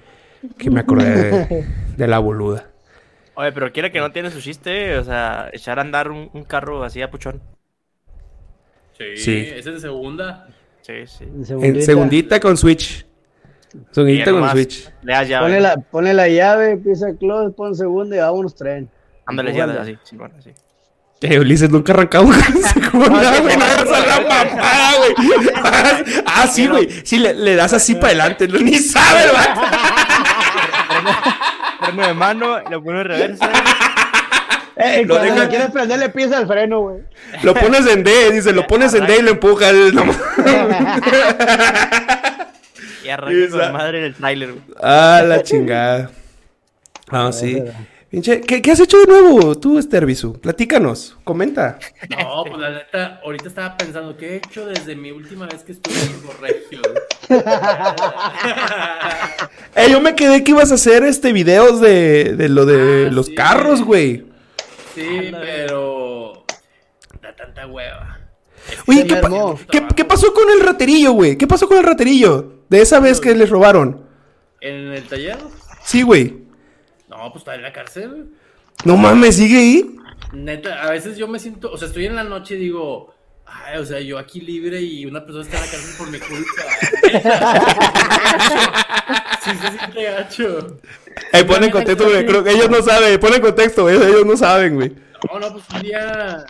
que 0.58 0.70
me 0.70 0.80
acordé 0.80 1.30
de, 1.30 1.66
de 1.96 2.06
la 2.06 2.18
boluda. 2.18 2.70
Oye, 3.36 3.52
pero 3.52 3.72
quiere 3.72 3.90
que 3.90 3.98
no 3.98 4.12
tiene 4.12 4.30
su 4.30 4.40
chiste, 4.40 4.96
o 4.98 5.04
sea, 5.04 5.50
echar 5.52 5.78
a 5.78 5.82
andar 5.82 6.10
un, 6.10 6.30
un 6.32 6.44
carro 6.44 6.84
así 6.84 7.02
a 7.02 7.10
puchón. 7.10 7.42
sí, 8.96 9.16
Sí. 9.16 9.38
ese 9.48 9.58
es 9.58 9.64
de 9.64 9.80
segunda. 9.80 10.46
Sí, 10.82 10.92
sí. 11.06 11.24
En 11.24 11.82
segundita 11.82 12.38
con 12.40 12.56
Switch. 12.56 13.06
Segundita 13.90 14.30
con 14.30 14.48
Switch. 14.50 14.88
Le 15.02 15.12
das 15.14 15.28
llave. 15.28 15.46
Pone 15.46 15.60
la, 15.60 15.76
pone 15.76 16.14
la 16.14 16.28
llave, 16.28 16.70
empieza 16.72 17.08
el 17.08 17.16
close, 17.16 17.50
pon 17.54 17.74
segunda 17.74 18.14
y 18.16 18.18
vámonos 18.20 18.54
tren. 18.54 18.88
Ándale, 19.26 19.52
llave 19.52 19.78
así. 19.78 19.98
Sí, 20.04 20.16
bueno, 20.16 20.34
así. 20.38 20.50
Eh, 21.22 21.40
Ulises 21.40 21.70
nunca 21.70 21.92
ha 21.92 21.96
arrancado 21.96 22.26
una 22.26 22.36
segunda, 22.42 23.40
güey. 23.40 23.56
No 23.56 23.64
hagas 23.64 23.88
a 23.92 24.06
la 24.06 24.20
mamada, 24.20 24.92
güey. 24.98 26.22
Ah, 26.26 26.46
sí, 26.46 26.66
güey. 26.68 26.88
Sí, 27.02 27.18
le, 27.18 27.32
le 27.32 27.56
das 27.56 27.72
así 27.72 27.94
para 27.94 28.08
adelante. 28.08 28.46
No, 28.46 28.58
ni 28.58 28.74
sabe, 28.74 29.22
güey. 29.30 29.44
Freno 31.94 32.08
de 32.08 32.14
mano, 32.14 32.56
y 32.66 32.70
lo 32.70 32.82
pone 32.82 33.00
en 33.00 33.04
reversa. 33.06 33.50
Eh, 34.76 35.04
Lo 35.06 35.14
cuando 35.14 35.34
deja- 35.36 35.48
quieres 35.48 35.70
prender, 35.70 36.00
le 36.00 36.08
piensa 36.08 36.36
el 36.40 36.48
freno, 36.48 36.80
güey. 36.80 36.96
Lo 37.44 37.54
pones 37.54 37.86
en 37.86 38.02
D, 38.02 38.32
dice, 38.32 38.52
lo 38.52 38.66
pones 38.66 38.92
en 38.94 39.06
D 39.06 39.18
y 39.20 39.22
lo 39.22 39.30
empujas. 39.30 39.72
No, 39.92 40.02
Y 43.04 43.08
arranca 43.08 43.32
Esa. 43.44 43.58
con 43.60 43.72
madre 43.72 43.98
en 43.98 44.04
el 44.06 44.14
trailer, 44.16 44.50
güey. 44.52 44.64
ah, 44.82 45.22
la 45.24 45.42
chingada. 45.44 46.10
Ah, 47.08 47.30
sí. 47.32 47.62
Pinche, 48.14 48.40
¿qué, 48.42 48.62
qué 48.62 48.70
has 48.70 48.78
hecho 48.78 48.96
de 48.98 49.06
nuevo 49.06 49.58
tú, 49.58 49.76
Estervisu? 49.76 50.34
Platícanos, 50.40 51.16
comenta. 51.24 51.80
No, 52.10 52.44
pues 52.46 52.60
la 52.60 52.70
neta, 52.70 53.20
ahorita 53.24 53.48
estaba 53.48 53.76
pensando, 53.76 54.16
¿qué 54.16 54.34
he 54.34 54.36
hecho 54.36 54.66
desde 54.66 54.94
mi 54.94 55.10
última 55.10 55.46
vez 55.48 55.64
que 55.64 55.72
estuve 55.72 55.96
en 56.00 56.20
Corregio? 56.20 56.80
Eh, 59.76 59.88
yo 59.90 60.00
me 60.00 60.14
quedé 60.14 60.44
que 60.44 60.52
ibas 60.52 60.70
a 60.70 60.76
hacer 60.76 61.02
este 61.02 61.32
videos 61.32 61.80
de, 61.80 62.34
de 62.36 62.48
lo 62.48 62.64
de 62.64 63.08
Ah, 63.08 63.10
los 63.10 63.26
sí. 63.26 63.34
carros, 63.34 63.82
güey. 63.82 64.24
Sí, 64.94 65.32
pero 65.32 66.44
da 67.20 67.34
tanta 67.34 67.66
hueva. 67.66 68.20
Oye, 68.86 69.04
¿qué, 69.08 69.16
pa- 69.16 69.56
qué 69.96 70.04
pasó 70.04 70.32
con 70.32 70.48
el 70.50 70.60
raterillo, 70.60 71.10
güey? 71.10 71.36
¿Qué 71.36 71.48
pasó 71.48 71.66
con 71.66 71.78
el 71.78 71.82
raterillo? 71.84 72.60
De 72.68 72.80
esa 72.80 73.00
vez 73.00 73.20
que 73.20 73.34
les 73.34 73.50
robaron. 73.50 74.06
¿En 74.60 74.92
el 74.92 75.02
taller? 75.08 75.38
Sí, 75.84 76.02
güey. 76.02 76.43
No, 77.24 77.32
pues 77.32 77.40
está 77.40 77.54
en 77.54 77.62
la 77.62 77.72
cárcel. 77.72 78.26
No 78.84 78.98
mames, 78.98 79.36
sigue 79.36 79.56
ahí. 79.56 79.96
Neta, 80.34 80.82
a 80.82 80.90
veces 80.90 81.16
yo 81.16 81.26
me 81.26 81.38
siento, 81.38 81.72
o 81.72 81.78
sea, 81.78 81.88
estoy 81.88 82.04
en 82.04 82.16
la 82.16 82.24
noche 82.24 82.56
y 82.56 82.58
digo, 82.58 83.14
ay, 83.46 83.78
o 83.78 83.86
sea, 83.86 83.98
yo 84.00 84.18
aquí 84.18 84.42
libre 84.42 84.78
y 84.82 85.06
una 85.06 85.24
persona 85.24 85.42
está 85.42 85.56
en 85.56 85.64
la 85.64 85.70
cárcel 85.70 85.94
por 85.96 86.10
mi 86.10 86.18
culpa. 86.18 86.62
sí, 89.42 89.50
se 89.56 89.78
siente 89.78 90.02
gacho. 90.02 90.80
Ahí 91.32 91.44
ponen 91.44 91.70
contexto, 91.70 92.04
güey. 92.04 92.26
Creo 92.26 92.44
que 92.44 92.50
ellos 92.50 92.68
no 92.68 92.82
saben. 92.82 93.18
Ponen 93.18 93.40
contexto, 93.40 93.84
güey. 93.84 93.96
Ellos 93.96 94.26
no 94.26 94.36
saben, 94.36 94.74
güey. 94.74 94.92
No, 95.32 95.40
no, 95.40 95.50
pues 95.50 95.64
un 95.72 95.80
día 95.80 96.44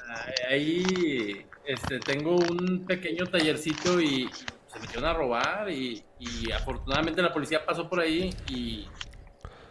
ahí 0.51 1.47
este, 1.67 2.01
tengo 2.01 2.35
un 2.35 2.85
pequeño 2.85 3.27
tallercito 3.27 4.01
y 4.01 4.29
se 4.67 4.81
metieron 4.81 5.05
a 5.05 5.13
robar 5.13 5.71
y, 5.71 6.03
y 6.19 6.51
afortunadamente 6.51 7.23
la 7.23 7.33
policía 7.33 7.65
pasó 7.65 7.89
por 7.89 8.01
ahí 8.01 8.35
y, 8.49 8.89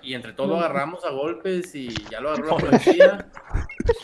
y 0.03 0.13
entre 0.13 0.33
todos 0.33 0.49
lo 0.49 0.57
agarramos 0.57 1.03
a 1.05 1.09
golpes 1.11 1.73
y 1.75 1.89
ya 2.11 2.19
lo 2.19 2.29
agarró 2.31 2.47
la 2.47 2.57
policía. 2.57 3.25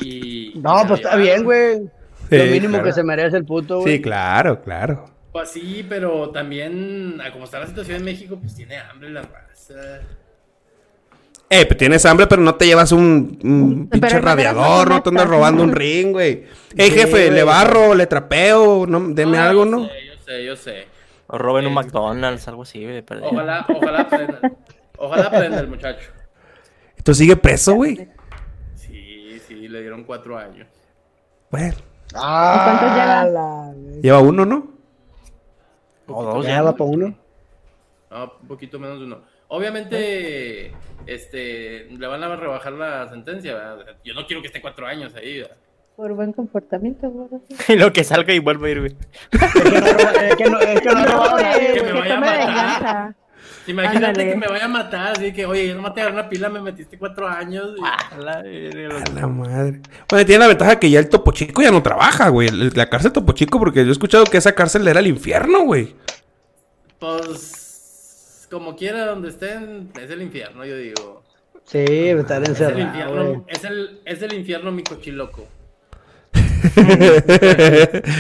Y, 0.01 0.53
No, 0.61 0.83
pues 0.87 1.01
está 1.01 1.15
bien, 1.15 1.43
güey. 1.43 1.89
Lo 2.29 2.43
mínimo 2.45 2.69
claro. 2.73 2.83
que 2.85 2.93
se 2.93 3.03
merece 3.03 3.37
el 3.37 3.45
puto, 3.45 3.81
güey. 3.81 3.97
Sí, 3.97 4.01
claro, 4.01 4.61
claro. 4.61 5.09
Pues 5.31 5.49
sí, 5.51 5.85
pero 5.87 6.29
también, 6.29 7.19
como 7.33 7.45
está 7.45 7.59
la 7.59 7.67
situación 7.67 7.97
en 7.97 8.05
México, 8.05 8.37
pues 8.39 8.55
tiene 8.55 8.77
hambre 8.77 9.09
la 9.09 9.21
raza. 9.21 9.99
Eh, 11.51 11.65
pues 11.65 11.77
tienes 11.77 12.05
hambre, 12.05 12.27
pero 12.27 12.41
no 12.43 12.55
te 12.55 12.67
llevas 12.67 12.91
un, 12.91 13.87
pinche 13.91 14.19
radiador, 14.21 14.89
no 14.89 15.01
te 15.01 15.09
andas 15.09 15.27
robando 15.27 15.63
un 15.63 15.71
ring, 15.71 16.11
güey. 16.11 16.45
Ey, 16.77 16.91
Sí, 16.91 16.97
jefe, 16.97 17.09
güey. 17.09 17.31
le 17.31 17.43
barro, 17.43 17.95
le 17.95 18.05
trapeo, 18.05 18.85
no, 18.87 18.99
deme 19.09 19.37
No, 19.37 19.43
algo, 19.43 19.65
yo 19.65 19.71
¿no? 19.71 19.85
sé, 19.87 19.91
Yo 20.05 20.13
sé, 20.23 20.45
yo 20.45 20.55
sé. 20.55 20.87
O 21.27 21.37
roben 21.37 21.65
un 21.65 21.71
Eh, 21.71 21.75
McDonald's, 21.75 22.47
algo 22.47 22.63
así, 22.63 22.83
güey. 22.83 23.03
Ojalá, 23.23 23.65
ojalá. 23.67 24.07
Ojalá 24.99 25.27
aprenda 25.27 25.59
el 25.59 25.67
muchacho. 25.67 26.11
Esto 26.97 27.13
sigue 27.13 27.35
preso, 27.37 27.73
güey. 27.75 28.07
Sí, 28.75 29.39
sí, 29.47 29.67
le 29.67 29.81
dieron 29.81 30.03
cuatro 30.03 30.37
años. 30.37 30.67
Bueno, 31.49 31.75
Ah, 32.15 32.61
cuántos 32.79 32.97
lleva? 32.97 33.25
la- 33.25 33.73
lleva 34.01 34.19
uno, 34.19 34.45
¿no? 34.45 34.67
O 36.07 36.23
dos, 36.23 36.45
Ya 36.45 36.61
va 36.61 36.73
para 36.75 36.89
uno. 36.89 37.15
No, 38.11 38.33
un 38.41 38.47
poquito 38.47 38.79
menos 38.79 38.99
de 38.99 39.05
uno. 39.05 39.21
Obviamente, 39.47 40.73
este, 41.05 41.85
le 41.85 42.07
van 42.07 42.23
a 42.23 42.35
rebajar 42.35 42.73
la 42.73 43.07
sentencia, 43.09 43.53
¿verdad? 43.53 43.85
Yo 44.03 44.13
no 44.13 44.25
quiero 44.25 44.41
que 44.41 44.47
esté 44.47 44.61
cuatro 44.61 44.85
años 44.87 45.13
ahí, 45.15 45.39
¿verdad? 45.41 45.57
Por 45.95 46.13
buen 46.13 46.33
comportamiento, 46.33 47.09
güey. 47.09 47.29
Y 47.67 47.75
lo 47.77 47.91
que 47.93 48.03
salga 48.03 48.33
y 48.33 48.39
vuelve 48.39 48.67
a 48.69 48.71
ir, 48.71 48.79
güey. 48.79 48.95
Es 50.29 50.35
que 50.35 50.49
no, 50.49 50.59
es 50.59 50.81
que 50.81 50.89
no 50.89 50.97
ha 50.99 51.05
robado 51.05 51.31
güey, 51.31 51.43
nadie, 51.43 51.73
que 51.73 51.83
me 51.83 51.91
vaya 51.93 52.17
a 52.17 52.19
matar. 52.19 53.15
Imagínate 53.70 54.07
Ándale. 54.07 54.30
que 54.32 54.36
me 54.36 54.47
vaya 54.47 54.65
a 54.65 54.67
matar, 54.67 55.11
así 55.17 55.32
que, 55.32 55.45
oye, 55.45 55.67
yo 55.67 55.76
no 55.76 55.82
maté 55.84 56.01
a 56.01 56.07
una 56.09 56.28
pila, 56.28 56.49
me 56.49 56.59
metiste 56.59 56.97
cuatro 56.97 57.28
años. 57.28 57.70
y- 57.78 57.84
A 57.86 58.17
la 59.13 59.28
madre. 59.28 59.82
Bueno, 60.09 60.26
tiene 60.26 60.39
la 60.39 60.47
ventaja 60.47 60.80
que 60.80 60.89
ya 60.89 60.99
el 60.99 61.07
Topo 61.09 61.32
Chico 61.32 61.61
ya 61.61 61.70
no 61.72 61.84
trabaja, 61.84 62.30
güey. 62.30 62.49
La 62.49 62.89
cárcel 62.89 63.11
Topo 63.11 63.34
Chico, 63.34 63.59
porque 63.59 63.84
yo 63.84 63.89
he 63.89 63.91
escuchado 63.91 64.24
que 64.26 64.38
esa 64.38 64.53
cárcel 64.55 64.88
era 64.88 64.99
el 64.99 65.07
infierno, 65.07 65.61
güey. 65.65 65.95
Pues, 66.99 68.47
como 68.49 68.76
quiera, 68.76 69.05
donde 69.05 69.30
estén, 69.30 69.91
es 70.01 70.09
el 70.09 70.22
infierno, 70.24 70.65
yo 70.65 70.76
digo. 70.76 71.24
Sí, 71.65 71.78
estar 71.78 72.41
Es 72.41 72.49
el 72.49 72.55
encerrado, 72.55 72.80
infierno, 72.80 73.45
es 73.47 73.63
el, 73.63 73.99
es 74.05 74.22
el 74.24 74.34
infierno, 74.34 74.72
mi 74.72 74.84
cochiloco. 74.84 75.47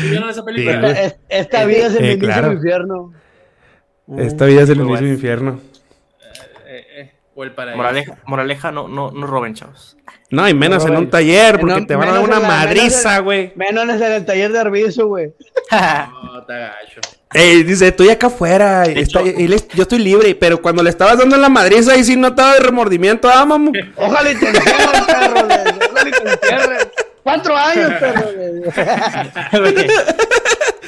¿Vieron 0.09 0.29
esa 0.29 0.45
película? 0.45 0.95
Sí, 0.95 1.11
Esta 1.29 1.65
vida 1.65 1.87
es 1.87 1.95
el 1.95 2.05
Eh, 2.05 2.19
claro. 2.19 2.53
infierno. 2.53 3.13
Esta 4.17 4.45
vida 4.45 4.61
es 4.63 4.69
el 4.69 4.83
bueno. 4.83 5.07
infierno. 5.07 5.59
Eh, 6.67 6.85
eh, 6.95 7.11
o 7.35 7.43
el 7.43 7.51
paraíso. 7.51 7.77
Moraleja, 7.77 8.17
moraleja 8.25 8.71
no, 8.71 8.87
no, 8.87 9.11
no 9.11 9.27
roben, 9.27 9.53
chavos. 9.53 9.95
No, 10.31 10.47
y 10.47 10.53
menos 10.53 10.85
No, 10.85 10.91
en 10.93 10.97
un 10.99 11.09
taller, 11.09 11.59
porque 11.59 11.81
te 11.81 11.95
van 11.95 12.09
a 12.09 12.13
dar 12.13 12.21
una 12.23 12.39
la- 12.39 12.47
madriza, 12.47 13.19
güey. 13.19 13.51
Menos 13.55 13.89
en 14.01 14.11
el 14.11 14.25
taller 14.25 14.51
de 14.51 14.59
Arbizo, 14.59 15.07
güey. 15.07 15.33
No, 15.71 16.43
te 16.45 16.53
agacho. 16.53 17.01
Ey, 17.33 17.61
dice, 17.63 17.87
estoy 17.89 18.09
acá 18.09 18.27
afuera. 18.27 18.83
y 18.89 18.99
está- 18.99 19.21
y 19.21 19.47
le- 19.47 19.57
yo 19.75 19.83
estoy 19.83 19.99
libre, 19.99 20.33
pero 20.35 20.61
cuando 20.61 20.81
le 20.81 20.89
estabas 20.89 21.17
dando 21.19 21.37
la 21.37 21.49
madriza 21.49 21.93
ahí 21.93 22.03
sí 22.03 22.15
notaba 22.15 22.53
de 22.55 22.59
remordimiento, 22.61 23.29
ah, 23.29 23.45
mamu. 23.45 23.71
Ojalá 23.95 24.31
y 24.31 24.35
te 24.35 24.47
encierren, 24.49 25.05
perro. 25.05 25.47
Ojalá 25.91 26.09
y 26.09 26.11
te 26.11 26.29
encierren. 26.31 26.87
Cuatro 27.29 27.55
años, 27.57 27.91
perro. 27.99 28.27
güey. 29.61 29.73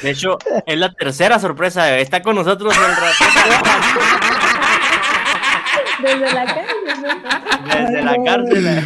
De 0.02 0.10
hecho, 0.10 0.38
es 0.66 0.76
la 0.78 0.92
tercera 0.92 1.38
sorpresa. 1.38 1.98
Está 1.98 2.22
con 2.22 2.34
nosotros 2.34 2.74
el 2.74 2.96
ratón 2.96 3.28
Desde 6.02 6.32
la 6.34 6.44
¿no? 6.44 6.54
desde 7.84 8.02
la 8.02 8.24
cárcel. 8.24 8.82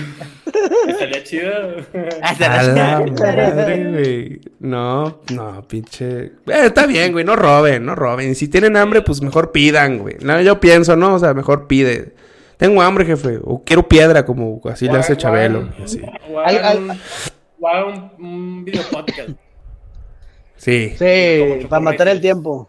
Estaría 0.89 1.25
chido. 1.25 1.51
Desde 1.93 2.45
A 2.45 2.63
la- 2.63 3.01
la 3.01 3.01
madre, 3.07 3.85
güey. 3.91 4.41
No, 4.61 5.21
no, 5.33 5.63
pinche. 5.67 6.25
Eh, 6.25 6.33
está 6.47 6.87
bien, 6.87 7.13
güey, 7.13 7.25
no 7.25 7.35
roben, 7.37 7.85
no 7.87 7.95
roben. 7.95 8.35
Si 8.35 8.49
tienen 8.49 8.77
hambre, 8.77 9.01
pues 9.03 9.23
mejor 9.23 9.53
pidan, 9.53 9.99
güey. 9.99 10.17
No, 10.21 10.41
yo 10.43 10.61
pienso, 10.61 10.95
¿no? 10.97 11.15
O 11.15 11.19
sea, 11.19 11.33
mejor 11.35 11.67
pide. 11.67 12.15
Tengo 12.59 12.81
hambre, 12.83 13.05
jefe. 13.07 13.39
O 13.43 13.63
quiero 13.65 13.89
piedra, 13.89 14.25
como 14.27 14.61
así 14.71 14.87
le 14.87 14.99
hace 14.99 15.17
Chabelo. 15.17 15.69
Así. 15.83 16.01
O 16.31 16.41
Ay, 16.41 16.59
ay. 17.65 17.83
un, 17.85 18.13
un, 18.25 18.65
video 18.65 18.83
podcast. 18.91 19.31
Sí. 20.57 20.95
Sí, 20.99 21.67
para 21.69 21.81
matar 21.81 22.09
el 22.09 22.21
tiempo. 22.21 22.69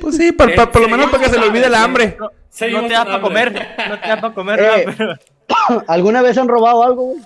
Pues 0.00 0.16
sí, 0.16 0.32
pa- 0.32 0.48
pa- 0.54 0.70
por 0.70 0.82
lo 0.82 0.88
menos 0.88 1.10
para 1.10 1.24
que 1.24 1.30
se 1.30 1.38
le 1.38 1.46
olvide 1.46 1.66
el 1.66 1.74
hambre. 1.74 2.16
No, 2.18 2.30
no 2.82 2.86
te 2.86 2.92
da 2.92 3.04
para 3.04 3.20
comer. 3.20 3.52
No 3.88 4.00
te 4.00 4.08
da 4.08 4.20
para 4.20 4.34
comer. 4.34 4.60
Eh. 4.60 4.84
nada, 4.86 4.94
pero- 4.96 5.84
¿Alguna 5.88 6.22
vez 6.22 6.36
han 6.38 6.48
robado 6.48 6.82
algo, 6.82 7.04
güey? 7.04 7.20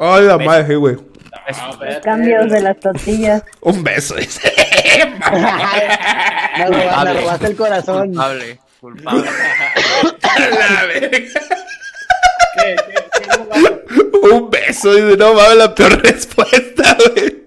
Ay, 0.00 0.24
la 0.26 0.38
madre, 0.38 0.66
sí, 0.66 0.74
güey. 0.74 0.96
Espérate. 1.46 2.00
Cambios 2.02 2.50
de 2.50 2.60
las 2.60 2.78
tortillas. 2.80 3.42
Un 3.60 3.82
beso, 3.82 4.14
dice. 4.16 4.52
Me, 6.58 6.66
roba- 6.66 7.04
me 7.04 7.14
robaste 7.14 7.46
el 7.46 7.56
corazón. 7.56 8.08
Culpable. 8.08 8.60
Culpable. 8.80 9.22
La 10.50 10.84
verga. 10.86 11.10
¿Qué? 12.56 12.76
¿Qué? 12.86 12.94
¿Qué 13.20 13.38
lugar? 13.38 13.80
Un 14.12 14.50
beso, 14.50 14.92
dice, 14.94 15.16
no 15.16 15.34
mames, 15.34 15.56
la 15.56 15.74
peor 15.74 16.02
respuesta, 16.02 16.96
güey. 17.14 17.40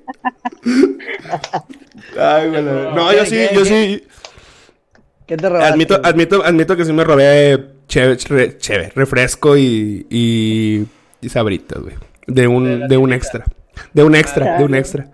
Ay, 2.19 2.49
güey. 2.49 2.63
la- 2.63 2.91
No, 2.95 3.13
yo 3.13 3.25
sí, 3.25 3.45
yo 3.53 3.65
sí. 3.65 4.03
¿Qué 5.27 5.37
te 5.37 5.49
robaste? 5.49 5.73
Admito, 5.73 5.99
admito, 6.03 6.43
admito 6.43 6.75
que 6.75 6.85
sí 6.85 6.93
me 6.93 7.03
robé 7.03 7.65
cheve, 7.87 8.17
re- 8.29 8.57
cheve, 8.57 8.91
refresco 8.95 9.57
y, 9.57 10.05
y, 10.09 10.85
y 11.21 11.29
sabritas, 11.29 11.79
güey. 11.81 11.95
De 12.27 12.47
un, 12.47 12.87
de 12.87 12.97
un 12.97 13.13
extra. 13.13 13.45
De 13.93 14.03
un 14.03 14.15
extra, 14.15 14.57
de 14.57 14.63
un 14.65 14.75
extra. 14.75 15.09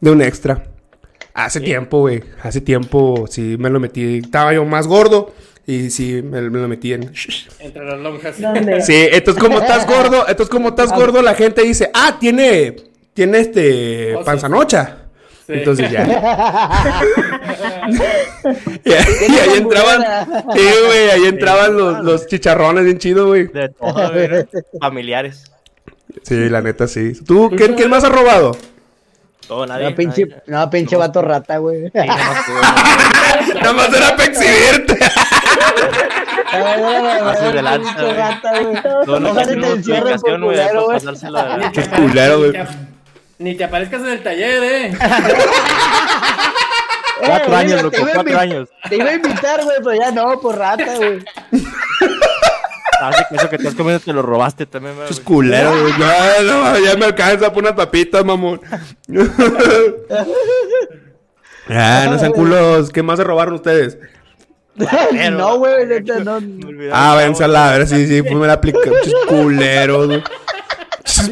De 0.00 0.10
un 0.10 0.22
extra. 0.22 0.64
Hace 1.34 1.60
tiempo, 1.60 2.00
güey. 2.00 2.22
Hace 2.42 2.60
tiempo, 2.60 3.26
sí 3.30 3.56
me 3.58 3.70
lo 3.70 3.78
metí. 3.80 4.18
Estaba 4.18 4.52
yo 4.52 4.64
más 4.64 4.86
gordo. 4.86 5.32
Y 5.66 5.90
sí, 5.90 6.20
me, 6.22 6.40
me 6.42 6.58
lo 6.58 6.68
metí 6.68 6.92
en. 6.92 7.12
Entre 7.60 7.84
las 7.84 7.98
lonjas. 8.00 8.40
¿Dónde? 8.40 8.80
Sí, 8.82 9.08
entonces 9.12 9.42
como 9.42 9.58
estás 9.60 9.86
gordo, 9.86 10.20
entonces 10.28 10.48
como 10.50 10.68
estás 10.70 10.92
gordo, 10.92 11.22
la 11.22 11.34
gente 11.34 11.62
dice, 11.62 11.90
ah, 11.94 12.16
tiene, 12.18 12.76
tiene 13.14 13.38
este 13.40 14.16
panzanocha. 14.24 14.96
Sí. 15.46 15.52
Entonces 15.54 15.90
ya. 15.90 16.04
y, 18.84 18.92
ahí- 18.92 19.04
y 19.28 19.32
ahí 19.38 19.58
entraban, 19.58 20.02
sí, 20.54 20.60
güey, 20.86 21.10
ahí 21.10 21.26
entraban 21.26 21.76
los, 21.76 22.04
los 22.04 22.26
chicharrones 22.26 22.84
bien 22.84 22.98
chido, 22.98 23.26
güey. 23.26 23.46
De 23.48 23.68
todo. 23.68 24.12
Familiares. 24.80 25.44
Sí, 26.22 26.48
la 26.48 26.60
neta, 26.60 26.86
sí. 26.88 27.12
¿Tú, 27.26 27.50
quién, 27.56 27.74
quién 27.74 27.90
más 27.90 28.04
ha 28.04 28.08
robado? 28.08 28.56
Todo, 29.46 29.66
nadie. 29.66 29.90
No, 29.90 29.96
pinche, 29.96 30.26
nadie. 30.26 30.42
no, 30.46 30.70
pinche 30.70 30.96
vato 30.96 31.22
rata, 31.22 31.58
güey. 31.58 31.86
Sí. 31.86 31.90
Nada 33.54 33.72
más 33.72 33.88
era 33.92 34.16
para 34.16 34.24
exhibirte. 34.30 34.98
De 36.52 37.62
lanza, 37.62 37.96
te 39.44 39.66
encierren 39.72 40.20
por 40.20 40.40
culero, 40.40 40.84
güey. 40.84 41.00
la- 41.30 41.70
Qué 41.72 41.82
culero, 41.88 42.38
güey. 42.38 42.52
Ni 43.38 43.52
te, 43.52 43.58
te 43.58 43.64
aparezcas 43.64 44.00
en 44.02 44.08
el 44.08 44.22
taller, 44.22 44.62
eh. 44.62 44.92
Cuatro 47.24 47.52
Eh, 47.52 47.56
años, 47.56 47.76
te 47.76 47.82
loco, 47.82 47.96
cuatro 48.14 48.38
años. 48.38 48.68
Te 48.88 48.96
iba 48.96 49.10
a 49.10 49.14
invitar, 49.14 49.62
güey, 49.62 49.76
pero 49.84 49.94
ya 49.94 50.10
no, 50.10 50.40
por 50.40 50.56
rata, 50.58 50.96
güey. 50.96 51.22
Así 53.02 53.24
que 53.30 53.36
eso 53.36 53.48
que 53.48 53.56
estás 53.56 53.74
comiendo 53.74 54.00
te 54.04 54.12
lo 54.12 54.20
robaste 54.22 54.66
también, 54.66 54.94
güey. 54.96 55.08
Es 55.08 55.20
culero, 55.20 55.70
güey. 55.70 55.92
No, 55.98 56.42
no, 56.72 56.78
ya 56.78 56.96
me 56.96 57.06
alcanza 57.06 57.52
por 57.52 57.62
unas 57.62 57.74
papitas, 57.74 58.24
mamón. 58.24 58.60
ah, 61.68 62.06
no 62.10 62.18
sean 62.18 62.32
culos. 62.32 62.90
¿Qué 62.90 63.02
más 63.02 63.18
se 63.18 63.24
robaron 63.24 63.54
ustedes? 63.54 63.98
Pero- 64.76 65.30
No, 65.36 65.58
güey, 65.58 65.86
neta, 65.86 66.20
no. 66.20 66.38
Ah, 66.92 67.14
váyanse 67.16 67.44
a 67.44 67.48
la 67.48 67.70
ver, 67.72 67.86
sí, 67.86 68.06
sí, 68.06 68.22
pues 68.22 68.34
me 68.34 68.46
la 68.46 68.54
apliqué. 68.54 68.78
Muchos 68.90 69.14
culeros, 69.28 70.06
güey. 70.06 70.22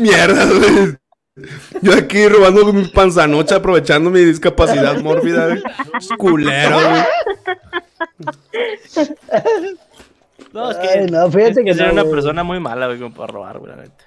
Mierdas, 0.00 0.48
güey. 0.52 0.96
Yo 1.82 1.92
aquí 1.94 2.26
robando 2.28 2.72
mi 2.72 2.84
panzanocha, 2.88 3.56
aprovechando 3.56 4.10
mi 4.10 4.20
discapacidad 4.24 4.98
mórbida, 5.00 5.46
güey. 5.46 5.62
Culeros, 6.18 6.82
güey. 6.82 7.02
No, 10.52 10.70
es 10.70 10.76
que, 10.78 10.88
Ay, 10.88 11.06
no, 11.06 11.30
fíjate 11.30 11.50
es 11.50 11.56
que 11.58 11.64
que 11.84 11.90
una 11.90 12.02
güey. 12.02 12.14
persona 12.14 12.42
muy 12.42 12.58
mala, 12.58 12.86
güey, 12.86 12.98
como 12.98 13.14
para 13.14 13.32
robar, 13.32 13.58
güey, 13.58 13.70
la 13.70 13.82
neta. 13.82 14.04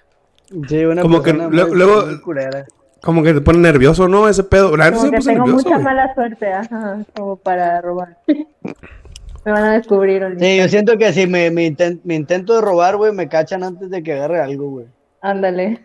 Sí, 0.68 0.84
una 0.86 1.02
Como 1.02 1.22
persona 1.22 1.48
muy- 1.48 1.76
luego- 1.78 2.06
muy 2.06 2.20
culera. 2.22 2.66
Como 3.02 3.24
que 3.24 3.34
te 3.34 3.42
pone 3.42 3.60
nervioso, 3.60 4.08
¿no? 4.08 4.28
Ese 4.28 4.44
pedo. 4.44 4.76
La 4.78 4.92
Como 4.92 5.10
que 5.10 5.18
tengo 5.20 5.32
nervioso, 5.46 5.54
mucha 5.54 5.70
güey. 5.70 5.84
mala 5.84 6.14
suerte, 6.14 6.54
ajá, 6.54 7.00
como 7.16 7.36
para 7.38 7.82
robar. 7.82 8.18
Me 9.46 9.52
van 9.52 9.64
a 9.64 9.74
descubrir. 9.74 10.36
Sí, 10.39 10.58
yo 10.58 10.68
siento 10.70 10.98
que 10.98 11.12
si 11.14 11.26
me, 11.28 11.50
me, 11.50 11.68
inten- 11.68 12.00
me 12.04 12.16
intento 12.16 12.56
de 12.56 12.62
robar, 12.62 12.98
güey, 12.98 13.12
me 13.12 13.28
cachan 13.28 13.64
antes 13.64 13.89
de 13.89 14.04
que 14.04 14.14
agarre 14.14 14.39
algo, 14.39 14.70
güey. 14.70 14.86
Ándale. 15.22 15.80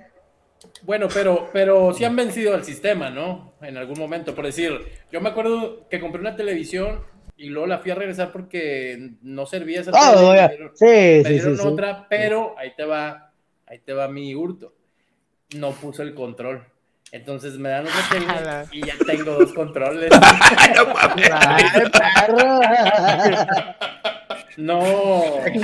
Bueno, 0.82 1.08
pero, 1.12 1.48
pero 1.52 1.92
sí 1.94 2.04
han 2.04 2.16
vencido 2.16 2.54
al 2.54 2.64
sistema, 2.64 3.10
¿no? 3.10 3.54
En 3.62 3.76
algún 3.76 3.98
momento. 3.98 4.34
Por 4.34 4.44
decir, 4.46 4.72
yo 5.10 5.20
me 5.20 5.30
acuerdo 5.30 5.88
que 5.88 6.00
compré 6.00 6.20
una 6.20 6.36
televisión 6.36 7.00
y 7.36 7.48
luego 7.48 7.66
la 7.66 7.78
fui 7.78 7.90
a 7.90 7.94
regresar 7.94 8.30
porque 8.32 9.12
no 9.22 9.46
servía 9.46 9.80
esa 9.80 9.90
Ah, 9.94 10.12
tele, 10.14 10.26
oye, 10.26 10.42
me 10.42 10.48
dieron- 10.48 10.70
sí, 10.76 10.84
me 10.86 11.24
sí, 11.24 11.32
dieron 11.32 11.56
sí. 11.58 11.66
otra, 11.66 12.06
pero 12.08 12.54
ahí 12.58 12.72
te 12.76 12.84
va, 12.84 13.32
ahí 13.66 13.78
te 13.78 13.92
va 13.92 14.08
mi 14.08 14.34
hurto. 14.34 14.74
No 15.56 15.70
puso 15.72 16.02
el 16.02 16.14
control. 16.14 16.62
Entonces 17.12 17.56
me 17.58 17.68
dan 17.68 17.86
otra 17.86 18.08
tele 18.10 18.26
y 18.72 18.86
ya 18.86 18.94
tengo 19.06 19.32
dos 19.32 19.52
controles. 19.52 20.10
No, 24.56 24.80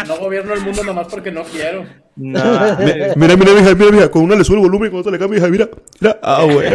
no 0.06 0.16
gobierno 0.18 0.54
el 0.54 0.60
mundo 0.60 0.84
nomás 0.84 1.08
porque 1.08 1.30
no 1.30 1.42
quiero. 1.44 1.86
No. 2.14 2.40
Mira, 2.78 3.14
mira, 3.16 3.36
mira, 3.36 3.74
mira, 3.74 3.90
mija. 3.90 4.10
Con 4.10 4.22
una 4.22 4.36
le 4.36 4.44
sube 4.44 4.56
el 4.56 4.62
volumen, 4.62 4.90
con 4.90 5.00
otra 5.00 5.12
le 5.12 5.18
cambia, 5.18 5.38
hija. 5.38 5.48
Mira, 5.48 5.68
mira. 6.00 6.18
Ah, 6.22 6.42
güey. 6.50 6.70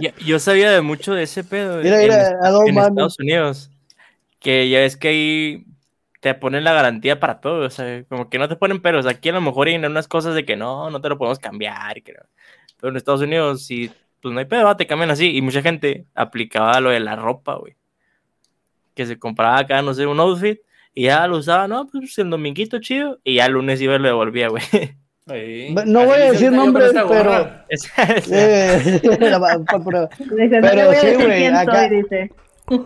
Yo, 0.00 0.10
yo 0.24 0.38
sabía 0.40 0.72
de 0.72 0.80
mucho 0.80 1.14
de 1.14 1.22
ese 1.22 1.44
pedo. 1.44 1.82
Mira, 1.82 2.02
en, 2.02 2.08
mira, 2.08 2.38
a 2.42 2.50
dos 2.50 2.68
en 2.68 2.74
manos. 2.74 2.90
Estados 2.90 3.18
Unidos. 3.20 3.70
Que 4.40 4.68
ya 4.68 4.80
es 4.80 4.96
que 4.96 5.08
ahí 5.08 5.65
te 6.26 6.34
ponen 6.34 6.64
la 6.64 6.72
garantía 6.72 7.20
para 7.20 7.40
todo. 7.40 7.66
O 7.66 7.70
sea, 7.70 8.02
como 8.08 8.28
que 8.28 8.38
no 8.38 8.48
te 8.48 8.56
ponen 8.56 8.82
peros. 8.82 9.06
Aquí 9.06 9.28
a 9.28 9.32
lo 9.32 9.40
mejor 9.40 9.68
hay 9.68 9.76
unas 9.76 10.08
cosas 10.08 10.34
de 10.34 10.44
que 10.44 10.56
no, 10.56 10.90
no 10.90 11.00
te 11.00 11.08
lo 11.08 11.18
podemos 11.18 11.38
cambiar. 11.38 11.96
no. 11.98 12.26
Pero 12.80 12.90
en 12.90 12.96
Estados 12.96 13.20
Unidos, 13.20 13.64
si 13.64 13.92
pues 14.20 14.34
no 14.34 14.40
hay 14.40 14.46
pedo, 14.46 14.76
te 14.76 14.88
cambian 14.88 15.10
así. 15.10 15.36
Y 15.36 15.40
mucha 15.40 15.62
gente 15.62 16.04
aplicaba 16.16 16.80
lo 16.80 16.90
de 16.90 16.98
la 16.98 17.14
ropa, 17.14 17.54
güey. 17.54 17.76
Que 18.94 19.06
se 19.06 19.20
compraba 19.20 19.58
acá, 19.58 19.82
no 19.82 19.94
sé, 19.94 20.04
un 20.04 20.18
outfit. 20.18 20.58
Y 20.94 21.04
ya 21.04 21.28
lo 21.28 21.36
usaba, 21.36 21.68
no, 21.68 21.86
pues 21.86 22.18
el 22.18 22.28
dominguito 22.28 22.80
chido. 22.80 23.20
Y 23.22 23.36
ya 23.36 23.46
el 23.46 23.52
lunes 23.52 23.80
iba 23.80 23.94
y 23.94 23.98
lo 24.00 24.08
devolvía, 24.08 24.48
güey. 24.48 24.64
Sí. 24.64 25.74
No 25.86 26.06
voy 26.06 26.18
a 26.18 26.32
decir 26.32 26.50
nombres, 26.50 26.92
pero. 26.92 27.66
Eh, 28.32 29.00
pero 30.60 30.92
sí, 30.92 31.14
güey. 31.14 31.46
Acá, 31.46 31.88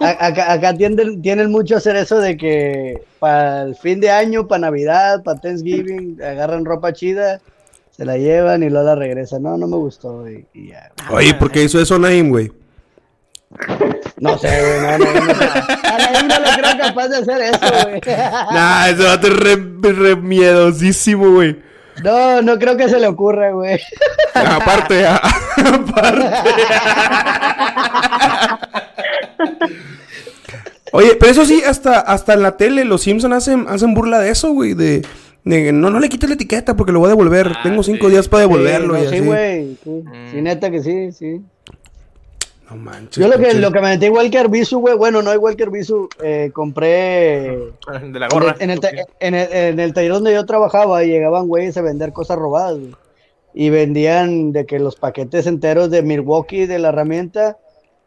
acá, 0.00 0.52
acá 0.52 0.74
tienden, 0.74 1.22
tienen 1.22 1.50
mucho 1.50 1.74
a 1.74 1.78
hacer 1.78 1.96
eso 1.96 2.18
de 2.18 2.36
que 2.36 3.02
para 3.18 3.62
el 3.62 3.76
fin 3.76 4.00
de 4.00 4.10
año, 4.10 4.46
para 4.46 4.60
Navidad, 4.62 5.22
para 5.22 5.40
Thanksgiving, 5.40 6.18
agarran 6.22 6.64
ropa 6.64 6.92
chida, 6.92 7.40
se 7.90 8.04
la 8.04 8.16
llevan 8.16 8.62
y 8.62 8.70
luego 8.70 8.86
la 8.86 8.94
regresan. 8.94 9.42
No, 9.42 9.56
no 9.56 9.66
me 9.66 9.76
gustó. 9.76 10.28
Y, 10.28 10.46
y 10.54 10.68
ya. 10.68 10.90
Oye, 11.10 11.34
¿por 11.34 11.50
qué 11.50 11.64
hizo 11.64 11.80
eso 11.80 11.98
Naim, 11.98 12.28
güey? 12.30 12.50
No 14.18 14.38
sé, 14.38 14.48
güey. 14.48 14.80
No, 14.80 14.98
no, 14.98 15.20
no. 15.26 15.32
A 15.32 15.98
la 15.98 16.22
no 16.22 16.38
lo 16.40 16.50
creo 16.56 16.78
capaz 16.78 17.08
de 17.08 17.16
hacer 17.16 17.40
eso, 17.40 17.88
güey. 17.88 18.00
Nah, 18.52 18.88
ese 18.88 19.02
vato 19.02 19.26
es 19.26 19.36
re, 19.36 19.56
re 19.92 20.16
miedosísimo, 20.16 21.30
güey. 21.32 21.56
No, 22.04 22.40
no 22.40 22.58
creo 22.58 22.76
que 22.76 22.88
se 22.88 22.98
le 23.00 23.08
ocurra, 23.08 23.50
güey. 23.50 23.78
Aparte, 24.34 25.04
a- 25.06 25.16
aparte. 25.74 26.30
Oye, 30.92 31.16
pero 31.18 31.30
eso 31.30 31.44
sí, 31.44 31.62
hasta, 31.66 32.00
hasta 32.00 32.34
en 32.34 32.42
la 32.42 32.56
tele 32.56 32.84
los 32.84 33.02
Simpsons 33.02 33.34
hacen, 33.34 33.66
hacen 33.68 33.94
burla 33.94 34.18
de 34.18 34.30
eso, 34.30 34.52
güey. 34.52 34.74
De, 34.74 35.02
de 35.44 35.72
no, 35.72 35.88
no 35.90 36.00
le 36.00 36.08
quites 36.08 36.28
la 36.28 36.34
etiqueta 36.34 36.76
porque 36.76 36.92
lo 36.92 36.98
voy 36.98 37.06
a 37.06 37.10
devolver. 37.10 37.52
Tengo 37.62 37.82
cinco 37.82 38.08
días 38.08 38.28
para 38.28 38.40
devolverlo. 38.42 38.94
Sí, 38.96 39.00
y 39.00 39.04
no, 39.04 39.10
sí, 39.10 39.16
así. 39.16 39.26
güey. 39.26 39.76
Sí, 39.84 40.04
sí, 40.32 40.42
neta 40.42 40.70
que 40.70 40.82
sí, 40.82 41.12
sí. 41.12 41.40
No 42.68 42.76
manches. 42.76 43.16
Yo 43.16 43.28
lo 43.28 43.38
que, 43.38 43.54
lo 43.54 43.70
que 43.72 43.80
me 43.80 43.88
metí 43.90 44.06
igual 44.06 44.30
que 44.30 44.38
Arbizu, 44.38 44.78
güey, 44.80 44.96
bueno, 44.96 45.22
no 45.22 45.32
igual 45.32 45.54
que 45.56 45.62
Arbizu, 45.64 46.08
eh, 46.22 46.50
compré 46.52 47.58
De 48.12 48.18
la 48.18 48.28
gorra. 48.28 48.56
En 48.58 48.70
el, 48.70 48.70
en, 48.70 48.70
el, 48.70 48.80
ta- 48.80 48.90
en, 49.20 49.34
el, 49.34 49.52
en 49.52 49.80
el 49.80 49.92
taller 49.92 50.12
donde 50.12 50.32
yo 50.32 50.44
trabajaba 50.46 51.02
llegaban 51.04 51.46
güeyes 51.46 51.76
a 51.76 51.82
vender 51.82 52.12
cosas 52.12 52.36
robadas, 52.38 52.78
güey. 52.78 52.94
Y 53.54 53.70
vendían 53.70 54.52
de 54.52 54.66
que 54.66 54.78
los 54.78 54.94
paquetes 54.96 55.46
enteros 55.48 55.90
de 55.90 56.02
Milwaukee 56.02 56.66
de 56.66 56.78
la 56.78 56.88
herramienta 56.90 57.58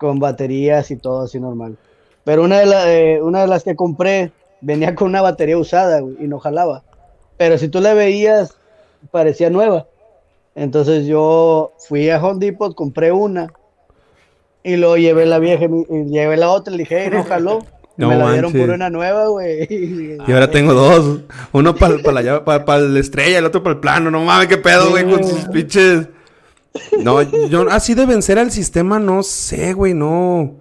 con 0.04 0.20
baterías 0.20 0.92
y 0.92 0.98
todo 0.98 1.22
así 1.24 1.40
normal. 1.40 1.78
Pero 2.26 2.44
una 2.44 2.60
de, 2.60 2.66
la- 2.66 2.94
eh, 2.94 3.22
una 3.22 3.42
de 3.42 3.48
las 3.48 3.64
que 3.64 3.76
compré 3.76 4.32
venía 4.60 4.96
con 4.96 5.08
una 5.08 5.22
batería 5.22 5.58
usada, 5.58 6.02
güey, 6.02 6.16
y 6.20 6.28
no 6.28 6.40
jalaba. 6.40 6.84
Pero 7.38 7.58
si 7.58 7.70
tú 7.70 7.80
la 7.80 7.94
veías, 7.94 8.58
parecía 9.12 9.50
nueva. 9.50 9.88
Entonces 10.56 11.06
yo 11.06 11.72
fui 11.88 12.10
a 12.10 12.22
Home 12.24 12.40
Depot, 12.46 12.76
compré 12.76 13.12
una 13.14 13.48
y 14.64 14.76
luego 14.76 14.98
llevé 14.98 15.26
la 15.26 15.40
vieja 15.40 15.66
y 15.66 16.04
llevé 16.10 16.38
la 16.38 16.50
otra, 16.52 16.72
le 16.72 16.80
dije, 16.80 17.04
"Hey, 17.04 17.10
no 17.12 17.24
jaló. 17.24 17.60
No 17.96 18.10
me 18.10 18.16
la 18.16 18.32
dieron 18.32 18.52
manches. 18.52 18.66
por 18.66 18.74
una 18.74 18.90
nueva, 18.90 19.28
güey. 19.28 19.68
Y 20.28 20.32
ahora 20.32 20.50
tengo 20.50 20.74
dos. 20.74 21.20
Uno 21.52 21.76
para 21.76 21.94
la, 22.24 22.44
pa- 22.44 22.66
pa 22.66 22.80
la 22.80 23.00
estrella, 23.00 23.38
el 23.38 23.46
otro 23.46 23.62
para 23.62 23.76
el 23.76 23.80
plano. 23.82 24.10
No 24.10 24.20
mames, 24.24 24.48
qué 24.48 24.58
pedo, 24.58 24.90
güey, 24.90 25.04
con 25.08 25.24
sus 25.24 25.46
pinches. 25.50 26.08
No, 27.02 27.22
yo 27.22 27.70
así 27.70 27.94
de 27.94 28.06
vencer 28.06 28.40
al 28.40 28.52
sistema, 28.52 29.00
no 29.00 29.24
sé, 29.24 29.74
güey, 29.74 29.94
no. 29.94 30.56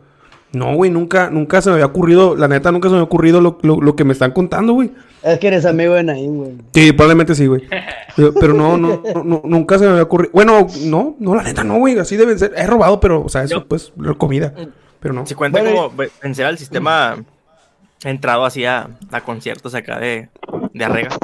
No, 0.52 0.74
güey, 0.74 0.90
nunca, 0.90 1.30
nunca 1.30 1.62
se 1.62 1.70
me 1.70 1.74
había 1.74 1.86
ocurrido, 1.86 2.36
la 2.36 2.46
neta, 2.46 2.70
nunca 2.70 2.88
se 2.88 2.92
me 2.92 2.96
había 2.98 3.04
ocurrido 3.04 3.40
lo, 3.40 3.56
lo- 3.62 3.80
lo 3.80 3.96
que 3.96 4.04
me 4.04 4.12
están 4.12 4.32
contando, 4.32 4.74
güey. 4.74 4.90
Es 5.22 5.38
que 5.38 5.46
eres 5.48 5.64
amigo 5.64 5.94
de 5.94 6.02
Naim, 6.02 6.36
güey. 6.36 6.52
Sí, 6.74 6.92
probablemente 6.92 7.34
sí, 7.34 7.46
güey. 7.46 7.62
Pero, 8.38 8.52
no, 8.52 8.76
no, 8.76 9.02
no, 9.14 9.24
no, 9.24 9.40
nunca 9.44 9.78
se 9.78 9.84
me 9.86 9.92
había 9.92 10.02
ocurrido. 10.02 10.30
Bueno, 10.34 10.66
no, 10.82 11.16
no, 11.18 11.34
la 11.34 11.42
neta, 11.44 11.64
no, 11.64 11.78
güey, 11.78 11.98
así 11.98 12.16
deben 12.18 12.38
ser. 12.38 12.52
He 12.54 12.66
robado, 12.66 13.00
pero, 13.00 13.24
o 13.24 13.28
sea, 13.30 13.44
eso, 13.44 13.64
pues, 13.66 13.92
la 13.96 14.12
comida. 14.12 14.52
Pero 15.00 15.14
no. 15.14 15.24
Se 15.26 15.34
cuenta 15.34 15.60
Bueno, 15.62 15.74
como 15.74 15.96
ve- 15.96 16.10
vencer 16.22 16.44
al 16.44 16.58
sistema 16.58 17.16
entrado 18.04 18.44
así 18.44 18.66
a, 18.66 18.90
a 19.10 19.20
conciertos 19.22 19.74
acá 19.74 19.98
de, 19.98 20.28
de 20.74 20.84
arrega. 20.84 21.16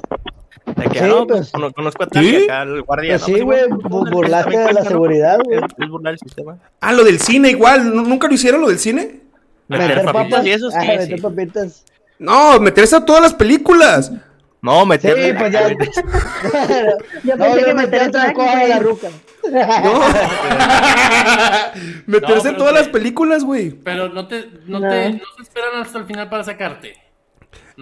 De 0.79 0.89
que, 0.91 0.99
Sí, 1.01 1.05
no, 1.07 1.27
pues. 1.27 1.51
pues, 1.51 1.73
conozco 1.75 2.05
a 2.05 2.07
tal 2.07 2.25
y 2.25 2.31
¿Sí? 2.31 2.45
acá 2.45 2.63
el 2.63 2.83
guardia. 2.83 3.19
Pues 3.19 3.21
no, 3.21 3.27
sí, 3.27 3.33
pues, 3.45 3.69
güey, 3.69 3.81
bu- 3.81 3.89
pues, 4.01 4.13
burlaste 4.13 4.59
de 4.59 4.73
la 4.73 4.85
seguridad, 4.85 5.39
güey. 5.45 5.59
Es, 5.59 5.89
burlar 5.89 6.13
el 6.15 6.19
sistema. 6.19 6.59
Ah, 6.81 6.93
lo 6.93 7.05
del 7.05 7.19
cine 7.21 7.51
igual. 7.51 7.95
¿nu- 7.95 8.03
¿Nunca 8.05 8.29
lo 8.29 8.35
hicieron 8.35 8.61
lo 8.61 8.69
del 8.69 8.79
cine? 8.79 9.21
Meter 9.69 10.05
papitas 10.05 10.47
y 10.47 10.51
eso 10.51 10.71
sí, 10.71 10.77
Ah, 10.79 10.83
sí. 10.83 10.89
meter 10.99 11.21
papitas. 11.23 11.85
No, 12.19 12.59
meterse 12.61 12.97
a 12.97 13.05
todas 13.05 13.23
las 13.23 13.35
películas. 13.35 14.13
No, 14.61 14.83
Sí, 14.83 14.89
meterle. 14.89 15.35
pues 15.35 15.53
ya. 15.53 15.69
Yo 17.25 17.37
no, 17.37 17.45
pensé 17.45 17.65
que 17.65 17.75
meter 17.75 18.09
otra 18.09 18.33
cosa 18.33 18.57
de 18.57 18.69
la 18.69 18.79
ruca. 18.81 19.09
No. 19.51 20.01
Meterse 22.07 22.45
No, 22.45 22.51
en 22.51 22.57
todas 22.57 22.73
sí. 22.73 22.79
las 22.79 22.89
películas, 22.89 23.45
güey. 23.45 23.71
Pero 23.71 24.09
no 24.09 24.27
te, 24.27 24.49
no 24.67 24.81
No. 24.81 24.89
te, 24.89 25.11
no 25.13 25.21
se 25.37 25.43
esperan 25.43 25.81
hasta 25.81 25.99
el 25.99 26.07
final 26.07 26.29
para 26.29 26.45
sacarte. 26.45 26.95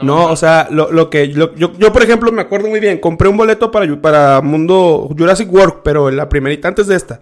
No, 0.02 0.26
o 0.26 0.36
sea, 0.36 0.68
lo, 0.70 0.92
lo 0.92 1.08
que 1.08 1.26
lo- 1.28 1.54
yo, 1.54 1.72
yo, 1.78 1.92
por 1.92 2.02
ejemplo, 2.02 2.30
me 2.32 2.42
acuerdo 2.42 2.68
muy 2.68 2.80
bien. 2.80 2.98
Compré 2.98 3.28
un 3.28 3.36
boleto 3.36 3.70
para, 3.70 4.00
para 4.00 4.40
Mundo 4.42 5.08
Jurassic 5.16 5.50
World, 5.52 5.76
pero 5.82 6.10
la 6.10 6.28
primerita 6.28 6.68
antes 6.68 6.86
de 6.86 6.96
esta. 6.96 7.20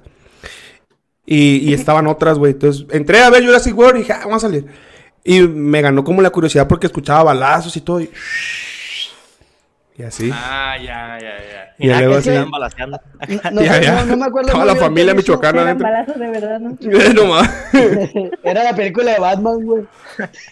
Y, 1.27 1.59
y 1.71 1.73
estaban 1.73 2.07
otras, 2.07 2.39
güey. 2.39 2.53
Entonces 2.53 2.85
entré 2.91 3.21
a 3.23 3.31
ver 3.31 3.45
Jurassic 3.45 3.77
World 3.77 3.97
y 3.97 3.99
dije, 4.01 4.13
ah, 4.13 4.23
vamos 4.25 4.45
a 4.45 4.49
salir. 4.49 4.67
Y 5.23 5.41
me 5.41 5.81
ganó 5.81 6.05
como 6.05 6.21
la 6.21 6.31
curiosidad 6.31 6.69
porque 6.69 6.87
escuchaba 6.87 7.23
balazos 7.23 7.77
y 7.77 7.81
todo. 7.81 8.01
Y, 8.01 8.11
y 9.97 10.03
así. 10.03 10.31
Ah, 10.33 10.75
ya, 10.79 11.19
ya, 11.21 11.37
ya. 11.39 11.75
y 11.79 11.87
luego 11.89 12.13
es 12.15 12.19
así. 12.19 12.29
Estaban 12.31 12.51
balaceando. 12.51 13.01
No, 13.53 13.63
Ya, 13.63 13.81
no, 14.05 14.07
no 14.07 14.17
me 14.17 14.25
acuerdo. 14.27 14.53
Toda 14.53 14.65
muy 14.65 14.75
la 14.75 14.81
familia 14.81 15.15
michoacana 15.15 15.63
Eran 15.63 15.67
adentro. 15.85 15.87
balazos 15.89 16.19
de 16.19 16.31
verdad, 16.31 16.61
¿no? 16.61 16.77
No 17.15 17.27
más. 17.27 17.51
Era 18.43 18.65
la 18.65 18.75
película 18.75 19.13
de 19.13 19.21
Batman, 19.21 19.65
güey. 19.65 19.85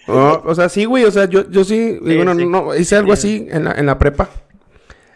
No, 0.07 0.43
o 0.45 0.55
sea, 0.55 0.69
sí, 0.69 0.85
güey. 0.85 1.05
O 1.05 1.11
sea, 1.11 1.25
yo, 1.27 1.51
yo 1.51 1.65
sí. 1.65 1.99
digo, 2.03 2.25
no, 2.25 2.35
sí. 2.35 2.47
no, 2.47 2.75
hice 2.77 2.97
algo 2.97 3.13
así 3.13 3.49
en 3.51 3.65
la, 3.65 3.73
en 3.73 3.87
la 3.87 3.99
prepa. 3.99 4.29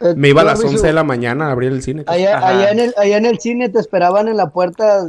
Eh, 0.01 0.13
Me 0.15 0.29
iba 0.29 0.41
a 0.41 0.45
las 0.45 0.59
Arbizu, 0.59 0.75
11 0.75 0.87
de 0.87 0.93
la 0.93 1.03
mañana 1.03 1.47
a 1.47 1.51
abrir 1.51 1.71
el 1.71 1.81
cine. 1.81 2.03
Allá, 2.05 2.37
Ajá. 2.37 2.47
allá, 2.49 2.71
en 2.71 2.79
el, 2.79 2.93
allá 2.97 3.17
en 3.17 3.25
el 3.25 3.39
cine 3.39 3.69
te 3.69 3.79
esperaban 3.79 4.27
en 4.27 4.37
la 4.37 4.47
puerta. 4.49 5.07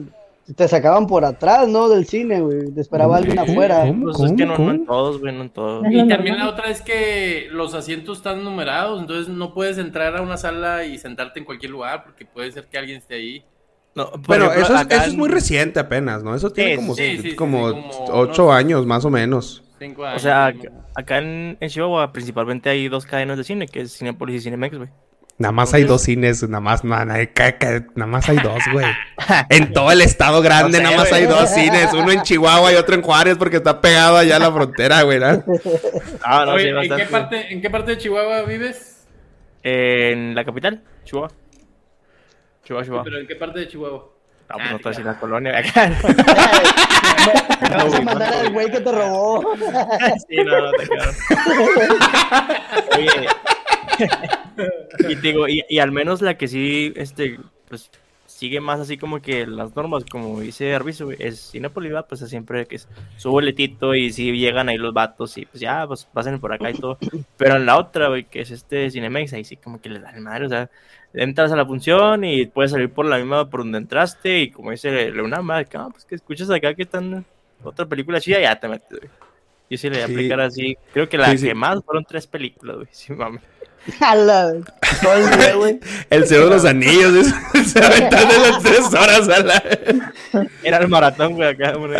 Te 0.57 0.67
sacaban 0.67 1.07
por 1.07 1.25
atrás, 1.25 1.69
¿no? 1.69 1.89
Del 1.89 2.07
cine, 2.07 2.41
güey. 2.41 2.73
Te 2.75 2.81
esperaba 2.81 3.19
alguien 3.19 3.39
afuera. 3.39 3.85
¿Cómo? 3.87 4.13
Pues 4.13 4.31
es 4.31 4.37
que 4.37 4.47
no, 4.47 4.57
no 4.57 4.71
en 4.71 4.87
todos, 4.87 5.21
güey, 5.21 5.35
no 5.35 5.43
en 5.43 5.51
todos. 5.51 5.85
Y 5.91 6.09
también 6.09 6.39
la 6.39 6.49
otra 6.49 6.71
es 6.71 6.81
que 6.81 7.49
los 7.51 7.75
asientos 7.75 8.19
están 8.19 8.43
numerados, 8.45 9.01
entonces 9.01 9.29
no 9.29 9.53
puedes 9.53 9.77
entrar 9.79 10.17
a 10.17 10.23
una 10.23 10.37
sala 10.39 10.85
y 10.85 10.97
sentarte 10.99 11.39
en 11.41 11.45
cualquier 11.45 11.71
lugar 11.73 12.05
porque 12.05 12.25
puede 12.25 12.51
ser 12.53 12.67
que 12.67 12.79
alguien 12.79 12.99
esté 12.99 13.15
ahí. 13.17 13.45
No, 13.95 14.11
Pero 14.27 14.45
ejemplo, 14.45 14.63
eso 14.63 14.75
es, 14.75 14.81
acá 14.81 14.97
eso 14.97 15.07
es 15.09 15.17
muy 15.17 15.29
reciente 15.29 15.81
apenas, 15.81 16.23
¿no? 16.23 16.35
Eso 16.35 16.51
tiene 16.51 16.71
Sí, 16.73 16.77
como, 16.77 16.95
sí, 16.95 17.17
sí, 17.17 17.31
sí, 17.31 17.37
como, 17.37 17.69
sí, 17.71 17.75
como 17.75 18.05
ocho 18.19 18.45
unos- 18.45 18.57
años 18.57 18.87
más 18.87 19.05
o 19.05 19.11
menos. 19.11 19.65
Cinco 19.79 20.03
O 20.03 20.07
años. 20.07 20.23
sea, 20.23 20.53
¿no? 20.53 20.61
acá, 20.61 20.73
acá 20.95 21.19
en, 21.19 21.57
en 21.61 21.69
Chihuahua 21.69 22.13
principalmente 22.13 22.71
hay 22.71 22.89
dos 22.89 23.05
cadenas 23.07 23.37
de 23.39 23.45
cine, 23.45 23.67
que 23.67 23.81
es 23.83 23.97
Cinepolis 23.99 24.37
y 24.37 24.41
Cinemex, 24.45 24.77
güey. 24.79 24.89
Nada 25.39 25.53
más 25.53 25.73
hay 25.73 25.85
dos 25.85 26.03
cines, 26.03 26.43
nada 26.43 26.61
más, 26.61 26.83
nada, 26.83 27.05
nada, 27.05 28.07
más 28.07 28.29
hay 28.29 28.39
dos, 28.39 28.61
güey. 28.73 28.87
En 29.51 29.73
todo 29.73 29.93
el 29.93 30.01
estado 30.01 30.43
grande 30.43 30.79
No 30.79 30.79
sé, 30.79 30.83
nada 30.83 30.97
más 30.97 31.09
güey. 31.11 31.21
hay 31.23 31.29
dos 31.29 31.51
cines, 31.51 31.93
uno 31.93 32.11
en 32.11 32.23
Chihuahua 32.23 32.73
y 32.73 32.75
otro 32.75 32.97
en 32.97 33.03
Juárez 33.03 33.37
porque 33.39 33.59
está 33.59 33.81
pegado 33.81 34.17
allá 34.17 34.35
a 34.37 34.41
la 34.41 34.51
frontera, 34.51 35.03
güey. 35.03 35.21
¿no? 35.21 35.45
Ah, 36.25 36.45
no, 36.45 36.53
Oye, 36.55 36.65
sí, 36.65 36.89
¿en, 36.91 36.97
qué 36.97 37.05
parte, 37.05 37.53
¿En 37.53 37.63
qué 37.63 37.71
parte 37.71 37.93
de 37.93 37.99
Chihuahua 37.99 38.43
vives? 38.43 39.07
En 39.63 40.35
la 40.35 40.45
capital, 40.45 40.83
Chihuahua. 41.05 41.31
Chihuahua, 42.65 42.85
Chihuahua. 42.85 43.05
¿Pero 43.05 43.19
en 43.21 43.27
qué 43.29 43.37
parte 43.37 43.61
de 43.61 43.69
Chihuahua? 43.69 44.19
No, 44.49 44.55
pues 44.57 44.67
Ah, 44.67 44.71
no 44.71 44.77
a 44.77 44.89
decir 44.89 45.05
claro. 45.05 45.13
la 45.13 45.21
colonia 45.21 45.59
acá. 45.59 45.89
Me 47.63 47.77
vas 47.77 47.95
a 47.95 48.01
mandar 48.03 48.35
al 48.35 48.51
güey 48.51 48.71
que 48.71 48.81
te 48.81 48.91
robó. 48.93 49.55
sí, 50.29 50.37
no, 50.37 50.61
no 50.61 50.73
te 50.73 50.89
quedaron. 50.89 51.15
Oye. 52.97 53.29
Y 55.09 55.17
te 55.17 55.29
digo, 55.29 55.49
y, 55.49 55.65
y 55.69 55.79
al 55.79 55.93
menos 55.93 56.21
la 56.23 56.37
que 56.37 56.49
sí, 56.49 56.93
este, 56.97 57.39
pues, 57.69 57.91
sigue 58.27 58.61
más 58.61 58.79
así 58.79 58.99
como 58.99 59.21
que 59.21 59.47
las 59.47 59.75
normas, 59.75 60.05
como 60.05 60.41
dice 60.41 60.75
Arbizu, 60.75 61.13
es 61.19 61.51
Cinépolis, 61.51 61.93
va, 61.95 62.07
pues 62.07 62.23
es 62.23 62.31
siempre 62.31 62.67
que 62.67 62.77
es 62.77 62.89
su 63.17 63.31
boletito 63.31 63.95
y 63.95 64.13
si 64.13 64.31
llegan 64.39 64.69
ahí 64.69 64.77
los 64.77 64.93
vatos 64.95 65.37
y 65.39 65.47
pues 65.47 65.61
ya, 65.61 65.87
pues 65.87 66.05
pasen 66.05 66.39
por 66.39 66.53
acá 66.53 66.71
y 66.71 66.75
todo. 66.75 66.99
Pero 67.37 67.57
en 67.57 67.67
la 67.67 67.79
otra, 67.79 68.09
güey, 68.09 68.25
que 68.25 68.41
es 68.43 68.51
este 68.51 68.91
Cinemex, 68.91 69.33
ahí 69.33 69.45
sí 69.45 69.57
como 69.57 69.81
que 69.81 69.89
les 69.89 70.03
da 70.03 70.11
el 70.11 70.21
madre, 70.21 70.47
o 70.47 70.49
sea, 70.49 70.71
entras 71.15 71.51
a 71.51 71.57
la 71.57 71.67
función 71.67 72.23
y 72.23 72.47
puedes 72.47 72.71
salir 72.71 72.91
por 72.91 73.07
la 73.07 73.17
misma 73.17 73.49
por 73.49 73.61
donde 73.61 73.79
entraste 73.79 74.41
y 74.41 74.51
como 74.51 74.71
dice 74.71 75.11
Leonama, 75.11 75.65
que, 75.65 75.77
ah, 75.77 75.89
pues 75.91 76.05
que 76.05 76.15
escuchas 76.15 76.51
acá 76.51 76.75
que 76.75 76.83
están 76.83 77.25
otra 77.65 77.87
película 77.87 78.21
chida, 78.21 78.41
ya 78.41 78.61
te 78.61 78.69
metes, 78.69 78.99
güey. 79.01 79.11
Yo 79.71 79.77
sí 79.77 79.91
le 79.91 79.97
voy 79.97 80.03
a 80.05 80.07
Sí. 80.07 80.13
aplicar 80.13 80.41
así. 80.41 80.79
Creo 80.93 81.09
que 81.09 81.19
la 81.19 81.37
Sí, 81.37 81.47
que 81.49 81.55
más 81.55 81.85
fueron 81.85 82.05
tres 82.05 82.27
películas, 82.27 82.77
güey. 82.77 82.89
Sí, 82.93 83.13
mami. 83.13 83.39
El 86.11 86.27
Señor 86.27 86.45
de 86.45 86.51
los 86.51 86.65
Anillos, 86.65 87.15
es- 87.15 87.35
se 87.73 87.85
aventan 87.85 88.29
de 88.29 88.39
las 88.51 88.63
tres 88.63 88.87
horas 88.89 89.29
a 89.29 89.41
la... 89.43 89.63
Era 90.63 90.79
el 90.79 90.89
maratón, 90.89 91.35
güey, 91.35 91.49
acá, 91.51 91.73
güey. 91.75 91.93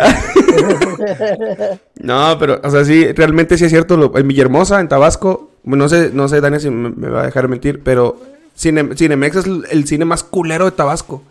No, 2.01 2.37
pero, 2.39 2.59
o 2.63 2.69
sea, 2.69 2.83
sí, 2.85 3.11
realmente 3.13 3.57
sí 3.57 3.65
es 3.65 3.71
cierto. 3.71 3.97
Lo, 3.97 4.17
en 4.17 4.27
Villahermosa, 4.27 4.79
en 4.79 4.87
Tabasco, 4.87 5.51
no 5.63 5.89
sé, 5.89 6.11
no 6.13 6.27
sé, 6.27 6.41
Dani, 6.41 6.59
si 6.59 6.69
me, 6.69 6.89
me 6.89 7.09
va 7.09 7.21
a 7.21 7.25
dejar 7.25 7.47
mentir, 7.47 7.81
pero 7.83 8.19
Cine- 8.57 8.95
Cinemex 8.95 9.35
es 9.37 9.45
el, 9.71 9.87
cine 9.87 10.05
más 10.05 10.23
culero 10.23 10.65
de 10.65 10.71
Tabasco. 10.71 11.23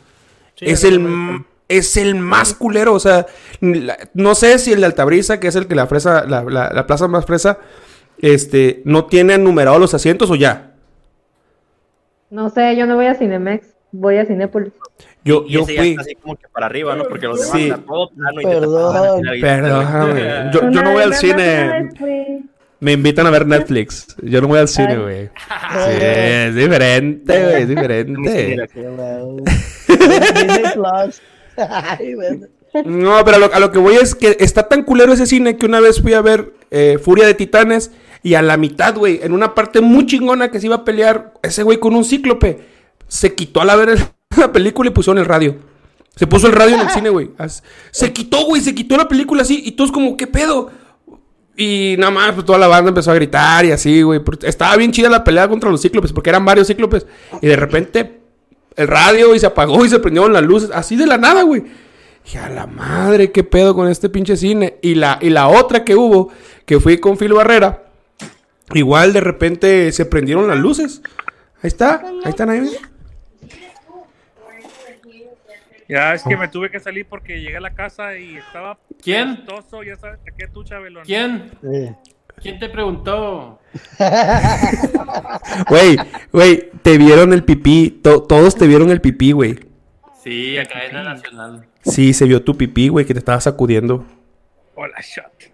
es 0.61 0.85
el 0.85 1.45
es 1.69 1.99
el 1.99 2.15
más 2.15 2.55
culero, 2.55 2.95
o 2.95 3.01
sea, 3.01 3.27
la- 3.61 3.99
no 4.15 4.35
sé 4.35 4.59
si 4.59 4.73
el 4.73 4.81
de 4.81 4.87
Altabrisa, 4.87 5.39
que 5.39 5.49
es 5.49 5.55
el 5.55 5.67
que 5.67 5.75
la 5.75 5.87
fresa, 5.87 6.25
la, 6.27 6.43
la- 6.43 6.71
la 6.73 6.87
plaza 6.87 7.09
más 7.09 7.27
fresa, 7.27 7.59
este, 8.21 8.83
no 8.85 9.07
tiene 9.07 9.39
numerados 9.39 9.81
los 9.81 9.95
asientos 9.95 10.31
o 10.31 10.35
ya. 10.35 10.73
No 12.31 12.51
sé, 12.51 12.77
yo 12.77 12.87
no 12.87 12.97
voy 12.97 13.07
a 13.07 13.15
Cinemex, 13.15 13.67
voy 13.93 14.17
a 14.19 14.27
Cinépolis. 14.27 14.73
Yo, 15.25 15.45
Y 15.47 15.53
yo 15.53 15.63
ese 15.63 15.75
ya 15.75 15.81
fui. 15.81 15.91
está 15.91 16.03
así 16.03 16.15
como 16.15 16.37
que 16.37 16.47
para 16.49 16.67
arriba, 16.67 16.95
¿no? 16.95 17.05
Porque 17.05 17.27
los 17.27 17.41
demás 17.41 17.53
Sí. 17.57 17.65
están 17.65 17.83
todo 17.85 18.11
plano 18.11 18.41
y 18.41 18.45
te 18.45 18.51
Perdón. 18.51 19.41
Perdóname. 19.41 20.13
güey. 20.13 20.53
Yo, 20.53 20.71
yo 20.71 20.83
no 20.83 20.93
voy 20.93 21.03
al 21.03 21.15
cine. 21.15 21.91
Me 22.81 22.93
invitan 22.93 23.27
a 23.27 23.31
ver 23.31 23.45
Netflix. 23.47 24.15
Yo 24.23 24.41
no 24.41 24.47
voy 24.49 24.61
al 24.61 24.69
cine, 24.69 24.97
güey. 24.99 25.27
Sí, 25.27 25.99
es 26.01 26.55
diferente, 26.55 27.43
güey. 27.43 27.63
Es 27.63 27.69
diferente. 27.69 28.57
No, 32.85 33.25
pero 33.25 33.37
a 33.37 33.41
lo, 33.41 33.55
a 33.55 33.61
lo 33.61 33.73
que 33.73 33.79
voy 33.79 33.95
es 33.97 34.15
que 34.15 34.37
está 34.41 34.69
tan 34.69 34.83
culero 34.83 35.13
ese 35.13 35.27
cine 35.27 35.57
que 35.57 35.65
una 35.67 35.81
vez 35.81 36.03
fui 36.03 36.13
a 36.13 36.21
ver 36.21 36.53
eh, 36.71 36.99
Furia 37.03 37.27
de 37.27 37.33
Titanes 37.35 37.91
y 38.23 38.35
a 38.35 38.43
la 38.43 38.57
mitad, 38.57 38.97
güey, 38.97 39.21
en 39.23 39.33
una 39.33 39.55
parte 39.55 39.81
muy 39.81 40.07
chingona 40.07 40.51
que 40.51 40.61
se 40.61 40.67
iba 40.67 40.77
a 40.77 40.85
pelear 40.85 41.35
ese 41.43 41.63
güey 41.63 41.79
con 41.79 41.95
un 41.95 42.05
cíclope, 42.05 42.61
se 43.07 43.35
quitó 43.35 43.61
a 43.61 43.65
la 43.65 43.77
ver 43.77 43.99
la 44.37 44.53
película 44.53 44.91
y 44.91 44.93
puso 44.93 45.13
en 45.13 45.19
el 45.19 45.25
radio. 45.25 45.57
Se 46.17 46.27
puso 46.27 46.49
el 46.49 46.53
radio 46.53 46.75
en 46.75 46.81
el 46.81 46.91
cine, 46.91 47.11
güey. 47.11 47.31
Se 47.93 48.13
quitó, 48.13 48.45
güey, 48.45 48.61
se 48.61 48.75
quitó 48.75 48.97
la 48.97 49.07
película 49.07 49.43
así 49.43 49.63
y 49.65 49.73
todos 49.73 49.93
como, 49.93 50.17
¿qué 50.17 50.27
pedo? 50.27 50.69
Y 51.57 51.95
nada 51.99 52.11
más, 52.11 52.33
pues 52.33 52.45
toda 52.45 52.59
la 52.59 52.67
banda 52.67 52.89
empezó 52.89 53.13
a 53.13 53.15
gritar 53.15 53.65
y 53.65 53.71
así, 53.71 54.03
güey. 54.03 54.21
Estaba 54.43 54.77
bien 54.77 54.91
chida 54.91 55.09
la 55.09 55.23
pelea 55.23 55.49
contra 55.49 55.71
los 55.71 55.81
cíclopes, 55.81 56.13
porque 56.13 56.31
eran 56.31 56.45
varios 56.45 56.67
cíclopes. 56.67 57.07
Y 57.41 57.47
de 57.47 57.55
repente, 57.55 58.21
el 58.75 58.89
radio 58.89 59.35
y 59.35 59.39
se 59.39 59.47
apagó 59.47 59.85
y 59.85 59.89
se 59.89 60.01
prendieron 60.01 60.33
las 60.33 60.43
luces, 60.43 60.71
así 60.73 60.97
de 60.97 61.07
la 61.07 61.19
nada, 61.19 61.43
güey. 61.43 61.65
Dije, 62.25 62.39
a 62.39 62.49
la 62.49 62.67
madre, 62.67 63.31
qué 63.31 63.45
pedo 63.45 63.75
con 63.75 63.89
este 63.89 64.09
pinche 64.09 64.37
cine. 64.37 64.79
Y 64.83 64.97
la, 64.97 65.19
y 65.21 65.31
la 65.31 65.49
otra 65.49 65.85
que 65.85 65.95
hubo, 65.95 66.31
que 66.65 66.81
fui 66.81 66.99
con 66.99 67.17
Phil 67.17 67.33
Barrera, 67.33 67.88
igual 68.75 69.13
de 69.13 69.21
repente 69.21 69.93
se 69.93 70.05
prendieron 70.07 70.49
las 70.49 70.59
luces. 70.59 71.03
Ahí 71.63 71.69
está, 71.69 72.03
ahí 72.25 72.31
están 72.31 72.51
ahí. 72.51 72.69
Ya 75.89 76.13
es 76.13 76.23
que 76.23 76.37
me 76.37 76.49
tuve 76.49 76.71
que 76.71 76.81
salir 76.81 77.07
porque 77.07 77.41
llegué 77.41 77.57
a 77.57 77.61
la 77.61 77.75
casa 77.75 78.17
y 78.17 78.37
estaba 78.37 78.79
¿Quién? 79.03 79.45
ya 79.47 79.97
sabes, 79.97 80.21
¿a 80.21 80.37
qué 80.37 80.47
tú, 80.49 80.63
Chabelón? 80.63 81.03
¿Quién? 81.05 81.51
Sí. 81.63 81.91
¿Quién 82.43 82.59
te 82.59 82.69
preguntó? 82.69 83.59
Güey, 85.69 85.97
güey, 86.33 86.71
te 86.83 86.99
vieron 86.99 87.33
el 87.33 87.45
pipí, 87.45 88.01
to- 88.03 88.23
todos 88.23 88.55
te 88.57 88.67
vieron 88.67 88.91
el 88.91 89.01
pipí, 89.01 89.33
güey. 89.33 89.59
Sí, 90.23 90.57
a 90.59 90.65
cadena 90.65 91.03
nacional. 91.03 91.67
Sí, 91.83 92.13
se 92.13 92.27
vio 92.27 92.43
tu 92.43 92.57
pipí, 92.57 92.89
güey, 92.89 93.05
que 93.07 93.15
te 93.15 93.19
estaba 93.19 93.41
sacudiendo. 93.41 94.05
Hola, 94.75 94.97
shot. 95.01 95.48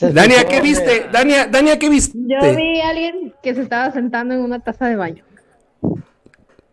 Dania, 0.00 0.44
¿qué 0.48 0.60
viste? 0.60 1.06
Dania, 1.12 1.46
Dania, 1.46 1.78
¿qué 1.78 1.88
viste? 1.88 2.18
Yo 2.26 2.56
vi 2.56 2.80
a 2.80 2.88
alguien 2.90 3.34
que 3.42 3.54
se 3.54 3.62
estaba 3.62 3.90
sentando 3.90 4.34
en 4.34 4.40
una 4.40 4.60
taza 4.60 4.86
de 4.88 4.96
baño. 4.96 5.24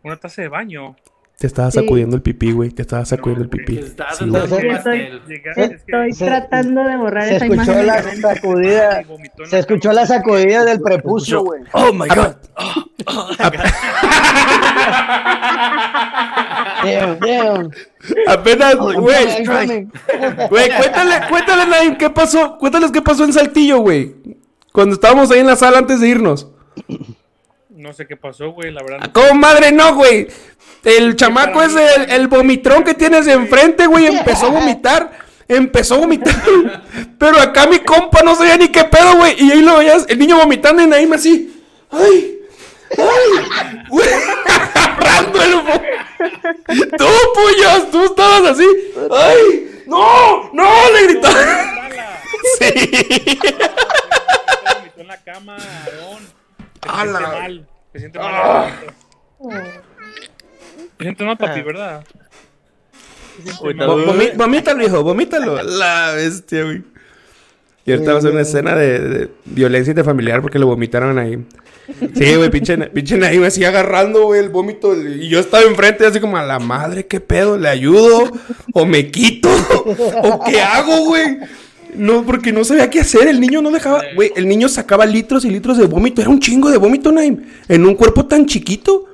Una 0.04 0.18
taza 0.18 0.42
de 0.42 0.48
baño. 0.48 0.96
Te 1.38 1.46
estaba 1.46 1.70
Sí. 1.70 1.80
sacudiendo 1.82 2.16
el 2.16 2.24
pipí, 2.24 2.52
güey. 2.52 2.72
Te 2.72 2.82
estaba 2.82 3.06
sacudiendo 3.06 3.44
el 3.44 3.50
pipí. 3.50 3.76
Sí, 3.78 3.84
Estoy- 3.84 5.22
Estoy 5.76 6.14
se- 6.14 6.26
tratando 6.26 6.84
de 6.84 6.98
borrar 6.98 7.28
Se 7.28 7.36
esa 7.36 7.46
escuchó 7.46 7.72
imagen. 7.84 8.22
la 8.22 8.34
sacudida. 8.34 9.04
Se 9.46 9.60
escuchó 9.60 9.92
la 9.92 10.06
sacudida 10.08 10.66
del 10.66 10.82
prepucio, 10.82 11.44
güey. 11.44 11.62
Oh 11.74 11.94
my 11.94 12.08
god. 12.08 12.38
Damn, 16.84 17.20
damn. 17.20 17.72
Apenas, 18.28 18.76
Oh, 18.80 18.94
güey. 19.02 19.26
Güey, 20.50 20.70
cuéntale, 20.70 21.28
cuéntale, 21.30 21.66
Naim, 21.68 21.96
¿qué 21.98 22.10
pasó? 22.10 22.58
Cuéntales 22.58 22.92
qué 22.92 23.02
pasó 23.02 23.24
en 23.24 23.34
Saltillo, 23.34 23.80
güey. 23.80 24.16
Cuando 24.72 24.96
estábamos 24.96 25.32
ahí 25.32 25.40
en 25.40 25.48
la 25.48 25.56
sala 25.56 25.80
antes 25.80 26.00
de 26.00 26.08
irnos. 26.10 26.48
No 27.70 27.94
sé 27.94 28.06
qué 28.08 28.16
pasó, 28.16 28.52
güey, 28.52 28.72
la 28.72 28.82
verdad. 28.84 29.00
no- 29.08 29.14
¿Cómo 29.14 29.34
madre 29.40 29.72
no, 29.72 29.96
güey? 29.96 30.28
El 30.84 31.16
chamaco 31.16 31.62
ese, 31.62 31.86
el, 31.96 32.12
el 32.12 32.28
vomitrón 32.28 32.84
que 32.84 32.94
tienes 32.94 33.28
enfrente, 33.28 33.88
güey, 33.88 34.06
empezó 34.08 34.48
a 34.48 34.50
vomitar. 34.50 35.12
Empezó 35.48 35.96
a 35.96 36.00
vomitar. 36.00 36.36
Pero 37.18 37.40
acá 37.40 37.68
mi 37.68 37.80
compa 37.80 38.22
no 38.24 38.36
sabía 38.36 38.58
ni 38.58 38.68
qué 38.70 38.84
pedo, 38.84 39.16
güey. 39.18 39.36
Y 39.42 39.52
ahí 39.52 39.62
lo 39.62 39.78
veías, 39.78 40.06
el 40.10 40.20
niño 40.20 40.38
vomitando 40.38 40.82
y 40.82 40.88
Naim 40.88 41.12
así. 41.14 41.64
¡Ay! 41.90 42.37
¡Ay! 42.98 43.84
Güey, 43.90 44.08
agarrando 44.76 45.42
el 45.44 45.54
vo- 45.56 45.82
Tú, 46.98 47.08
puyos, 47.36 47.92
tú 47.92 48.06
estabas 48.06 48.52
así. 48.52 48.66
¡Ay! 49.12 49.84
¡No! 49.88 50.50
¡No! 50.54 50.70
Le 50.94 51.04
gritó. 51.08 51.28
Sí. 52.60 53.40
Vomitó 54.76 55.02
en 55.02 55.08
la 55.08 55.18
cama, 55.24 55.58
Aarón. 56.86 57.22
Mal. 57.22 57.68
Se 57.94 58.00
siente 58.00 58.20
mal. 58.20 58.34
Ah. 58.34 58.72
Se 60.98 61.04
siente 61.04 61.24
mal, 61.26 61.38
papi, 61.38 61.62
¿verdad? 61.62 62.04
Vo- 63.62 64.06
vomi- 64.06 64.36
Vomítalo, 64.36 64.84
hijo, 64.86 65.04
vomítalo. 65.04 65.62
La 65.62 66.14
bestia, 66.14 66.64
güey. 66.64 66.84
Y 67.86 67.92
ahorita 67.94 68.12
va 68.14 68.18
a 68.20 68.22
ser 68.22 68.32
una 68.32 68.42
escena 68.42 68.76
de, 68.76 69.00
de 69.00 69.30
violencia 69.46 69.92
interfamiliar 69.92 70.42
porque 70.42 70.60
lo 70.60 70.68
vomitaron 70.68 71.18
ahí. 71.20 71.46
Sí, 72.16 72.36
güey, 72.36 72.50
pinche, 72.50 72.78
pinche 72.78 73.18
Naim 73.18 73.44
así 73.44 73.64
agarrando, 73.64 74.26
güey, 74.26 74.42
el 74.42 74.50
vómito. 74.50 74.96
Y 74.96 75.30
yo 75.30 75.40
estaba 75.40 75.64
enfrente 75.64 76.06
así 76.06 76.20
como 76.20 76.38
a 76.38 76.44
la 76.44 76.60
madre, 76.60 77.06
¿qué 77.06 77.20
pedo? 77.20 77.58
¿Le 77.58 77.70
ayudo? 77.70 78.32
¿O 78.74 78.86
me 78.86 79.10
quito? 79.10 79.50
¿O 80.24 80.44
qué 80.44 80.62
hago, 80.62 81.06
güey? 81.06 81.38
No, 81.96 82.26
porque 82.26 82.52
no 82.52 82.64
sabía 82.64 82.90
qué 82.90 83.00
hacer. 83.00 83.28
El 83.28 83.40
niño 83.40 83.62
no 83.62 83.72
dejaba. 83.72 84.04
Güey, 84.16 84.32
el 84.36 84.48
niño 84.48 84.68
sacaba 84.70 85.06
litros 85.06 85.46
y 85.46 85.50
litros 85.50 85.78
de 85.78 85.86
vómito. 85.86 86.22
Era 86.22 86.30
un 86.30 86.40
chingo 86.40 86.70
de 86.70 86.78
vómito, 86.78 87.12
Naim. 87.12 87.46
En 87.68 87.86
un 87.86 87.96
cuerpo 87.96 88.26
tan 88.26 88.46
chiquito. 88.46 89.06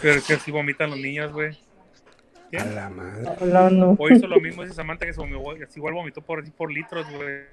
Pero 0.00 0.14
es 0.16 0.24
que 0.24 0.34
así 0.34 0.50
vomitan 0.50 0.90
los 0.90 0.98
niños, 0.98 1.32
güey. 1.32 1.56
A 2.58 2.64
la 2.66 2.90
madre. 2.90 3.24
Hola, 3.40 3.70
no. 3.70 3.96
O 3.98 4.10
hizo 4.10 4.26
lo 4.26 4.38
mismo 4.38 4.62
ese 4.62 4.74
Samantha 4.74 5.06
que 5.06 5.14
se 5.14 5.20
vomitó, 5.20 5.52
así 5.52 5.78
igual 5.78 5.94
vomitó 5.94 6.20
por, 6.20 6.44
por 6.52 6.70
litros, 6.70 7.06
güey. 7.10 7.44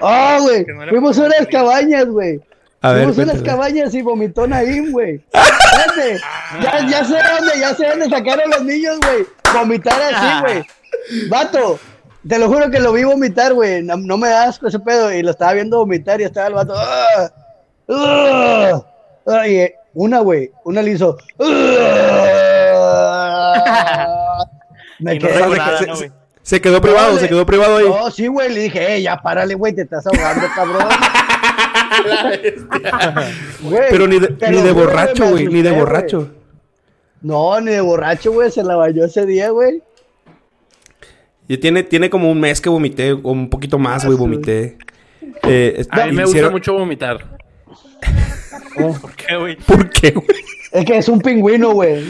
Ah, 0.00 0.38
güey. 0.40 0.64
Que 0.64 0.72
no 0.72 0.84
Fuimos 0.88 1.16
unas 1.18 1.46
cabañas, 1.46 2.06
güey. 2.06 2.40
A 2.84 2.92
ver, 2.92 3.04
Fuimos 3.04 3.18
a 3.18 3.22
unas 3.22 3.34
cuéntale. 3.36 3.42
cabañas 3.56 3.94
y 3.94 4.02
vomitó 4.02 4.46
Naim, 4.46 4.90
güey. 4.92 5.24
Espérate. 5.32 6.20
Ya, 6.62 6.86
ya 6.88 7.04
sé 7.04 7.14
dónde, 7.14 7.52
ya 7.60 7.74
sé 7.74 7.86
dónde 7.88 8.08
sacaron 8.08 8.50
los 8.50 8.64
niños, 8.64 8.98
güey. 9.00 9.24
Vomitar 9.54 10.00
así, 10.12 10.40
güey. 10.42 10.64
Vato, 11.28 11.78
te 12.28 12.38
lo 12.38 12.48
juro 12.48 12.70
que 12.70 12.80
lo 12.80 12.92
vi 12.92 13.04
vomitar, 13.04 13.54
güey. 13.54 13.82
No, 13.82 13.96
no 13.96 14.16
me 14.18 14.28
da 14.28 14.44
asco 14.44 14.66
ese 14.66 14.80
pedo. 14.80 15.12
Y 15.12 15.22
lo 15.22 15.30
estaba 15.30 15.52
viendo 15.52 15.78
vomitar 15.78 16.20
y 16.20 16.24
estaba 16.24 16.48
el 16.48 16.54
vato. 16.54 16.74
"Ah, 16.76 17.30
ah". 17.88 18.82
Ah, 19.28 19.46
y, 19.46 19.56
eh, 19.60 19.74
una, 19.94 20.18
güey, 20.20 20.50
una 20.64 20.82
le 20.82 20.90
hizo. 20.90 21.16
"Ah". 23.02 24.44
Me 24.98 25.14
no 25.14 25.20
quedé. 25.28 25.34
se- 25.34 25.48
nada, 25.56 25.78
se- 26.42 26.60
quedó 26.60 26.80
privado, 26.80 27.12
No, 27.14 27.18
se 27.20 27.28
quedó 27.28 27.46
privado 27.46 27.76
ahí. 27.76 27.88
No, 27.88 28.10
sí, 28.10 28.26
güey, 28.26 28.52
le 28.52 28.60
dije, 28.62 28.94
eh, 28.96 29.02
ya 29.02 29.16
párale, 29.16 29.54
güey, 29.54 29.72
te 29.72 29.82
estás 29.82 30.04
ahogando, 30.06 30.46
cabrón. 30.54 30.88
Güey, 33.62 33.82
Pero 33.90 34.06
ni 34.06 34.18
de, 34.18 34.36
ni 34.50 34.62
de 34.62 34.72
borracho, 34.72 35.30
güey, 35.30 35.46
ni 35.46 35.62
de 35.62 35.70
borracho. 35.70 36.30
No, 37.20 37.60
ni 37.60 37.70
de 37.72 37.80
borracho, 37.80 38.32
güey, 38.32 38.50
se 38.50 38.62
la 38.64 38.76
bañó 38.76 39.04
ese 39.04 39.24
día, 39.26 39.50
güey. 39.50 39.82
Y 41.48 41.58
tiene, 41.58 41.82
tiene 41.82 42.10
como 42.10 42.30
un 42.30 42.40
mes 42.40 42.60
que 42.60 42.68
vomité, 42.68 43.12
o 43.12 43.32
un 43.32 43.48
poquito 43.50 43.78
más, 43.78 44.04
güey, 44.04 44.16
vomité. 44.16 44.78
Eh, 45.44 45.84
A 45.90 46.06
mí 46.06 46.12
me 46.12 46.24
gusta 46.24 46.50
mucho 46.50 46.72
vomitar. 46.74 47.36
¿Por 48.76 49.14
qué, 49.14 49.36
güey? 49.36 49.56
¿Por 49.56 49.90
qué, 49.90 50.10
güey? 50.10 50.26
Es 50.72 50.84
que 50.84 50.96
es 50.96 51.08
un 51.08 51.20
pingüino, 51.20 51.72
güey. 51.72 52.04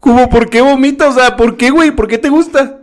¿Cómo, 0.00 0.28
por 0.30 0.48
qué 0.48 0.60
vomita? 0.62 1.08
O 1.08 1.12
sea, 1.12 1.36
¿por 1.36 1.56
qué, 1.56 1.70
güey? 1.70 1.90
¿Por 1.90 2.08
qué 2.08 2.18
te 2.18 2.30
gusta? 2.30 2.79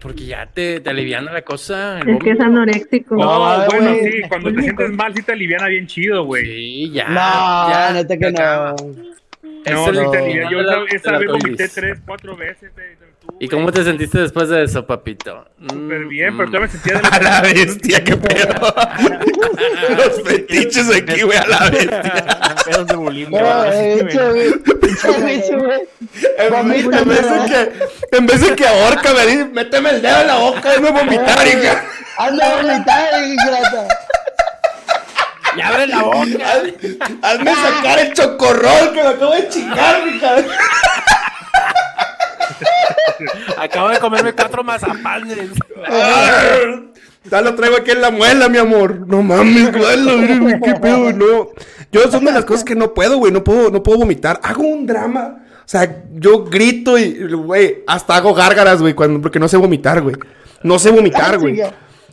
Porque 0.00 0.24
ya 0.26 0.46
te, 0.46 0.80
te 0.80 0.90
aliviana 0.90 1.32
la 1.32 1.42
cosa. 1.42 2.00
Es 2.00 2.18
que 2.22 2.30
es 2.30 2.40
anoréxico. 2.40 3.16
No, 3.16 3.58
No, 3.58 3.66
bueno, 3.66 3.94
sí, 4.02 4.22
cuando 4.28 4.52
te 4.52 4.62
sientes 4.62 4.90
mal, 4.90 5.14
sí 5.14 5.22
te 5.22 5.32
aliviana 5.32 5.68
bien 5.68 5.86
chido, 5.86 6.24
güey. 6.24 6.44
Sí, 6.44 6.90
ya. 6.92 7.08
No, 7.08 7.70
ya, 7.70 7.92
neta 7.92 8.16
que 8.16 8.32
no. 8.32 8.74
Es 9.64 9.72
No, 9.72 9.88
el 9.88 9.96
sí 9.96 10.02
te 10.10 10.18
no. 10.18 10.24
aliviana. 10.24 10.50
Yo 10.50 10.60
esa, 10.86 11.18
vez 11.18 11.28
vomité 11.30 11.68
tres, 11.68 11.98
cuatro 12.06 12.36
veces. 12.36 12.74
de- 12.76 12.82
de- 12.82 13.13
¿Y 13.40 13.48
cómo 13.48 13.72
te 13.72 13.84
sentiste 13.84 14.18
después 14.18 14.48
de 14.48 14.64
eso, 14.64 14.86
papito? 14.86 15.44
Súper 15.60 16.00
Mm, 16.00 16.08
bien, 16.08 16.36
pero 16.36 16.48
mm. 16.48 16.52
todavía 16.52 16.60
me 16.60 16.68
sentía 16.72 16.94
de 17.00 17.08
A 17.16 17.20
la... 17.20 17.30
la 17.30 17.40
bestia, 17.42 18.04
qué 18.04 18.16
pedo. 18.16 18.74
Los 19.96 20.22
fetiches 20.22 20.94
aquí, 20.94 21.22
güey, 21.22 21.38
a 21.38 21.46
la 21.46 21.70
bestia. 21.70 22.56
Pedos 22.64 22.86
de 22.86 22.96
bulimia. 22.96 23.40
Eh. 23.72 23.98
En, 26.38 26.68
vez 27.08 27.28
de 27.28 27.44
que, 27.46 28.16
en 28.16 28.26
vez 28.26 28.40
de 28.40 28.56
que 28.56 28.66
ahorca, 28.66 29.12
me 29.12 29.26
dice, 29.26 29.44
méteme 29.46 29.90
el 29.90 30.02
dedo 30.02 30.20
en 30.20 30.26
la 30.26 30.36
boca, 30.36 30.70
déjame 30.70 30.90
vomitar, 30.90 31.46
hija. 31.46 31.84
Anda 32.18 32.46
a 32.46 32.62
vomitar, 32.62 33.22
ingrata. 33.22 33.88
¡Y 35.56 35.60
abre 35.60 35.86
la 35.86 36.02
boca! 36.02 36.26
Hazme 37.22 37.54
sacar 37.54 37.98
el 38.00 38.12
chocorrol 38.12 38.92
que 38.92 39.02
me 39.02 39.08
acabo 39.08 39.32
de 39.34 39.48
chingar, 39.48 40.06
hija. 40.08 40.36
Acabo 43.58 43.88
de 43.88 43.98
comerme 43.98 44.32
cuatro 44.32 44.62
mazapanes. 44.64 45.50
Ya 47.30 47.40
lo 47.40 47.54
traigo 47.54 47.76
aquí 47.76 47.90
en 47.90 48.00
la 48.02 48.10
muela, 48.10 48.48
mi 48.48 48.58
amor. 48.58 49.06
No 49.06 49.22
mames, 49.22 49.72
güey, 49.72 50.38
güey, 50.38 50.60
qué 50.60 50.74
pedo, 50.74 51.12
no. 51.12 51.48
Yo 51.90 52.10
son 52.10 52.24
de 52.24 52.32
las 52.32 52.44
cosas 52.44 52.64
que 52.64 52.74
no 52.74 52.92
puedo, 52.92 53.18
güey, 53.18 53.32
no 53.32 53.42
puedo, 53.42 53.70
no 53.70 53.82
puedo 53.82 53.98
vomitar. 53.98 54.40
Hago 54.42 54.62
un 54.62 54.86
drama. 54.86 55.44
O 55.64 55.68
sea, 55.68 56.04
yo 56.12 56.44
grito 56.44 56.98
y, 56.98 57.32
güey, 57.32 57.82
hasta 57.86 58.16
hago 58.16 58.34
gárgaras, 58.34 58.82
güey, 58.82 58.92
cuando, 58.92 59.20
porque 59.22 59.38
no 59.38 59.48
sé 59.48 59.56
vomitar, 59.56 60.02
güey. 60.02 60.16
No 60.62 60.78
sé 60.78 60.90
vomitar, 60.90 61.38
güey. 61.38 61.62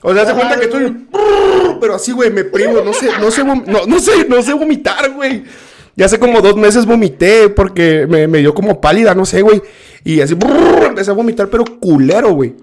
O 0.01 0.13
sea, 0.13 0.25
se 0.25 0.33
cuenta 0.33 0.57
que 0.57 0.65
estoy. 0.65 1.07
Pero 1.81 1.95
así, 1.95 2.11
güey, 2.13 2.31
me 2.31 2.45
privo. 2.45 2.81
No 2.81 2.93
sé, 2.93 3.09
no 3.19 3.29
sé, 3.29 3.43
no, 3.43 3.85
no 3.85 3.99
sé, 3.99 4.25
no 4.27 4.41
sé 4.41 4.53
vomitar, 4.53 5.11
güey. 5.11 5.43
Ya 5.95 6.05
hace 6.05 6.19
como 6.19 6.41
dos 6.41 6.55
meses 6.55 6.85
vomité 6.85 7.49
porque 7.49 8.07
me, 8.07 8.27
me 8.27 8.37
dio 8.39 8.53
como 8.53 8.79
pálida, 8.79 9.13
no 9.13 9.25
sé, 9.25 9.41
güey. 9.41 9.61
Y 10.03 10.21
así, 10.21 10.35
empecé 10.85 11.11
a 11.11 11.13
vomitar, 11.13 11.47
pero 11.49 11.63
culero, 11.79 12.31
güey. 12.33 12.55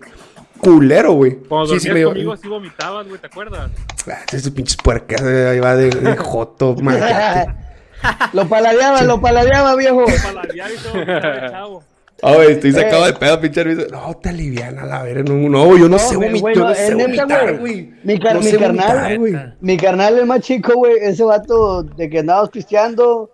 Culero, 0.60 1.12
güey. 1.12 1.36
Cuando 1.48 1.74
Sí, 1.74 1.80
sí, 1.80 1.88
me 1.90 2.00
dio- 2.00 2.09
conmigo 2.09 2.32
así 2.32 2.48
vomitabas, 2.48 3.06
güey, 3.06 3.20
¿te 3.20 3.26
acuerdas? 3.28 3.70
Ah, 4.10 4.18
Esas 4.32 4.50
pinches 4.50 4.76
puercas, 4.76 5.20
eh, 5.22 5.48
ahí 5.50 5.60
va 5.60 5.76
de, 5.76 5.90
de 5.90 6.16
joto. 6.16 6.74
Lo 8.32 8.48
paladeaba, 8.48 9.02
lo 9.02 9.20
paladeaba, 9.20 9.74
viejo. 9.74 10.05
Paladear 10.22 10.70
y 10.72 10.76
todo, 10.76 11.05
chavo. 11.50 11.82
Ah, 12.20 12.34
güey, 12.34 12.52
estoy 12.52 12.72
sacado 12.72 13.06
de 13.06 13.12
pedo, 13.14 13.40
pinche 13.40 13.62
Luis. 13.64 13.78
No, 13.92 14.12
te 14.16 14.30
aliviana 14.30 14.84
la 14.84 15.02
verga. 15.04 15.22
No, 15.32 15.48
no, 15.48 15.76
yo 15.78 15.88
no, 15.88 15.98
sé 16.00 16.16
vomitar, 16.16 16.40
güey, 16.40 16.54
yo 16.56 16.60
no, 16.62 16.68
no 16.70 16.74
sé 16.74 16.94
vomitar, 16.94 17.58
güey. 17.58 17.92
Mi, 18.02 18.18
car- 18.18 18.34
No 18.34 18.40
mi 18.40 18.52
carnal, 18.52 19.18
güey. 19.18 19.34
mi 19.60 19.76
carnal, 19.76 20.18
el 20.18 20.26
más 20.26 20.40
chico, 20.40 20.72
güey, 20.74 20.94
ese 21.00 21.22
vato 21.22 21.84
de 21.84 22.10
que 22.10 22.18
andábamos 22.18 22.50
pisteando 22.50 23.30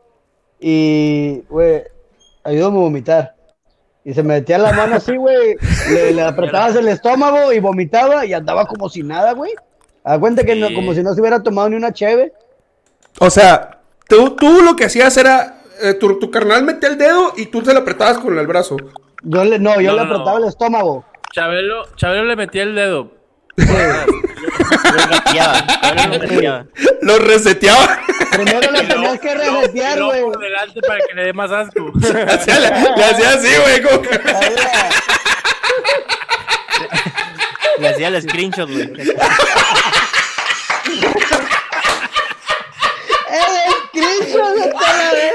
y, 0.60 1.42
güey, 1.48 1.82
ayúdame 2.44 2.76
a 2.76 2.80
vomitar. 2.80 3.34
Y 4.04 4.12
se 4.12 4.22
me 4.22 4.34
metía 4.34 4.58
la 4.58 4.72
mano 4.72 4.96
así, 4.96 5.16
güey, 5.16 5.56
le, 5.90 6.12
le 6.12 6.22
apretabas 6.22 6.76
el 6.76 6.88
estómago 6.88 7.52
y 7.54 7.60
vomitaba 7.60 8.26
y 8.26 8.34
andaba 8.34 8.66
como 8.66 8.90
si 8.90 9.02
nada, 9.02 9.32
güey. 9.32 9.52
A 10.04 10.18
cuenta 10.18 10.44
que 10.44 10.52
Sí. 10.54 10.74
como 10.74 10.92
si 10.92 11.02
no 11.02 11.14
se 11.14 11.20
hubiera 11.22 11.42
tomado 11.42 11.70
ni 11.70 11.76
una 11.76 11.90
cheve. 11.94 12.34
O 13.18 13.30
sea, 13.30 13.78
tú, 14.06 14.36
tú 14.36 14.60
lo 14.60 14.76
que 14.76 14.84
hacías 14.84 15.16
era. 15.16 15.53
Eh, 15.82 15.94
tu, 15.94 16.18
tu 16.18 16.30
carnal 16.30 16.62
metía 16.64 16.88
el 16.88 16.98
dedo 16.98 17.32
y 17.36 17.46
tú 17.46 17.62
se 17.64 17.72
lo 17.72 17.80
apretabas 17.80 18.18
con 18.18 18.38
el 18.38 18.46
brazo. 18.46 18.76
Yo 19.22 19.44
le, 19.44 19.58
no, 19.58 19.80
yo 19.80 19.92
No, 19.92 19.96
le 19.98 20.04
no, 20.04 20.04
no. 20.04 20.14
apretaba 20.14 20.38
el 20.38 20.44
estómago. 20.44 21.04
Chabelo, 21.32 21.84
Chabelo 21.96 22.24
le 22.24 22.36
metía 22.36 22.62
el 22.62 22.74
dedo. 22.74 23.10
Lo 23.56 23.66
todavía 26.04 26.66
lo. 27.02 27.12
Lo 27.14 27.18
reseteaba. 27.18 28.00
Primero 28.32 28.70
luego- 28.70 28.88
tenías 28.88 29.20
que 29.20 29.34
resetear, 29.34 30.02
güey. 30.02 30.22
por 30.22 30.38
delante 30.40 30.80
para 30.82 30.98
que 31.08 31.14
le 31.14 31.24
dé 31.26 31.32
más 31.32 31.50
asco. 31.52 31.92
Hacía- 32.28 32.60
le, 32.60 32.70
le 32.96 33.04
hacía 33.04 33.30
así, 33.30 33.48
güey. 33.62 33.82
Como 33.82 34.02
que. 34.02 34.20
Le 37.78 37.88
hacía 37.88 38.06
el 38.08 38.22
screenshot, 38.22 38.70
güey. 38.70 38.82
¡El 43.30 43.74
screenshot 43.88 44.56
está 44.58 44.92
la 44.96 45.12
vez! 45.12 45.33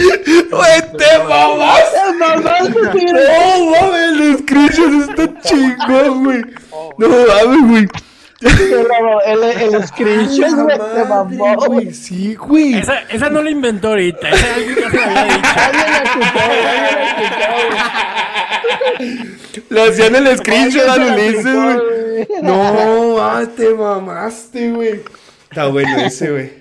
Te. 0.00 1.04
¡El 1.14 1.28
mamaste, 1.28 2.80
tigre! 2.92 3.22
No 3.58 3.70
mames, 3.70 4.20
el 4.20 4.38
screenshot 4.38 5.10
está 5.10 5.40
chingón, 5.42 6.24
güey. 6.24 6.42
No 6.98 7.08
mames, 7.08 7.70
güey. 7.70 7.88
El, 8.40 8.52
el, 9.26 9.74
el 9.74 9.86
screenshot, 9.86 10.54
güey, 10.54 10.78
se 10.94 11.04
mamó, 11.04 11.54
güey. 11.66 11.92
Sí, 11.92 12.34
güey. 12.34 12.74
Esa, 12.74 13.00
esa 13.10 13.28
no 13.28 13.42
la 13.42 13.50
inventó 13.50 13.88
ahorita. 13.88 14.30
Esa 14.30 14.54
alguien 14.54 14.76
ya 14.76 14.90
se 14.90 14.96
la 14.96 15.20
había 15.20 15.24
dicho. 15.24 15.48
Alguien 15.60 15.86
la 15.90 15.98
alguien 15.98 17.30
la. 17.38 18.10
Le 19.68 19.82
hacían 19.82 20.14
el 20.14 20.38
screenshot 20.38 20.88
a 20.88 20.94
Ulises, 20.94 21.44
güey. 21.44 22.28
No, 22.42 23.16
ah, 23.20 23.44
te 23.56 23.70
mamaste, 23.70 24.70
güey. 24.70 25.02
Está 25.50 25.66
bueno 25.66 25.96
ese, 25.98 26.30
güey. 26.30 26.59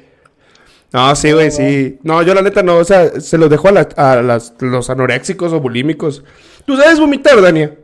No, 0.91 1.16
sí, 1.16 1.32
güey, 1.32 1.52
sí. 1.52 1.99
No, 2.03 2.22
yo 2.24 2.34
la 2.34 2.41
neta 2.41 2.64
no, 2.64 2.78
o 2.78 2.84
sea, 2.84 3.20
se 3.22 3.38
los 3.38 3.49
dejo 3.49 3.68
a, 3.68 3.72
la- 3.72 3.90
a 3.95 4.22
las- 4.22 4.56
los 4.60 4.90
anoréxicos 4.90 5.53
o 5.53 5.60
bulímicos. 5.60 6.24
¿Tú 6.66 6.76
sabes 6.78 6.99
vomitar, 6.99 7.40
Dania? 7.41 7.76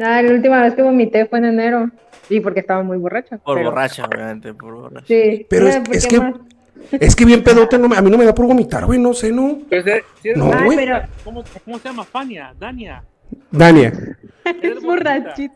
Ah, 0.00 0.22
la 0.22 0.32
última 0.32 0.62
vez 0.62 0.74
que 0.74 0.82
vomité 0.82 1.26
fue 1.26 1.38
en 1.38 1.46
enero. 1.46 1.90
Y 2.28 2.40
porque 2.40 2.60
estaba 2.60 2.82
muy 2.82 2.96
borracha. 2.96 3.38
Por 3.38 3.56
pero- 3.58 3.70
borracha, 3.70 4.04
obviamente, 4.04 4.54
por 4.54 4.74
borracha. 4.74 5.06
Sí. 5.06 5.46
Pero 5.48 5.66
es, 5.68 5.76
Ah, 5.76 5.82
¿por 5.84 5.96
es 5.96 6.06
qué 6.06 6.16
que, 6.16 6.20
más? 6.20 6.34
es 6.92 7.16
que 7.16 7.24
bien 7.24 7.42
pedote, 7.42 7.76
no 7.78 7.88
me- 7.88 7.96
a 7.96 8.02
mí 8.02 8.10
no 8.10 8.16
me 8.18 8.24
da 8.24 8.34
por 8.34 8.46
vomitar, 8.46 8.86
güey, 8.86 8.98
no 9.00 9.12
sé, 9.14 9.32
no. 9.32 9.58
Pero 9.68 9.82
sí 9.82 9.90
eres- 10.28 10.36
No, 10.38 10.50
Ay, 10.52 10.68
pero 10.76 11.00
¿Cómo, 11.24 11.44
¿Cómo 11.64 11.78
se 11.78 11.88
llama? 11.88 12.04
Fania, 12.04 12.54
Dania. 12.58 13.02
Dania, 13.50 13.92
es 14.62 14.82
borrachita. 14.82 15.54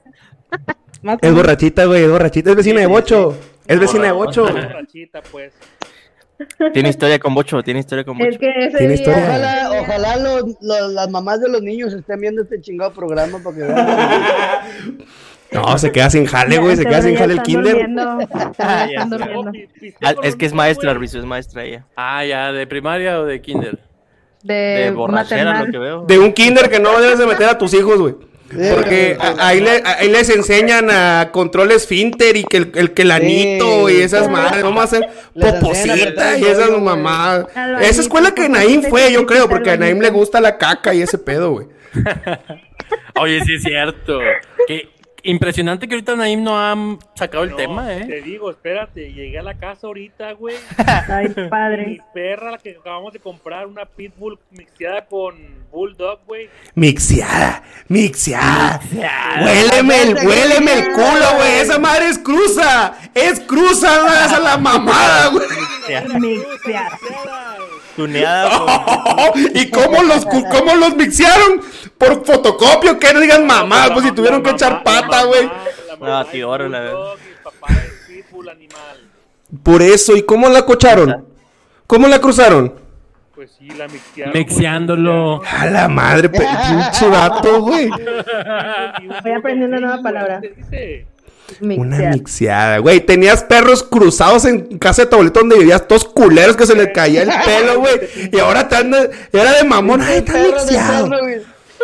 Es 1.21 1.35
borrachita, 1.35 1.85
güey, 1.85 2.05
es 2.05 2.11
borrachita, 2.11 2.51
es 2.51 2.57
vecina 2.57 2.81
de 2.81 2.87
Bocho. 2.87 3.37
Es 3.67 3.79
vecina 3.81 4.05
de 4.07 4.13
Bocho. 4.13 4.47
Pues. 5.31 5.53
Tiene 6.73 6.89
historia 6.89 7.19
con 7.19 7.35
Bocho, 7.35 7.63
tiene 7.63 7.81
historia 7.81 8.05
con 8.05 8.21
Es 8.21 8.27
Bocho. 8.27 8.39
que 8.41 8.67
ese 8.67 8.79
Tiene 8.79 8.95
día... 8.95 9.03
historia. 9.03 9.25
Ojalá, 9.25 9.71
ojalá 9.81 10.17
los, 10.17 10.45
los- 10.61 10.93
las 10.93 11.09
mamás 11.11 11.41
de 11.41 11.49
los 11.49 11.63
niños 11.63 11.93
estén 11.93 12.21
viendo 12.21 12.43
este 12.43 12.61
chingado 12.61 12.93
programa 12.93 13.39
para 13.43 13.57
que 13.57 13.63
vean. 13.63 14.99
No, 15.53 15.79
se 15.79 15.93
queda 15.93 16.11
sin 16.11 16.27
jale, 16.27 16.59
güey, 16.59 16.77
se 16.77 16.85
queda 16.85 17.01
sin 17.03 17.15
jale 17.15 17.35
el 17.35 17.39
están 17.39 17.45
kinder. 17.47 17.73
durmiendo, 17.77 18.19
ya 18.59 18.93
Ya 18.93 19.07
Ah, 20.03 20.15
con 20.15 20.25
es 20.25 20.35
que 20.35 20.47
es 20.47 20.53
maestra. 20.53 20.93
Rizo, 20.95 21.19
es 21.21 21.25
maestra 21.25 21.63
ella. 21.65 21.87
Ah, 21.95 22.25
ya, 22.25 22.51
¿de 22.53 22.67
primaria 22.67 23.21
o 23.21 23.25
de 23.25 23.41
kinder? 23.41 23.79
De, 24.43 24.55
De 24.55 24.91
borrachera, 24.91 25.45
maternal. 25.53 25.67
lo 25.67 25.73
que 25.73 25.79
veo. 25.79 26.05
De 26.07 26.19
un 26.19 26.33
kinder 26.33 26.69
que 26.69 26.81
no 26.81 27.01
debes 27.01 27.19
de 27.21 27.27
meter 27.27 27.49
a 27.49 27.57
tus 27.57 27.73
hijos, 27.73 27.99
güey. 28.01 28.17
Porque 28.75 29.17
ahí, 29.39 29.61
le- 29.61 29.83
ahí 29.85 30.09
les 30.11 30.29
enseñan 30.31 30.89
a 30.91 31.31
controles 31.33 31.87
finter 31.87 32.37
y 32.37 32.45
que 32.45 32.57
el, 32.59 32.73
el 32.75 32.93
que 32.93 33.05
lanito 33.05 33.89
Sí. 33.89 33.95
y 33.97 34.01
esas 34.03 34.29
madres, 34.31 34.63
vamos 34.63 34.81
a 34.81 34.85
hacer 34.85 35.09
poposita 35.41 36.39
y 36.39 36.45
esas 36.45 36.71
mamadas. 36.81 37.47
Esa 37.81 38.01
escuela 38.01 38.33
que 38.35 38.43
bañito, 38.43 38.59
Naim 38.59 38.83
poposita 38.83 38.89
fue, 38.91 39.13
yo 39.13 39.27
creo, 39.27 39.49
porque 39.49 39.71
a 39.71 39.77
Naim 39.77 39.99
le 40.01 40.11
gusta 40.11 40.41
la 40.41 40.57
caca 40.59 40.95
y 40.95 41.03
ese 41.03 41.19
pedo, 41.19 41.51
güey. 41.53 41.67
Oye, 43.17 43.41
sí 43.45 43.55
es 43.55 43.63
cierto. 43.63 44.19
Impresionante 45.25 45.89
que 45.89 45.95
ahorita 45.95 46.17
Naim 46.17 46.43
no 46.43 46.59
ha 46.59 46.75
sacado 47.15 47.45
el 47.45 47.51
No, 47.51 47.57
tema, 47.57 47.93
¿eh? 47.95 48.05
Te 48.07 48.23
digo, 48.23 48.51
espérate, 48.51 49.13
llegué 49.13 49.39
a 49.39 49.43
la 49.43 49.55
casa 49.55 49.87
ahorita, 49.87 50.33
güey. 50.33 50.57
Ay, 51.09 51.29
Mi 51.37 51.49
padre. 51.49 52.01
perra, 52.13 52.53
la 52.53 52.59
que 52.59 52.77
acabamos 52.79 53.13
de 53.13 53.19
comprar, 53.21 53.67
una 53.67 53.85
Pitbull 53.85 54.39
mixteada 54.51 55.07
con 55.07 55.35
Bulldog, 55.73 56.21
güey. 56.27 56.49
Mixiada, 56.75 57.63
mixiada. 57.89 58.81
Huéleme 59.43 60.03
el, 60.03 60.15
huéleme 60.15 60.73
el 60.73 60.93
culo, 60.93 61.37
güey. 61.37 61.53
Esa 61.61 61.79
madre 61.79 62.09
es 62.09 62.19
cruza. 62.19 62.95
Es 63.15 63.41
cruza, 63.41 63.97
no 63.97 64.07
hagas 64.09 64.33
a 64.35 64.41
la 64.41 64.57
mamada, 64.57 65.29
güey. 65.31 65.47
Mixear. 66.21 66.93
Tuneada 67.97 68.59
con... 69.33 69.41
¿Y 69.55 69.71
cómo 69.71 70.03
los, 70.03 70.25
cómo 70.25 70.75
los 70.75 70.97
mixearon? 70.97 71.61
¿Por 71.99 72.25
fotocopio? 72.25 72.99
Que 72.99 73.13
no 73.13 73.21
digan 73.21 73.47
mamá, 73.47 73.89
pues 73.93 74.07
si 74.07 74.13
tuvieron 74.13 74.43
que 74.43 74.51
echar 74.51 74.83
pata, 74.83 75.25
güey. 75.25 75.51
No, 76.01 76.25
tío, 76.27 76.49
ahora 76.49 76.69
la 76.69 76.93
animal. 78.51 79.11
Por 79.63 79.83
eso, 79.83 80.17
¿y 80.17 80.23
cómo 80.23 80.49
la 80.49 80.65
cocharon? 80.65 81.27
¿Cómo 81.87 82.09
la 82.09 82.21
cruzaron? 82.21 82.75
Pues 83.35 83.53
sí, 83.59 83.69
la 83.69 83.89
mixtearon. 83.89 84.33
Mixeándolo. 84.35 85.43
A 85.45 85.67
la 85.67 85.89
madre, 85.89 86.29
pinche 86.29 87.09
vato, 87.09 87.63
güey. 87.63 87.89
Voy 89.23 89.33
aprendiendo 89.33 89.77
una 89.77 89.87
nueva 89.87 90.03
palabra. 90.03 90.41
Dice, 90.41 91.07
Una 91.61 91.99
mixeada, 92.11 92.79
güey. 92.79 93.01
Tenías 93.01 93.45
perros 93.45 93.83
cruzados 93.83 94.45
en 94.45 94.79
casa 94.79 95.03
de 95.03 95.09
tu 95.09 95.17
abuelito 95.17 95.41
donde 95.41 95.59
vivías, 95.59 95.87
todos 95.87 96.05
culeros 96.05 96.57
que 96.57 96.67
se 96.67 96.75
les 96.75 96.89
caía 96.93 97.23
el 97.23 97.31
pelo, 97.45 97.81
güey. 97.81 97.95
Y 98.33 98.39
ahora 98.39 98.69
te 98.69 98.77
anda, 98.77 99.09
y 99.33 99.37
ahora 99.39 99.53
de 99.53 99.65
mamón, 99.65 100.01
ay, 100.01 100.19
está 100.19 100.33
mixeado. 100.43 101.11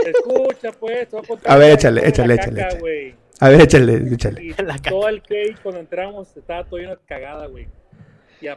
escucha, 0.06 0.72
pues. 0.72 1.08
te 1.08 1.16
voy 1.16 1.26
contar 1.26 1.52
A 1.52 1.56
ver, 1.56 1.72
échale, 1.72 2.08
échale, 2.08 2.34
échale, 2.34 2.56
caca, 2.56 2.68
échale. 2.68 2.80
güey. 2.80 3.14
A 3.40 3.48
ver, 3.48 3.60
échale, 3.62 4.14
échale. 4.14 4.44
Y 4.44 4.54
todo 4.88 5.08
el 5.08 5.22
cake 5.22 5.56
cuando 5.62 5.80
entramos 5.80 6.28
estaba 6.36 6.64
todo 6.64 6.78
lleno 6.78 6.92
de 6.92 6.98
cagada, 7.06 7.46
güey. 7.46 7.68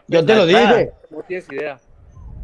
Yo 0.08 0.26
te 0.26 0.36
lo 0.36 0.46
dije. 0.46 0.92
No 1.10 1.22
tienes 1.24 1.52
idea. 1.52 1.80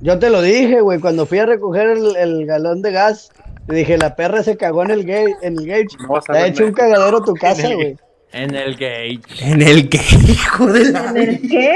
Yo 0.01 0.17
te 0.17 0.29
lo 0.29 0.41
dije, 0.41 0.79
güey, 0.79 0.99
cuando 0.99 1.25
fui 1.25 1.39
a 1.39 1.45
recoger 1.45 1.89
el, 1.89 2.15
el 2.15 2.45
galón 2.45 2.81
de 2.81 2.91
gas, 2.91 3.31
te 3.67 3.75
dije, 3.75 3.97
la 3.97 4.15
perra 4.15 4.43
se 4.43 4.55
cagó 4.55 4.83
en 4.83 4.91
el 4.91 5.03
gate, 5.03 5.35
en 5.41 5.59
el 5.59 5.67
gauge. 5.67 5.97
No 6.01 6.09
vas 6.13 6.29
a 6.29 6.33
Te 6.33 6.39
ha 6.39 6.47
hecho 6.47 6.65
un 6.65 6.71
cagadero 6.71 7.21
tu 7.21 7.33
casa, 7.41 7.73
güey. 7.73 7.97
En 8.31 8.53
el 8.55 8.75
gauge. 8.75 9.21
En 9.41 9.61
el 9.61 9.89
que, 9.89 9.97
hijo 10.27 10.67
de 10.67 10.85
la... 10.91 11.09
¿En 11.09 11.17
el 11.17 11.41
qué? 11.41 11.75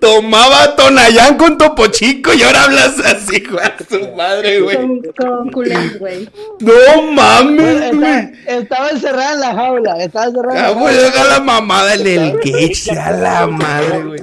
Tomaba 0.00 0.74
Tonayán 0.74 1.36
con 1.36 1.56
Topo 1.56 1.86
Chico 1.86 2.34
y 2.34 2.42
ahora 2.42 2.64
hablas 2.64 2.98
así, 2.98 3.40
güey, 3.48 3.64
a 3.64 3.76
tu 3.76 4.16
madre, 4.16 4.60
güey. 4.60 4.76
Con, 4.76 5.00
con 5.16 5.50
culés, 5.52 5.98
güey. 5.98 6.28
No 6.58 7.02
mames, 7.12 7.94
güey. 7.96 8.32
estaba 8.46 8.88
encerrada 8.90 9.34
en 9.34 9.40
la 9.40 9.54
jaula, 9.54 10.02
estaba 10.02 10.26
encerrada 10.26 10.58
en 10.58 10.64
Ah, 10.64 10.68
la 10.68 10.74
güey, 10.74 10.94
jaula. 10.94 11.08
haga 11.08 11.24
la 11.24 11.40
mamada 11.40 11.94
en 11.94 12.06
el 12.06 12.32
gauge, 12.32 12.90
a 12.98 13.10
la 13.12 13.46
madre, 13.46 14.02
güey. 14.02 14.20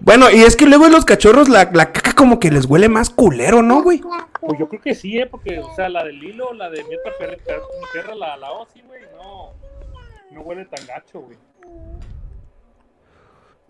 Bueno, 0.00 0.30
y 0.30 0.42
es 0.42 0.56
que 0.56 0.66
luego 0.66 0.88
los 0.88 1.04
cachorros 1.04 1.48
la, 1.48 1.70
la 1.72 1.92
caca 1.92 2.12
como 2.12 2.40
que 2.40 2.50
les 2.50 2.64
huele 2.66 2.88
más 2.88 3.08
culero, 3.10 3.62
¿no, 3.62 3.82
güey? 3.82 4.00
Pues 4.40 4.58
yo 4.58 4.68
creo 4.68 4.80
que 4.82 4.94
sí, 4.94 5.18
¿eh? 5.18 5.26
Porque, 5.26 5.60
o 5.60 5.74
sea, 5.76 5.88
la 5.88 6.02
del 6.04 6.22
hilo, 6.22 6.52
la 6.54 6.68
de 6.70 6.82
mi 6.84 6.96
otra 6.96 7.12
perra, 7.18 7.36
mi 7.36 7.86
perra, 7.92 8.14
la, 8.14 8.36
la 8.36 8.50
Ozzy, 8.50 8.82
güey, 8.82 9.00
no, 9.16 9.50
no 10.32 10.40
huele 10.42 10.64
tan 10.64 10.84
gacho, 10.86 11.20
güey. 11.20 11.38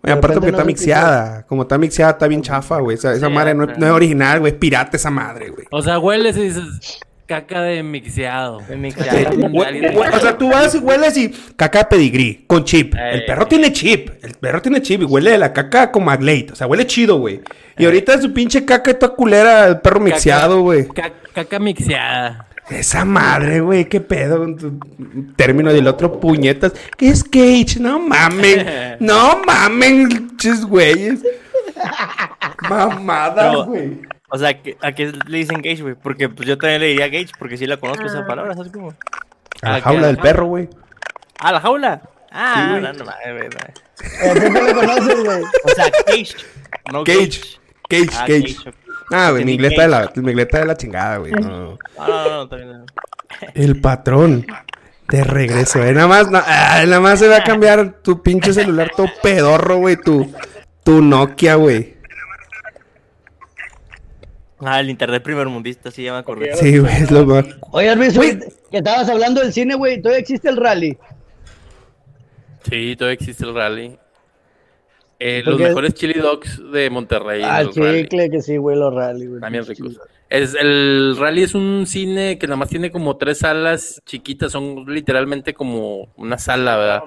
Güey, 0.02 0.12
aparte 0.14 0.34
porque 0.36 0.50
no 0.52 0.58
está 0.58 0.64
mixeada. 0.64 1.46
Como 1.46 1.62
está 1.62 1.78
mixeada, 1.78 2.12
está 2.12 2.26
bien 2.26 2.42
chafa, 2.42 2.78
güey. 2.80 2.96
Esa, 2.96 3.12
esa 3.12 3.28
Sí, 3.28 3.32
madre 3.32 3.54
no, 3.54 3.64
es- 3.64 3.70
ajá. 3.70 3.78
no 3.78 3.86
es 3.86 3.92
original, 3.92 4.40
güey. 4.40 4.52
Es 4.52 4.58
pirata 4.58 4.96
esa 4.96 5.10
madre, 5.10 5.50
güey. 5.50 5.66
O 5.70 5.80
sea, 5.82 5.98
hueles 6.00 6.36
y 6.36 6.42
dices, 6.42 7.00
caca 7.32 7.62
de 7.62 7.82
mixeado. 7.82 8.60
De 8.68 8.76
mixeado. 8.76 9.30
O 10.14 10.20
sea, 10.20 10.36
tú 10.36 10.50
vas 10.50 10.74
y 10.74 10.78
hueles 10.78 11.16
y 11.16 11.30
caca 11.56 11.78
de 11.78 11.84
pedigrí, 11.86 12.44
con 12.46 12.62
chip. 12.64 12.94
El 12.94 13.20
Eh. 13.20 13.24
perro 13.26 13.46
tiene 13.46 13.72
chip. 13.72 14.10
El 14.22 14.34
perro 14.34 14.60
tiene 14.60 14.82
chip 14.82 15.00
y 15.00 15.04
huele 15.06 15.30
de 15.30 15.38
la 15.38 15.52
caca 15.54 15.90
como 15.90 16.10
a 16.10 16.16
Glade. 16.16 16.48
O 16.52 16.54
sea, 16.56 16.66
huele 16.66 16.86
chido, 16.86 17.16
güey. 17.18 17.40
Y 17.78 17.86
ahorita 17.86 18.20
su 18.20 18.34
pinche 18.34 18.66
caca 18.66 18.92
toda 18.98 19.14
culera, 19.14 19.66
el 19.66 19.80
perro 19.80 20.00
mixeado, 20.00 20.60
güey. 20.60 20.86
Ca- 20.88 21.12
caca 21.32 21.58
mixeada. 21.58 22.48
Esa 22.68 23.04
madre, 23.06 23.60
güey, 23.60 23.86
qué 23.86 24.00
pedo 24.00 24.46
término 25.36 25.72
del 25.72 25.86
otro 25.88 26.20
puñetas. 26.20 26.72
¿Qué 26.98 27.08
es 27.08 27.24
Cage? 27.24 27.78
No 27.80 27.98
mamen. 27.98 28.66
No 29.00 29.40
mamen, 29.46 30.36
chis 30.36 30.64
güeyes. 30.66 31.20
Mamadas, 32.68 33.34
Pero- 33.48 33.64
güey. 33.64 34.00
O 34.34 34.38
sea, 34.38 34.60
¿qué- 34.62 34.76
¿a 34.80 34.92
qué 34.92 35.12
le 35.26 35.38
dicen 35.38 35.60
gauge, 35.60 35.82
güey? 35.82 35.94
Porque 35.94 36.28
pues 36.30 36.48
yo 36.48 36.56
también 36.56 36.80
le 36.80 36.86
diría 36.88 37.08
gauge, 37.08 37.32
porque 37.38 37.56
sí 37.58 37.66
la 37.66 37.76
conozco 37.76 38.06
esa 38.06 38.26
palabra, 38.26 38.54
¿sabes 38.54 38.72
cómo? 38.72 38.94
A 39.60 39.68
la 39.68 39.74
¿A 39.74 39.76
qué? 39.76 39.82
jaula 39.82 40.06
del 40.06 40.16
perro, 40.18 40.46
güey. 40.46 40.68
Ah, 41.38 41.52
la 41.52 41.60
jaula. 41.60 42.00
Ah, 42.30 42.54
Sí, 42.56 42.70
güey. 42.70 42.82
no, 42.82 42.92
no, 42.94 43.04
mames, 43.04 43.50
no. 43.54 44.70
¿A 44.70 44.74
conoces, 44.74 45.24
güey? 45.24 45.42
O 45.64 45.68
sea, 45.76 45.90
cage. 46.06 46.34
No 46.90 47.04
Cage. 47.04 47.40
Cage, 47.88 48.08
Ah, 48.14 48.24
Cage. 48.26 48.56
ok. 48.68 48.74
Ah, 49.10 49.30
güey, 49.32 49.44
mi 49.44 49.52
inglés 49.52 49.72
está 49.72 49.82
de 49.82 49.88
la, 49.88 50.06
cage. 50.06 50.20
mi 50.22 50.30
inglés 50.30 50.46
está 50.46 50.58
de 50.60 50.64
la 50.66 50.76
chingada, 50.76 51.16
güey. 51.18 51.32
no. 51.32 51.50
No, 51.50 51.78
no, 51.98 52.46
no, 52.46 52.56
bien. 52.56 52.68
no. 52.78 52.86
El 53.54 53.80
patrón. 53.80 54.46
De 55.08 55.24
regreso, 55.24 55.82
eh. 55.84 55.92
Nada 55.92 56.06
más, 56.06 56.30
no, 56.30 56.38
ah, 56.42 56.82
nada 56.86 57.00
más 57.00 57.18
se 57.18 57.28
va 57.28 57.36
a 57.38 57.44
cambiar 57.44 58.00
tu 58.02 58.22
pinche 58.22 58.54
celular 58.54 58.92
todo 58.96 59.08
pedorro, 59.22 59.76
güey. 59.76 59.96
Tu, 59.96 60.32
tu 60.84 61.02
Nokia, 61.02 61.56
güey. 61.56 61.96
Ah, 64.64 64.80
el 64.80 64.90
internet 64.90 65.22
primer 65.22 65.48
mundista, 65.48 65.90
sí, 65.90 66.04
ya 66.04 66.12
me 66.12 66.18
acordé. 66.18 66.54
Sí, 66.56 66.78
güey, 66.78 66.94
es 67.02 67.10
lo 67.10 67.26
más. 67.26 67.44
Oye, 67.72 67.94
Güey. 68.14 68.38
que 68.70 68.78
estabas 68.78 69.08
hablando 69.08 69.40
del 69.40 69.52
cine, 69.52 69.74
güey. 69.74 70.00
¿Todavía 70.00 70.20
existe 70.20 70.48
el 70.48 70.56
rally? 70.56 70.96
Sí, 72.68 72.94
todavía 72.96 73.14
existe 73.14 73.44
el 73.44 73.54
rally. 73.54 73.98
Eh, 75.18 75.42
los 75.44 75.58
mejores 75.58 75.94
chili 75.94 76.14
dogs 76.14 76.60
de 76.72 76.90
Monterrey. 76.90 77.42
Ah, 77.44 77.62
rally. 77.74 78.02
chicle, 78.02 78.30
que 78.30 78.42
sí, 78.42 78.56
güey, 78.56 78.76
los 78.76 78.92
rally, 78.94 79.26
güey. 79.26 79.40
También 79.40 79.64
ricos. 79.66 79.98
Es, 80.28 80.54
el 80.58 81.14
rally 81.18 81.42
es 81.42 81.54
un 81.54 81.84
cine 81.86 82.38
que 82.38 82.46
nada 82.46 82.56
más 82.56 82.70
tiene 82.70 82.90
como 82.90 83.16
tres 83.18 83.38
salas 83.38 84.00
chiquitas, 84.06 84.50
son 84.50 84.86
literalmente 84.86 85.52
como 85.54 86.08
una 86.16 86.38
sala, 86.38 86.76
¿verdad? 86.76 87.02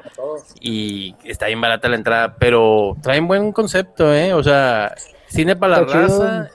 Y 0.62 1.16
está 1.24 1.48
bien 1.48 1.60
barata 1.60 1.90
la 1.90 1.96
entrada, 1.96 2.36
pero 2.38 2.96
traen 3.02 3.28
buen 3.28 3.52
concepto, 3.52 4.14
¿eh? 4.14 4.34
O 4.34 4.44
sea, 4.44 4.94
cine 5.28 5.56
para 5.56 5.78
la 5.78 5.82
Está 5.82 6.06
chido. 6.08 6.48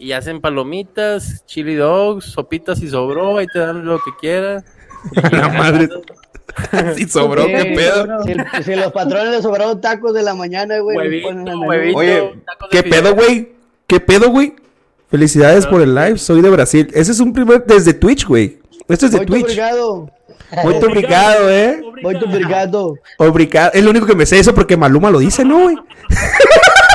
Y 0.00 0.12
hacen 0.12 0.40
palomitas, 0.40 1.44
chili 1.46 1.74
dogs, 1.74 2.24
sopitas 2.24 2.80
y 2.80 2.88
sobró, 2.88 3.36
ahí 3.36 3.46
te 3.46 3.58
dan 3.60 3.84
lo 3.84 3.98
que 3.98 4.10
quieras. 4.20 4.64
La 5.30 5.48
madre. 5.48 5.88
Si 6.96 7.08
sobró, 7.08 7.44
Sí, 7.44 7.52
qué 7.52 7.64
pedo. 7.76 8.24
Si, 8.24 8.64
si 8.64 8.74
los 8.74 8.90
patrones 8.92 9.30
les 9.30 9.42
sobraron 9.42 9.80
tacos 9.80 10.12
de 10.12 10.22
la 10.24 10.34
mañana, 10.34 10.80
güey. 10.80 10.96
huevito. 10.96 11.28
Oye, 11.96 12.34
tacos 12.44 12.70
de 12.70 12.82
¿qué 12.82 12.90
pedo, 12.90 13.14
güey? 13.14 13.52
¿Qué 13.86 14.00
pedo, 14.00 14.30
güey? 14.30 14.56
Felicidades 15.10 15.64
por 15.66 15.80
el 15.80 15.94
live, 15.94 16.18
soy 16.18 16.42
de 16.42 16.50
Brasil. 16.50 16.88
Ese 16.92 17.12
es 17.12 17.20
un 17.20 17.32
primer 17.32 17.64
desde 17.64 17.94
Twitch, 17.94 18.26
güey. 18.26 18.58
Esto 18.88 19.06
es 19.06 19.12
de 19.12 19.18
Muito 19.18 19.32
Twitch. 19.32 19.44
obrigado. 19.44 20.10
Muy 20.64 20.74
obrigado, 20.74 21.50
eh. 21.50 21.80
Muito 22.02 22.26
obrigado. 22.26 22.94
Obrigado. 23.18 23.70
Es 23.72 23.84
lo 23.84 23.90
único 23.90 24.06
que 24.06 24.16
me 24.16 24.26
sé 24.26 24.40
eso 24.40 24.52
porque 24.52 24.76
Maluma 24.76 25.10
lo 25.10 25.20
dice, 25.20 25.44
¿no, 25.44 25.60
güey? 25.60 25.76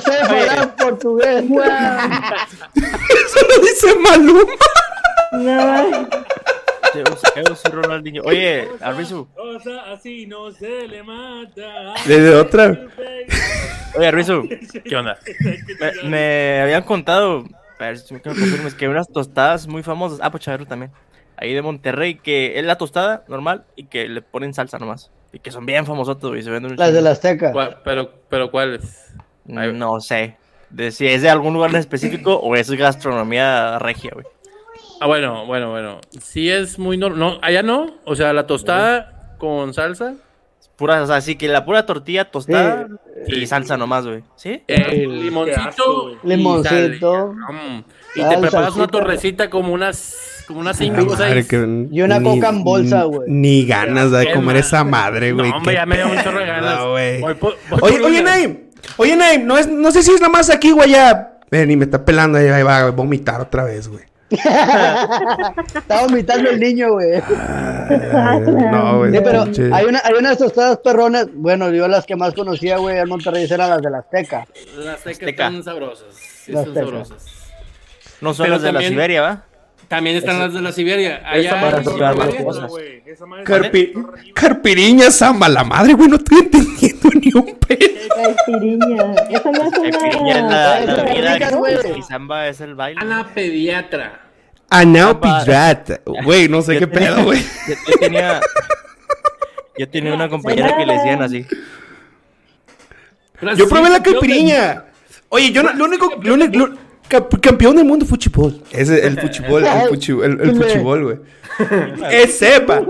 Sé 0.00 0.20
hablar 0.20 0.76
portugués. 0.76 1.44
Eso 2.74 3.40
lo 3.48 3.62
dice 3.64 3.94
Maluma. 3.96 4.52
No, 5.32 5.98
Ronaldinho. 7.70 8.22
Oye, 8.24 8.68
Arbizu. 8.80 9.28
O 9.36 9.60
sea, 9.60 9.92
así 9.92 10.26
no 10.26 10.50
se 10.52 10.88
le 10.88 11.02
mata. 11.02 11.94
Desde 12.06 12.34
otra. 12.34 12.76
Oye, 13.96 14.06
Arbizu. 14.06 14.48
¿Qué 14.84 14.96
onda? 14.96 15.18
Me, 15.80 16.08
me 16.08 16.60
habían 16.62 16.82
contado, 16.82 17.44
a 17.78 17.84
ver 17.84 17.98
si 17.98 18.14
me 18.14 18.20
confirmes, 18.20 18.74
que 18.74 18.88
unas 18.88 19.08
tostadas 19.08 19.66
muy 19.66 19.82
famosas. 19.82 20.18
Ah, 20.22 20.30
pues 20.30 20.44
Chavero 20.44 20.66
también. 20.66 20.90
Ahí 21.36 21.54
de 21.54 21.62
Monterrey, 21.62 22.16
que 22.16 22.58
es 22.58 22.64
la 22.64 22.76
tostada 22.78 23.24
normal 23.28 23.64
y 23.76 23.84
que 23.84 24.08
le 24.08 24.22
ponen 24.22 24.54
salsa 24.54 24.78
nomás. 24.78 25.10
Y 25.32 25.38
que 25.38 25.50
son 25.52 25.66
bien 25.66 25.86
famosotos, 25.86 26.30
güey. 26.30 26.42
Se 26.42 26.50
venden 26.50 26.72
un 26.72 26.78
Las 26.78 26.92
de 26.92 27.00
la 27.02 27.10
Azteca. 27.10 27.52
¿Cuál- 27.52 27.78
pero, 27.84 28.12
pero 28.28 28.50
¿cuáles? 28.50 29.12
No 29.48 30.00
sé. 30.00 30.36
De 30.70 30.90
si 30.90 31.06
es 31.06 31.22
de 31.22 31.30
algún 31.30 31.54
lugar 31.54 31.70
en 31.70 31.76
específico 31.76 32.34
o 32.36 32.54
es 32.54 32.70
gastronomía 32.70 33.78
regia, 33.78 34.10
güey. 34.12 34.26
Ah, 35.00 35.06
bueno, 35.06 35.46
bueno, 35.46 35.70
bueno. 35.70 36.00
Sí 36.20 36.50
es 36.50 36.78
muy 36.78 36.98
normal. 36.98 37.18
No, 37.18 37.38
allá 37.42 37.62
no. 37.62 37.86
O 38.04 38.14
sea, 38.16 38.32
la 38.32 38.46
tostada 38.46 39.34
con 39.38 39.72
salsa. 39.74 40.14
Pura, 40.76 41.02
o 41.02 41.06
sea, 41.06 41.20
sí 41.20 41.34
que 41.36 41.48
la 41.48 41.64
pura 41.64 41.86
tortilla 41.86 42.26
tostada 42.30 42.86
y 43.26 43.46
salsa 43.46 43.76
nomás, 43.76 44.06
güey. 44.06 44.22
¿Sí? 44.36 44.62
eh, 44.68 45.06
limoncito. 45.08 46.12
y 46.22 46.28
Limoncito. 46.28 47.34
sal. 47.48 47.84
Y 48.14 48.22
te 48.28 48.38
preparas 48.38 48.76
una 48.76 48.86
torrecita 48.86 49.50
como 49.50 49.72
unas, 49.72 50.44
como 50.46 50.60
unas 50.60 50.76
cinco 50.78 51.02
o 51.02 51.06
Madre, 51.06 51.32
seis. 51.42 51.48
que- 51.48 51.86
Y 51.90 52.02
una 52.02 52.18
ni- 52.20 52.24
coca 52.24 52.48
en 52.50 52.62
bolsa, 52.64 53.02
güey. 53.04 53.28
Ni 53.28 53.66
ganas 53.66 54.10
de 54.12 54.32
comer 54.32 54.56
esa 54.58 54.84
madre, 54.84 55.32
güey. 55.32 55.50
No, 55.50 55.56
hombre, 55.56 55.74
ya 55.74 55.86
me 55.86 55.96
dio 55.96 56.06
un 56.08 56.22
chorro 56.22 56.38
de 56.40 56.46
ganas. 56.46 56.84
Voy 56.84 57.34
por- 57.34 57.56
voy 57.70 57.80
Oye, 57.82 58.00
oye. 58.04 58.22
Naim. 58.22 58.58
Oye, 58.96 59.16
Naim, 59.16 59.46
no, 59.46 59.56
es, 59.58 59.66
no 59.68 59.90
sé 59.90 60.02
si 60.02 60.12
es 60.12 60.20
nada 60.20 60.32
más 60.32 60.50
aquí, 60.50 60.70
güey, 60.72 60.90
ya. 60.90 61.38
Ven, 61.50 61.70
y 61.70 61.76
me 61.76 61.84
está 61.84 62.04
pelando, 62.04 62.38
ahí 62.38 62.62
va 62.62 62.78
a 62.80 62.90
vomitar 62.90 63.40
otra 63.40 63.64
vez, 63.64 63.88
güey. 63.88 64.04
Estaba 64.30 66.02
vomitando 66.02 66.50
el 66.50 66.60
niño, 66.60 66.92
güey. 66.92 67.22
No, 68.70 68.98
güey. 68.98 69.12
Sí, 69.12 69.20
pero 69.24 69.44
hay, 69.74 69.84
una, 69.86 70.00
hay 70.04 70.14
unas 70.18 70.36
tostadas 70.38 70.78
perronas. 70.78 71.28
Bueno, 71.32 71.70
yo 71.70 71.88
las 71.88 72.04
que 72.04 72.16
más 72.16 72.34
conocía, 72.34 72.76
güey, 72.76 72.98
en 72.98 73.08
Monterrey 73.08 73.46
eran 73.50 73.70
las 73.70 73.80
de 73.82 73.90
la 73.90 73.98
Azteca. 73.98 74.46
Las 74.76 74.96
aztecas 74.96 75.06
Azteca. 75.06 75.46
están 75.46 75.64
sabrosas. 75.64 76.06
Sí, 76.14 76.52
Las 76.52 76.64
son 76.64 76.74
sabrosas. 76.74 77.24
No 78.20 78.34
son 78.34 78.44
Pero 78.44 78.54
las 78.56 78.62
de 78.62 78.72
la 78.72 78.80
Siberia, 78.82 79.22
¿va? 79.22 79.44
También 79.88 80.16
están 80.16 80.38
las 80.38 80.52
de 80.52 80.60
la 80.60 80.70
Siberia. 80.70 81.22
Allá 81.24 81.58
cosas. 82.44 82.70
madre 83.26 83.44
Carpi- 83.44 84.32
Carpiriña, 84.34 85.10
samba, 85.10 85.48
la 85.48 85.64
madre, 85.64 85.94
güey, 85.94 86.08
no 86.08 86.16
estoy 86.16 86.38
entendiendo 86.40 87.08
ni 87.14 87.32
un 87.34 87.56
pedo. 87.56 87.78
Caipiriña. 88.46 89.14
Esa 89.30 89.50
no 89.50 89.62
es 89.64 89.70
Caipirinha 89.72 90.38
es 90.38 90.44
la, 90.44 91.50
güey. 91.56 91.98
y 91.98 92.02
samba 92.02 92.48
es 92.48 92.60
el 92.60 92.74
baile. 92.74 93.00
Ana 93.00 93.26
pediatra. 93.34 94.20
Samba. 95.12 95.44
Pidrat. 95.44 95.90
Güey, 96.24 96.48
no 96.48 96.60
sé 96.60 96.74
Yo 96.74 96.80
qué 96.80 96.86
tenía- 96.88 97.14
pedo, 97.14 97.24
güey. 97.24 97.40
Yo, 97.40 97.74
yo 97.88 97.98
tenía. 97.98 98.40
Yo 99.78 99.88
tenía 99.88 100.12
una 100.14 100.28
compañera 100.28 100.76
que 100.76 100.84
le 100.84 100.92
decían 100.94 101.22
así. 101.22 101.46
Pero 103.40 103.54
Yo 103.54 103.64
sí, 103.64 103.70
probé 103.70 103.88
la 103.90 103.98
yo 103.98 104.02
caipiriña. 104.02 104.84
Oye, 105.30 105.52
yo 105.52 105.62
no, 105.62 105.72
lo 105.72 105.84
único, 105.84 106.10
lo 106.22 106.34
único, 106.34 106.58
lo- 106.58 106.87
campeón 107.08 107.76
del 107.76 107.84
mundo 107.84 108.04
fútbol. 108.06 108.62
Ese 108.70 109.06
el 109.06 109.18
fútbol, 109.18 109.64
el 109.64 109.88
fútbol, 109.88 110.24
el, 110.24 110.40
el 110.40 110.56
fútbol, 110.56 111.04
güey. 111.04 111.18
Es 112.12 112.38
sepa. 112.38 112.82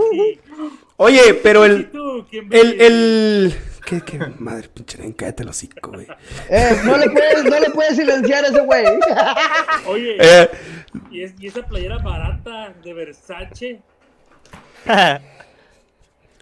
Oye, 0.96 1.34
pero 1.42 1.64
el, 1.64 1.90
¿Tú? 1.90 2.26
¿Quién 2.28 2.48
el, 2.52 2.80
el, 2.80 3.54
¿qué, 3.86 4.00
qué 4.00 4.18
madre, 4.38 4.68
pinche, 4.68 4.98
cállate 5.16 5.44
el 5.44 5.48
hocico, 5.50 5.92
güey. 5.92 6.06
Eh, 6.50 6.76
no 6.84 6.96
le 6.98 7.08
puedes, 7.10 7.44
no 7.44 7.60
le 7.60 7.70
puedes 7.70 7.96
silenciar 7.96 8.44
a 8.44 8.48
ese 8.48 8.60
güey. 8.60 8.84
Oye, 9.86 10.16
Eh, 10.18 10.50
¿y, 11.12 11.22
es- 11.22 11.34
y 11.38 11.46
esa 11.46 11.62
playera 11.62 11.98
barata 11.98 12.74
de 12.82 12.92
Versace? 12.94 13.80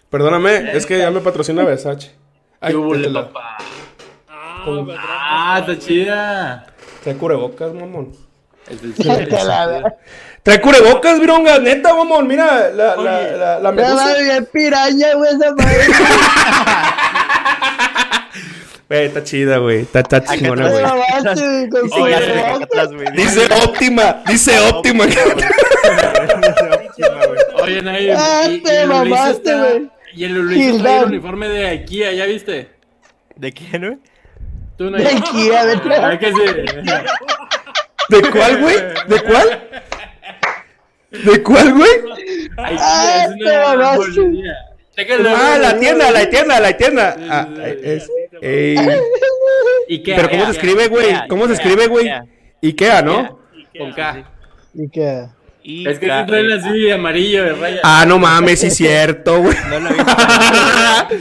perdóname, 0.09 0.75
es 0.75 0.85
que 0.85 0.97
ya 0.97 1.11
me 1.11 1.19
patrocina 1.21 1.63
Versace. 1.63 2.11
Ay, 2.59 2.71
¿Qué 2.73 2.77
hubo, 2.77 2.93
te 2.93 3.09
la- 3.09 3.27
papá? 3.31 3.57
Ah, 4.27 4.65
Ah, 4.97 5.57
está 5.61 5.77
chida. 5.79 6.67
Trae 7.07 7.15
cubrebocas, 7.17 7.73
mamón. 7.73 8.11
Del 8.67 8.93
la- 9.29 9.95
Trae 10.43 10.59
cubrebocas, 10.59 11.21
vironga, 11.21 11.57
neta, 11.57 11.93
mamón. 11.93 12.27
Mira, 12.27 12.69
la, 12.69 12.97
la, 12.97 13.21
la, 13.21 13.37
la 13.37 13.59
La 13.61 13.71
medusa. 13.71 14.13
bien 14.17 14.45
piraña, 14.51 15.13
güey, 15.15 15.29
esa 15.33 15.53
madre. 15.55 15.85
Güey, 18.89 19.05
está 19.05 19.21
chida, 19.23 19.57
güey. 19.57 19.81
Está, 19.81 19.99
está 19.99 20.23
chingona, 20.23 20.69
güey. 20.69 20.83
Dice 23.15 23.45
óptima, 23.63 24.23
dice 24.27 24.59
óptima. 24.61 25.05
Oye, 27.61 27.81
Naim, 27.81 28.15
Ah, 28.17 28.47
te 28.63 28.85
mamaste, 28.85 29.55
güey. 29.55 29.89
Y 30.13 30.23
el 30.23 30.37
uniforme 30.37 31.49
de 31.49 31.67
IKEA, 31.67 32.13
¿ya 32.13 32.25
viste? 32.25 32.69
¿De 33.35 33.51
quién, 33.51 33.81
güey? 33.81 33.97
Tú 34.77 34.89
no 34.91 34.97
De 34.97 35.03
que 36.19 36.31
ser- 36.33 36.65
¿De 38.09 38.21
cuál, 38.31 38.61
güey? 38.61 38.75
¿De 39.07 39.21
cuál? 39.21 39.69
¿De 41.11 41.43
cuál, 41.43 41.73
güey? 41.73 41.89
Ay, 42.57 42.77
Ah, 42.79 43.25
es 43.25 43.31
una 43.35 43.75
Ah, 45.35 45.57
la 45.59 45.79
tienda, 45.79 46.11
la 46.11 46.29
tienda, 46.29 46.59
la 46.59 46.77
tienda. 46.77 47.17
Ah, 47.29 47.47
es-. 47.83 48.09
Ikea, 49.89 50.15
Pero 50.15 50.29
¿cómo 50.29 50.43
se 50.45 50.49
Ikea. 50.49 50.61
escribe, 50.61 50.87
güey? 50.87 51.27
¿Cómo 51.27 51.47
se 51.47 51.53
escribe, 51.53 51.87
güey? 51.87 52.09
Ikea, 52.61 53.01
¿no? 53.01 53.39
Con 53.77 53.93
K. 53.93 54.25
Es 55.67 55.99
que 55.99 56.05
sí 56.05 56.11
traen 56.27 56.51
así 56.51 56.69
de 56.79 56.93
amarillo 56.93 57.43
de 57.43 57.53
raya. 57.53 57.81
Ah, 57.83 58.05
no 58.07 58.17
mames, 58.19 58.61
sí 58.61 58.67
es 58.67 58.75
cierto, 58.77 59.41
güey. 59.41 59.57
No 59.69 59.79
lo 59.81 59.89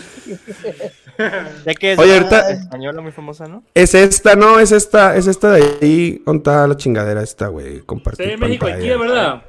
que 1.78 1.92
es 1.92 1.98
Oye, 1.98 2.14
ahorita- 2.14 2.50
española 2.50 3.00
muy 3.00 3.12
famosa, 3.12 3.46
¿no? 3.46 3.62
Es 3.74 3.94
esta, 3.94 4.36
no, 4.36 4.58
es 4.60 4.72
esta, 4.72 5.16
es 5.16 5.26
esta 5.26 5.50
de 5.52 5.62
ahí. 5.82 6.22
¿Dónde 6.24 6.38
está 6.40 6.66
la 6.66 6.76
chingadera 6.76 7.22
esta, 7.22 7.48
güey? 7.48 7.80
Compartir 7.80 8.26
Sí, 8.26 8.32
en 8.32 8.40
México, 8.40 8.66
aquí, 8.66 8.88
¿verdad? 8.88 9.42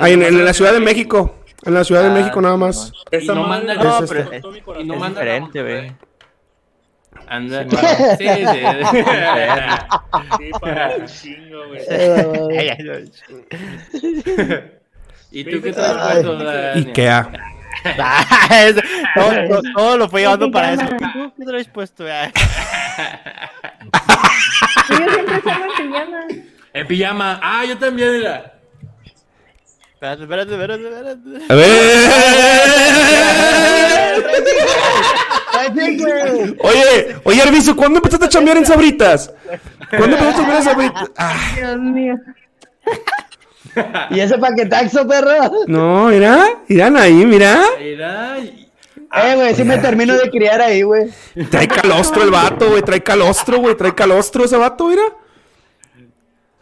Ahí 0.00 0.12
en, 0.12 0.22
en 0.22 0.44
la 0.44 0.52
Ciudad 0.52 0.72
de 0.72 0.80
México. 0.80 1.36
En 1.64 1.74
la 1.74 1.84
Ciudad 1.84 2.02
de 2.02 2.10
México 2.10 2.40
nada 2.40 2.56
más. 2.56 2.92
Y 3.12 3.26
no 3.26 3.46
manda 3.46 3.74
no, 3.74 4.00
pero- 4.08 4.32
Es 4.32 4.42
diferente, 4.42 5.62
güey. 5.62 5.92
Anda. 7.32 7.64
Sí, 8.18 8.26
Sí, 8.28 8.46
sí. 8.46 8.60
Sí, 10.38 10.50
para 10.60 10.96
un 10.96 11.06
chingo, 11.06 11.60
güey. 11.68 11.80
¿Y 15.30 15.44
tú 15.44 15.62
qué 15.62 15.72
traes 15.72 15.96
puesto? 16.24 16.50
Ikea. 16.74 17.30
Todo, 19.14 19.30
todo- 19.48 19.62
todo 19.74 19.96
lo 19.96 20.08
fue 20.10 20.20
llevando 20.20 20.50
para 20.50 20.74
eso. 20.74 20.84
¿Tú 20.86 21.32
qué 21.38 21.44
traes 21.46 21.68
puesto? 21.68 22.04
Ah, 22.06 22.30
Yo 24.88 24.96
siempre 24.96 25.40
salgo 25.42 25.64
en 25.64 25.72
pijama. 25.88 26.20
En 26.74 26.86
pijama. 26.86 27.40
Ah, 27.42 27.64
yo 27.66 27.78
también, 27.78 28.12
mira. 28.18 28.52
Espérate, 29.94 30.22
espérate, 30.24 30.52
espérate, 30.52 30.82
espérate. 30.84 31.52
A 31.52 31.54
ver. 31.54 31.72
Oye, 35.70 37.16
oye, 37.24 37.42
Arviso, 37.42 37.76
¿cuándo 37.76 37.98
empezaste 37.98 38.26
a 38.26 38.28
chambear 38.28 38.56
en 38.58 38.66
Sabritas? 38.66 39.32
¿Cuándo 39.90 40.16
empezaste 40.16 40.30
a 40.30 40.36
chambear 40.36 40.58
en 40.58 40.64
Sabritas? 40.64 41.10
Ah, 41.16 41.52
Dios 41.56 41.78
mío. 41.78 42.14
¿Y 44.10 44.20
ese 44.20 44.36
paquetaxo, 44.38 45.06
perro? 45.06 45.50
no, 45.66 46.08
mira, 46.08 46.46
miran 46.68 46.96
ahí, 46.96 47.24
mira. 47.24 47.58
Mira. 47.78 48.36
Eh, 48.38 49.34
güey, 49.34 49.54
sí 49.54 49.64
me 49.64 49.78
termino 49.78 50.14
de 50.16 50.30
criar 50.30 50.60
ahí, 50.62 50.82
güey. 50.82 51.10
Trae 51.50 51.68
calostro 51.68 52.22
el 52.22 52.30
vato, 52.30 52.70
güey, 52.70 52.82
trae 52.82 53.02
calostro, 53.02 53.58
güey, 53.58 53.74
trae 53.76 53.94
calostro 53.94 54.44
ese 54.44 54.56
vato, 54.56 54.86
mira. 54.88 55.02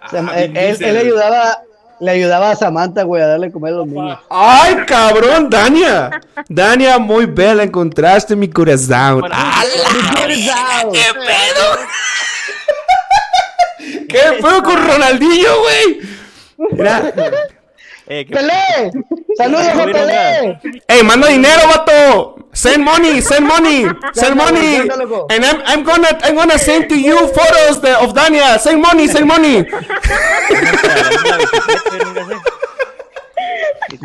O 0.04 0.08
sea, 0.08 0.24
Ah, 0.28 0.40
él, 0.40 0.56
él- 0.56 0.66
Diesel. 0.68 0.88
él 0.88 0.94
le 0.94 1.00
ayudaba, 1.00 1.58
le 2.00 2.10
ayudaba 2.10 2.50
a 2.50 2.56
Samantha, 2.56 3.02
güey, 3.02 3.22
a 3.22 3.26
darle 3.26 3.52
comer 3.52 3.74
a 3.74 3.76
los 3.76 3.86
niños. 3.86 4.18
Ay, 4.28 4.76
cabrón, 4.86 5.50
Dania. 5.50 6.20
Dania, 6.48 6.98
muy 6.98 7.26
bella, 7.26 7.62
encontraste 7.62 8.34
mi 8.34 8.48
corazón. 8.48 9.22
¡Ah, 9.30 9.62
¡Qué 10.92 11.04
pedo! 11.14 11.78
¿Qué 14.08 14.42
pedo 14.42 14.62
con 14.62 14.76
Ronaldinho, 14.86 15.60
güey? 15.60 16.00
Mira. 16.72 17.12
Eh, 18.12 18.26
¿qué- 18.26 18.34
¡Pelé! 18.34 18.90
¡Saludos 19.36 19.66
a 19.68 19.84
Pelé! 19.84 20.58
Ey, 20.88 21.02
manda 21.04 21.28
dinero, 21.28 21.60
vato. 21.68 22.36
Send 22.52 22.82
money, 22.84 23.22
send 23.22 23.46
money, 23.46 23.86
send 24.12 24.34
money. 24.36 24.80
And 25.30 25.44
I'm, 25.44 25.62
I'm 25.64 25.84
gonna, 25.84 26.08
I'm 26.24 26.34
gonna 26.34 26.58
send 26.58 26.88
to 26.88 26.96
you 26.96 27.16
photos 27.28 27.80
de, 27.80 27.92
of 27.94 28.12
Dania. 28.12 28.58
Send 28.58 28.82
money, 28.82 29.06
send 29.06 29.26
money. 29.28 29.64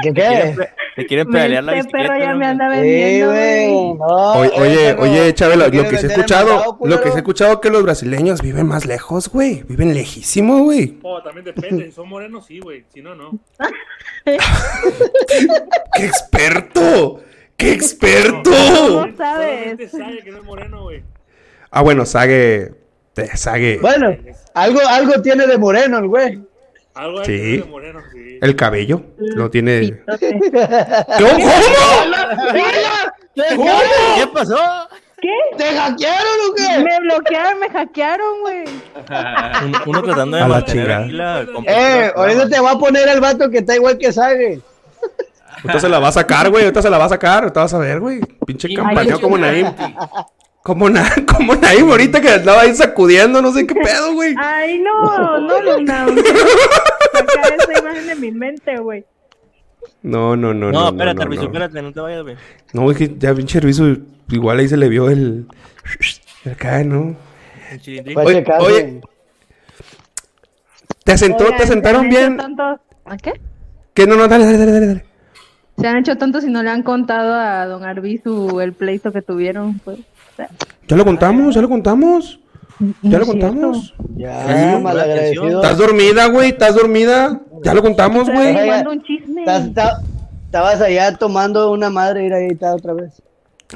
¿Qué 0.02 0.14
qué? 0.14 0.56
¿Te 0.96 1.06
quieren 1.06 1.30
pedalear 1.30 1.64
la 1.64 1.84
perro 1.84 2.18
ya 2.18 2.34
me 2.36 2.46
anda 2.46 2.74
Sí, 2.74 2.80
vendiendo. 2.80 3.96
No, 4.00 4.34
Oye, 4.34 4.50
eh, 4.56 4.62
oye, 4.62 4.96
oye, 4.98 5.34
Chabela, 5.34 5.66
lo 5.66 5.72
¿Quieres 5.72 5.90
que 5.90 5.98
se 5.98 6.08
ha 6.08 6.10
escuchado, 6.10 6.78
lo 6.82 7.02
que 7.02 7.10
se 7.10 7.16
ha 7.16 7.18
escuchado 7.18 7.60
que 7.60 7.70
los 7.70 7.84
brasileños 7.84 8.42
viven 8.42 8.68
más 8.68 8.86
lejos, 8.86 9.30
güey. 9.30 9.64
Viven 9.64 9.94
lejísimo, 9.94 10.64
güey. 10.64 11.00
Oh, 11.04 11.22
también 11.22 11.44
depende. 11.46 11.88
Si 11.88 11.92
son 11.92 12.08
morenos, 12.08 12.46
sí, 12.46 12.60
güey. 12.60 12.86
Si 12.94 13.02
no, 13.02 13.14
no. 13.14 13.38
¡Qué 14.26 16.06
experto! 16.06 17.20
¡Qué 17.58 17.74
experto! 17.74 18.52
¿Cómo 18.52 19.18
sabes? 19.18 19.92
Sabe 19.92 20.24
que 20.24 20.32
no 20.32 20.38
es 20.38 20.44
moreno, 20.44 20.84
güey. 20.84 21.04
Ah, 21.72 21.82
bueno, 21.82 22.06
Sague. 22.06 22.72
Sague. 23.36 23.80
Bueno, 23.82 24.16
algo, 24.54 24.80
algo 24.88 25.22
tiene 25.22 25.46
de 25.48 25.58
moreno 25.58 25.98
el 26.00 26.08
güey. 26.08 26.42
Algo 26.96 27.20
hay 27.20 27.26
Sí. 27.26 27.58
de 27.58 27.64
moreno, 27.66 28.00
sí. 28.14 28.40
El 28.42 28.56
cabello. 28.56 29.02
Lo 29.18 29.50
tiene. 29.50 30.02
¿Cómo? 30.06 30.18
¿Cómo? 33.56 33.72
¿Qué 34.18 34.28
pasó? 34.34 34.58
¿Qué? 35.22 35.30
¿Te 35.58 35.64
hackearon 35.76 36.34
o 36.50 36.54
qué? 36.56 36.84
Me 36.84 37.00
bloquearon, 37.02 37.60
me 37.60 37.70
hackearon, 37.70 38.42
güey. 38.42 38.64
Uno, 39.66 39.80
uno 39.88 40.04
tratando 40.04 40.38
de 40.38 40.44
A 40.44 40.48
la 40.48 40.56
mantener 40.56 41.12
la 41.12 41.42
Eh, 41.42 41.46
compostura. 41.54 42.14
ahorita 42.16 42.50
te 42.50 42.60
voy 42.60 42.70
a 42.76 42.80
poner 42.80 43.08
el 43.10 43.20
vato 43.22 43.50
que 43.50 43.58
está 43.60 43.76
igual 43.76 43.98
que 43.98 44.12
Sage. 44.14 44.60
Ahorita 45.64 45.80
se 45.80 45.90
la 45.90 46.00
va 46.00 46.10
a 46.10 46.12
sacar, 46.12 46.50
güey. 46.50 46.64
Ahorita 46.66 46.82
se 46.82 46.90
la 46.90 46.98
va 46.98 47.06
a 47.06 47.10
sacar. 47.10 47.44
Ahorita 47.44 47.62
vas 47.62 47.74
a 47.74 47.78
ver, 47.80 48.00
güey. 48.00 48.20
Pinche 48.46 48.72
campaña 48.74 49.18
como 49.18 49.38
Naim. 49.38 49.68
Como, 50.66 50.90
na 50.90 51.06
como 51.32 51.54
Naim 51.54 51.92
ahorita 51.92 52.20
que 52.20 52.28
andaba 52.30 52.62
ahí 52.62 52.74
sacudiendo, 52.74 53.40
no 53.40 53.52
sé 53.52 53.68
qué 53.68 53.76
pedo, 53.84 54.14
güey. 54.14 54.34
Ay, 54.36 54.80
no, 54.80 55.40
no, 55.40 55.62
Luna. 55.62 56.08
Sacar 57.14 57.54
esa 57.54 57.80
imagen 57.80 58.08
de 58.08 58.16
mi 58.16 58.32
mente, 58.32 58.76
güey. 58.78 59.06
No, 60.02 60.36
no, 60.36 60.56
no, 60.56 60.72
No, 60.72 60.82
no. 60.82 60.88
espérate, 60.90 61.18
no, 61.18 61.22
Arviso, 61.22 61.44
no. 61.44 61.48
espérate, 61.50 61.82
no 61.84 61.92
te 61.92 62.00
vayas, 62.00 62.24
güey. 62.24 62.36
No, 62.74 62.82
güey, 62.82 62.98
que 62.98 63.16
ya 63.16 63.36
pinche 63.36 63.60
Ruizo, 63.60 63.96
igual 64.30 64.58
ahí 64.58 64.68
se 64.68 64.76
le 64.78 64.90
vio 64.90 65.08
el. 65.08 65.46
Acá, 66.52 66.84
¿no? 66.84 67.16
El 67.70 68.18
a 68.18 68.22
Oye, 68.24 68.44
oye. 68.60 69.02
¿Te 71.04 71.16
sentó, 71.16 71.44
Oigan, 71.44 71.58
te 71.60 71.68
sentaron 71.68 72.10
bien? 72.10 72.40
¿A 73.06 73.18
qué? 73.18 73.34
¿Qué? 73.94 74.08
No, 74.08 74.16
no, 74.16 74.28
dale, 74.28 74.46
dale, 74.46 74.58
dale, 74.58 74.72
dale. 74.72 74.88
dale. 74.88 75.06
Se 75.78 75.88
han 75.88 75.98
hecho 75.98 76.18
tontos 76.18 76.44
y 76.44 76.50
no 76.50 76.64
le 76.64 76.72
han 76.72 76.82
contado 76.82 77.36
a 77.36 77.68
don 77.68 77.84
Arbizu 77.84 78.60
el 78.62 78.74
pleito 78.74 79.12
que 79.12 79.22
tuvieron, 79.22 79.78
pues. 79.78 80.00
Ya 80.88 80.96
lo 80.98 81.06
contamos, 81.06 81.56
ya 81.56 81.62
lo 81.62 81.70
contamos. 81.70 82.40
Ya 83.02 83.20
lo 83.20 83.26
contamos. 83.26 83.94
Ya, 84.16 84.80
malagradecido. 84.82 85.62
¿Estás 85.62 85.78
dormida, 85.78 86.26
güey? 86.28 86.50
¿Estás 86.50 86.76
dormida? 86.76 87.42
Ya 87.64 87.74
lo 87.74 87.82
contamos, 87.82 88.30
güey. 88.30 88.56
Estabas 90.46 90.82
allá 90.82 91.16
tomando 91.18 91.72
una 91.72 91.90
madre 91.90 92.28
y 92.28 92.32
ahí 92.32 92.48
está 92.52 92.74
otra 92.76 92.94
vez. 92.94 93.22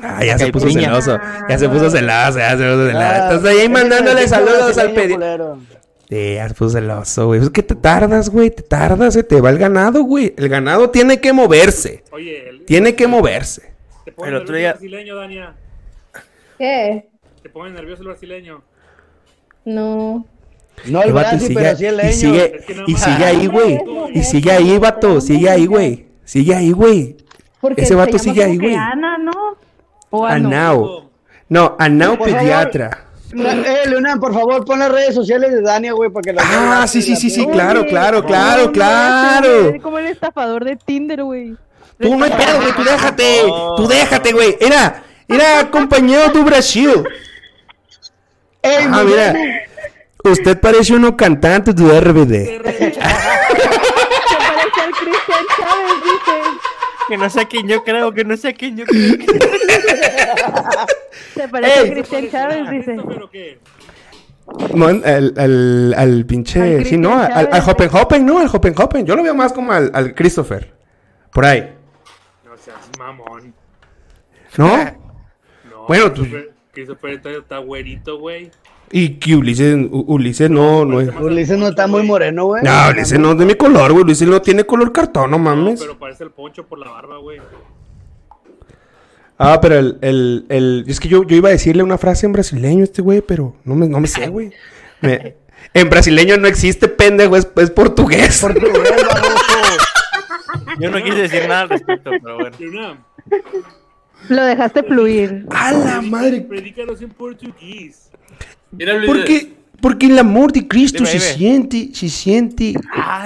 Ah, 0.02 0.24
ya 0.24 0.38
se 0.38 0.52
puso 0.52 0.66
Caipirinha. 0.66 1.02
celoso. 1.02 1.20
Ya 1.50 1.58
se 1.58 1.68
puso 1.68 1.90
celoso, 1.90 2.38
ya 2.40 2.52
se 2.52 2.58
puso 2.58 2.88
celoso. 2.88 2.98
Ah, 3.00 3.30
Estás 3.34 3.46
ahí 3.46 3.70
mandándole 3.70 4.28
saludos 4.28 4.78
al 4.78 4.92
pedido. 4.92 5.58
Sí, 6.10 6.34
ya 6.36 6.48
se 6.48 6.54
puso 6.56 6.70
celoso, 6.78 7.26
güey. 7.28 7.42
Es 7.42 7.50
que 7.50 7.64
te 7.64 7.76
tardas, 7.76 8.30
güey. 8.30 8.50
Te 8.52 8.64
tardas, 8.64 9.14
se 9.14 9.24
te 9.24 9.42
va 9.42 9.50
el 9.50 9.58
ganado, 9.58 10.04
güey. 10.04 10.34
El 10.38 10.48
ganado 10.50 10.90
tiene 10.90 11.20
que 11.20 11.34
moverse. 11.34 12.04
Oye, 12.12 12.50
el- 12.50 12.66
Tiene 12.66 12.96
que 12.96 13.08
moverse. 13.08 13.74
te 14.06 14.12
pone 14.12 14.30
El 14.30 14.36
otro 14.38 14.56
día- 14.56 14.70
el 14.72 14.74
brasileño, 14.78 15.16
Dania. 15.16 15.54
¿Qué? 16.60 17.10
Te 17.42 17.50
pone 17.50 17.72
nervioso 17.72 18.04
el 18.04 18.10
brasileño. 18.10 18.62
No. 19.66 20.26
No 20.86 21.02
el 21.02 21.08
El 21.10 21.14
vato 21.14 21.36
y 21.36 21.38
Brasi, 21.40 21.54
pero 21.54 21.76
sí 21.76 21.86
el 21.86 21.94
y 21.96 21.98
leño. 21.98 22.12
sigue, 22.14 22.56
Es 22.58 22.66
que 22.66 22.84
y 22.86 22.96
sigue 22.96 23.26
ahí, 23.26 23.48
güey. 23.48 23.80
Y 24.14 24.24
sigue 24.24 24.52
ahí, 24.52 24.78
vato. 24.78 25.20
Sigue 25.22 25.50
ahí, 25.50 25.66
güey. 25.66 26.06
Sigue 26.24 26.56
ahí, 26.56 26.72
güey. 26.72 27.18
Porque 27.60 27.82
Ese 27.82 27.90
se 27.90 27.96
vato 27.96 28.12
llama 28.12 28.24
sigue 28.24 28.44
ahí, 28.44 28.58
güey. 28.58 28.76
Ana, 28.76 29.18
¿no? 29.18 29.32
O. 30.12 30.26
Anao. 30.26 31.10
No, 31.50 31.76
Anao 31.80 32.18
Por 32.18 32.28
favor. 32.30 32.42
pediatra. 32.42 33.06
Eh, 33.32 33.84
Leonardo, 33.88 34.22
por 34.22 34.34
favor, 34.34 34.66
pon 34.66 34.80
las 34.80 34.92
redes 34.92 35.14
sociales 35.14 35.52
de 35.52 35.62
Dania, 35.62 35.94
güey, 35.94 36.10
para 36.10 36.24
que 36.24 36.34
la 36.34 36.42
Ah, 36.82 36.88
sí, 36.88 37.02
sí, 37.02 37.16
sí, 37.16 37.30
sí, 37.30 37.46
claro, 37.48 37.86
claro, 37.86 38.22
no, 38.22 38.26
claro, 38.28 38.66
no, 38.66 38.72
claro. 38.72 39.70
Es 39.70 39.82
como 39.82 40.00
el 40.00 40.08
estafador 40.08 40.66
de 40.66 40.76
Tinder, 40.78 41.24
güey. 41.24 41.56
Tú 42.00 42.16
no 42.18 42.26
hay 42.26 42.32
pedo, 42.32 42.60
güey, 42.62 42.74
tú 42.76 42.84
déjate. 42.84 43.42
Tú 43.78 43.88
déjate, 43.88 44.32
güey. 44.34 44.58
Era, 44.60 45.04
era 45.30 45.70
compañero 45.72 46.30
de 46.30 46.44
Brasil. 46.44 47.04
Ey, 48.62 48.86
Ah, 48.92 49.04
mira. 49.06 49.34
Usted 50.24 50.60
parece 50.60 50.94
uno 50.94 51.16
cantante 51.16 51.72
de 51.74 52.00
RBD. 52.02 52.34
Se 52.46 52.60
parece 52.60 53.02
al 53.02 54.92
Cristian 54.92 55.46
Chávez, 55.58 55.94
dice. 56.04 56.34
Que 57.08 57.18
no 57.18 57.30
sé 57.30 57.40
a 57.42 57.46
quién 57.46 57.68
yo 57.68 57.84
creo, 57.84 58.12
que 58.14 58.26
no 58.26 58.36
sé 58.38 58.50
a 58.50 58.54
quién 58.54 58.76
yo 58.78 58.86
creo. 58.86 59.14
Se 61.36 61.48
parece 61.48 61.74
Ey. 61.74 61.88
al 61.88 61.94
Cristian 61.94 62.30
Chávez, 62.30 62.70
dice. 62.70 62.98
¿Pero 63.08 63.30
qué? 63.30 63.60
Mon- 64.74 65.04
al, 65.06 65.34
al, 65.38 65.94
al 65.96 66.26
pinche. 66.26 66.78
Al 66.80 66.86
sí, 66.86 66.98
no, 66.98 67.14
al, 67.18 67.32
al 67.32 67.50
Chávez. 67.50 67.68
Hoppen 67.68 67.90
Hoppen, 67.94 68.26
no, 68.26 68.40
al 68.40 68.50
Hoppen 68.54 68.74
Hoppen. 68.78 69.06
Yo 69.06 69.16
lo 69.16 69.24
veo 69.24 69.34
más 69.36 69.54
como 69.54 69.72
al, 69.72 69.90
al 69.94 70.14
Christopher. 70.14 70.74
Por 71.32 71.46
ahí. 71.46 71.76
No 72.46 72.58
seas 72.58 72.78
mamón. 72.98 73.54
¿No? 74.58 75.00
No, 75.90 75.96
Bueno, 75.96 76.12
tú- 76.14 76.22
Christopher- 76.24 76.52
Christopher 76.72 77.22
está, 77.38 77.58
güerito, 77.58 78.20
güey. 78.20 78.52
Y 78.92 79.10
que 79.16 79.36
Ulises, 79.36 79.78
Ulises 79.92 80.50
no, 80.50 80.84
no 80.86 81.00
es. 81.02 81.10
Ulises 81.20 81.58
no 81.58 81.68
está 81.68 81.86
muy 81.88 82.04
moreno, 82.04 82.46
güey. 82.46 82.64
No, 82.64 82.90
Ulises 82.90 83.20
no 83.20 83.32
es 83.34 83.38
de 83.38 83.46
mi 83.46 83.54
color, 83.56 83.92
güey. 83.92 84.04
Ulises 84.04 84.28
no 84.28 84.42
tiene 84.42 84.64
color 84.64 84.92
cartón, 84.92 85.30
no 85.32 85.38
mames. 85.38 85.80
Pero 85.80 85.98
parece 86.00 86.24
el 86.24 86.32
poncho 86.32 86.66
por 86.66 86.80
la 86.80 86.90
barba, 86.90 87.18
güey. 87.18 87.40
Ah, 89.38 89.60
pero 89.62 89.76
el, 89.80 89.98
el, 90.02 90.46
el, 90.50 90.86
es 90.88 91.00
que 91.00 91.08
yo, 91.08 91.24
yo 91.24 91.36
iba 91.36 91.50
a 91.50 91.52
decirle 91.54 91.82
una 91.84 91.98
frase 91.98 92.26
en 92.26 92.34
brasileño 92.34 92.82
a 92.82 92.84
este 92.84 93.02
güey, 93.02 93.22
pero 93.22 93.56
no 93.64 93.76
me, 93.76 93.88
no 93.88 94.00
me 94.00 94.08
sé, 94.08 94.28
güey. 94.28 94.52
Me- 95.02 95.36
en 95.74 95.90
brasileño 95.90 96.38
no 96.38 96.48
existe 96.48 96.88
pendejo, 96.88 97.36
es, 97.38 97.48
es 97.58 97.70
portugués. 97.72 98.42
Yo 100.80 100.90
no 100.90 101.02
quise 101.04 101.18
decir 101.18 101.48
nada 101.48 101.62
al 101.62 101.70
respecto, 101.70 102.10
pero 102.24 102.38
bueno. 102.38 102.58
Lo 104.28 104.44
dejaste 104.44 104.84
fluir. 104.84 105.46
A 105.50 105.72
la 105.72 106.02
madre. 106.02 106.42
predícanos 106.42 107.02
en 107.02 107.10
portugués. 107.10 108.12
Mira, 108.72 108.94
Luis, 108.94 109.08
Porque, 109.08 109.54
porque 109.82 110.06
el 110.08 110.20
amor 110.20 110.52
de 110.52 110.68
Cristo 110.68 111.00
Dime, 111.00 111.10
se 111.10 111.18
dime. 111.18 111.34
siente, 111.38 111.90
se 111.94 112.10
siente. 112.10 112.74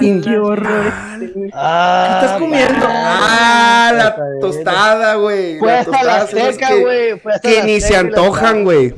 in- 0.00 0.22
Qué 0.22 0.38
horror. 0.38 0.92
Ah, 0.92 1.16
¿Qué 1.18 1.44
estás 1.46 2.38
comiendo? 2.40 2.86
Ah, 2.88 3.92
la 3.94 4.16
tostada, 4.40 5.14
güey. 5.16 5.58
Fue 5.58 5.72
hasta 5.72 6.02
la 6.04 6.26
seca, 6.26 6.68
que- 6.68 6.80
güey. 6.80 7.18
Fue 7.20 7.32
hasta 7.34 7.48
Que 7.48 7.58
la 7.58 7.64
ni 7.64 7.80
se 7.80 7.96
antojan, 7.96 8.64
güey. 8.64 8.94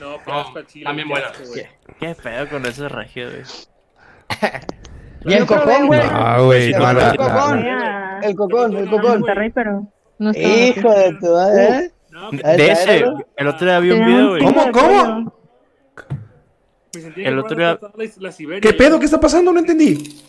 No, 0.00 0.18
chile. 0.66 0.84
también 0.84 1.08
qué 1.08 1.12
buena. 1.14 1.32
¿Qué 2.00 2.14
pedo 2.14 2.48
con 2.48 2.64
esos 2.66 2.90
regios, 2.90 3.32
güey? 3.32 3.44
Y 5.24 5.34
el 5.34 5.46
cocón, 5.46 5.86
güey. 5.86 6.00
Ah, 6.02 6.40
güey, 6.40 6.72
El 6.72 6.78
cocón. 6.78 7.64
El 8.22 8.34
cocón, 8.36 8.76
el 8.76 8.90
cocón. 8.90 9.24
No 10.18 10.30
Hijo 10.30 10.90
de 10.92 11.14
tu 11.20 11.26
madre, 11.26 11.64
¿eh? 11.78 11.92
No, 12.10 12.28
Ahí 12.44 12.56
De 12.56 12.70
ese, 12.72 13.04
el 13.36 13.46
otro 13.48 13.66
día 13.66 13.78
vi 13.80 13.90
un 13.90 14.04
video, 14.04 14.38
chingo 14.38 14.52
¿Cómo, 14.52 14.72
cómo? 14.72 15.32
me 17.16 17.24
el 17.28 17.38
otro 17.38 17.56
día- 17.56 17.78
la, 17.96 18.04
la 18.18 18.32
Siberia. 18.32 18.60
¿Qué 18.60 18.76
pedo? 18.76 18.98
¿Qué 18.98 19.06
está 19.06 19.18
pasando? 19.18 19.52
No 19.52 19.60
entendí. 19.60 20.20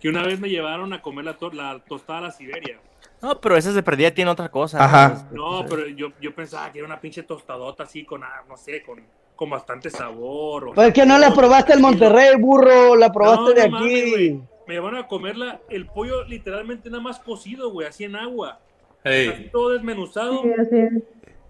Que 0.00 0.08
una 0.08 0.22
vez 0.22 0.38
me 0.38 0.48
llevaron 0.48 0.92
a 0.92 1.02
comer 1.02 1.24
la, 1.24 1.34
to- 1.36 1.52
la 1.52 1.80
tostada 1.86 2.20
a 2.20 2.22
la 2.22 2.30
Siberia. 2.30 2.78
No, 3.20 3.38
pero 3.40 3.56
esa 3.56 3.72
de 3.72 3.82
perdida 3.82 4.12
tiene 4.12 4.30
otra 4.30 4.48
cosa. 4.50 4.78
¿no? 4.78 4.84
Ajá. 4.84 5.28
No, 5.32 5.66
pero 5.68 5.86
yo, 5.88 6.08
yo 6.20 6.34
pensaba 6.34 6.70
que 6.72 6.78
era 6.78 6.86
una 6.86 7.00
pinche 7.00 7.22
tostadota 7.24 7.82
así 7.82 8.04
con, 8.04 8.22
ah, 8.24 8.44
no 8.48 8.56
sé, 8.56 8.82
con, 8.82 9.02
con 9.36 9.50
bastante 9.50 9.90
sabor. 9.90 10.68
o- 10.68 10.72
Pues 10.72 10.94
que 10.94 11.04
no 11.04 11.18
la 11.18 11.34
probaste 11.34 11.74
en 11.74 11.82
Monterrey, 11.82 12.36
burro. 12.38 12.94
La 12.96 13.12
probaste 13.12 13.42
No, 13.42 13.50
de 13.50 13.68
no 13.68 13.78
aquí. 13.78 14.40
Me 14.66 14.74
llevaron 14.74 15.00
a 15.00 15.08
comerla, 15.08 15.60
el 15.68 15.86
pollo 15.86 16.22
literalmente 16.24 16.88
nada 16.88 17.02
más 17.02 17.18
cocido, 17.18 17.70
güey, 17.72 17.88
así 17.88 18.04
en 18.04 18.14
agua. 18.14 18.60
Así 19.02 19.14
Hey, 19.14 19.48
todo 19.50 19.70
desmenuzado. 19.70 20.42
Sí, 20.42 20.50
así 20.58 20.76
es. 20.76 20.92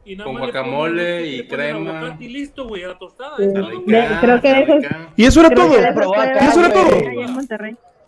Y 0.05 0.17
nada 0.17 0.25
Con 0.25 0.35
más 0.35 0.43
guacamole 0.45 1.21
le 1.21 1.27
y 1.37 1.47
crema. 1.47 2.17
Y 2.19 2.29
listo, 2.29 2.67
güey, 2.67 2.85
a 2.85 2.89
la 2.89 2.99
tostada. 2.99 3.37
Sí. 3.37 3.45
Eso 3.45 4.21
creo 4.21 4.41
que 4.41 4.61
eso-. 4.63 4.89
Y 5.17 5.25
eso 5.25 5.41
era 5.41 5.51
todo. 5.51 5.75
acá, 5.77 6.49
¿Eso 6.49 6.61
era 6.61 6.73
todo? 6.73 6.89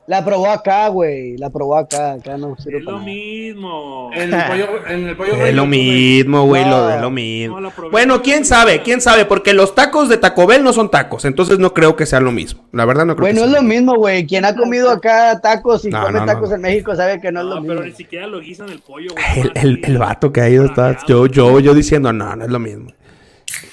La 0.08 0.24
probó 0.24 0.48
acá, 0.48 0.88
güey. 0.88 1.36
La 1.38 1.48
probó 1.50 1.76
acá. 1.76 2.14
Acá 2.14 2.36
no 2.36 2.56
sirve 2.58 2.78
Es 2.78 2.84
lo 2.84 2.92
nada. 2.92 3.04
mismo. 3.04 4.10
En 4.12 4.34
el 4.34 4.44
pollo, 4.46 4.66
en 4.88 5.08
el 5.08 5.16
pollo 5.16 5.32
Es 5.46 5.54
lo 5.54 5.64
mismo, 5.66 6.44
güey, 6.44 6.64
No. 6.64 6.70
lo 6.70 6.86
de 6.88 7.00
lo 7.00 7.10
mismo. 7.10 7.58
Bueno, 7.92 8.20
quién 8.20 8.44
sabe, 8.44 8.82
quién 8.82 9.00
sabe, 9.00 9.24
porque 9.26 9.54
los 9.54 9.76
tacos 9.76 10.08
de 10.08 10.16
Taco 10.18 10.46
Bell 10.46 10.64
no 10.64 10.72
son 10.72 10.90
tacos, 10.90 11.24
entonces 11.24 11.60
no 11.60 11.72
creo 11.72 11.94
que 11.94 12.04
sea 12.06 12.18
lo 12.20 12.32
mismo. 12.32 12.64
La 12.72 12.84
verdad 12.84 13.06
no 13.06 13.14
creo 13.14 13.26
Güey, 13.26 13.34
que 13.34 13.38
no 13.40 13.46
es 13.46 13.52
sea. 13.52 13.62
lo 13.62 13.66
mismo, 13.68 13.94
güey. 13.94 14.26
Quien 14.26 14.44
ha 14.44 14.56
comido 14.56 14.90
acá 14.90 15.40
tacos 15.40 15.84
y 15.84 15.90
No, 15.90 16.02
come 16.04 16.18
no, 16.18 16.26
tacos 16.26 16.48
no. 16.50 16.56
en 16.56 16.62
México 16.62 16.96
sabe 16.96 17.20
que 17.20 17.30
no 17.30 17.40
es 17.40 17.46
No, 17.46 17.54
lo 17.54 17.62
pero 17.62 17.74
mismo. 17.74 17.86
ni 17.86 17.92
siquiera 17.92 18.26
lo 18.26 18.40
guisan 18.40 18.70
el 18.70 18.80
pollo, 18.80 19.10
güey. 19.12 19.24
El, 19.40 19.52
el, 19.54 19.80
el 19.84 19.98
vato 19.98 20.32
que 20.32 20.40
ha 20.40 20.48
ido 20.48 20.64
está. 20.64 20.98
Yo, 21.06 21.26
yo, 21.26 21.60
yo 21.60 21.74
diciendo, 21.74 22.12
no, 22.12 22.34
no 22.34 22.44
es 22.44 22.50
lo 22.50 22.58
mismo. 22.58 22.90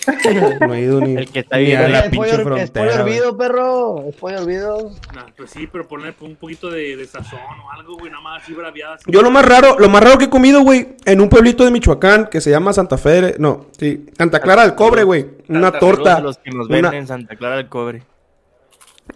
No 0.68 0.74
he 0.74 0.82
ido 0.82 1.02
ni, 1.02 1.16
El 1.16 1.30
que 1.32 1.40
está 1.40 1.57
ni 1.57 1.66
bien, 1.66 1.82
a 1.82 1.88
la 1.88 1.99
Es 1.99 2.10
pollo, 2.10 2.22
pinche 2.22 2.30
es 2.30 2.38
pollo 2.41 2.56
frontera. 2.56 2.86
güey. 3.03 3.14
hervido, 3.16 3.38
perro. 3.38 4.03
Es 4.10 4.16
pollo 4.16 4.38
hervido. 4.40 4.91
Nah, 5.14 5.26
pues 5.38 5.49
sí, 5.52 5.68
pero 5.72 5.88
poner 5.88 6.16
un 6.22 6.36
poquito 6.36 6.70
de, 6.70 6.95
de 6.95 7.06
sazón 7.07 7.40
o 7.66 7.72
algo, 7.72 7.98
güey, 7.98 8.11
nada 8.11 8.24
más 8.24 8.44
así 8.44 8.53
braviada. 8.53 8.95
así. 8.95 9.06
Yo 9.07 9.22
lo 9.22 9.32
más 9.32 9.45
raro, 9.45 9.78
lo 9.80 9.90
más 9.90 10.03
raro 10.03 10.18
que 10.18 10.26
he 10.26 10.30
comido, 10.30 10.61
güey, 10.61 10.95
en 11.06 11.22
un 11.22 11.30
pueblito 11.30 11.64
de 11.66 11.72
Michoacán 11.72 12.28
que 12.28 12.41
se 12.41 12.49
llama 12.52 12.74
Santa 12.74 12.98
Fe, 12.98 13.22
de- 13.22 13.36
no, 13.40 13.68
sí, 13.78 14.06
Santa 14.18 14.40
Clara 14.40 14.64
del 14.64 14.76
Cobre, 14.76 15.03
güey. 15.03 15.26
Una 15.48 15.72
torta, 15.72 16.20
los 16.20 16.38
que 16.38 16.52
nos 16.52 16.68
ven 16.68 16.86
una, 16.86 16.98
en 16.98 17.07
Santa 17.07 17.36
Clara 17.36 17.57
del 17.57 17.68
Cobre. 17.70 18.03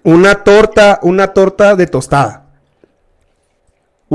una 0.04 0.44
torta, 0.44 1.00
una 1.04 1.28
torta 1.34 1.76
de 1.76 1.88
tostada. 1.88 2.43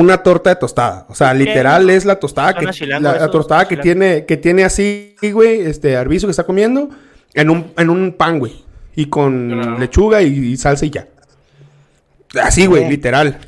Una 0.00 0.22
torta 0.22 0.50
de 0.50 0.56
tostada. 0.56 1.06
O 1.08 1.14
sea, 1.14 1.32
¿Qué? 1.32 1.38
literal 1.40 1.90
es 1.90 2.04
la 2.04 2.20
tostada 2.20 2.54
que, 2.54 2.66
la, 2.86 3.30
tostada 3.30 3.66
que 3.66 3.76
tiene, 3.76 4.24
que 4.26 4.36
tiene 4.36 4.64
así, 4.64 5.16
güey, 5.32 5.62
este 5.62 5.96
arbizo 5.96 6.26
que 6.26 6.30
está 6.30 6.44
comiendo 6.44 6.88
en 7.34 7.50
un, 7.50 7.72
en 7.76 7.90
un 7.90 8.12
pan, 8.12 8.38
güey. 8.38 8.64
Y 8.94 9.06
con 9.06 9.48
Claro. 9.50 9.78
lechuga 9.78 10.22
y, 10.22 10.26
y 10.52 10.56
salsa 10.56 10.86
y 10.86 10.90
ya. 10.90 11.06
Así, 12.42 12.66
güey, 12.66 12.84
Eh. 12.84 12.90
literal. 12.90 13.38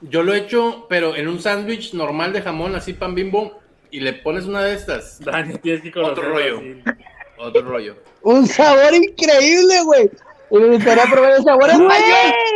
Yo 0.00 0.22
lo 0.22 0.32
he 0.34 0.38
hecho, 0.38 0.86
pero 0.88 1.14
en 1.14 1.28
un 1.28 1.40
sándwich 1.40 1.92
normal 1.94 2.32
de 2.32 2.42
jamón, 2.42 2.74
así 2.74 2.92
pan 2.94 3.14
bimbo, 3.14 3.60
y 3.90 4.00
le 4.00 4.14
pones 4.14 4.46
una 4.46 4.62
de 4.62 4.74
estas. 4.74 5.20
Dani, 5.20 5.58
tienes 5.58 5.82
que 5.82 5.90
Otro 5.90 6.02
conocerlo 6.22 6.34
rollo. 6.34 6.58
así. 6.58 6.82
Otro 7.38 7.62
rollo. 7.62 7.96
Un 8.22 8.46
sabor 8.46 8.94
increíble, 8.94 9.82
güey. 9.84 10.10
Y 10.50 10.56
me 10.58 10.66
gustaría 10.68 11.04
probar 11.10 11.32
el 11.32 11.44
sabor 11.44 11.68
español. 11.70 11.90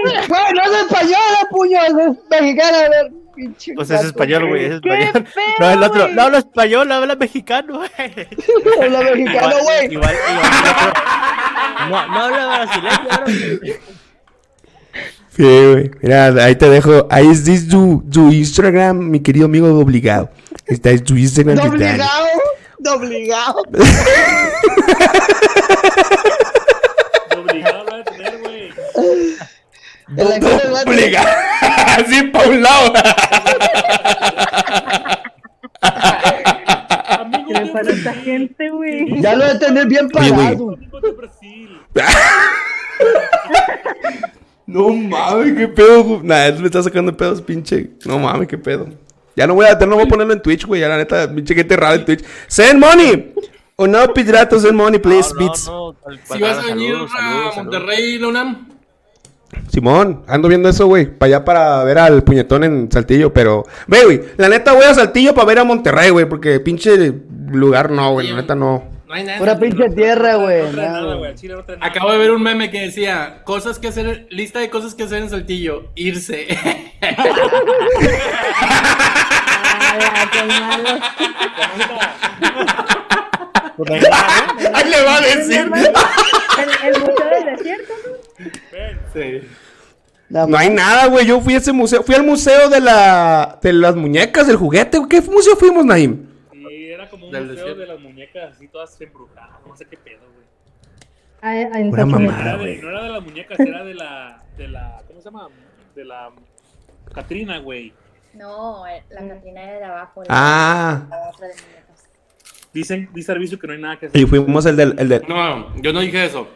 Güey, 0.05 0.53
no 0.55 0.63
es 0.63 0.83
español, 0.83 1.21
puño, 1.51 1.79
es 1.85 1.95
mexicano. 2.31 3.26
Pinche 3.37 3.75
Pues 3.75 3.91
es 3.91 3.97
gato, 3.97 4.07
español, 4.09 4.49
güey, 4.49 4.65
es 4.65 4.81
¿Qué 4.81 4.89
español. 4.89 5.13
pedo, 5.35 5.45
No, 5.61 5.71
el 5.71 5.83
otro, 5.83 6.03
güey? 6.05 6.15
no 6.15 6.23
habla 6.23 6.39
español, 6.39 6.91
habla 6.93 7.15
mexicano, 7.17 7.75
güey. 7.77 7.91
Habla 8.83 9.01
mexicano, 9.03 9.49
Igual- 9.49 9.63
güey. 9.63 9.93
igual- 9.93 10.15
igual 10.15 10.53
otro. 10.71 10.93
No, 11.91 12.07
no 12.09 12.21
habla 12.25 12.47
brasileño, 12.47 13.09
¿no? 13.11 13.73
Sí, 15.37 15.43
güey. 15.43 15.91
Mira, 16.03 16.27
ahí 16.45 16.57
te 16.57 16.71
dejo. 16.71 17.07
Ahí 17.11 17.29
es 17.29 17.47
es 17.47 17.69
tu, 17.69 18.03
tu 18.11 18.33
Instagram, 18.33 18.99
mi 19.11 19.21
querido 19.21 19.45
amigo 19.47 19.69
obligado. 19.79 20.31
Está 20.65 20.91
es 20.91 21.05
tu 21.05 21.15
Instagram 21.17 21.57
de. 21.57 21.63
Dobligado, 21.69 22.27
dobligado. 22.79 23.63
Obligado 27.37 27.85
lo 27.85 27.91
va 27.93 27.99
a 27.99 28.05
tener, 28.05 28.39
güey. 28.39 28.71
En 30.09 30.29
la 30.29 30.41
cara 30.41 30.57
del 30.59 30.73
vato. 30.73 30.91
Así 31.99 32.23
para 32.25 32.49
un 32.49 32.63
lado. 32.63 32.93
Amigos 37.09 37.45
¿Qué 37.49 37.55
le 37.55 37.61
de 37.61 37.67
pasa 37.73 37.91
a 37.91 37.93
esta 37.93 38.11
Brasil. 38.13 38.25
gente, 38.25 38.71
güey? 38.71 39.21
Ya 39.23 39.35
lo 39.37 39.45
de 39.47 39.59
tener 39.59 39.87
bien 39.87 40.09
parado. 40.09 40.41
Amigos 40.75 41.03
de 41.03 41.13
Brasil. 41.13 41.81
No 44.67 44.89
mames, 44.91 45.57
qué 45.57 45.69
pedo. 45.69 46.21
Nah, 46.23 46.51
me 46.59 46.67
está 46.67 46.83
sacando 46.83 47.17
pedos, 47.17 47.41
pinche. 47.43 47.91
No 48.05 48.19
mames, 48.19 48.49
qué 48.49 48.59
pedo. 48.59 48.89
Ya 49.37 49.47
no 49.47 49.55
voy 49.55 49.67
a, 49.67 49.75
no 49.87 49.95
voy 49.97 50.05
a 50.05 50.09
ponerlo 50.09 50.33
en 50.33 50.43
Twitch, 50.43 50.65
güey. 50.67 50.81
Ya 50.81 50.89
la 50.89 50.97
neta, 50.97 51.33
pinche 51.33 51.55
gente 51.55 51.77
rara 51.77 51.95
en 51.97 52.05
Twitch. 52.05 52.25
Send 52.49 52.81
money. 52.81 53.35
O 53.77 53.87
no, 53.87 54.13
pidrato, 54.15 54.59
send 54.59 54.75
money, 54.75 54.99
please, 54.99 55.31
No, 55.35 55.41
no, 55.41 55.47
beats. 55.47 55.67
no, 55.67 55.95
Si 56.35 56.41
vas 56.41 56.59
a 56.59 56.63
venir 56.63 56.93
saludos, 56.93 57.11
a 57.15 57.19
saludos. 57.19 57.57
Monterrey, 57.57 58.19
Lunam, 58.19 58.69
Simón, 59.69 60.25
ando 60.27 60.49
viendo 60.49 60.69
eso, 60.69 60.87
güey. 60.87 61.07
Para 61.07 61.37
allá 61.37 61.45
para 61.45 61.85
ver 61.85 61.99
al 61.99 62.23
puñetón 62.25 62.65
en 62.65 62.91
Saltillo, 62.91 63.33
pero. 63.33 63.65
Ve, 63.87 64.05
güey. 64.05 64.21
La 64.37 64.49
neta 64.49 64.73
voy 64.73 64.85
a 64.85 64.95
Saltillo 64.95 65.35
para 65.35 65.47
ver 65.47 65.59
a 65.61 65.65
Monterrey, 65.65 66.11
güey. 66.11 66.27
Porque 66.27 66.61
pinche 66.61 67.13
lugar 67.49 67.91
no, 67.91 68.13
güey. 68.13 68.31
La 68.31 68.37
neta 68.37 68.55
no. 68.55 68.85
no 69.07 69.15
hay 69.15 69.25
nada. 69.25 69.39
Pura 69.39 69.59
pinche 69.59 69.89
tierra, 69.91 70.37
güey. 70.37 70.63
Acabo 71.81 72.13
de 72.13 72.19
ver 72.19 72.31
un 72.31 72.43
meme 72.43 72.71
que 72.71 72.81
decía, 72.81 73.43
cosas 73.45 73.79
que 73.79 73.89
hacer, 73.89 74.27
lista 74.31 74.59
de 74.61 74.71
cosas 74.71 74.95
que 74.95 75.05
hacer 75.05 75.23
en 75.23 75.31
Saltillo, 75.31 75.91
irse. 75.95 76.47
Ahí 84.75 84.91
le 84.91 85.03
va 85.03 85.17
a 85.17 85.21
decir. 85.21 85.71
El, 86.59 86.95
el 86.95 87.01
museo 87.01 87.31
del 87.31 87.57
desierto, 87.57 87.93
¿no? 88.07 88.16
Sí. 89.17 89.49
Nada 90.29 90.47
No 90.49 90.57
hay 90.59 90.71
nada, 90.71 91.07
güey. 91.07 91.25
Yo 91.27 91.41
fui 91.41 91.55
a 91.55 91.59
ese 91.59 91.73
museo. 91.73 92.03
Fui 92.03 92.15
al 92.15 92.25
museo 92.25 92.69
de 92.69 92.81
la. 92.81 93.59
de 93.63 93.73
las 93.73 93.95
muñecas, 93.97 94.47
del 94.47 94.57
juguete. 94.57 94.99
¿Qué 95.09 95.21
museo 95.23 95.55
fuimos, 95.57 95.85
Naim? 95.85 96.27
Sí, 96.53 96.85
era 96.87 97.09
como 97.09 97.27
un 97.27 97.33
Del 97.33 97.43
museo 97.47 97.57
desierto. 97.57 97.81
de 97.81 97.87
las 97.87 98.01
muñecas 98.01 98.53
así 98.55 98.67
todas 98.69 99.01
embrujadas. 99.01 99.51
No 99.67 99.77
sé 99.77 99.85
qué 99.85 99.97
pedo, 99.97 100.23
güey. 100.35 100.47
Ay, 101.41 101.69
ay, 101.73 101.83
en 101.83 101.91
Pura 101.91 102.07
mamada. 102.07 102.41
Era 102.43 102.53
de- 102.57 102.59
güey. 102.59 102.81
no 102.83 102.89
era 102.91 103.03
de 103.05 103.09
las 103.11 103.23
muñecas, 103.23 103.61
era 103.61 103.85
de 103.85 103.95
la. 103.95 104.43
de 104.59 104.69
la. 104.69 105.03
¿Cómo 105.07 105.21
se 105.21 105.25
llama? 105.27 105.49
De 105.95 106.05
la. 106.05 106.31
Catrina, 107.15 107.59
güey. 107.59 107.93
No, 108.35 108.87
eh, 108.87 109.03
la 109.11 109.29
cantina 109.29 109.63
era 109.63 109.79
de 109.79 109.85
abajo. 109.85 110.23
la- 110.23 110.27
Ah. 110.29 111.07
la 111.09 111.31
otra 111.31 111.47
de 111.47 111.55
muñecas. 111.55 112.09
Dicen, 112.75 113.09
dice 113.15 113.27
servicio 113.33 113.59
que 113.59 113.67
no 113.69 113.73
hay 113.75 113.81
nada 113.81 113.99
que 113.99 114.07
hacer. 114.07 114.21
Y 114.21 114.27
fuimos 114.27 114.67
el 114.67 114.77
del. 114.77 114.95
El 114.99 115.09
del... 115.09 115.23
No, 115.29 115.75
yo 115.81 115.93
no 115.93 116.01
dije 116.01 116.25
eso. 116.27 116.49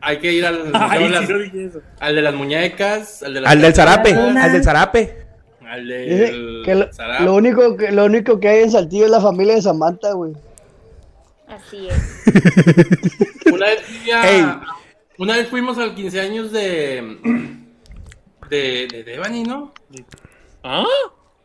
Hay 0.00 0.18
que 0.18 0.32
ir 0.32 0.46
al, 0.46 0.70
Ay, 0.74 1.04
de 1.04 1.08
las- 1.10 1.26
sí, 1.26 1.32
no 1.32 1.38
dije 1.38 1.64
eso. 1.66 1.80
al 2.00 2.14
de 2.16 2.22
las 2.22 2.34
muñecas, 2.34 3.22
al 3.22 3.34
de 3.34 3.40
las 3.40 3.52
Al 3.52 3.60
del 3.60 3.74
zarape. 3.74 4.12
Una. 4.12 4.44
Al 4.44 4.52
del 4.52 4.64
zarape. 4.64 5.26
al 5.66 5.82
Dice 5.86 6.14
del 6.32 6.62
que 6.64 6.74
lo, 6.74 6.92
zarape. 6.92 7.24
lo 7.24 7.34
único 7.34 7.76
que 7.76 7.92
lo 7.92 8.04
único 8.04 8.38
que 8.40 8.48
hay 8.48 8.62
en 8.64 8.70
Saltillo 8.70 9.04
es 9.06 9.10
la 9.10 9.20
familia 9.20 9.54
de 9.54 9.62
Samantha, 9.62 10.12
güey. 10.12 10.32
Así 11.48 11.88
es. 11.88 12.22
Una 13.52 13.66
vez, 13.66 13.82
fui 13.82 14.10
a- 14.10 14.30
Ey. 14.30 14.44
una 15.18 15.36
vez 15.36 15.48
fuimos 15.48 15.78
al 15.78 15.94
15 15.94 16.20
años 16.20 16.52
de. 16.52 17.18
de, 18.50 18.88
de 18.90 19.04
Devani, 19.04 19.42
¿no? 19.44 19.72
¿Ah? 20.64 20.84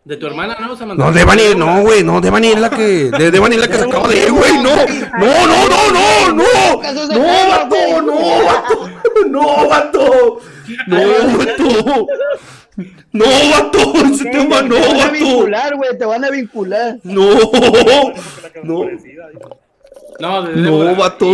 De 0.04 0.18
tu 0.18 0.26
hermana, 0.26 0.58
¿no? 0.60 0.76
Samantha? 0.76 1.04
No, 1.06 1.12
Devani, 1.12 1.54
no, 1.56 1.82
güey, 1.84 2.04
no, 2.04 2.20
Devani 2.22 2.48
es 2.48 2.60
la 2.60 2.70
que. 2.72 3.12
De 3.12 3.30
Devani 3.30 3.56
es 3.56 3.62
la 3.62 3.68
que 3.68 3.78
se 3.78 3.84
acaba 3.84 4.08
de 4.08 4.18
ir, 4.24 4.32
güey, 4.32 4.54
no. 4.58 4.76
No, 4.76 5.48
no, 5.48 5.68
no, 5.70 5.92
no, 5.92 6.34
no. 6.34 6.44
No, 6.82 7.50
vato, 7.50 8.02
no, 8.02 8.46
vato. 8.46 8.90
No, 9.30 9.68
vato. 9.68 10.40
No, 10.88 10.98
vato. 11.38 12.08
No, 13.14 13.26
vato, 13.52 13.94
ese 14.06 14.26
tema 14.32 14.62
no, 14.64 14.76
te 14.76 14.82
van 14.88 14.96
a 14.96 15.04
vato. 15.04 15.12
vincular, 15.12 15.76
güey, 15.76 15.98
te 15.98 16.06
van 16.06 16.26
a 16.26 16.30
vincular. 16.32 16.98
No. 17.04 17.30
No. 18.64 18.86
No, 20.20 20.44
de 20.44 20.56
No, 20.56 20.96
vato. 20.96 21.26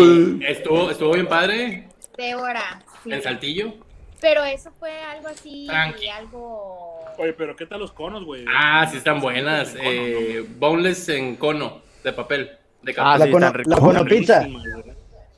Estuvo, 0.42 0.92
estuvo 0.92 1.14
bien 1.14 1.28
padre. 1.28 1.88
Débora. 2.18 2.84
sí. 3.04 3.12
En 3.14 3.22
Saltillo. 3.24 3.74
Pero 4.20 4.44
eso 4.44 4.72
fue 4.80 4.92
algo 5.02 5.28
así, 5.28 5.68
Tranqui. 5.68 6.08
algo... 6.10 7.00
Oye, 7.18 7.34
pero 7.34 7.56
¿qué 7.56 7.66
tal 7.66 7.80
los 7.80 7.92
conos, 7.92 8.24
güey? 8.26 8.46
Ah, 8.54 8.88
sí 8.90 8.98
están 8.98 9.20
buenas. 9.22 9.76
Eh, 9.80 10.46
boneless 10.58 11.10
en 11.10 11.36
cono, 11.36 11.82
de 12.04 12.14
papel. 12.14 12.52
De 12.82 12.92
Ah, 12.98 13.18
cartón. 13.18 13.28
sí, 13.28 13.34
están 13.34 13.54
ricos. 13.54 13.74
la 13.74 13.80
cono 13.80 14.06
pizza. 14.06 14.48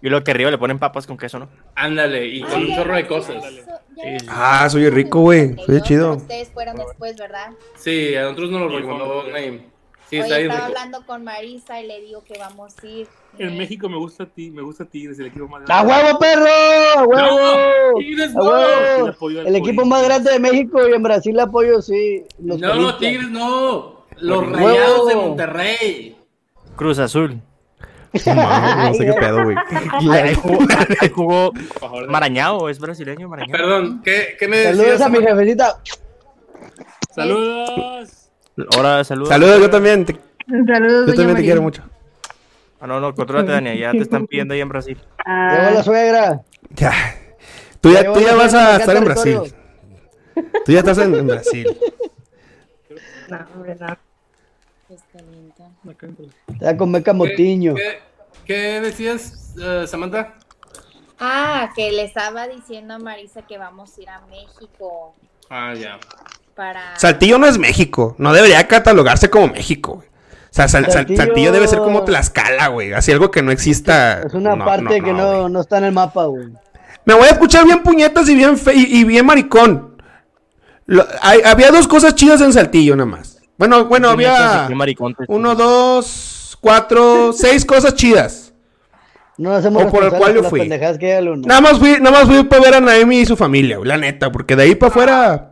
Y 0.02 0.08
lo 0.10 0.24
que 0.24 0.32
arriba 0.32 0.50
le 0.52 0.58
ponen 0.58 0.80
papas 0.80 1.06
con 1.08 1.18
queso, 1.18 1.40
¿no? 1.40 1.50
Ándale, 1.76 2.26
y 2.26 2.42
con 2.42 2.62
un 2.62 2.76
chorro 2.76 2.96
de 2.96 3.06
cosas. 3.06 3.44
Ah, 4.30 4.70
soy 4.70 4.90
rico, 4.90 5.20
güey. 5.22 5.56
Soy 5.66 5.82
chido. 5.82 6.14
Ustedes 6.16 6.50
fueron 6.50 6.78
después, 6.78 7.18
¿verdad? 7.18 7.52
Sí, 7.76 8.16
a 8.16 8.22
nosotros 8.24 8.52
nos 8.52 8.62
lo 8.72 8.78
recomendó. 8.78 9.24
Sí, 10.10 10.18
está 10.18 10.36
Hoy 10.38 10.42
estaba 10.44 10.60
rico. 10.68 10.78
hablando 10.80 11.06
con 11.06 11.24
Marisa 11.24 11.82
y 11.82 11.88
le 11.88 12.02
digo 12.02 12.24
que 12.24 12.38
vamos 12.40 12.74
a 12.82 12.88
ir. 12.88 13.08
En 13.38 13.58
México 13.58 13.88
me 13.88 13.98
gusta 13.98 14.24
a 14.24 14.26
ti, 14.26 14.52
me 14.52 14.62
gusta 14.62 14.84
Tigres, 14.86 15.18
el 15.20 15.28
equipo 15.28 15.48
más 15.48 15.62
¡A 15.70 15.82
huevo, 15.84 16.20
perro! 16.20 16.46
¡A 16.98 17.04
huevo! 17.06 18.00
Tigres, 18.00 18.36
¡A 18.36 18.40
no. 18.40 18.46
huevo! 18.50 19.30
El 19.48 19.56
equipo 19.56 19.86
más 19.86 20.04
grande 20.04 20.32
de 20.32 20.40
México 20.40 20.80
y 20.90 20.94
en 20.94 21.04
Brasil 21.04 21.40
apoyo, 21.40 21.82
sí. 21.82 22.24
Los 22.44 22.60
No, 22.60 22.68
Corinthians. 22.70 23.00
Tigres 23.00 23.30
no. 23.30 24.04
Los 24.18 24.40
¡Huevo! 24.42 24.52
rayados 24.56 25.08
de 25.08 25.16
Monterrey. 25.16 26.18
Cruz 26.76 27.00
Azul. 27.00 27.40
No 28.26 28.34
mames, 28.34 28.76
no 28.88 28.94
sé 28.96 29.06
qué 29.06 29.14
pedo, 29.14 29.44
güey. 29.44 29.56
Ahí 31.00 31.10
jugó, 31.14 31.54
Marañao, 32.10 32.68
es 32.68 32.80
brasileño 32.80 33.30
Marañao. 33.30 33.52
Perdón, 33.52 34.02
¿qué, 34.04 34.36
qué 34.40 34.48
me 34.48 34.58
decías? 34.58 34.78
Saludos 34.78 35.02
a 35.02 35.10
mi 35.10 35.20
jefecita. 35.20 35.80
Saludos. 37.14 38.32
Ahora 38.76 39.04
saludos. 39.04 39.30
Saludos, 39.30 39.60
yo 39.60 39.70
también. 39.70 40.06
te- 40.06 40.18
Saludos, 40.48 41.06
Yo 41.08 41.14
también 41.14 41.38
te 41.38 41.44
quiero 41.44 41.62
mucho. 41.62 41.84
Ah, 42.80 42.88
no, 42.88 43.00
no, 43.00 43.14
contrólate, 43.14 43.52
Dania, 43.52 43.76
ya 43.76 43.92
te 43.92 43.98
están 44.00 44.26
pidiendo 44.28 44.54
ahí 44.54 44.62
en 44.62 44.70
Brasil. 44.70 44.98
Ah, 45.26 45.58
Llegó 45.60 45.72
la 45.76 45.84
suegra. 45.84 46.42
Ya. 46.72 46.94
Tú 47.82 47.92
ya, 47.92 48.12
tú 48.14 48.20
ya 48.22 48.36
vas 48.36 48.54
a 48.54 48.78
estar 48.78 48.96
en 48.96 49.04
Brasil. 49.06 49.40
Tú 50.66 50.72
ya 50.72 50.80
estás 50.80 50.98
en, 51.00 51.14
en 51.16 51.28
Brasil. 51.28 51.78
no, 53.30 53.38
hombre, 53.56 53.76
no. 53.80 53.98
Te 56.60 56.66
va 56.66 56.72
a 56.72 56.78
comer 56.78 57.04
camotiño. 57.04 57.76
¿Qué, 57.76 58.00
qué 58.46 58.82
decías, 58.82 59.54
eh, 59.62 59.86
Samantha? 59.88 60.36
Ah, 61.20 61.72
que 61.76 61.92
le 61.92 62.04
estaba 62.04 62.48
diciendo 62.48 62.94
a 62.96 63.00
Marisa 63.00 63.42
que 63.44 63.58
vamos 63.58 63.98
a 63.98 64.02
ir 64.02 64.10
a 64.10 64.22
México 64.28 65.14
Ah, 65.50 65.74
ya. 65.74 66.00
para... 66.56 66.98
Saltillo 66.98 67.38
no 67.38 67.46
es 67.48 67.58
México. 67.58 68.16
No 68.18 68.32
debería 68.34 68.66
catalogarse 68.68 69.30
como 69.30 69.48
México, 69.50 70.04
sea, 70.52 70.68
Sal- 70.68 70.86
Sal- 70.86 71.06
Saltillo- 71.06 71.18
Saltillo 71.18 71.52
debe 71.52 71.68
ser 71.68 71.80
como 71.80 72.04
Tlaxcala, 72.04 72.68
güey. 72.70 72.94
Así 72.94 73.12
algo 73.12 73.30
que 73.32 73.42
no 73.42 73.52
exista. 73.52 74.22
Es 74.22 74.34
una 74.34 74.56
No, 74.56 74.66
parte 74.66 75.00
no, 75.00 75.06
que 75.06 75.14
no, 75.14 75.50
no, 75.50 75.62
está 75.62 75.78
en 75.78 75.84
el 75.86 75.92
mapa, 75.92 76.26
güey. 76.26 76.48
Me 77.06 77.14
voy 77.14 77.24
a 77.26 77.30
escuchar 77.32 77.66
bien 77.66 77.82
puñetas 77.84 78.28
y 78.30 78.36
bien 78.36 78.58
fe 78.58 78.74
y, 78.76 79.00
y 79.00 79.04
bien 79.04 79.26
maricón. 79.26 80.02
Lo- 80.86 81.06
hay- 81.22 81.42
había 81.46 81.72
dos 81.72 81.88
cosas 81.88 82.16
chidas 82.16 82.42
en 82.42 82.52
Saltillo, 82.54 82.96
nada 82.96 83.10
más. 83.10 83.38
Bueno, 83.58 83.86
bueno, 83.86 84.10
había 84.10 84.68
uno, 85.28 85.56
dos, 85.56 86.58
cuatro, 86.62 87.32
seis 87.34 87.66
cosas 87.66 87.94
chidas. 87.94 88.54
No 89.38 89.54
hacemos 89.54 89.84
O 89.84 89.90
por 89.90 90.04
el 90.04 90.10
cual 90.12 90.34
yo 90.36 90.42
las 90.42 90.50
fui. 90.50 90.60
que. 90.68 91.22
Nada 91.48 91.62
más 91.62 91.80
fui, 91.80 91.98
nada 92.02 92.12
más 92.12 92.24
fui 92.28 92.44
para 92.44 92.62
ver 92.62 92.74
a 92.76 92.80
Naomi 92.82 93.20
y 93.22 93.26
su 93.26 93.38
familia, 93.38 93.78
güey, 93.78 93.88
la 93.88 93.98
neta, 93.98 94.32
porque 94.32 94.56
de 94.56 94.64
ahí 94.64 94.76
para 94.76 94.90
afuera 94.90 95.49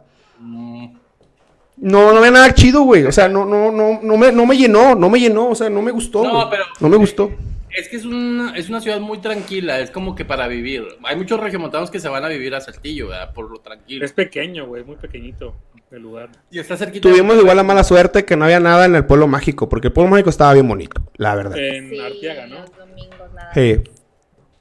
no, 1.78 2.12
no 2.12 2.18
había 2.20 2.32
nada 2.32 2.54
chido, 2.54 2.82
güey. 2.82 3.04
O 3.06 3.12
sea, 3.12 3.28
no, 3.28 3.46
no, 3.46 3.72
no, 3.72 4.00
no 4.02 4.18
me, 4.18 4.32
no 4.32 4.46
me 4.46 4.58
llenó, 4.58 4.96
no 4.96 5.10
me 5.10 5.20
llenó, 5.20 5.50
o 5.50 5.56
sea, 5.56 5.70
no 5.70 5.82
me 5.82 5.92
gustó. 5.92 6.24
No, 6.24 6.32
güey. 6.34 6.48
pero- 6.52 6.64
No 6.80 6.90
me 6.90 6.98
gustó. 6.98 7.32
Es 7.70 7.90
que 7.90 7.98
es 7.98 8.06
una, 8.06 8.56
es 8.58 8.70
una 8.70 8.82
ciudad 8.82 9.00
muy 9.00 9.20
tranquila, 9.20 9.80
es 9.80 9.92
como 9.92 10.16
que 10.16 10.26
para 10.26 10.48
vivir. 10.48 10.84
Hay 11.04 11.16
muchos 11.16 11.40
regiomontanos 11.40 11.92
que 11.92 12.00
se 12.00 12.10
van 12.10 12.24
a 12.26 12.28
vivir 12.28 12.56
a 12.56 12.62
Saltillo, 12.62 13.10
¿verdad? 13.10 13.34
Por 13.34 13.52
lo 13.52 13.60
tranquilo. 13.60 14.04
Es 14.04 14.14
pequeño, 14.14 14.66
güey, 14.66 14.84
muy 14.84 14.96
pequeñito 14.96 15.54
el 15.92 16.02
lugar. 16.02 16.30
Y 16.50 16.58
está 16.58 16.76
cerquita. 16.76 17.08
Tuvimos 17.08 17.38
igual 17.38 17.56
la 17.56 17.64
mala 17.64 17.84
suerte 17.84 18.26
que 18.26 18.36
no 18.36 18.46
había 18.46 18.60
nada 18.60 18.86
en 18.86 18.96
el 18.96 19.06
pueblo 19.06 19.28
mágico, 19.28 19.70
porque 19.70 19.88
el 19.88 19.94
pueblo 19.94 20.10
mágico 20.10 20.32
estaba 20.32 20.54
bien 20.54 20.68
bonito, 20.68 21.02
la 21.18 21.36
verdad. 21.36 21.58
En 21.60 21.90
Sí, 21.92 22.00
Arteaga, 22.00 22.48
¿no? 22.48 22.62
los 22.62 22.72
domingos 22.76 23.34
nada. 23.36 23.52
Sí. 23.54 23.78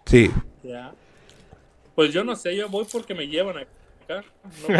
Sí. 0.04 0.30
Ya. 0.62 0.92
Pues 1.94 2.12
yo 2.12 2.22
no 2.22 2.36
sé, 2.36 2.54
yo 2.54 2.68
voy 2.68 2.84
porque 2.92 3.14
me 3.14 3.26
llevan 3.28 3.56
acá. 4.08 4.24
No, 4.68 4.76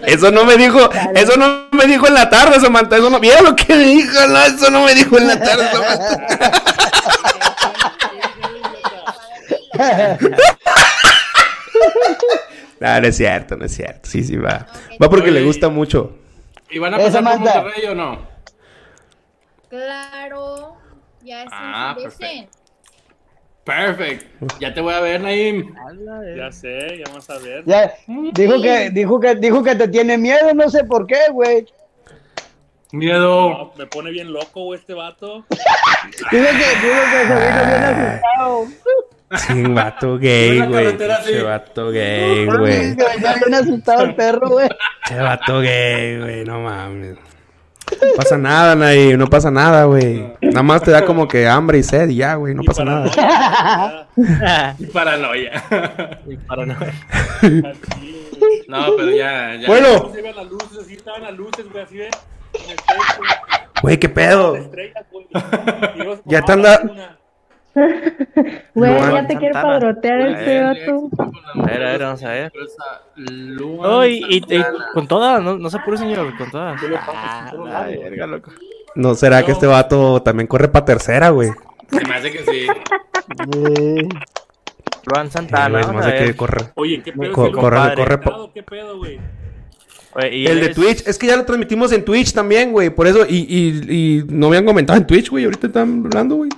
Eso 0.06 0.30
no 0.30 0.44
me 0.44 0.56
dijo, 0.56 0.78
eso 1.14 1.36
no 1.36 1.68
me 1.72 1.86
dijo 1.86 2.06
en 2.06 2.14
la 2.14 2.28
tarde, 2.30 2.60
Samantha. 2.60 2.96
Eso 2.96 3.10
no, 3.10 3.18
mira 3.18 3.40
lo 3.42 3.54
que 3.56 3.74
me 3.74 3.84
dijo, 3.84 4.26
no, 4.28 4.38
eso 4.44 4.70
no 4.70 4.84
me 4.84 4.94
dijo 4.94 5.18
en 5.18 5.26
la 5.26 5.40
tarde, 5.40 5.64
Samantha. 5.70 6.52
No, 12.80 13.00
no 13.00 13.06
es 13.06 13.16
cierto, 13.16 13.56
no 13.56 13.64
es 13.64 13.74
cierto. 13.74 14.08
Sí, 14.08 14.24
sí, 14.24 14.36
va. 14.36 14.66
Va 15.00 15.08
porque 15.08 15.30
le 15.30 15.42
gusta 15.44 15.68
mucho. 15.68 16.18
¿Y 16.68 16.78
van 16.78 16.94
a 16.94 16.96
Eh, 17.00 17.04
pasar 17.06 17.22
por 17.22 17.32
Samantha. 17.32 17.60
Monterrey 17.62 17.86
o 17.88 17.94
no? 17.94 18.26
Claro, 19.68 20.76
ya 21.22 21.42
es 21.44 21.48
Ah, 21.52 21.94
un. 21.96 22.02
Perfect. 23.64 24.26
Ya 24.58 24.74
te 24.74 24.80
voy 24.80 24.92
a 24.92 25.00
ver, 25.00 25.20
Naim. 25.20 25.72
ya 26.36 26.50
sé, 26.50 26.98
ya 26.98 27.04
vamos 27.06 27.30
a 27.30 27.38
ver. 27.38 27.64
Ya, 27.64 27.94
dijo 28.06 28.60
que, 28.60 28.90
dijo 28.90 29.20
que, 29.20 29.34
dijo 29.36 29.62
que 29.62 29.74
te 29.76 29.88
tiene 29.88 30.18
miedo, 30.18 30.52
no 30.54 30.68
sé 30.68 30.84
por 30.84 31.06
qué, 31.06 31.20
güey. 31.30 31.66
Miedo. 32.90 33.50
No, 33.50 33.72
me 33.76 33.86
pone 33.86 34.10
bien 34.10 34.32
loco, 34.32 34.64
güey, 34.64 34.80
este 34.80 34.94
vato. 34.94 35.46
Dijo 35.50 36.20
que, 36.30 36.40
dijo 36.40 37.02
que 37.12 37.26
se 37.26 37.34
vino 37.34 37.66
bien 37.66 37.84
asustado. 37.84 38.66
Sí, 39.34 39.62
vato 39.62 40.18
gay, 40.18 40.60
güey. 40.66 40.98
Che 41.24 41.42
vato 41.42 41.90
gay, 41.90 42.46
güey. 42.46 42.94
Venía 42.94 43.34
bien 43.34 43.54
asustado 43.54 44.04
el 44.04 44.14
perro, 44.14 44.50
güey. 44.50 44.68
Che 45.08 45.16
vato 45.16 45.60
gay, 45.60 46.18
güey. 46.18 46.44
No 46.44 46.60
mames. 46.60 47.16
No 48.00 48.16
pasa 48.16 48.38
nada, 48.38 48.74
Nay. 48.74 49.16
No 49.16 49.26
pasa 49.28 49.50
nada, 49.50 49.84
güey. 49.84 50.32
Nada 50.40 50.62
más 50.62 50.82
te 50.82 50.90
da 50.90 51.04
como 51.04 51.28
que 51.28 51.46
hambre 51.48 51.78
y 51.78 51.82
sed 51.82 52.08
y 52.10 52.16
ya, 52.16 52.34
güey. 52.34 52.54
No 52.54 52.62
pasa 52.62 52.84
nada. 52.84 54.06
Y 54.78 54.86
paranoia. 54.86 55.62
Y 56.28 56.36
para 56.36 56.66
no- 56.66 56.76
No, 58.68 58.86
pero 58.96 59.10
ya, 59.10 59.54
ya. 59.56 59.66
Bueno, 59.66 60.10
Se 60.12 60.20
iban 60.20 60.36
las 60.36 60.46
luces, 60.46 60.78
así 60.84 60.94
estaban 60.94 61.22
las 61.22 61.32
luces, 61.34 61.64
güey, 61.70 61.84
así 61.84 61.96
qué 63.98 64.08
pedo. 64.08 64.56
Ya 66.26 66.42
te 66.42 66.52
anda- 66.52 66.80
una. 66.82 67.18
Güey, 68.74 68.92
ya 69.00 69.26
te 69.26 69.36
quiere 69.36 69.54
Santana. 69.54 69.62
padrotear 69.78 70.20
este 70.20 70.62
vato. 70.62 71.08
A 71.54 71.62
ver, 71.66 71.82
a 71.82 71.90
ver, 71.92 72.00
vamos 72.02 72.22
a 72.24 72.28
ver. 72.30 72.52
No, 73.16 74.06
y, 74.06 74.22
y- 74.28 74.64
con 74.94 75.08
todas, 75.08 75.42
no, 75.42 75.56
no 75.58 75.70
se 75.70 75.78
apure, 75.78 75.96
señor, 75.98 76.36
con 76.36 76.50
todas. 76.50 76.80
¿Qué 76.80 76.88
le 76.88 76.96
pasa? 76.96 77.12
Ah, 77.48 77.52
la 77.56 77.86
verga, 77.86 78.26
loco. 78.26 78.50
¿No 78.94 79.14
será 79.14 79.42
que 79.44 79.52
este 79.52 79.66
vato 79.66 80.20
también 80.22 80.46
corre 80.46 80.68
para 80.68 80.84
tercera, 80.84 81.30
güey? 81.30 81.50
Se 81.90 82.04
me 82.06 82.14
hace 82.14 82.30
que 82.30 82.38
sí. 82.44 82.66
Sí, 85.04 85.30
Santana, 85.30 85.68
güey, 85.80 85.84
se 85.84 85.92
me 85.92 85.98
hace 85.98 86.24
que 86.26 86.36
corre. 86.36 86.66
Oye, 86.74 87.02
¿qué 87.02 87.12
pedo? 87.12 87.32
Co- 87.32 87.50
corre, 87.52 87.94
corre 87.96 88.18
pa- 88.18 88.30
lado? 88.30 88.52
¿Qué 88.52 88.62
pedo, 88.62 88.98
güey? 88.98 89.18
Oye, 90.14 90.36
y 90.36 90.46
El 90.46 90.60
de 90.60 90.68
Twitch, 90.68 91.06
es 91.06 91.18
que 91.18 91.26
ya 91.26 91.36
lo 91.36 91.44
transmitimos 91.44 91.90
en 91.92 92.04
Twitch 92.04 92.32
también, 92.32 92.70
güey. 92.72 92.90
Por 92.90 93.06
eso, 93.08 93.24
y, 93.28 93.46
y, 93.48 94.18
y 94.20 94.24
no 94.28 94.48
me 94.48 94.58
han 94.58 94.64
comentado 94.64 94.98
en 94.98 95.06
Twitch, 95.06 95.28
güey. 95.30 95.44
Ahorita 95.44 95.66
están 95.66 96.02
hablando, 96.04 96.36
güey. 96.36 96.50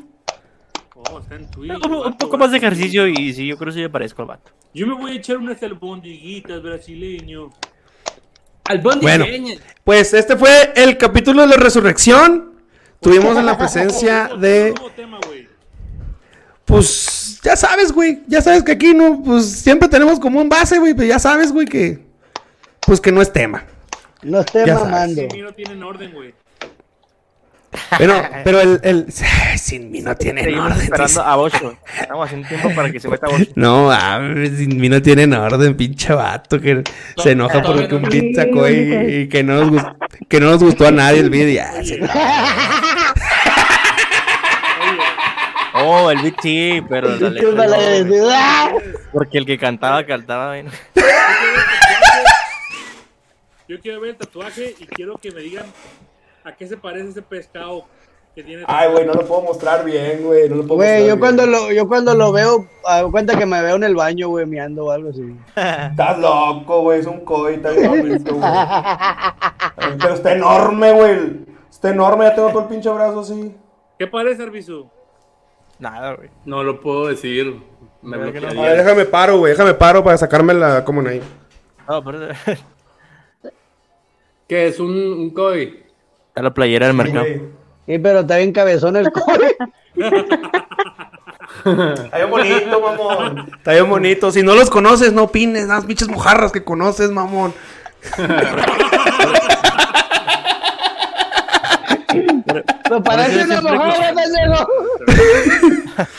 Está 1.25 1.37
en 1.37 1.51
Twitch. 1.51 1.73
Un, 1.87 2.19
poco 2.19 2.37
más 2.37 2.51
de 2.51 2.59
ejercicio 2.59 3.07
y 3.09 3.33
sí, 3.33 3.47
yo 3.47 3.57
creo 3.57 3.73
que 3.73 3.79
sí 3.79 3.81
me 3.81 3.89
parezco 3.89 4.21
al 4.21 4.29
vato. 4.29 4.53
Yo 4.75 4.87
me 4.87 4.93
voy 4.93 5.13
a 5.13 5.15
echar 5.15 5.39
unas 5.39 5.63
albondiguitas 5.63 6.63
brasileño. 6.63 7.51
Bueno. 9.01 9.25
Pues 9.85 10.13
este 10.13 10.37
fue 10.37 10.73
el 10.77 10.99
capítulo 10.99 11.43
de 11.43 11.49
la 11.49 11.57
resurrección. 11.57 12.53
Tuvimos 13.01 13.39
en 13.39 13.47
la 13.47 13.57
presencia 13.57 14.29
de. 14.39 14.75
Tema. 14.95 15.19
Pues 16.67 17.41
ya 17.43 17.57
sabes, 17.57 17.91
güey. 17.91 18.21
Ya 18.27 18.43
sabes 18.43 18.63
que 18.63 18.73
aquí 18.73 18.93
no. 18.93 19.23
Pues 19.23 19.47
siempre 19.47 19.89
tenemos 19.89 20.21
como 20.21 20.41
un 20.43 20.51
base, 20.51 20.79
güey. 20.79 20.93
Pero 20.93 21.09
ya 21.09 21.19
sabes, 21.19 21.53
güey, 21.53 21.67
que. 21.67 22.05
Pues 22.81 23.01
que 23.01 23.13
no 23.13 23.23
es 23.23 23.33
tema. 23.33 23.65
No 24.23 24.41
esté 24.41 24.67
Ya 24.67 24.79
mamando. 24.79 25.23
Sí, 25.31 25.41
no 25.41 25.53
tienen 25.53 25.83
orden, 25.83 26.13
güey. 26.13 26.35
Bueno, 27.99 28.23
pero 28.45 28.61
el, 28.61 28.81
el... 28.83 29.07
Sin 29.57 29.91
mí 29.91 30.01
no 30.01 30.15
tiene 30.17 30.43
Seguimos 30.45 30.67
orden. 30.73 30.83
esperando 30.83 31.09
dice. 31.09 31.21
a 31.25 31.37
Bocho. 31.37 31.77
Estamos 32.01 32.27
haciendo 32.27 32.49
tiempo 32.49 32.71
para 32.75 32.91
que 32.91 33.01
se 33.01 33.09
meta 33.09 33.27
Bocho. 33.29 33.47
No, 33.55 33.87
mames, 33.89 34.59
sin 34.59 34.81
mí 34.81 34.89
no 34.89 35.01
tienen 35.03 35.33
orden, 35.35 35.77
pinche 35.77 36.13
vato, 36.13 36.61
que 36.61 36.83
se 37.23 37.31
enoja 37.33 37.63
porque 37.63 37.95
un 37.95 38.03
beat 38.03 38.35
sacó 38.37 38.69
y, 38.69 38.75
y 39.23 39.29
que, 39.29 39.43
no 39.43 39.55
nos 39.61 39.71
gustó, 39.71 39.97
que 40.29 40.41
no 40.41 40.51
nos 40.51 40.63
gustó 40.63 40.87
a 40.87 40.91
nadie 40.91 41.21
el 41.21 41.31
video. 41.31 41.55
Ya, 41.55 41.85
se- 41.85 42.01
Oh, 45.77 46.09
el 46.11 46.19
beat 46.23 46.35
sí, 46.41 46.81
pero 46.89 47.09
la 47.09 47.19
Qué 47.19 47.31
letra 47.31 47.51
no, 47.51 47.57
mala 47.57 47.77
güey. 47.77 48.01
idea. 48.03 48.73
Porque 49.13 49.39
el 49.39 49.47
que 49.47 49.59
cantaba, 49.59 50.05
cantaba 50.07 50.53
bien. 50.55 50.69
Yo 53.69 53.81
quiero 53.81 54.01
ver 54.01 54.11
el 54.11 54.17
tatuaje 54.17 54.75
y 54.79 54.87
quiero 54.87 55.17
que 55.19 55.33
me 55.33 55.41
digan 55.41 55.65
a 56.45 56.55
qué 56.55 56.67
se 56.67 56.77
parece 56.77 57.09
ese 57.09 57.23
pescado 57.23 57.85
que 58.35 58.43
tiene. 58.43 58.65
Ay, 58.67 58.91
güey, 58.91 59.07
no 59.07 59.15
lo 59.15 59.25
puedo 59.27 59.43
mostrar 59.43 59.85
bien, 59.85 60.23
güey, 60.25 60.49
no 60.49 60.57
lo 60.57 60.63
puedo 60.63 60.77
Güey, 60.77 60.89
mostrar 60.89 61.01
yo 61.01 61.07
bien. 61.07 61.19
cuando 61.21 61.47
lo, 61.47 61.73
yo 61.73 61.89
cuando 61.89 62.15
lo 62.15 62.33
veo, 62.33 62.67
hago 62.85 63.11
cuenta 63.11 63.39
que 63.39 63.47
me 63.47 63.63
veo 63.63 63.77
en 63.77 63.85
el 63.85 63.95
baño, 63.95 64.29
güey, 64.29 64.45
meando 64.47 64.87
o 64.87 64.91
algo 64.91 65.11
así. 65.11 65.37
Estás 65.57 66.19
loco, 66.19 66.83
güey, 66.83 67.01
es 67.01 67.07
un 67.07 67.25
coi, 67.25 67.55
está 67.55 67.71
bien 67.71 67.91
güey. 68.01 68.19
Pero 70.01 70.15
está 70.15 70.33
enorme, 70.33 70.93
güey. 70.93 71.45
Está 71.71 71.91
enorme, 71.91 72.25
ya 72.25 72.35
tengo 72.35 72.49
todo 72.51 72.63
el 72.63 72.69
pinche 72.69 72.89
brazo 72.91 73.21
así. 73.21 73.55
¿Qué 73.99 74.07
parece, 74.07 74.43
Arbizu? 74.43 74.89
Nada, 75.79 76.15
güey. 76.15 76.31
No 76.45 76.63
lo 76.63 76.81
puedo 76.81 77.07
decir. 77.09 77.61
Me 78.03 78.17
¿Verdad 78.17 78.33
que 78.33 78.41
no? 78.41 78.47
A 78.47 78.49
ver, 78.51 78.55
bloquearía. 78.57 78.83
déjame 78.85 79.05
paro, 79.07 79.39
güey, 79.39 79.53
déjame 79.53 79.75
paro 79.75 80.03
para 80.05 80.19
sacarme 80.19 80.55
la 80.55 80.85
como 80.85 81.07
ahí. 81.09 81.23
No, 81.89 82.03
pero 82.05 82.29
¿Qué 84.49 84.67
es 84.67 84.79
un, 84.81 84.91
un? 84.91 85.31
Está 86.35 86.43
la 86.43 86.53
playera 86.53 86.89
del 86.89 86.97
mercado. 86.97 87.27
Sí, 87.87 87.99
pero 88.01 88.21
está 88.21 88.39
bien 88.39 88.51
cabezón 88.53 88.97
el 88.97 89.13
core. 89.13 89.57
Está 91.65 92.17
bien 92.17 92.31
bonito, 92.31 92.81
mamón. 92.81 93.49
Está 93.57 93.73
bien 93.73 93.89
bonito. 93.89 94.33
Si 94.33 94.43
no 94.43 94.55
los 94.57 94.69
conoces, 94.69 95.13
no 95.13 95.23
opines. 95.25 95.69
Las 95.69 95.85
pinches 95.85 96.09
mojarras 96.09 96.51
que 96.51 96.65
conoces, 96.65 97.11
mamón. 97.11 97.55
Me 102.91 103.01
parece 103.03 103.45
una 103.45 103.61
mojada, 103.63 104.13
pendejo. 104.15 104.69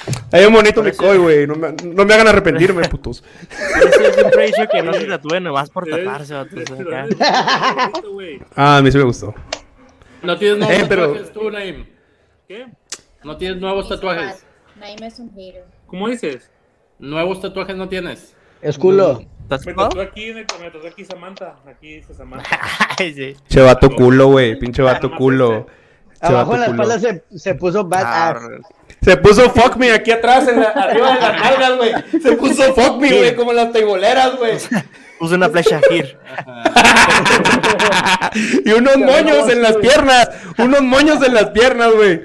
Está 0.08 0.38
bien 0.38 0.54
bonito 0.54 0.82
mi 0.82 0.92
coi, 0.94 1.18
güey. 1.18 1.46
No 1.48 1.56
me, 1.56 1.74
no 1.74 2.06
me 2.06 2.14
hagan 2.14 2.28
arrepentirme, 2.30 2.88
putos. 2.88 3.24
Yo 3.52 4.14
siempre 4.14 4.44
he 4.44 4.48
dicho 4.48 4.64
que 4.72 4.82
no 4.82 4.94
se 4.94 5.06
tatúe 5.08 5.42
nomás 5.42 5.70
por 5.70 5.86
tatuarse. 5.86 6.34
Ah, 8.56 8.78
a 8.78 8.82
mí 8.82 8.92
sí 8.92 8.98
me 8.98 9.04
gustó. 9.04 9.34
¿No 10.26 10.38
tienes 10.38 10.58
nuevos 10.60 10.78
Eh, 10.78 10.86
pero- 10.88 11.08
tatuajes 11.08 11.32
tú, 11.34 11.52
Naim? 11.52 11.86
¿Qué? 12.48 12.68
¿No 13.24 13.38
tienes 13.38 13.58
nuevos 13.60 13.88
tatuajes? 13.90 14.46
Naim 14.80 15.02
es 15.04 15.20
un 15.20 15.30
hater. 15.34 15.66
¿Cómo 15.88 16.08
dices? 16.10 16.50
¿Nuevos 17.00 17.42
tatuajes 17.42 17.76
no 17.76 17.88
tienes? 17.90 18.36
Es 18.62 18.78
culo. 18.78 19.22
¿Estás 19.44 19.66
Me 19.66 19.74
tatué 19.74 20.04
aquí, 20.04 20.34
me 20.34 20.44
tatué 20.44 20.90
aquí 20.90 21.06
Samantha. 21.06 21.56
Aquí 21.68 21.96
dice 21.96 22.14
Samantha. 22.14 22.60
Ay, 23.00 23.14
sí. 23.14 23.36
Che 23.48 23.62
vato 23.62 23.90
culo, 23.92 24.28
güey. 24.28 24.58
Pinche 24.58 24.82
vato 24.82 25.12
culo. 25.12 25.68
Abajo 26.22 26.56
en 26.56 26.60
la 26.62 26.66
espalda 26.68 27.00
se, 27.00 27.24
se 27.36 27.54
puso 27.56 27.84
badass. 27.86 28.42
Se 29.02 29.18
puso 29.18 29.48
fuck 29.52 29.76
me 29.76 29.92
aquí 29.92 30.10
atrás, 30.12 30.48
en 30.48 30.60
la- 30.62 30.70
arriba 30.70 31.14
de 31.14 31.20
las 31.22 31.40
nalgas, 31.42 31.78
güey. 31.78 32.22
Se 32.22 32.32
puso 32.38 32.74
fuck 32.74 32.98
me, 33.00 33.10
güey, 33.16 33.36
como 33.36 33.54
las 33.54 33.72
teiboleras, 33.72 34.36
güey. 34.38 34.58
Puse 35.20 35.36
una 35.36 35.50
flecha 35.50 35.80
Gir. 35.90 36.18
Y 38.66 38.72
unos 38.72 38.98
moños 38.98 39.50
en 39.50 39.62
las 39.62 39.78
piernas. 39.78 40.30
Unos 40.58 40.82
moños 40.82 41.26
en 41.26 41.34
las 41.34 41.50
piernas, 41.52 41.94
güey. 41.94 42.22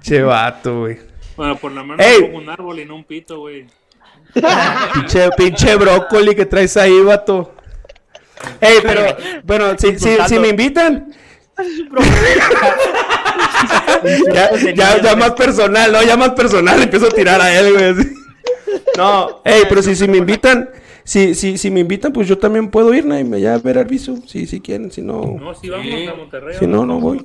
Che 0.00 0.22
vato, 0.22 0.80
güey. 0.80 0.98
Bueno, 1.36 1.56
por 1.56 1.72
la 1.72 1.82
mano 1.82 2.02
Ey. 2.02 2.30
un 2.32 2.48
árbol 2.48 2.80
y 2.80 2.84
no 2.84 2.96
un 2.96 3.04
pito, 3.04 3.40
güey. 3.40 3.66
Pinche, 4.94 5.30
pinche 5.36 5.76
brócoli 5.76 6.34
que 6.34 6.46
traes 6.46 6.76
ahí, 6.76 7.00
vato. 7.00 7.54
Ey, 8.60 8.78
pero, 8.82 9.16
bueno, 9.44 9.76
si, 9.78 9.98
si, 9.98 10.16
si 10.28 10.38
me 10.38 10.48
invitan. 10.48 11.12
ya, 14.32 14.50
ya, 14.74 15.02
ya 15.02 15.16
más 15.16 15.32
personal, 15.32 15.90
¿no? 15.90 16.02
Ya 16.02 16.16
más 16.16 16.30
personal, 16.30 16.80
empiezo 16.82 17.06
a 17.06 17.10
tirar 17.10 17.40
a 17.40 17.58
él, 17.58 17.72
güey. 17.72 17.94
No, 18.96 19.40
ey, 19.44 19.62
pero 19.68 19.82
si, 19.82 19.96
si 19.96 20.06
me 20.06 20.18
invitan, 20.18 20.68
si, 21.08 21.34
si, 21.34 21.56
si 21.56 21.70
me 21.70 21.80
invitan, 21.80 22.12
pues 22.12 22.28
yo 22.28 22.36
también 22.36 22.70
puedo 22.70 22.92
ir, 22.92 23.06
Naime, 23.06 23.40
ya 23.40 23.54
a 23.54 23.58
ver 23.58 23.78
Arbizu, 23.78 24.22
si, 24.26 24.46
si 24.46 24.60
quieren, 24.60 24.90
si 24.92 25.00
no. 25.00 25.22
No, 25.40 25.54
si 25.54 25.70
vamos 25.70 25.86
a 26.06 26.14
Monterrey. 26.14 26.56
Si 26.58 26.66
no, 26.66 26.84
no 26.84 26.96
a 26.96 27.00
voy. 27.00 27.24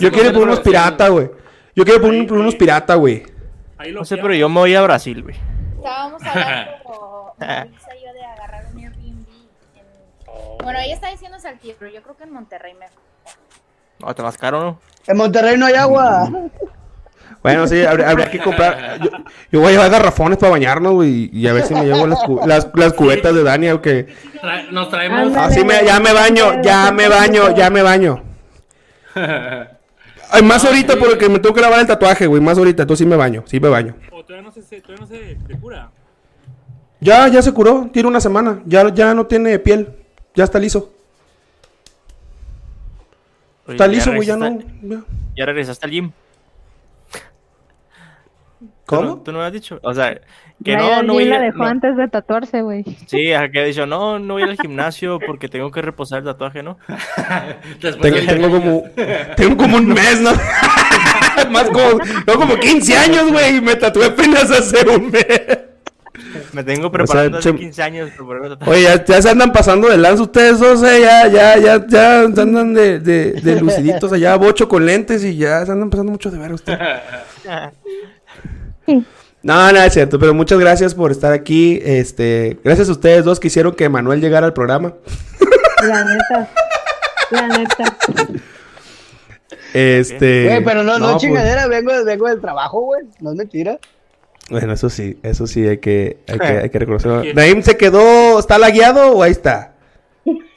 Yo 0.00 0.10
quiero 0.10 0.30
ir 0.30 0.34
por 0.34 0.42
unos 0.42 0.58
grabación. 0.60 0.62
pirata, 0.64 1.08
güey. 1.08 1.30
Yo 1.76 1.84
quiero 1.84 2.04
ir 2.12 2.26
por, 2.26 2.26
por 2.28 2.38
unos 2.38 2.56
pirata, 2.56 2.96
güey. 2.96 3.22
Ahí 3.78 3.92
lo 3.92 4.00
No 4.00 4.04
sé, 4.04 4.16
pero 4.16 4.34
yo 4.34 4.48
me 4.48 4.58
voy 4.58 4.74
a 4.74 4.82
Brasil, 4.82 5.22
güey. 5.22 5.36
Estábamos 5.76 6.20
hablando, 6.26 6.72
y 7.38 8.04
yo, 8.04 8.12
de 8.12 8.24
agarrar 8.24 8.66
un 8.74 8.78
Airbnb. 8.80 9.26
en- 9.76 10.64
Bueno, 10.64 10.78
ella 10.80 10.94
está 10.94 11.10
diciendo 11.12 11.38
Saltillo, 11.38 11.74
pero 11.78 11.92
yo 11.92 12.02
creo 12.02 12.16
que 12.16 12.24
en 12.24 12.32
Monterrey 12.32 12.74
mejor. 12.74 12.98
No, 14.00 14.12
te 14.14 14.22
más 14.24 14.36
caro, 14.36 14.60
¿no? 14.60 14.80
En 15.06 15.16
Monterrey 15.16 15.56
no 15.56 15.66
hay 15.66 15.74
agua. 15.74 16.28
Bueno, 17.42 17.66
sí, 17.66 17.82
habría, 17.82 18.10
habría 18.10 18.30
que 18.30 18.38
comprar. 18.38 19.00
Yo, 19.02 19.10
yo 19.50 19.60
voy 19.60 19.68
a 19.68 19.72
llevar 19.72 19.90
garrafones 19.90 20.36
para 20.38 20.50
bañarnos, 20.52 20.92
güey, 20.92 21.30
y 21.32 21.46
a 21.46 21.54
ver 21.54 21.64
si 21.64 21.72
me 21.74 21.84
llevo 21.86 22.06
las, 22.06 22.22
cu- 22.22 22.40
las, 22.46 22.68
las 22.74 22.92
cubetas 22.92 23.34
de 23.34 23.42
Dani, 23.42 23.70
o 23.70 23.80
que. 23.80 24.08
Tra- 24.42 24.68
Nos 24.70 24.90
traemos. 24.90 25.34
Así 25.36 25.64
me, 25.64 25.82
ya 25.84 25.98
me 26.00 26.12
baño, 26.12 26.60
ya 26.62 26.92
me 26.92 27.08
baño, 27.08 27.54
ya 27.56 27.70
me 27.70 27.80
baño. 27.82 28.22
Ay, 30.32 30.42
más 30.42 30.64
ahorita 30.64 30.96
porque 30.96 31.28
me 31.28 31.38
tengo 31.40 31.54
que 31.54 31.60
lavar 31.60 31.80
el 31.80 31.86
tatuaje, 31.86 32.26
güey, 32.26 32.40
más 32.42 32.56
ahorita, 32.58 32.82
entonces 32.82 33.04
sí 33.04 33.08
me 33.08 33.16
baño, 33.16 33.42
sí 33.46 33.58
me 33.58 33.68
baño. 33.68 33.96
O 34.12 34.22
todavía 34.22 34.46
no 34.46 34.52
se, 34.52 34.62
se- 34.62 34.80
todavía 34.80 35.00
no 35.00 35.06
se, 35.08 35.36
se 35.46 35.60
cura. 35.60 35.90
Ya, 37.00 37.26
ya 37.28 37.40
se 37.42 37.52
curó, 37.52 37.88
tiene 37.92 38.08
una 38.08 38.20
semana, 38.20 38.60
ya, 38.66 38.92
ya 38.94 39.14
no 39.14 39.26
tiene 39.26 39.58
piel, 39.58 39.88
ya 40.34 40.44
está 40.44 40.58
liso. 40.58 40.92
Oye, 43.66 43.74
Está 43.74 43.86
liso, 43.88 44.12
güey, 44.12 44.26
ya 44.28 44.36
no. 44.36 44.58
ya. 44.82 45.00
Ya 45.36 45.46
regresaste 45.46 45.86
al 45.86 45.90
gym. 45.92 46.10
¿Cómo? 48.90 49.02
¿Tú 49.02 49.06
no, 49.08 49.16
tú 49.22 49.32
no 49.32 49.38
me 49.38 49.44
has 49.46 49.52
dicho? 49.52 49.78
O 49.82 49.94
sea, 49.94 50.14
que 50.64 50.72
Ya, 50.72 50.78
no, 50.78 51.02
no 51.04 51.12
voy 51.14 51.24
a 51.24 51.26
la 51.26 51.36
ir- 51.38 51.42
dejó 51.52 51.58
no. 51.58 51.66
antes 51.66 51.96
de 51.96 52.08
tatuarse, 52.08 52.62
güey. 52.62 52.84
Sí, 53.06 53.16
que 53.26 53.34
ha 53.60 53.64
dicho, 53.64 53.86
no, 53.86 54.18
no 54.18 54.34
voy 54.34 54.42
al 54.42 54.56
gimnasio 54.56 55.18
porque 55.26 55.48
tengo 55.48 55.70
que 55.70 55.80
reposar 55.82 56.18
el 56.18 56.24
tatuaje, 56.26 56.62
¿no? 56.62 56.76
Después 57.80 58.12
Tengo, 58.26 58.32
tengo 58.32 58.50
como, 58.50 58.84
tengo 59.36 59.56
como 59.56 59.76
un 59.76 59.88
mes, 59.88 60.20
¿no? 60.20 60.30
Más 61.50 61.64
como, 61.70 61.98
no, 62.26 62.34
como 62.34 62.56
15 62.56 62.96
años, 62.98 63.30
güey, 63.32 63.56
y 63.56 63.60
me 63.60 63.76
tatué 63.76 64.06
apenas 64.06 64.50
hace 64.50 64.86
un 64.88 65.10
mes. 65.10 65.26
Me 66.52 66.62
tengo 66.64 66.90
preparando 66.92 67.38
O 67.38 67.42
sea, 67.42 67.50
hace 67.50 67.58
che- 67.58 67.64
15 67.64 67.82
años. 67.82 68.10
Oye, 68.66 68.82
ya, 68.82 69.04
ya 69.04 69.22
se 69.22 69.30
andan 69.30 69.52
pasando 69.52 69.88
de 69.88 69.96
lanza 69.96 70.22
ustedes 70.24 70.58
dos, 70.58 70.82
eh, 70.82 71.00
ya, 71.00 71.28
ya, 71.28 71.56
ya, 71.56 71.86
ya 71.86 72.26
se 72.34 72.40
andan 72.40 72.74
de, 72.74 72.98
de, 73.00 73.32
de 73.32 73.60
luciditos 73.60 74.12
allá, 74.12 74.36
bocho 74.36 74.68
con 74.68 74.84
lentes 74.84 75.24
y 75.24 75.36
ya 75.36 75.64
se 75.64 75.72
andan 75.72 75.88
pasando 75.90 76.12
mucho 76.12 76.30
de 76.30 76.38
ver 76.38 76.52
ustedes. 76.52 76.78
No, 79.42 79.72
no 79.72 79.78
es 79.82 79.92
cierto, 79.94 80.18
pero 80.18 80.34
muchas 80.34 80.58
gracias 80.58 80.94
por 80.94 81.10
estar 81.10 81.32
aquí. 81.32 81.80
Este, 81.82 82.58
gracias 82.62 82.88
a 82.88 82.92
ustedes 82.92 83.24
dos 83.24 83.40
que 83.40 83.46
hicieron 83.48 83.74
que 83.74 83.88
Manuel 83.88 84.20
llegara 84.20 84.46
al 84.46 84.52
programa. 84.52 84.94
La 85.82 86.04
neta. 86.04 86.50
La 87.30 87.48
neta. 87.48 87.96
Este, 89.72 90.46
Güey, 90.48 90.64
pero 90.64 90.82
no, 90.82 90.98
no, 90.98 91.10
pues, 91.12 91.22
chingadera, 91.22 91.66
vengo, 91.68 91.92
vengo 92.04 92.28
del 92.28 92.40
trabajo, 92.40 92.80
güey. 92.80 93.02
No 93.20 93.30
es 93.30 93.36
mentira. 93.36 93.78
bueno, 94.50 94.72
eso 94.72 94.90
sí, 94.90 95.18
eso 95.22 95.46
sí 95.46 95.66
hay 95.66 95.78
que, 95.78 96.18
hay 96.28 96.38
que, 96.38 96.46
hay 96.46 96.70
que 96.70 96.78
reconocerlo. 96.78 97.22
Naim 97.34 97.62
se 97.62 97.76
quedó, 97.76 98.38
¿está 98.38 98.58
lagueado 98.58 99.12
o 99.12 99.22
ahí 99.22 99.30
está? 99.32 99.72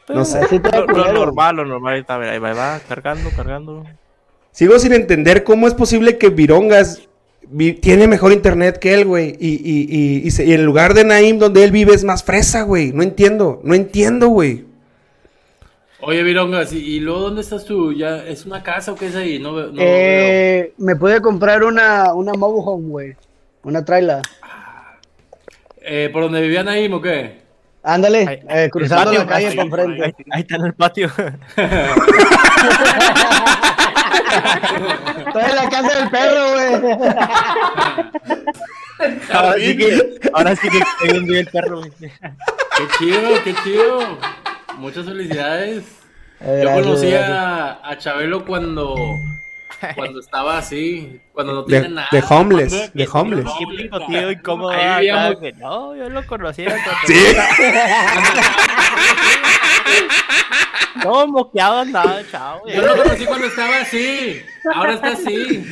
No 0.10 0.26
sé. 0.26 0.42
Lo, 0.52 0.86
lo 0.88 1.14
normal, 1.14 1.56
lo 1.58 1.66
normal, 1.66 1.94
ahí 1.96 2.02
está, 2.02 2.16
ahí 2.20 2.40
va, 2.40 2.50
ahí 2.50 2.56
va, 2.56 2.80
cargando, 2.90 3.30
cargando. 3.36 3.86
Sigo 4.52 4.78
sin 4.80 4.94
entender 4.94 5.44
cómo 5.44 5.68
es 5.68 5.74
posible 5.74 6.18
que 6.18 6.30
Virongas 6.30 6.98
vi- 7.00 7.08
tiene 7.82 8.08
mejor 8.08 8.32
internet 8.34 8.78
que 8.80 8.94
él, 8.94 9.06
güey. 9.06 9.36
Y, 9.40 9.54
y, 9.54 9.88
y, 9.90 10.28
y, 10.28 10.32
se- 10.32 10.46
y 10.46 10.54
en 10.54 10.66
lugar 10.66 10.94
de 10.94 11.04
Naim, 11.04 11.38
donde 11.40 11.64
él 11.64 11.72
vive, 11.72 11.94
es 11.94 12.04
más 12.04 12.24
fresa, 12.24 12.64
güey. 12.64 12.92
No 12.94 13.04
entiendo, 13.04 13.62
no 13.64 13.74
entiendo, 13.76 14.28
güey. 14.30 14.66
Oye, 16.00 16.24
Virongas, 16.24 16.74
¿y, 16.74 16.80
y 16.80 17.00
luego 17.00 17.22
dónde 17.22 17.42
estás 17.42 17.64
tú? 17.64 17.94
¿Ya 17.94 18.26
es 18.26 18.46
una 18.46 18.62
casa 18.64 18.92
o 18.92 18.96
qué 18.96 19.08
es 19.08 19.16
ahí? 19.16 19.40
No, 19.40 19.54
veo- 19.54 19.68
no 19.68 19.74
veo. 19.74 19.86
Eh, 19.88 20.74
me 20.78 20.96
pude 20.96 21.22
comprar 21.22 21.64
una, 21.64 22.14
una 22.14 22.34
mobile 22.34 22.64
home, 22.66 22.90
güey. 22.90 23.16
Una 23.64 23.86
trailer. 23.86 24.22
Eh, 25.82 26.10
¿Por 26.12 26.24
donde 26.24 26.42
vivían 26.42 26.68
ahí 26.68 26.92
o 26.92 27.02
qué? 27.02 27.44
Ándale, 27.84 28.42
eh, 28.50 28.70
cruzando 28.72 29.06
patio, 29.06 29.20
la 29.20 29.28
calle 29.28 29.56
para 29.70 29.84
enfrente. 29.84 30.04
Ahí, 30.06 30.14
ahí 30.32 30.42
está 30.42 30.56
en 30.56 30.66
el 30.66 30.74
patio. 30.74 31.10
Estoy 34.34 35.44
en 35.44 35.56
la 35.56 35.70
casa 35.70 36.00
del 36.00 36.10
perro, 36.10 36.52
güey. 36.54 36.98
ahora 39.32 39.54
sí 39.58 39.78
que, 39.78 40.20
ahora 40.34 40.56
sí 40.56 40.70
que 40.70 40.78
estoy 40.80 41.38
el 41.38 41.48
perro, 41.48 41.80
güey. 41.80 41.92
Qué 42.00 42.88
chido, 42.98 43.44
qué 43.44 43.56
chido. 43.64 44.18
Muchas 44.78 45.06
felicidades. 45.06 45.84
Eh, 46.42 46.62
Yo 46.64 46.72
conocí 46.84 47.14
a, 47.14 47.80
a 47.88 47.98
Chabelo 47.98 48.46
cuando 48.46 48.96
Cuando 49.96 50.20
estaba 50.20 50.58
así, 50.58 51.20
cuando 51.34 51.54
no 51.54 51.64
De, 51.64 51.80
tiene 51.80 51.96
nada. 51.96 52.08
de 52.12 52.24
homeless, 52.30 52.94
de 52.94 53.10
homeless. 53.12 53.46
Qué 53.60 53.66
pico, 53.84 54.06
tío, 54.08 54.32
incómodo. 54.32 54.70
Ahí 54.72 54.82
acá, 54.82 54.98
vivíamos. 55.30 55.40
que 55.40 55.54
No, 55.54 55.96
yo 55.96 56.10
lo 56.10 56.26
conocía. 56.28 56.76
Sí. 57.08 57.16
Todo 61.02 61.28
moqueado 61.28 61.80
andaba, 61.80 62.20
chavo. 62.32 62.62
Yo 62.68 62.82
lo 62.82 63.04
conocí 63.04 63.26
cuando 63.26 63.48
estaba 63.48 63.78
así. 63.82 64.42
Ahora 64.74 64.94
está 64.94 65.08
así. 65.10 65.66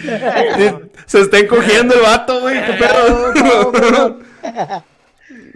Se 1.05 1.21
está 1.21 1.39
encogiendo 1.39 1.95
el 1.95 2.01
vato, 2.01 2.41
güey. 2.41 2.59
Qué 2.65 2.73
pedo. 2.73 4.19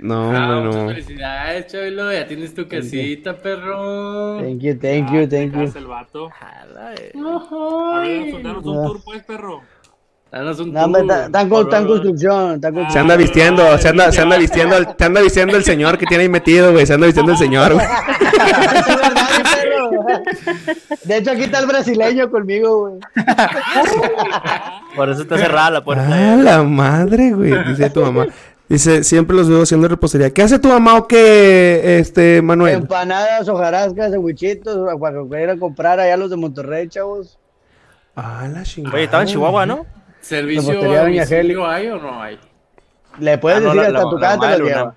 No, 0.06 0.30
Ah, 0.30 0.48
no, 0.48 0.61
muchas 0.65 0.82
no. 0.84 0.88
felicidades, 0.90 1.68
Chabelo. 1.68 2.14
Ya 2.14 2.27
tienes 2.27 2.53
tu 2.53 2.68
casita, 2.68 3.36
perro. 3.38 4.38
Thank 4.40 4.61
you, 4.61 4.77
thank 4.80 5.11
you, 5.11 5.27
thank 5.27 5.53
you. 5.53 5.77
el 5.80 5.88
vato. 5.88 6.30
Jala, 6.30 6.94
eh. 6.94 7.11
A 7.15 7.99
ver, 8.02 8.44
danos 8.44 8.65
un 8.65 8.77
Ah. 8.77 8.84
tour, 8.86 8.99
pues, 9.03 9.23
perro. 9.23 9.61
Danos 10.32 10.60
un 10.60 10.73
No, 10.73 10.86
tour. 10.86 10.99
está- 11.02 11.26
está 11.26 11.41
en 11.41 11.49
con- 11.49 11.64
está 11.64 11.77
en 11.80 11.88
construcción, 11.88 12.56
Se 12.56 12.61
construcción. 12.61 13.02
anda 13.02 13.15
vistiendo, 13.15 13.77
se 13.77 13.88
anda, 13.88 14.11
se 14.11 14.22
anda 14.22 14.38
vistiendo, 14.38 14.77
el- 14.77 14.88
se 14.98 15.06
anda 15.06 15.22
vistiendo 15.22 15.57
el 15.57 15.64
señor 15.64 15.98
que 15.98 16.06
tiene 16.06 16.23
ahí 16.23 16.30
metido, 16.30 16.72
güey. 16.72 16.86
Se 16.86 16.94
anda 16.94 17.06
vistiendo 17.07 17.32
el 17.32 17.38
señor, 17.38 17.73
güey. 17.73 17.86
De 21.06 21.18
hecho, 21.18 21.32
aquí 21.32 21.44
está 21.44 21.60
el 21.60 21.68
brasileño 21.68 22.30
conmigo, 22.30 22.90
güey. 22.90 22.99
Por 24.95 25.10
eso 25.10 25.22
está 25.23 25.38
cerrada 25.38 25.72
la 25.72 25.84
puerta. 25.84 26.06
Ah, 26.10 26.36
la 26.36 26.64
madre, 26.64 27.32
güey. 27.32 27.52
Dice 27.69 27.90
tu 27.90 28.02
mamá. 28.02 28.27
Dice, 28.67 29.03
siempre 29.03 29.35
los 29.35 29.47
veo 29.47 29.61
haciendo 29.61 29.87
repostería. 29.87 30.33
¿Qué 30.33 30.41
hace 30.41 30.57
tu 30.57 30.67
mamá 30.69 30.95
o 30.97 31.07
qué, 31.07 31.99
este, 31.99 32.41
Manuel? 32.41 32.73
Empanadas, 32.75 33.47
hojarascas, 33.47 34.11
que 35.29 35.43
ir 35.43 35.49
a 35.51 35.57
comprar 35.57 35.99
allá 35.99 36.17
los 36.17 36.31
de 36.31 36.35
Monterrey, 36.37 36.87
chavos. 36.87 37.37
Ah, 38.15 38.47
la 38.51 38.63
chingada. 38.63 38.95
Oye, 38.95 39.03
estaba 39.03 39.21
en 39.23 39.29
Chihuahua, 39.29 39.65
¿no? 39.67 39.85
¿Servicio 40.19 40.61
Repostería 40.71 41.01
Doña 41.03 41.25
domicilio 41.25 41.67
hay 41.67 41.87
o 41.89 41.99
no 41.99 42.19
hay? 42.21 42.39
Le 43.19 43.37
puedes 43.37 43.59
Ah, 43.59 43.61
no, 43.61 43.65
decir 43.75 43.81
la- 43.81 43.87
hasta 43.99 44.03
la- 44.03 44.09
tu 44.09 44.17
la 44.17 44.27
casa 44.27 44.51
te 44.51 44.57
lo 44.57 44.65
lleva. 44.65 44.95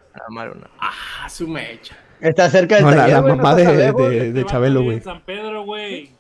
Ah, 0.81 1.29
su 1.29 1.47
mecha. 1.47 1.95
Está 2.21 2.49
cerca 2.51 2.77
del 2.77 2.85
No, 2.85 2.91
la, 2.91 2.97
taller, 2.97 3.15
la 3.17 3.23
mamá 3.23 3.51
no 3.51 3.57
de, 3.57 3.67
de, 3.93 4.33
de 4.33 4.41
Este 4.41 4.51
Chabelo, 4.51 4.81
vive 4.81 4.85
güey. 4.93 4.97
En 4.97 5.05
San 5.05 5.21
Pedro, 5.25 5.63
güey. 5.65 6.11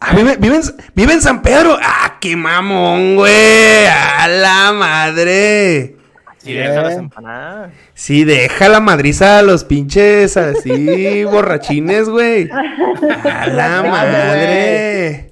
Ah, 0.00 0.14
vive, 0.14 0.36
vive 0.36 0.56
en, 0.56 0.62
vive 0.94 1.12
en 1.14 1.20
San 1.22 1.42
Pedro. 1.42 1.76
Ah, 1.82 2.18
qué 2.20 2.36
mamón, 2.36 3.16
güey. 3.16 3.86
A 3.86 4.28
la 4.28 4.72
madre. 4.72 5.96
Sí, 6.44 6.52
deja 6.52 6.82
las 6.82 6.98
empanadas. 6.98 7.72
Sí, 7.94 8.24
deja 8.24 8.68
la 8.68 8.80
madriza 8.80 9.38
a 9.38 9.42
los 9.42 9.64
pinches 9.64 10.36
así 10.36 11.24
borrachines, 11.30 12.08
güey. 12.08 12.50
A 12.50 13.46
la 13.48 13.82
madre. 13.82 15.30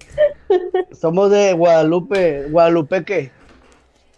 Somos 0.99 1.31
de 1.31 1.53
Guadalupe, 1.53 2.45
Guadalupeque. 2.51 3.31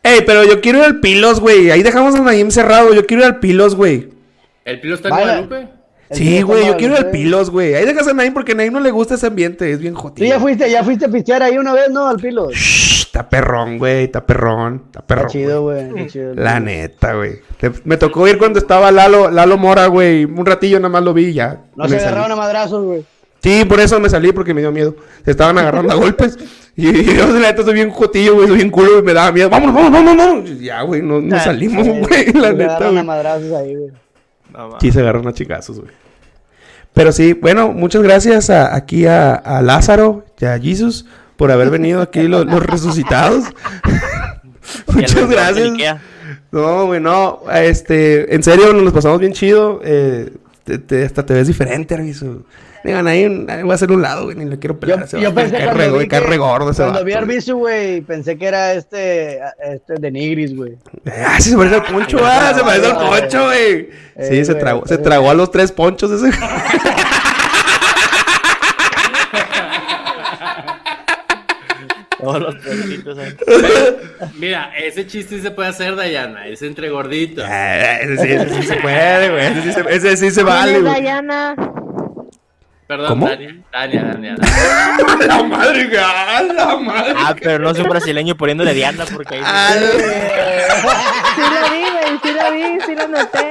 Ey, 0.03 0.21
pero 0.27 0.45
yo 0.45 0.61
quiero 0.61 0.79
ir 0.79 0.85
al 0.85 1.01
Pilos, 1.01 1.41
güey. 1.41 1.71
Ahí 1.71 1.83
dejamos 1.83 2.15
a 2.15 2.21
Naim 2.21 2.51
cerrado. 2.51 2.95
Yo 2.95 3.07
quiero 3.07 3.23
ir 3.23 3.29
al 3.29 3.41
Pilos, 3.41 3.75
güey. 3.75 4.11
¿El 4.65 4.81
pilo 4.81 4.95
está 4.95 5.09
en 5.09 5.15
Vaya. 5.15 5.27
Guadalupe? 5.27 5.69
El 6.11 6.17
Sí, 6.17 6.43
güey, 6.43 6.67
yo 6.67 6.77
quiero 6.77 6.95
ir 6.95 7.01
al. 7.07 7.11
Pilos, 7.11 7.51
güey. 7.51 7.75
Ahí 7.75 7.85
dejas 7.87 8.07
a 8.09 8.13
Naim 8.13 8.33
porque 8.35 8.53
a 8.53 8.55
Naim 8.55 8.73
no 8.73 8.81
le 8.81 8.91
gusta 8.91 9.15
ese 9.15 9.27
ambiente. 9.27 9.71
Es 9.71 9.79
bien 9.81 9.95
Tú 9.95 10.01
jodido. 10.01 10.27
ya 10.27 10.39
fuiste, 10.39 10.71
ya 10.71 10.85
fuiste 10.85 11.07
a 11.07 11.09
pistear 11.09 11.43
ahí 11.43 11.57
una 11.59 11.73
vez, 11.73 11.91
¿no? 11.91 12.09
Al 12.09 12.17
Pilos. 12.17 12.53
Shh, 12.55 13.03
está 13.07 13.29
perrón, 13.29 13.79
güey. 13.79 14.05
Está 14.05 14.25
perrón. 14.27 14.83
Está 14.87 15.01
Está 15.01 15.07
perrón. 15.07 15.29
chido, 15.29 15.63
güey. 15.63 16.09
La 16.37 16.61
neta, 16.61 17.15
güey. 17.15 17.41
Me 17.85 17.97
tocó 17.97 18.29
ir 18.29 18.39
cuando 18.39 18.59
estaba 18.59 18.91
Lalo, 18.93 19.31
Lalo 19.31 19.57
Mora, 19.57 19.87
güey. 19.87 20.25
Un 20.25 20.45
ratillo 20.45 20.79
nada 20.79 20.89
más 20.91 21.03
lo 21.03 21.15
vi 21.15 21.27
y 21.29 21.33
ya. 21.35 21.63
No 21.77 21.85
me 21.85 21.91
se 21.91 21.97
agarraron 22.07 22.33
a 22.33 22.37
madrazos, 22.37 22.85
güey. 22.85 23.05
Sí, 23.43 23.65
por 23.67 23.79
eso 23.81 24.01
me 24.01 24.09
salí 24.09 24.33
porque 24.33 24.55
me 24.55 24.63
dio 24.63 24.73
miedo. 24.73 24.97
Se 25.25 25.31
estaban 25.33 25.57
agarrando 25.59 25.93
a 25.93 25.97
golpes. 25.97 26.39
Y, 26.77 26.89
y 26.89 27.05
yo, 27.17 27.29
la 27.29 27.39
neta, 27.39 27.63
soy 27.63 27.75
bien 27.75 27.89
jotillo, 27.89 28.35
güey. 28.35 28.49
Soy 28.49 28.57
bien 28.57 28.69
culo 28.73 28.99
y 28.99 29.03
me 29.03 29.15
daba 29.15 29.31
miedo. 29.31 29.49
Vámonos, 29.49 29.77
vámonos, 29.77 29.93
vámonos, 30.05 30.27
vámonos. 30.27 30.61
Ya, 30.61 30.83
güey, 30.83 31.03
no, 31.03 31.21
no 31.21 31.39
salimos, 31.39 31.87
Eh, 31.87 32.03
güey. 32.05 32.33
La 32.33 32.51
neta, 32.53 32.65
agarraron 32.79 32.89
a 32.89 32.91
güey. 33.03 33.05
madrazos 33.07 33.53
ahí, 33.53 33.77
güey. 33.77 33.91
No. 34.55 34.81
Sí, 34.81 34.91
se 34.93 35.01
agarran 35.01 35.27
a 35.27 35.33
chicazos, 35.33 35.81
güey. 35.81 35.93
Pero 36.93 37.11
sí, 37.13 37.33
bueno, 37.33 37.73
muchas 37.73 38.03
gracias 38.03 38.51
a, 38.51 38.75
aquí 38.75 39.07
a, 39.07 39.35
a 39.35 39.61
Lázaro 39.63 40.25
y 40.41 40.45
a 40.45 40.59
Jesus 40.61 41.07
por 41.37 41.51
haber 41.51 41.69
venido 41.71 42.01
aquí 42.01 42.29
los, 42.29 42.47
los 42.47 42.65
resucitados. 42.65 43.47
Muchas 44.95 45.29
gracias. 45.29 45.67
No, 46.53 46.87
güey, 46.87 47.01
no. 47.01 47.41
Este, 47.53 48.35
en 48.35 48.43
serio, 48.43 48.73
nos 48.73 48.93
pasamos 48.93 49.19
bien 49.19 49.33
chido. 49.33 49.81
Eh, 49.85 50.33
te- 50.65 50.79
te- 50.79 51.05
hasta 51.05 51.27
te 51.27 51.35
ves 51.35 51.49
diferente, 51.49 51.95
Arviso. 51.95 52.45
Digan, 52.85 53.07
ahí, 53.07 53.27
voy 53.63 53.71
a 53.71 53.75
hacer 53.75 53.91
un 53.91 54.03
lado, 54.03 54.25
güey, 54.25 54.37
ni 54.37 54.45
le 54.45 54.59
quiero 54.59 54.75
Yo, 54.75 54.81
pelar. 54.81 55.09
yo 55.09 55.35
pensé 55.35 55.57
que- 55.57 56.21
re 56.21 56.37
gordo 56.37 56.71
ese 56.71 56.83
cuando 56.83 56.93
vato, 56.99 57.05
vi. 57.07 57.13
Arbizu, 57.15 57.57
güey, 57.57 58.03
pensé 58.03 58.37
que 58.37 58.47
era 58.47 58.75
este, 58.75 59.41
este 59.65 59.95
de 59.99 60.11
Nigris, 60.11 60.55
güey. 60.55 60.77
Ah, 61.07 61.41
sí, 61.41 61.49
se 61.51 61.57
parece 61.57 61.77
al 61.77 61.85
poncho, 61.85 62.19
ah, 62.23 62.53
se 62.55 62.63
parece 62.63 62.87
al 62.91 62.97
poncho, 62.99 63.45
güey. 63.47 63.89
Sí, 64.29 64.45
se 64.45 64.55
tragó, 64.57 64.87
se 64.87 64.99
tragó 64.99 65.31
a 65.31 65.35
los 65.35 65.51
tres 65.51 65.73
ponchos 65.73 66.11
ese. 66.13 66.31
Todos 72.19 72.41
los 72.41 72.55
ponchitos 72.57 73.19
ahí. 73.19 73.35
Mira, 74.39 74.71
ese 74.79 75.07
chiste 75.07 75.37
sí 75.37 75.43
se 75.43 75.51
puede 75.51 75.69
hacer, 75.69 75.95
Dayana. 75.97 76.47
Es 76.47 76.63
entre 76.63 76.89
gorditos. 76.89 77.45
Ah, 77.47 77.97
ese, 78.01 78.17
sí, 78.19 78.33
ese 78.33 78.55
sí 78.55 78.63
se 78.63 78.77
puede, 78.77 79.31
güey. 79.31 79.45
Ese 79.47 79.63
sí 79.63 79.73
se, 79.73 79.81
ese 79.95 80.17
sí 80.17 80.31
se 80.31 80.35
¿Quién 80.43 80.47
vale. 80.47 80.83
Dayana? 80.83 81.55
Perdón, 82.87 83.09
¿Cómo? 83.09 83.29
Dania. 83.29 83.57
Dania, 83.73 84.03
Dania. 84.05 84.35
La 85.27 85.43
madre, 85.43 85.87
güey, 85.87 85.97
a 85.99 86.43
la 86.43 86.77
madre. 86.77 87.15
Ah, 87.17 87.35
pero 87.41 87.59
no 87.65 87.71
es 87.71 87.79
un 87.79 87.89
brasileño 87.89 88.37
poniéndole 88.37 88.75
Diana 88.75 89.05
porque 89.13 89.37
ahí. 89.37 89.41
A 89.45 89.73
Sí 91.35 91.41
lo 91.41 91.71
vi, 91.71 91.83
güey, 91.91 92.19
sí 92.23 92.31
lo 92.33 92.53
vi, 92.53 92.81
sí 92.87 92.95
lo 92.95 93.09
noté. 93.09 93.49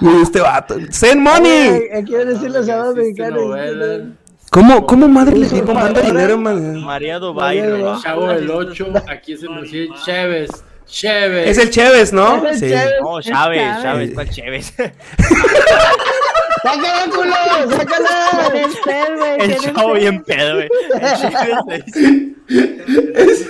la- 0.00 0.22
Este 0.22 0.40
vato. 0.40 0.76
Send 0.90 1.20
money. 1.20 1.80
Quiero 2.06 2.24
decir 2.26 2.50
los 2.50 2.64
sábados 2.66 2.96
Existe 2.96 3.22
mexicanos. 3.30 4.14
¿Cómo, 4.50 4.86
cómo 4.86 5.06
madre 5.08 5.36
le 5.36 5.46
dio 5.46 5.62
manda 5.64 6.00
dinero, 6.00 6.38
madre? 6.38 6.62
María 6.80 7.18
Dubai, 7.18 7.60
¿no? 7.60 8.00
Chavo 8.02 8.28
del 8.28 8.50
8. 8.50 8.86
Aquí 9.06 9.36
se 9.36 9.46
me 9.50 9.60
decía 9.60 9.84
Chévez. 10.06 10.50
Chévez. 10.86 11.48
Es 11.48 11.58
el 11.58 11.68
Chévez, 11.70 12.12
¿no? 12.14 12.46
Es 12.46 12.62
el 12.62 12.70
Sí. 12.70 12.74
Chévez. 12.74 12.94
No, 13.02 13.20
Chávez, 13.20 13.82
Chávez. 13.82 14.10
¿cuál 14.14 14.30
Chávez? 14.30 14.72
¡Sácala, 16.62 17.04
culo! 17.14 17.76
¡Sácala! 17.76 18.50
Güey. 18.52 19.40
El 19.40 19.56
chavo 19.58 19.92
bien 19.94 20.22
pedo, 20.24 20.54
güey. 20.56 20.68
El. 23.14 23.46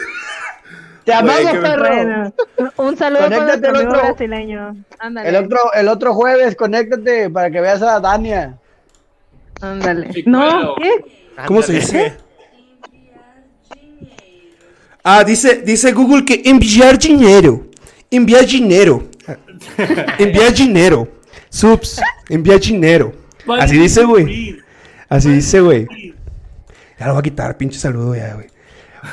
¡Te 1.05 1.13
amamos, 1.15 1.53
perro! 1.53 1.89
Bueno, 1.89 2.33
un 2.77 2.97
saludo 2.97 3.21
para 3.21 3.37
Conéctate 3.37 3.61
nuestro 3.61 3.71
al 3.71 3.77
amigo 3.77 3.91
otro. 3.93 4.03
brasileño. 4.09 4.77
Ándale. 4.99 5.29
El 5.29 5.37
otro, 5.37 5.59
el 5.73 5.89
otro 5.89 6.15
jueves, 6.15 6.55
conéctate 6.57 7.31
para 7.31 7.51
que 7.51 7.61
veas 7.61 7.81
a 7.83 7.99
Dania. 8.01 8.59
Ándale. 9.61 10.11
No, 10.27 10.75
¿qué? 10.77 11.05
¿Cómo 11.47 11.63
se 11.63 11.73
dice? 11.75 12.15
Ah, 15.03 15.25
dice, 15.25 15.63
dice 15.63 15.93
Google 15.93 16.25
que 16.25 16.43
enviar 16.45 16.99
dinero. 16.99 17.67
Enviar 18.11 18.45
dinero. 18.45 19.09
Enviar 20.19 20.53
dinero. 20.53 21.09
Subs. 21.51 22.01
Enviar 22.29 22.61
dinero. 22.61 23.13
Así 23.61 23.79
dice, 23.79 24.05
güey. 24.05 24.59
Así 25.09 25.31
dice, 25.33 25.61
güey. 25.61 25.87
Ya 26.99 27.07
lo 27.07 27.13
voy 27.13 27.21
a 27.21 27.23
quitar, 27.23 27.57
pinche 27.57 27.79
saludo 27.79 28.15
ya, 28.15 28.35
güey. 28.35 28.49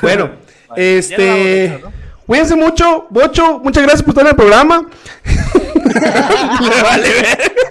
Bueno, 0.02 0.30
este. 0.76 1.82
Cuídense 2.26 2.56
mucho, 2.56 3.06
Bocho. 3.10 3.60
Muchas 3.60 3.84
gracias 3.84 4.02
por 4.02 4.10
estar 4.10 4.24
en 4.24 4.30
el 4.30 4.36
programa. 4.36 4.86
Le 5.24 6.82
vale 6.82 7.08
ver. 7.08 7.52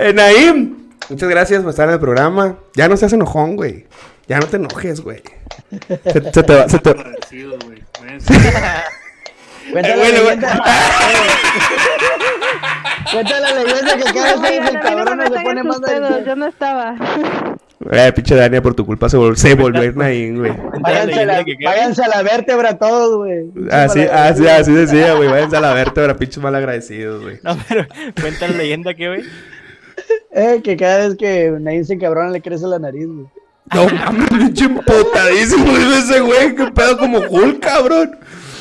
Eh, 0.00 0.12
Naim, 0.14 0.90
muchas 1.08 1.28
gracias 1.28 1.60
por 1.60 1.70
estar 1.70 1.88
en 1.88 1.94
el 1.94 2.00
programa. 2.00 2.56
Ya 2.74 2.88
no 2.88 2.96
seas 2.96 3.12
enojón, 3.12 3.56
güey. 3.56 3.86
Ya 4.28 4.38
no 4.38 4.46
te 4.46 4.56
enojes, 4.56 5.00
güey. 5.00 5.22
Se, 6.04 6.32
se 6.32 6.42
te 6.42 6.54
va, 6.54 6.68
se 6.68 6.78
te... 6.78 6.92
Güey. 6.92 7.82
Cuenta 9.72 9.88
Eh, 9.90 9.96
bueno. 9.98 10.46
Cuenta 13.12 13.40
la 13.40 13.54
leyenda 13.54 13.96
que 13.96 14.12
cada 14.12 14.36
vez 14.36 14.70
el 14.70 14.80
cabrón 14.80 15.20
se 15.32 15.40
pone 15.40 15.62
más 15.62 15.80
delicado. 15.80 16.24
Yo 16.24 16.36
no 16.36 16.46
estaba. 16.46 16.96
Eh, 17.90 18.12
pinche 18.12 18.34
Dania, 18.34 18.60
por 18.60 18.74
tu 18.74 18.84
culpa 18.84 19.08
se, 19.08 19.16
vol- 19.16 19.36
se 19.36 19.54
volvió 19.54 19.92
Naim, 19.92 20.38
güey. 20.38 20.52
Váyanse 20.80 21.20
a 21.20 21.24
la, 21.26 21.44
váyanse 21.64 22.04
a 22.04 22.08
la 22.08 22.22
vértebra 22.22 22.76
todos, 22.76 23.16
güey. 23.18 23.50
Así, 23.70 24.00
así, 24.02 24.46
así 24.46 24.72
decía, 24.72 25.14
güey. 25.14 25.28
Váyanse 25.28 25.56
a 25.56 25.60
la 25.60 25.72
vértebra, 25.74 26.16
pinches 26.16 26.42
mal 26.42 26.54
agradecidos, 26.54 27.22
güey. 27.22 27.38
No, 27.42 27.56
pero 27.68 27.86
cuenta 28.20 28.48
la 28.48 28.56
leyenda 28.56 28.94
que, 28.94 29.08
güey. 29.08 29.22
Eh, 30.32 30.60
que 30.62 30.76
cada 30.76 31.06
vez 31.08 31.16
que 31.16 31.50
Nain 31.60 31.84
se 31.84 31.98
cabrón 31.98 32.32
le 32.32 32.42
crece 32.42 32.66
la 32.66 32.78
nariz, 32.78 33.06
güey. 33.06 33.26
No 33.74 33.86
mames, 33.86 34.28
pinche 34.38 34.64
empotadísimo 34.64 35.76
ese 35.76 36.20
güey. 36.20 36.54
Qué 36.56 36.66
pedo 36.72 36.98
como 36.98 37.18
Hulk, 37.18 37.60
cabrón. 37.60 38.18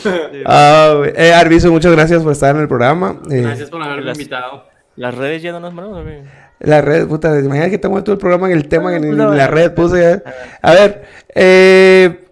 Güey. 0.10 1.14
eh, 1.16 1.34
Arviso, 1.34 1.72
muchas 1.72 1.92
gracias 1.92 2.24
por 2.24 2.32
estar 2.32 2.56
en 2.56 2.62
el 2.62 2.68
programa. 2.68 3.20
Eh, 3.30 3.42
Gracias 3.42 3.70
por 3.70 3.82
haberme 3.82 4.06
Las- 4.06 4.18
invitado. 4.18 4.64
Las 4.96 5.14
redes 5.16 5.42
ya 5.44 5.52
no 5.52 5.60
nos 5.60 5.74
mandamos, 5.74 6.04
güey. 6.04 6.22
La 6.60 6.82
red, 6.82 7.08
puta, 7.08 7.38
imagínate 7.40 7.70
que 7.72 7.78
tengo 7.78 8.02
todo 8.04 8.14
el 8.14 8.20
programa 8.20 8.48
en 8.48 8.54
el 8.58 8.68
tema 8.68 8.96
en, 8.96 9.04
en 9.04 9.16
No, 9.16 9.32
la 9.34 9.46
red 9.48 9.74
puse. 9.76 10.02
ya. 10.02 10.24
A 10.64 10.74
ver, 10.74 11.04
eh, 11.36 12.26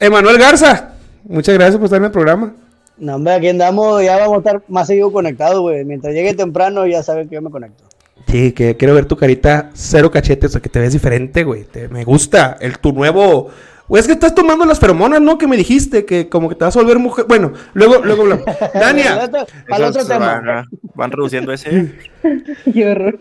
Emanuel 0.00 0.36
Garza, 0.38 0.94
muchas 1.24 1.54
gracias 1.54 1.76
por 1.76 1.84
estar 1.84 1.98
en 1.98 2.06
el 2.06 2.10
programa. 2.10 2.54
No, 2.96 3.14
hombre, 3.16 3.34
aquí 3.34 3.48
andamos, 3.48 4.02
ya 4.02 4.16
vamos 4.18 4.34
a 4.34 4.38
estar 4.38 4.62
más 4.68 4.86
seguido 4.88 5.12
conectados, 5.12 5.60
güey. 5.60 5.84
Mientras 5.84 6.12
llegue 6.12 6.34
temprano, 6.34 6.86
ya 6.86 7.02
saben 7.04 7.28
que 7.28 7.36
yo 7.36 7.42
me 7.42 7.50
conecto. 7.50 7.84
Sí, 8.26 8.52
que 8.52 8.76
quiero 8.76 8.94
ver 8.94 9.04
tu 9.06 9.16
carita 9.16 9.70
cero 9.74 10.10
cachetes, 10.10 10.50
o 10.50 10.52
sea, 10.54 10.60
que 10.62 10.68
te 10.68 10.80
ves 10.80 10.92
diferente, 10.92 11.44
güey. 11.44 11.64
te- 11.64 11.88
me 11.88 12.02
gusta 12.04 12.56
el 12.60 12.78
tu 12.78 12.92
nuevo. 12.92 13.50
Güey, 13.86 14.00
es 14.00 14.06
que 14.06 14.14
estás 14.14 14.34
tomando 14.34 14.64
las 14.64 14.80
feromonas, 14.80 15.20
¿no? 15.20 15.36
Que 15.36 15.46
me 15.46 15.56
dijiste 15.56 16.06
que 16.06 16.30
como 16.30 16.48
que 16.48 16.54
te 16.54 16.64
vas 16.64 16.74
a 16.74 16.80
volver 16.80 16.98
mujer. 16.98 17.26
Bueno, 17.28 17.52
luego, 17.74 18.02
luego 18.02 18.22
hablamos. 18.22 18.46
Dania. 18.74 19.24
Al 19.24 19.84
otro 19.84 20.00
Esos 20.00 20.08
tema. 20.08 20.40
Van, 20.40 20.48
ah, 20.48 20.64
van 20.94 21.10
reduciendo 21.10 21.52
ese. 21.52 21.92
Qué 22.72 22.90
horror. 22.90 23.18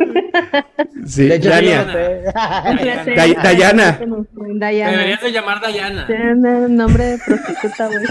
Sí, 1.05 1.29
hecho, 1.29 1.49
Dania. 1.49 1.83
Dayana. 3.43 3.99
Dayana. 4.55 4.91
Deberías 4.91 5.21
de 5.21 5.31
llamar 5.31 5.61
Dayana. 5.61 6.07
Tiene 6.07 6.69
nombre 6.69 7.03
de 7.03 7.17
prostituta, 7.17 7.87
güey. 7.87 8.05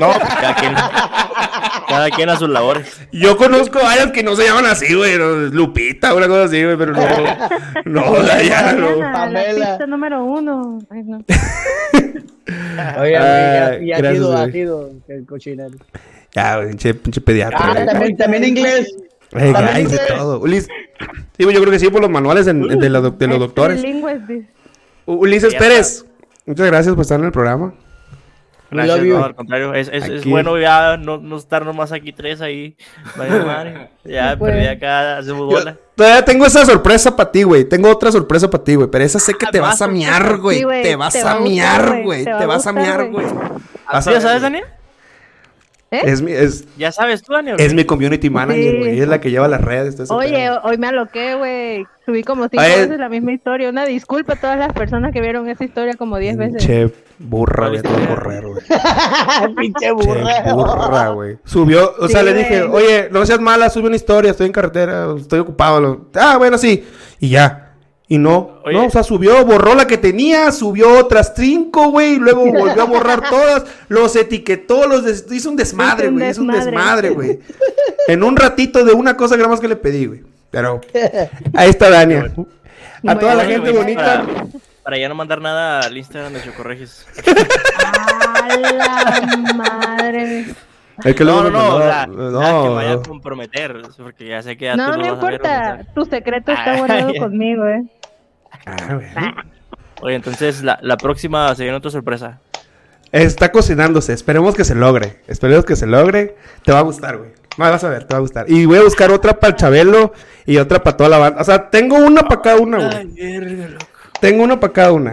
No, 0.00 0.10
cada 0.18 0.54
quien, 0.56 0.74
cada 1.88 2.10
quien 2.10 2.28
a 2.28 2.36
sus 2.36 2.48
labores. 2.48 3.00
Yo 3.12 3.36
conozco 3.36 3.78
varias 3.82 4.10
que 4.12 4.22
no 4.22 4.34
se 4.36 4.44
llaman 4.44 4.66
así, 4.66 4.92
güey. 4.94 5.16
no, 5.18 5.32
Lupita, 5.34 6.14
una 6.14 6.26
cosa 6.26 6.44
así, 6.44 6.62
güey, 6.64 6.76
pero 6.76 6.92
no. 6.92 7.00
No, 7.84 8.12
Dayana, 8.22 8.72
no. 8.80 8.96
La 8.96 9.12
Pamela. 9.12 9.66
pista 9.70 9.86
número 9.86 10.24
uno. 10.24 10.78
Ay, 10.90 11.02
no. 11.04 11.18
Oye, 13.00 13.16
Ah, 13.16 13.68
güey, 13.76 13.88
y 13.88 13.92
ha 13.92 13.98
gracias, 13.98 14.14
sido, 14.14 14.36
ha 14.36 14.40
güey. 14.40 14.52
sido 14.52 14.90
el 15.08 15.26
cochinero. 15.26 15.74
Ya, 16.34 16.56
güey, 16.56 16.68
pinche, 16.70 16.94
pinche 16.94 17.20
pediatra. 17.20 17.58
Ah, 17.62 17.72
güey. 17.74 17.86
también, 17.86 18.16
también 18.16 18.44
inglés. 18.44 18.94
También 19.30 19.52
guys, 19.54 19.72
de 19.74 19.80
inglés. 19.82 20.00
todo. 20.08 20.40
Ulis, 20.40 20.64
sí, 21.36 21.44
yo 21.44 21.48
creo 21.48 21.70
que 21.70 21.78
sí, 21.78 21.88
por 21.88 22.00
los 22.00 22.10
manuales 22.10 22.46
en- 22.48 22.62
de, 22.62 22.90
los 22.90 23.18
de 23.18 23.26
los 23.28 23.38
doctores. 23.38 23.82
Ulises 25.06 25.54
Pérez, 25.54 26.04
muchas 26.46 26.66
gracias 26.66 26.94
por 26.94 27.02
estar 27.02 27.18
en 27.20 27.26
el 27.26 27.32
programa. 27.32 27.74
Gracias, 28.74 28.98
love 28.98 29.06
you. 29.06 29.18
no, 29.18 29.24
al 29.24 29.34
contrario. 29.34 29.74
Es, 29.74 29.88
es, 29.92 30.08
es 30.08 30.20
Aquí. 30.20 30.30
bueno 30.30 30.58
ya 30.58 30.96
no, 30.96 31.18
no 31.18 31.36
estar 31.36 31.64
nomás 31.64 31.92
aquí 31.92 32.12
tres 32.12 32.40
ahí. 32.40 32.76
Vaya 33.16 33.44
madre. 33.44 33.90
Ya 34.04 34.36
perdí 34.38 34.66
acá, 34.66 35.16
hacemos 35.16 35.40
Yo 35.50 35.58
bola. 35.58 35.76
todavía 35.94 36.22
tengo 36.22 36.44
esa 36.44 36.66
sorpresa 36.66 37.16
para 37.16 37.32
ti, 37.32 37.42
güey. 37.42 37.64
Tengo 37.64 37.88
otra 37.88 38.12
sorpresa 38.12 38.50
para 38.50 38.62
ti, 38.62 38.74
güey. 38.74 38.90
Pero 38.90 39.02
esa 39.04 39.18
sé 39.18 39.32
que 39.32 39.46
te 39.46 39.60
vas 39.60 39.80
a 39.80 39.86
miar, 39.88 40.36
güey. 40.36 40.62
Te 40.82 40.94
vas 40.94 41.16
a 41.16 41.40
miar, 41.40 42.02
güey, 42.02 42.24
te 42.24 42.44
vas 42.46 42.66
a 42.66 42.72
miar, 42.72 43.08
güey. 43.10 43.24
güey. 43.26 43.46
¿Así 43.86 43.86
Vas 43.86 44.06
a 44.08 44.12
ya 44.12 44.20
sabes. 44.20 44.42
Daniel? 44.42 44.64
¿Eh? 45.94 46.00
Es 46.04 46.22
mi, 46.22 46.32
es, 46.32 46.66
¿Ya 46.76 46.92
sabes 46.92 47.22
tú, 47.22 47.32
Daniel? 47.32 47.56
es 47.58 47.72
mi 47.74 47.84
community 47.84 48.30
manager, 48.30 48.72
Sí. 48.72 48.78
güey. 48.78 49.00
Es 49.00 49.08
la 49.08 49.20
que 49.20 49.30
lleva 49.30 49.48
las 49.48 49.60
redes. 49.60 50.10
Oye, 50.10 50.30
pedo. 50.32 50.60
hoy 50.64 50.78
me 50.78 50.88
aloqué, 50.88 51.34
güey. 51.36 51.86
Subí 52.04 52.22
como 52.22 52.48
cinco 52.48 52.62
Oye. 52.62 52.76
veces 52.80 52.98
la 52.98 53.08
misma 53.08 53.32
historia. 53.32 53.68
Una 53.70 53.86
disculpa 53.86 54.34
a 54.34 54.36
todas 54.36 54.58
las 54.58 54.72
personas 54.72 55.12
que 55.12 55.20
vieron 55.22 55.48
esa 55.48 55.64
historia 55.64 55.94
como 55.94 56.18
diez 56.18 56.36
veces. 56.36 56.62
Che, 56.64 56.92
burra, 57.18 57.68
güey. 57.68 57.80
¿Cuál 57.80 57.94
Todo 57.94 58.08
correr, 58.08 58.46
güey. 58.46 58.62
Pinche 59.56 59.86
Che, 59.86 59.92
burra. 59.92 60.52
burra, 60.54 61.08
güey. 61.10 61.38
Subió, 61.44 61.92
o 61.98 62.08
sea, 62.08 62.22
le 62.22 62.34
dije, 62.34 62.62
oye, 62.64 63.08
no 63.10 63.24
seas 63.24 63.40
mala, 63.40 63.70
sube 63.70 63.86
una 63.86 63.96
historia, 63.96 64.32
estoy 64.32 64.46
en 64.46 64.52
carretera, 64.52 65.06
estoy 65.18 65.38
ocupado. 65.40 65.80
Lo- 65.80 66.06
Ah, 66.14 66.36
bueno, 66.36 66.58
sí. 66.58 66.84
Y 67.20 67.30
ya. 67.30 67.63
Y 68.14 68.18
no, 68.18 68.60
Oye. 68.64 68.76
no, 68.76 68.86
o 68.86 68.90
sea, 68.90 69.02
subió, 69.02 69.44
borró 69.44 69.74
la 69.74 69.86
que 69.86 69.98
tenía, 69.98 70.52
subió 70.52 70.98
otras 70.98 71.32
cinco, 71.36 71.90
güey, 71.90 72.12
y 72.14 72.18
luego 72.18 72.44
volvió 72.44 72.82
a 72.82 72.84
borrar 72.86 73.22
todas, 73.30 73.64
los 73.88 74.14
etiquetó, 74.14 74.86
los 74.86 75.04
des- 75.04 75.26
hizo 75.32 75.48
un 75.50 75.56
desmadre, 75.56 76.10
güey, 76.10 76.30
hizo 76.30 76.42
un 76.42 76.52
desmadre. 76.52 77.10
güey. 77.10 77.40
En 78.06 78.22
un 78.22 78.36
ratito 78.36 78.84
de 78.84 78.92
una 78.92 79.16
cosa 79.16 79.36
que 79.36 79.48
más 79.48 79.58
que 79.60 79.68
le 79.68 79.76
pedí, 79.76 80.06
güey. 80.06 80.22
Pero 80.50 80.80
ahí 81.54 81.70
está 81.70 81.90
Dania. 81.90 82.30
A 83.06 83.18
toda 83.18 83.34
la 83.34 83.44
gente 83.46 83.70
bonita. 83.72 84.22
Para, 84.24 84.46
para 84.84 84.98
ya 84.98 85.08
no 85.08 85.14
mandar 85.14 85.40
nada 85.40 85.80
al 85.80 85.96
Instagram 85.96 86.32
de 86.34 86.42
Chocorregis. 86.42 87.06
A 87.84 88.56
la 88.56 89.52
madre. 89.54 90.44
Es 91.04 91.14
que 91.16 91.24
No, 91.24 91.42
no, 91.42 91.50
no, 91.50 91.78
sea, 91.78 92.06
no, 92.06 92.30
nada 92.30 92.62
que 92.62 92.68
vaya 92.68 92.90
a 92.92 92.94
no. 92.96 93.02
comprometer, 93.02 93.82
porque 93.96 94.28
ya 94.28 94.42
sé 94.42 94.56
que 94.56 94.66
ya 94.66 94.76
No, 94.76 94.92
tú 94.92 94.98
no 94.98 95.00
a 95.00 95.02
ver, 95.02 95.12
importa. 95.14 95.38
o 95.38 95.82
sea. 95.82 95.86
Tu 95.94 96.04
secreto 96.04 96.52
está 96.52 96.74
Ah, 96.74 96.78
guardado 96.78 97.12
conmigo, 97.18 97.66
eh. 97.66 97.82
Ah. 98.66 99.44
Oye, 100.00 100.16
entonces 100.16 100.62
la, 100.62 100.78
la 100.82 100.96
próxima 100.96 101.54
se 101.54 101.62
viene 101.62 101.76
otra 101.76 101.90
sorpresa. 101.90 102.40
Está 103.12 103.52
cocinándose. 103.52 104.12
Esperemos 104.12 104.54
que 104.54 104.64
se 104.64 104.74
logre. 104.74 105.20
Esperemos 105.28 105.64
que 105.64 105.76
se 105.76 105.86
logre. 105.86 106.36
Te 106.64 106.72
va 106.72 106.80
a 106.80 106.82
gustar, 106.82 107.16
güey. 107.18 107.30
No, 107.56 107.70
vas 107.70 107.84
a 107.84 107.88
ver, 107.88 108.04
te 108.04 108.14
va 108.14 108.18
a 108.18 108.20
gustar. 108.20 108.50
Y 108.50 108.66
voy 108.66 108.78
a 108.78 108.82
buscar 108.82 109.12
otra 109.12 109.38
para 109.38 109.52
el 109.52 109.56
Chabelo 109.56 110.12
y 110.44 110.56
otra 110.56 110.82
para 110.82 110.96
toda 110.96 111.08
la 111.08 111.18
banda. 111.18 111.40
O 111.40 111.44
sea, 111.44 111.70
tengo 111.70 111.96
una 111.96 112.22
para 112.22 112.42
cada 112.42 112.56
una, 112.56 112.78
güey. 112.88 113.76
Tengo 114.20 114.42
una 114.42 114.58
para 114.58 114.72
cada 114.72 114.92
una. 114.92 115.12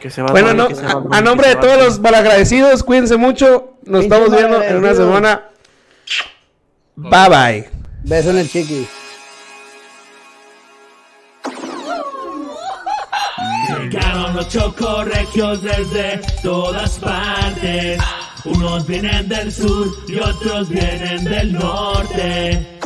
Que 0.00 0.08
se 0.10 0.22
va 0.22 0.30
Bueno, 0.30 0.48
Tony, 0.48 0.58
no, 0.58 0.68
que 0.68 0.74
se 0.74 0.82
va 0.82 0.92
a, 0.92 1.18
a 1.18 1.20
nombre 1.20 1.48
de 1.48 1.56
todos 1.56 1.76
los 1.76 2.00
malagradecidos, 2.00 2.82
cuídense 2.82 3.16
mucho. 3.16 3.74
Nos 3.84 4.04
estamos 4.04 4.30
viendo 4.30 4.62
en 4.62 4.76
una 4.76 4.94
semana. 4.94 5.42
Bye 6.96 7.28
bye. 7.28 7.68
Beso 8.04 8.30
en 8.30 8.38
el 8.38 8.48
chiqui. 8.48 8.86
Llegaron 14.34 14.36
los 14.36 14.48
chocorregios 14.48 15.62
desde 15.62 16.20
todas 16.42 16.98
partes. 16.98 18.00
Unos 18.44 18.86
vienen 18.86 19.28
del 19.28 19.52
sur 19.52 19.86
y 20.08 20.18
otros 20.18 20.68
vienen 20.68 21.24
del 21.24 21.52
norte. 21.52 22.80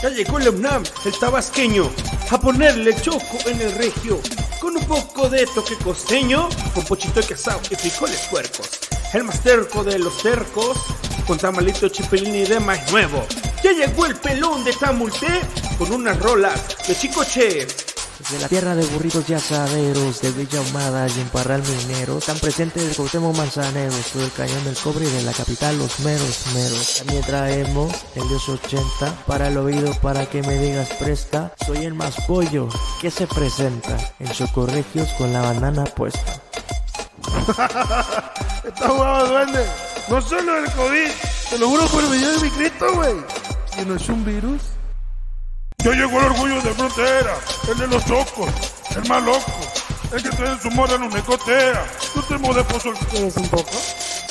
Ya 0.00 0.10
llegó 0.10 0.38
el 0.38 0.48
UNAM, 0.50 0.84
el 1.04 1.18
tabasqueño, 1.18 1.90
a 2.30 2.40
ponerle 2.40 2.94
choco 3.00 3.38
en 3.46 3.60
el 3.60 3.72
regio, 3.72 4.20
con 4.60 4.76
un 4.76 4.84
poco 4.84 5.28
de 5.28 5.44
toque 5.46 5.74
costeño, 5.76 6.48
con 6.72 6.84
pochito 6.84 7.20
de 7.20 7.26
quesao 7.26 7.60
y 7.68 7.74
frijoles 7.74 8.28
puercos. 8.30 8.78
El 9.12 9.24
más 9.24 9.42
terco 9.42 9.82
de 9.82 9.98
los 9.98 10.22
cercos, 10.22 10.78
con 11.26 11.36
tamalito 11.36 11.88
chipilín 11.88 12.36
y 12.36 12.44
de 12.44 12.60
maíz 12.60 12.88
nuevo. 12.92 13.26
Ya 13.64 13.72
llegó 13.72 14.06
el 14.06 14.14
pelón 14.14 14.62
de 14.62 14.72
Tamulté, 14.72 15.40
con 15.78 15.90
unas 15.90 16.16
rolas 16.20 16.60
de 16.86 16.94
chicoche. 16.94 17.66
Desde 18.18 18.40
la 18.40 18.48
tierra 18.48 18.74
de 18.74 18.84
burritos 18.86 19.30
y 19.30 19.34
asaderos, 19.34 20.20
de 20.20 20.32
Villa 20.32 20.58
Ahumada 20.58 21.06
y 21.06 21.20
en 21.20 21.28
Parral 21.28 21.62
Minero, 21.62 22.18
están 22.18 22.36
presentes 22.40 22.82
el 22.82 22.96
Cuauhtémoc 22.96 23.36
Manzaneros, 23.36 24.06
todo 24.12 24.24
el 24.24 24.32
cañón 24.32 24.64
del 24.64 24.76
cobre 24.76 25.06
y 25.06 25.10
de 25.10 25.22
la 25.22 25.32
capital 25.32 25.78
los 25.78 26.00
meros 26.00 26.46
meros. 26.52 26.96
También 26.98 27.22
traemos 27.22 27.92
el 28.16 28.28
Dios 28.28 28.48
80 28.48 29.24
para 29.26 29.48
el 29.48 29.56
oído 29.56 29.94
para 30.00 30.26
que 30.26 30.42
me 30.42 30.58
digas 30.58 30.88
presta. 30.98 31.54
Soy 31.64 31.84
el 31.84 31.94
más 31.94 32.16
pollo 32.26 32.68
que 33.00 33.10
se 33.10 33.28
presenta 33.28 33.96
en 34.18 34.32
Chocorregios 34.32 35.12
con 35.12 35.32
la 35.32 35.42
banana 35.42 35.84
puesta. 35.84 36.42
Está 38.64 38.88
jugado 38.88 39.28
duende. 39.28 39.64
No 40.08 40.20
solo 40.20 40.58
el 40.58 40.70
COVID. 40.72 41.10
Te 41.50 41.58
lo 41.58 41.68
juro 41.68 41.86
por 41.86 42.02
el 42.02 42.10
video 42.10 42.32
de 42.32 42.40
mi 42.40 42.50
Cristo, 42.50 42.86
güey. 42.94 43.14
¿Que 43.76 43.84
no 43.86 43.94
es 43.94 44.08
un 44.08 44.24
virus? 44.24 44.77
Yo 45.84 45.92
llegó 45.92 46.18
el 46.18 46.26
orgullo 46.26 46.60
de 46.62 46.74
frontera. 46.74 47.34
El 47.68 47.78
de 47.78 47.86
los 47.86 48.04
chocos. 48.04 48.50
El 48.96 49.08
más 49.08 49.22
loco. 49.22 49.52
El 50.12 50.22
que 50.22 50.30
trae 50.30 50.58
su 50.60 50.70
mora 50.70 50.98
no 50.98 51.08
me 51.08 51.22
cotea. 51.22 51.86
Yo 52.14 52.22
te 52.22 52.34
de 52.34 52.64
pozo. 52.64 52.92
¿Quieres 53.10 53.36
un 53.36 53.48
poco? 53.48 53.70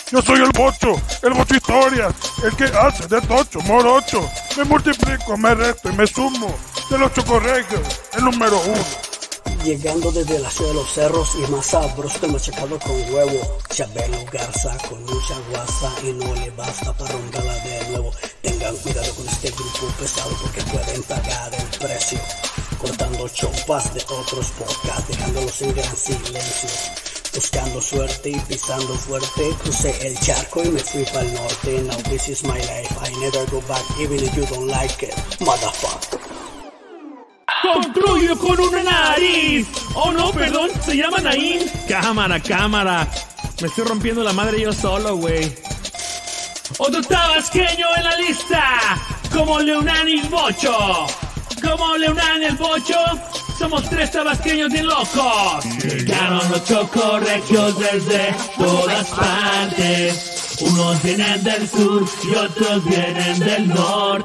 Yo 0.10 0.22
soy 0.22 0.42
el 0.42 0.52
bocho, 0.52 0.94
el 1.22 1.34
bocho 1.34 1.56
historias, 1.56 2.14
el 2.42 2.56
que 2.56 2.64
hace 2.64 3.08
de 3.08 3.20
tocho, 3.22 3.60
morocho. 3.62 4.30
Me 4.56 4.64
multiplico, 4.64 5.36
me 5.36 5.54
resto 5.54 5.90
y 5.90 5.96
me 5.98 6.08
sumo. 6.08 6.58
De 6.90 6.98
los 6.98 7.12
chocorregios, 7.12 7.82
el 8.14 8.24
número 8.24 8.58
uno. 8.62 8.86
Llegando 9.68 10.14
desde 10.14 10.40
la 10.40 10.50
ciudad 10.50 10.70
de 10.70 10.76
los 10.76 10.94
cerros 10.94 11.36
y 11.36 11.52
más 11.52 11.76
que 12.22 12.28
machacado 12.28 12.80
con 12.80 13.14
huevo. 13.14 13.60
Chabelo 13.68 14.24
Garza 14.32 14.78
con 14.88 15.04
mucha 15.04 15.38
guasa 15.50 15.94
y 16.04 16.14
no 16.14 16.34
le 16.36 16.50
basta 16.52 16.94
para 16.94 17.12
romperla 17.12 17.54
de 17.54 17.90
nuevo. 17.90 18.14
Tengan 18.42 18.74
cuidado 18.78 19.14
con 19.16 19.28
este 19.28 19.52
grupo 19.52 19.94
pesado 20.00 20.32
porque 20.42 20.62
pueden 20.72 21.04
pagar 21.04 21.54
el 21.54 21.80
precio. 21.80 22.18
Cortando 22.80 23.28
chompas 23.28 23.94
de 23.94 24.00
otros 24.04 24.48
podcasts, 24.52 25.10
dejándolos 25.10 25.62
en 25.62 25.76
gran 25.76 25.98
silencio. 25.98 26.70
Buscando 27.36 27.82
suerte 27.82 28.30
y 28.30 28.40
pisando 28.40 28.96
fuerte, 28.96 29.54
crucé 29.64 30.08
el 30.08 30.18
charco 30.22 30.64
y 30.64 30.70
me 30.70 30.80
fui 30.80 31.04
para 31.04 31.24
el 31.24 31.34
norte. 31.34 31.82
Now 31.82 31.98
this 32.04 32.30
is 32.30 32.44
my 32.46 32.58
life, 32.58 32.96
I 33.02 33.12
never 33.20 33.46
go 33.52 33.60
back 33.68 33.84
even 34.00 34.24
if 34.24 34.34
you 34.34 34.46
don't 34.46 34.70
like 34.70 35.04
it, 35.04 35.14
motherfucker. 35.42 36.37
Construyo 37.62 38.38
con 38.38 38.60
una 38.60 38.84
nariz. 38.84 39.68
Oh 39.96 40.12
no, 40.12 40.32
perdón, 40.32 40.70
se 40.84 40.96
llama 40.96 41.20
Naín. 41.20 41.62
Cámara, 41.88 42.40
cámara. 42.40 43.08
Me 43.62 43.68
estoy 43.68 43.86
rompiendo 43.86 44.24
la 44.24 44.34
madre 44.34 44.62
yo 44.62 44.72
solo, 44.74 45.16
güey. 45.18 45.56
Otro 46.78 47.02
tabasqueño 47.02 47.88
en 47.98 48.04
la 48.04 48.18
lista. 48.18 48.64
Como 49.34 49.60
Leonán 49.60 50.08
y 50.08 50.22
Bocho. 50.24 51.08
Como 51.62 51.98
Leonán 51.98 52.42
y 52.42 52.46
el 52.46 52.56
Bocho. 52.58 53.00
Somos 53.58 53.90
tres 53.90 54.12
tabasqueños 54.12 54.72
bien 54.72 54.86
locos. 54.86 55.66
Llegaron 55.84 56.52
los 56.52 56.64
chocorregios 56.66 57.80
desde 57.80 58.36
todas 58.58 59.08
partes. 59.08 60.58
Unos 60.62 61.02
vienen 61.02 61.44
del 61.44 61.68
sur 61.68 62.08
y 62.24 62.36
otros 62.36 62.86
vienen 62.86 63.40
del 63.40 63.68
norte. 63.70 64.08